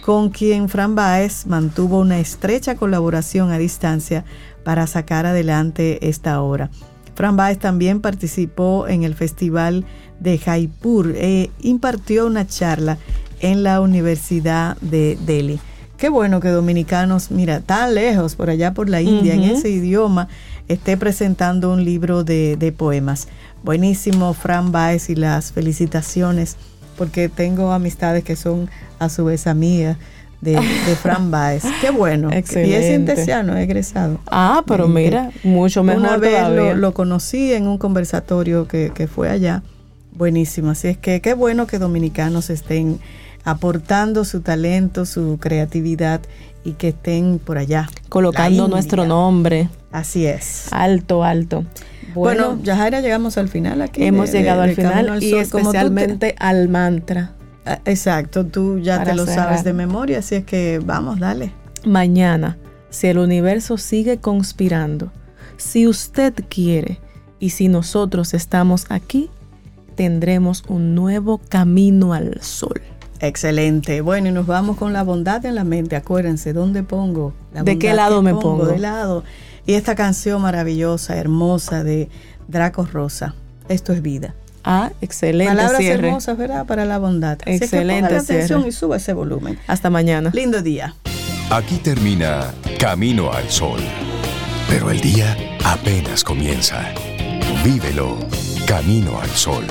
con 0.06 0.30
quien 0.30 0.70
Fran 0.70 0.94
Baez 0.94 1.48
mantuvo 1.48 2.02
una 2.02 2.20
estrecha 2.20 2.76
colaboración 2.76 3.52
a 3.52 3.58
distancia 3.58 4.26
para 4.64 4.86
sacar 4.86 5.26
adelante 5.26 6.08
esta 6.08 6.40
obra. 6.44 6.70
Fran 7.16 7.36
Baez 7.36 7.58
también 7.58 8.00
participó 8.00 8.88
en 8.88 9.02
el 9.02 9.16
Festival 9.16 9.86
de 10.20 10.38
Jaipur 10.38 11.14
e 11.16 11.50
impartió 11.62 12.28
una 12.28 12.46
charla 12.46 13.00
en 13.40 13.64
la 13.64 13.82
Universidad 13.82 14.78
de 14.82 15.18
Delhi. 15.26 15.60
Qué 16.04 16.10
bueno 16.10 16.42
que 16.42 16.50
dominicanos, 16.50 17.32
mira, 17.32 17.62
tan 17.62 17.96
lejos, 17.96 18.36
por 18.36 18.50
allá 18.50 18.74
por 18.74 18.90
la 18.90 19.00
India, 19.00 19.36
en 19.36 19.44
ese 19.44 19.70
idioma, 19.70 20.28
esté 20.68 20.98
presentando 20.98 21.72
un 21.72 21.86
libro 21.86 22.26
de, 22.26 22.74
poemas. 22.78 23.30
Buenísimo, 23.64 24.34
Fran 24.34 24.74
Baez, 24.74 25.10
y 25.10 25.16
las 25.16 25.54
felicitaciones, 25.54 26.58
porque 26.98 27.30
tengo 27.30 27.72
amistades 27.72 28.26
que 28.26 28.36
son 28.36 28.70
a 29.00 29.08
su 29.08 29.24
vez 29.24 29.48
amigas. 29.48 29.96
De, 30.42 30.60
Fran 31.02 31.32
Baez. 31.32 31.64
Qué 31.80 31.90
bueno. 31.90 32.30
Excelente. 32.34 32.70
Y 32.72 32.74
es 32.74 33.00
intesiano, 33.00 33.56
egresado. 33.56 34.20
Ah, 34.28 34.62
pero 34.68 34.90
mira, 34.90 35.32
mucho 35.46 35.84
mejor 35.84 36.02
Una 36.02 36.18
vez 36.18 36.76
lo, 36.76 36.94
conocí 36.94 37.54
en 37.54 37.66
un 37.66 37.78
conversatorio 37.78 38.68
que, 38.68 38.92
que 38.94 39.08
fue 39.08 39.30
allá. 39.30 39.64
Buenísimo. 40.12 40.72
Así 40.72 40.90
es 40.90 40.98
que 40.98 41.22
qué 41.22 41.34
bueno 41.34 41.66
que 41.66 41.80
dominicanos 41.80 42.50
estén 42.50 43.00
aportando 43.44 44.26
su 44.26 44.42
talento, 44.42 45.06
su 45.06 45.38
creatividad 45.40 46.22
y 46.64 46.74
que 46.74 46.90
estén 46.90 47.40
por 47.40 47.58
allá. 47.58 47.90
Colocando 48.10 48.68
nuestro 48.68 49.06
nombre. 49.06 49.70
Así 49.92 50.26
es. 50.26 50.68
Alto, 50.72 51.24
alto. 51.24 51.66
Bueno, 52.14 52.60
ya 52.62 52.90
llegamos 53.02 53.38
al 53.38 53.50
final 53.50 53.82
aquí. 53.82 54.04
Hemos 54.04 54.32
llegado 54.32 54.62
al 54.62 54.76
final 54.76 55.22
y 55.22 55.36
especialmente 55.36 56.36
al 56.40 56.70
mantra. 56.70 57.34
Ah, 57.66 57.80
exacto, 57.86 58.46
tú 58.46 58.80
ya 58.80 59.04
te 59.04 59.16
lo 59.16 59.26
sabes 59.26 59.64
de 59.64 59.72
memoria, 59.72 60.20
así 60.20 60.36
es 60.36 60.44
que 60.44 60.82
vamos, 60.84 61.20
dale. 61.20 61.54
Mañana, 61.86 62.58
si 62.90 63.08
el 63.08 63.18
universo 63.18 63.78
sigue 63.78 64.18
conspirando, 64.18 65.12
si 65.56 65.88
usted 65.88 66.34
quiere 66.50 67.00
y 67.40 67.52
si 67.52 67.70
nosotros 67.70 68.34
estamos 68.34 68.86
aquí, 68.90 69.30
tendremos 69.96 70.64
un 70.68 70.94
nuevo 70.94 71.40
camino 71.50 72.14
al 72.14 72.42
sol. 72.42 72.82
Excelente. 73.24 74.02
Bueno, 74.02 74.28
y 74.28 74.32
nos 74.34 74.46
vamos 74.46 74.76
con 74.76 74.92
la 74.92 75.02
bondad 75.02 75.46
en 75.46 75.56
la 75.56 75.64
mente. 75.64 75.96
Acuérdense, 75.96 76.52
¿dónde 76.52 76.84
pongo? 76.84 77.34
La 77.54 77.64
¿De 77.64 77.80
qué 77.80 77.94
lado 77.94 78.22
me 78.22 78.34
pongo? 78.36 78.66
De 78.66 78.80
lado. 78.80 79.24
Y 79.66 79.76
esta 79.76 79.96
canción 79.96 80.42
maravillosa, 80.42 81.16
hermosa 81.16 81.86
de 81.86 82.10
Draco 82.50 82.86
Rosa. 82.86 83.34
Esto 83.70 83.94
es 83.94 84.02
vida. 84.02 84.36
Ah, 84.66 84.92
excelente 85.00 85.56
Palabras 85.56 85.80
cierre. 85.80 86.08
hermosas, 86.08 86.38
¿verdad? 86.38 86.66
Para 86.66 86.84
la 86.84 86.98
bondad. 86.98 87.38
Así 87.44 87.56
Excelente 87.64 88.02
que 88.02 88.08
pongan 88.10 88.22
atención 88.22 88.68
y 88.68 88.74
suba 88.74 88.98
ese 88.98 89.14
volumen. 89.14 89.58
Hasta 89.68 89.90
mañana. 89.90 90.30
Lindo 90.34 90.62
día. 90.62 90.94
Aquí 91.50 91.78
termina 91.78 92.54
Camino 92.78 93.32
al 93.32 93.50
Sol. 93.50 93.80
Pero 94.68 94.92
el 94.92 95.00
día 95.00 95.38
apenas 95.64 96.26
comienza. 96.26 96.94
Vívelo 97.64 98.18
Camino 98.68 99.22
al 99.22 99.30
Sol. 99.30 99.66